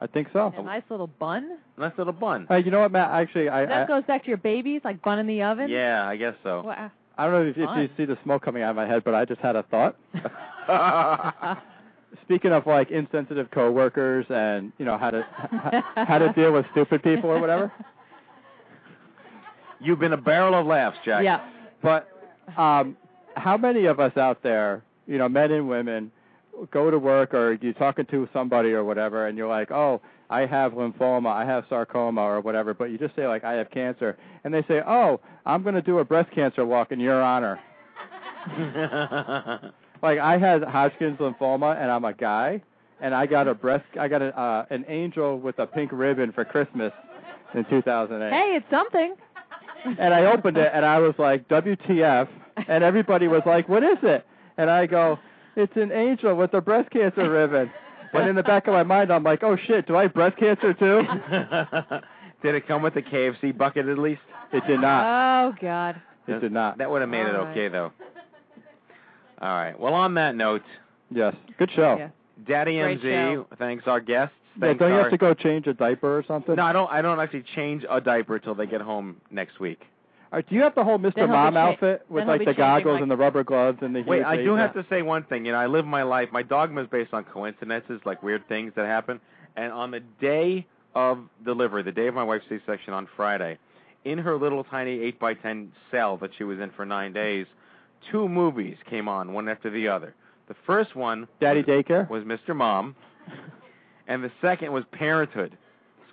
I 0.00 0.08
think 0.08 0.30
so. 0.32 0.52
A 0.58 0.60
nice 0.60 0.82
little 0.90 1.06
bun. 1.06 1.58
Nice 1.78 1.92
little 1.96 2.12
bun. 2.12 2.46
Hey, 2.48 2.64
you 2.64 2.72
know 2.72 2.80
what, 2.80 2.90
Matt? 2.90 3.12
Actually, 3.12 3.48
I 3.48 3.64
that 3.66 3.84
I, 3.84 3.86
goes 3.86 4.02
back 4.08 4.22
to 4.24 4.28
your 4.28 4.38
babies, 4.38 4.80
like 4.82 5.02
bun 5.02 5.20
in 5.20 5.28
the 5.28 5.44
oven. 5.44 5.68
Yeah, 5.70 6.04
I 6.04 6.16
guess 6.16 6.34
so. 6.42 6.62
Wow. 6.62 6.90
I 7.16 7.26
don't 7.26 7.32
know 7.32 7.48
if, 7.48 7.56
if 7.56 7.76
you 7.76 7.96
see 7.96 8.06
the 8.06 8.18
smoke 8.24 8.42
coming 8.42 8.64
out 8.64 8.70
of 8.70 8.76
my 8.76 8.88
head, 8.88 9.04
but 9.04 9.14
I 9.14 9.24
just 9.24 9.40
had 9.40 9.54
a 9.54 9.62
thought. 9.62 9.96
Speaking 12.22 12.50
of 12.50 12.66
like 12.66 12.90
insensitive 12.90 13.52
coworkers 13.52 14.26
and 14.30 14.72
you 14.78 14.84
know 14.84 14.98
how 14.98 15.12
to 15.12 15.24
how 15.94 16.18
to 16.18 16.32
deal 16.32 16.52
with 16.52 16.66
stupid 16.72 17.04
people 17.04 17.30
or 17.30 17.40
whatever. 17.40 17.72
You've 19.78 20.00
been 20.00 20.12
a 20.12 20.16
barrel 20.16 20.58
of 20.58 20.66
laughs, 20.66 20.98
Jack. 21.04 21.22
Yeah. 21.22 21.48
But 21.82 22.08
um, 22.56 22.96
how 23.34 23.56
many 23.56 23.86
of 23.86 24.00
us 24.00 24.16
out 24.16 24.42
there 24.42 24.82
you 25.06 25.18
know, 25.18 25.28
men 25.28 25.52
and 25.52 25.68
women 25.68 26.10
go 26.70 26.90
to 26.90 26.98
work 26.98 27.34
or 27.34 27.58
you're 27.60 27.72
talking 27.74 28.06
to 28.06 28.28
somebody 28.32 28.72
or 28.72 28.84
whatever, 28.84 29.26
and 29.26 29.38
you're 29.38 29.48
like, 29.48 29.70
oh, 29.70 30.00
I 30.28 30.46
have 30.46 30.72
lymphoma, 30.72 31.30
I 31.30 31.44
have 31.44 31.64
sarcoma 31.68 32.20
or 32.22 32.40
whatever, 32.40 32.74
but 32.74 32.86
you 32.86 32.98
just 32.98 33.14
say 33.14 33.28
like 33.28 33.44
I 33.44 33.52
have 33.54 33.70
cancer, 33.70 34.16
and 34.44 34.52
they 34.52 34.62
say, 34.66 34.80
oh, 34.86 35.20
I'm 35.44 35.62
going 35.62 35.76
to 35.76 35.82
do 35.82 35.98
a 36.00 36.04
breast 36.04 36.32
cancer 36.34 36.66
walk 36.66 36.90
in 36.92 36.98
your 36.98 37.22
honor. 37.22 37.60
like 40.02 40.18
I 40.18 40.38
had 40.38 40.64
Hodgkin's 40.64 41.18
lymphoma, 41.18 41.80
and 41.80 41.90
I'm 41.90 42.04
a 42.04 42.12
guy, 42.12 42.60
and 43.00 43.14
I 43.14 43.26
got 43.26 43.46
a 43.46 43.54
breast, 43.54 43.84
I 43.98 44.08
got 44.08 44.22
a, 44.22 44.38
uh, 44.38 44.66
an 44.70 44.84
angel 44.88 45.38
with 45.38 45.58
a 45.58 45.66
pink 45.66 45.90
ribbon 45.92 46.32
for 46.32 46.44
Christmas 46.44 46.92
in 47.54 47.64
2008. 47.66 48.32
Hey, 48.32 48.56
it's 48.56 48.70
something. 48.70 49.14
And 49.98 50.12
I 50.14 50.24
opened 50.26 50.56
it, 50.56 50.70
and 50.72 50.84
I 50.84 50.98
was 50.98 51.14
like, 51.18 51.48
WTF? 51.48 52.28
And 52.68 52.82
everybody 52.82 53.28
was 53.28 53.42
like, 53.46 53.68
what 53.68 53.82
is 53.82 53.98
it? 54.02 54.26
And 54.56 54.70
I 54.70 54.86
go, 54.86 55.18
it's 55.56 55.76
an 55.76 55.92
angel 55.92 56.34
with 56.34 56.54
a 56.54 56.60
breast 56.60 56.90
cancer 56.90 57.28
ribbon. 57.30 57.70
But 58.12 58.28
in 58.28 58.36
the 58.36 58.42
back 58.42 58.66
of 58.66 58.72
my 58.72 58.82
mind, 58.82 59.12
I'm 59.12 59.22
like, 59.24 59.42
oh 59.42 59.56
shit, 59.66 59.86
do 59.86 59.96
I 59.96 60.02
have 60.02 60.14
breast 60.14 60.38
cancer 60.38 60.72
too? 60.72 61.02
Did 62.42 62.54
it 62.54 62.66
come 62.68 62.82
with 62.82 62.96
a 62.96 63.02
KFC 63.02 63.56
bucket 63.56 63.88
at 63.88 63.98
least? 63.98 64.20
It 64.52 64.66
did 64.66 64.80
not. 64.80 65.50
Oh 65.50 65.54
God. 65.60 66.00
It 66.28 66.40
did 66.40 66.52
not. 66.52 66.78
That 66.78 66.90
would 66.90 67.00
have 67.00 67.10
made 67.10 67.26
it 67.26 67.34
All 67.34 67.44
right. 67.44 67.50
okay 67.50 67.68
though. 67.68 67.92
All 69.40 69.48
right. 69.48 69.78
Well, 69.78 69.94
on 69.94 70.14
that 70.14 70.34
note, 70.34 70.62
Yes. 71.10 71.34
Good 71.58 71.70
show. 71.74 71.96
Yeah. 71.98 72.08
Daddy 72.46 72.78
Great 72.78 73.00
MZ 73.00 73.34
show. 73.34 73.46
thanks 73.58 73.84
our 73.86 74.00
guests. 74.00 74.34
Yeah, 74.60 74.72
don't 74.74 74.90
you 74.90 74.96
our, 74.96 75.02
have 75.02 75.10
to 75.10 75.18
go 75.18 75.34
change 75.34 75.66
a 75.66 75.74
diaper 75.74 76.18
or 76.18 76.24
something? 76.26 76.56
No, 76.56 76.62
I 76.62 76.72
don't. 76.72 76.90
I 76.90 77.02
don't 77.02 77.20
actually 77.20 77.44
change 77.54 77.84
a 77.88 78.00
diaper 78.00 78.38
till 78.38 78.54
they 78.54 78.66
get 78.66 78.80
home 78.80 79.20
next 79.30 79.60
week. 79.60 79.80
All 80.32 80.38
right, 80.38 80.48
do 80.48 80.54
you 80.56 80.62
have 80.62 80.74
the 80.74 80.82
whole 80.82 80.98
Mr. 80.98 81.14
Then 81.14 81.30
Mom 81.30 81.54
cha- 81.54 81.60
outfit 81.60 82.04
with 82.08 82.26
like 82.26 82.44
the 82.44 82.52
goggles 82.52 82.94
like- 82.94 83.02
and 83.02 83.10
the 83.10 83.16
rubber 83.16 83.44
gloves 83.44 83.78
and 83.82 83.94
the 83.94 84.02
Wait, 84.02 84.24
I 84.24 84.36
do 84.36 84.54
have 84.54 84.74
to 84.74 84.84
say 84.90 85.02
one 85.02 85.22
thing. 85.24 85.46
You 85.46 85.52
know, 85.52 85.58
I 85.58 85.66
live 85.66 85.86
my 85.86 86.02
life. 86.02 86.30
My 86.32 86.42
dogma 86.42 86.82
is 86.82 86.88
based 86.88 87.14
on 87.14 87.24
coincidences, 87.24 88.00
like 88.04 88.22
weird 88.22 88.46
things 88.48 88.72
that 88.74 88.86
happen. 88.86 89.20
And 89.56 89.72
on 89.72 89.92
the 89.92 90.00
day 90.20 90.66
of 90.94 91.20
delivery, 91.44 91.82
the 91.82 91.92
day 91.92 92.08
of 92.08 92.14
my 92.14 92.24
wife's 92.24 92.46
C-section 92.48 92.92
on 92.92 93.06
Friday, 93.16 93.58
in 94.04 94.18
her 94.18 94.36
little 94.36 94.64
tiny 94.64 95.00
eight 95.00 95.18
by 95.18 95.34
ten 95.34 95.72
cell 95.90 96.16
that 96.18 96.30
she 96.36 96.44
was 96.44 96.58
in 96.58 96.70
for 96.70 96.84
nine 96.84 97.12
days, 97.12 97.46
two 98.10 98.28
movies 98.28 98.76
came 98.88 99.08
on, 99.08 99.32
one 99.32 99.48
after 99.48 99.70
the 99.70 99.88
other. 99.88 100.14
The 100.48 100.56
first 100.66 100.94
one 100.96 101.28
Daddy 101.40 101.62
daycare. 101.62 102.08
was 102.08 102.24
Mr. 102.24 102.54
Mom, 102.54 102.94
and 104.06 104.22
the 104.22 104.30
second 104.40 104.72
was 104.72 104.84
Parenthood. 104.92 105.56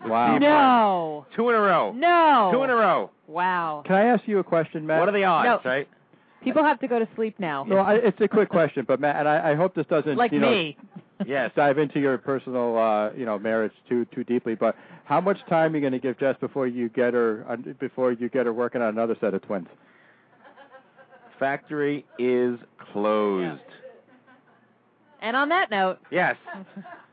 Wow. 0.06 0.38
No. 0.38 1.26
Two 1.36 1.49
in 1.49 1.56
a 1.56 1.60
row. 1.60 1.94
No. 1.94 2.49
Two 2.53 2.64
in 2.64 2.70
a 2.70 2.76
row. 2.76 3.10
Wow. 3.28 3.84
Can 3.86 3.95
I 3.95 4.06
ask 4.06 4.28
you 4.28 4.40
a 4.40 4.44
question, 4.44 4.86
Matt? 4.86 4.99
What 4.99 5.10
are 5.10 5.14
the 5.14 5.24
odds, 5.24 5.64
No. 5.64 5.70
right? 5.72 5.88
People 6.44 6.64
have 6.64 6.80
to 6.82 6.90
go 6.90 6.99
to 6.99 7.07
sleep 7.15 7.40
now. 7.40 7.64
No, 7.64 7.78
I, 7.78 7.94
it's 7.94 8.20
a 8.20 8.28
quick 8.28 8.49
question, 8.49 8.84
but 8.86 8.99
Matt, 8.99 9.15
and 9.15 9.30
I, 9.30 9.52
I 9.52 9.56
hope 9.56 9.76
this 9.76 9.86
doesn't 9.88 10.18
like 10.18 10.34
you 10.34 10.40
know, 10.40 10.52
me. 10.52 10.78
Yes. 11.26 11.52
dive 11.56 11.78
into 11.78 12.02
your 12.02 12.18
personal 12.18 12.78
uh, 12.78 13.11
you 13.14 13.26
know 13.26 13.40
marriage 13.40 13.72
too 13.88 14.03
too 14.14 14.26
deeply. 14.26 14.56
But 14.56 14.76
how 15.06 15.22
much 15.22 15.38
time 15.48 15.72
are 15.72 15.78
you 15.78 15.82
going 15.82 15.94
to 15.94 15.99
give 15.99 16.20
Jess 16.20 16.36
before 16.41 16.68
you 16.68 16.90
get 16.90 17.14
her 17.14 17.45
uh, 17.48 17.56
before 17.80 18.11
you 18.11 18.28
get 18.28 18.45
her 18.45 18.52
working 18.52 18.82
on 18.82 18.90
another 18.90 19.15
set 19.22 19.34
of 19.34 19.41
twins? 19.44 19.68
Factory 21.40 22.06
is 22.20 22.60
closed. 22.91 23.61
And 25.24 25.36
on 25.36 25.50
that 25.50 25.72
note, 25.72 26.00
Yes. 26.12 26.36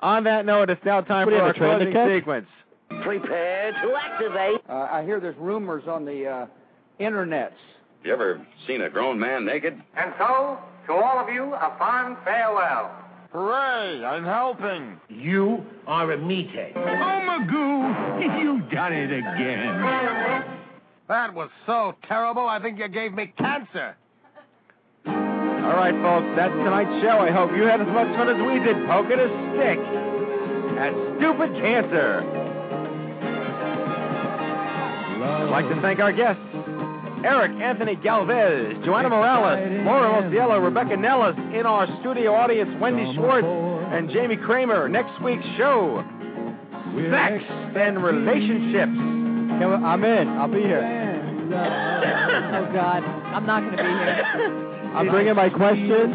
On 0.01 0.25
that 0.25 0.45
note, 0.45 0.69
it's 0.69 0.85
now 0.85 1.01
time 1.01 1.27
What 1.27 1.33
for 1.33 1.37
you 1.37 1.41
our 1.43 1.47
have, 1.47 1.57
a 1.57 1.59
train 1.59 1.79
to 1.79 1.93
closing 1.93 2.19
sequence. 2.19 2.47
Prepare 3.03 3.73
to 3.73 3.95
activate. 3.95 4.61
Uh, 4.69 4.89
I 4.91 5.05
hear 5.05 5.21
there's 5.21 5.37
rumors 5.39 5.85
on 5.87 6.05
the 6.05 6.27
uh, 6.27 6.47
internets. 6.99 7.53
You 8.03 8.13
ever 8.13 8.45
seen 8.67 8.83
a 8.83 8.91
grown 8.91 9.19
man 9.19 9.45
naked? 9.45 9.81
And 9.97 10.13
so, 10.19 10.59
to 10.87 10.93
all 10.93 11.19
of 11.19 11.29
you, 11.29 11.55
a 11.55 11.77
fond 11.79 12.17
farewell. 12.25 12.91
Hooray! 13.33 14.05
I'm 14.05 14.25
helping. 14.25 14.99
You 15.09 15.65
are 15.87 16.11
a 16.11 16.19
meathead. 16.19 16.73
Oh, 16.75 16.81
Magoo, 16.81 18.43
You've 18.43 18.71
done 18.71 18.93
it 18.93 19.13
again. 19.13 20.57
That 21.09 21.35
was 21.35 21.51
so 21.67 21.97
terrible, 22.07 22.47
I 22.47 22.63
think 22.63 22.79
you 22.79 22.87
gave 22.87 23.13
me 23.13 23.33
cancer. 23.37 23.97
All 25.71 25.77
right, 25.77 25.95
folks, 26.03 26.27
that's 26.35 26.51
tonight's 26.51 26.91
show. 27.01 27.23
I 27.23 27.31
hope 27.31 27.53
you 27.55 27.63
had 27.63 27.81
as 27.81 27.87
much 27.87 28.11
fun 28.19 28.27
as 28.27 28.35
we 28.43 28.59
did 28.59 28.75
poking 28.91 29.23
a 29.23 29.31
stick 29.55 29.79
at 30.83 30.91
stupid 31.15 31.55
cancer. 31.63 32.27
I'd 35.23 35.49
like 35.49 35.69
to 35.69 35.81
thank 35.81 36.01
our 36.01 36.11
guests. 36.13 36.43
Eric 37.23 37.53
Anthony 37.63 37.95
Galvez, 37.95 38.83
Joanna 38.85 39.11
Morales, 39.11 39.85
Laura 39.87 40.21
Mosiello, 40.21 40.61
Rebecca 40.61 40.97
Nellis, 40.97 41.37
in 41.55 41.67
our 41.67 41.87
studio 42.01 42.35
audience, 42.35 42.71
Wendy 42.81 43.15
Schwartz, 43.15 43.47
and 43.47 44.11
Jamie 44.11 44.39
Kramer. 44.39 44.89
Next 44.89 45.23
week's 45.23 45.47
show, 45.57 46.03
Sex 47.13 47.45
and 47.77 48.03
Relationships. 48.03 48.91
I'm 48.91 50.03
in. 50.03 50.29
I'll 50.31 50.49
be 50.49 50.63
here. 50.63 50.83
oh 51.55 52.73
God, 52.75 53.05
I'm 53.05 53.47
not 53.47 53.61
going 53.61 53.77
to 53.77 53.83
be 53.85 53.89
here. 53.89 54.67
I'm 54.95 55.09
bringing 55.09 55.35
my 55.35 55.49
questions 55.49 56.15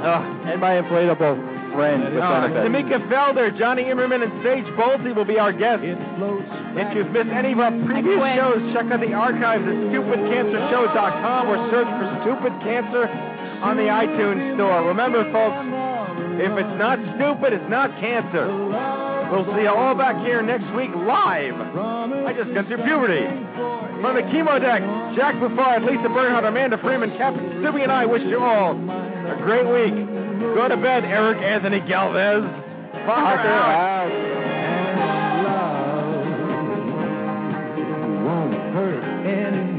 Uh, 0.00 0.48
and 0.50 0.60
my 0.60 0.80
inflatable 0.80 1.36
friend 1.74 2.02
with 2.14 2.22
uh. 2.22 2.48
Tamika 2.66 2.98
Felder, 3.08 3.56
Jonny 3.56 3.84
Imerman, 3.84 4.22
and 4.24 4.32
Sage 4.42 4.64
Bolte 4.74 5.14
will 5.14 5.24
be 5.24 5.38
our 5.38 5.52
guests. 5.52 5.84
If 5.84 6.96
you've 6.96 7.10
missed 7.12 7.30
any 7.30 7.52
of 7.52 7.60
our 7.60 7.70
previous 7.86 8.18
shows, 8.34 8.60
check 8.74 8.90
out 8.90 9.00
the 9.00 9.12
archives 9.12 9.62
at 9.68 9.76
stupidcancershow.com 9.92 11.42
or 11.48 11.58
search 11.70 11.86
for 11.86 12.06
Stupid 12.24 12.52
Cancer 12.64 13.06
on 13.62 13.76
the 13.76 13.86
iTunes 13.92 14.56
store. 14.56 14.82
Remember, 14.88 15.22
folks, 15.30 15.62
if 16.40 16.52
it's 16.58 16.76
not 16.80 16.98
stupid, 17.16 17.52
it's 17.52 17.68
not 17.70 17.92
cancer. 18.00 18.48
We'll 19.30 19.44
see 19.54 19.62
you 19.62 19.68
all 19.70 19.94
back 19.94 20.16
here 20.24 20.42
next 20.42 20.66
week 20.74 20.90
live. 20.96 21.54
I 21.54 22.32
just 22.32 22.52
got 22.54 22.66
through 22.66 22.82
puberty. 22.82 23.28
From 24.00 24.16
the 24.16 24.22
Chemo 24.22 24.58
Deck, 24.58 24.80
Jack 25.14 25.38
Buffard, 25.38 25.82
Lisa 25.84 26.08
Bernhardt, 26.08 26.44
Amanda 26.44 26.78
Freeman, 26.78 27.10
Captain 27.18 27.44
Stewie, 27.60 27.82
and 27.82 27.92
I 27.92 28.06
wish 28.06 28.22
you 28.22 28.42
all 28.42 28.72
a 28.72 29.36
great 29.42 29.66
week. 29.66 29.92
Go 30.54 30.68
to 30.68 30.76
bed, 30.78 31.04
Eric 31.04 31.38
Anthony 31.42 31.80
Galvez. 31.80 32.42
Fuck 33.04 33.44
out. 33.44 34.10
And 34.10 35.44
love 35.44 36.10
won't 38.24 38.54
hurt 38.74 39.04
anymore. 39.26 39.69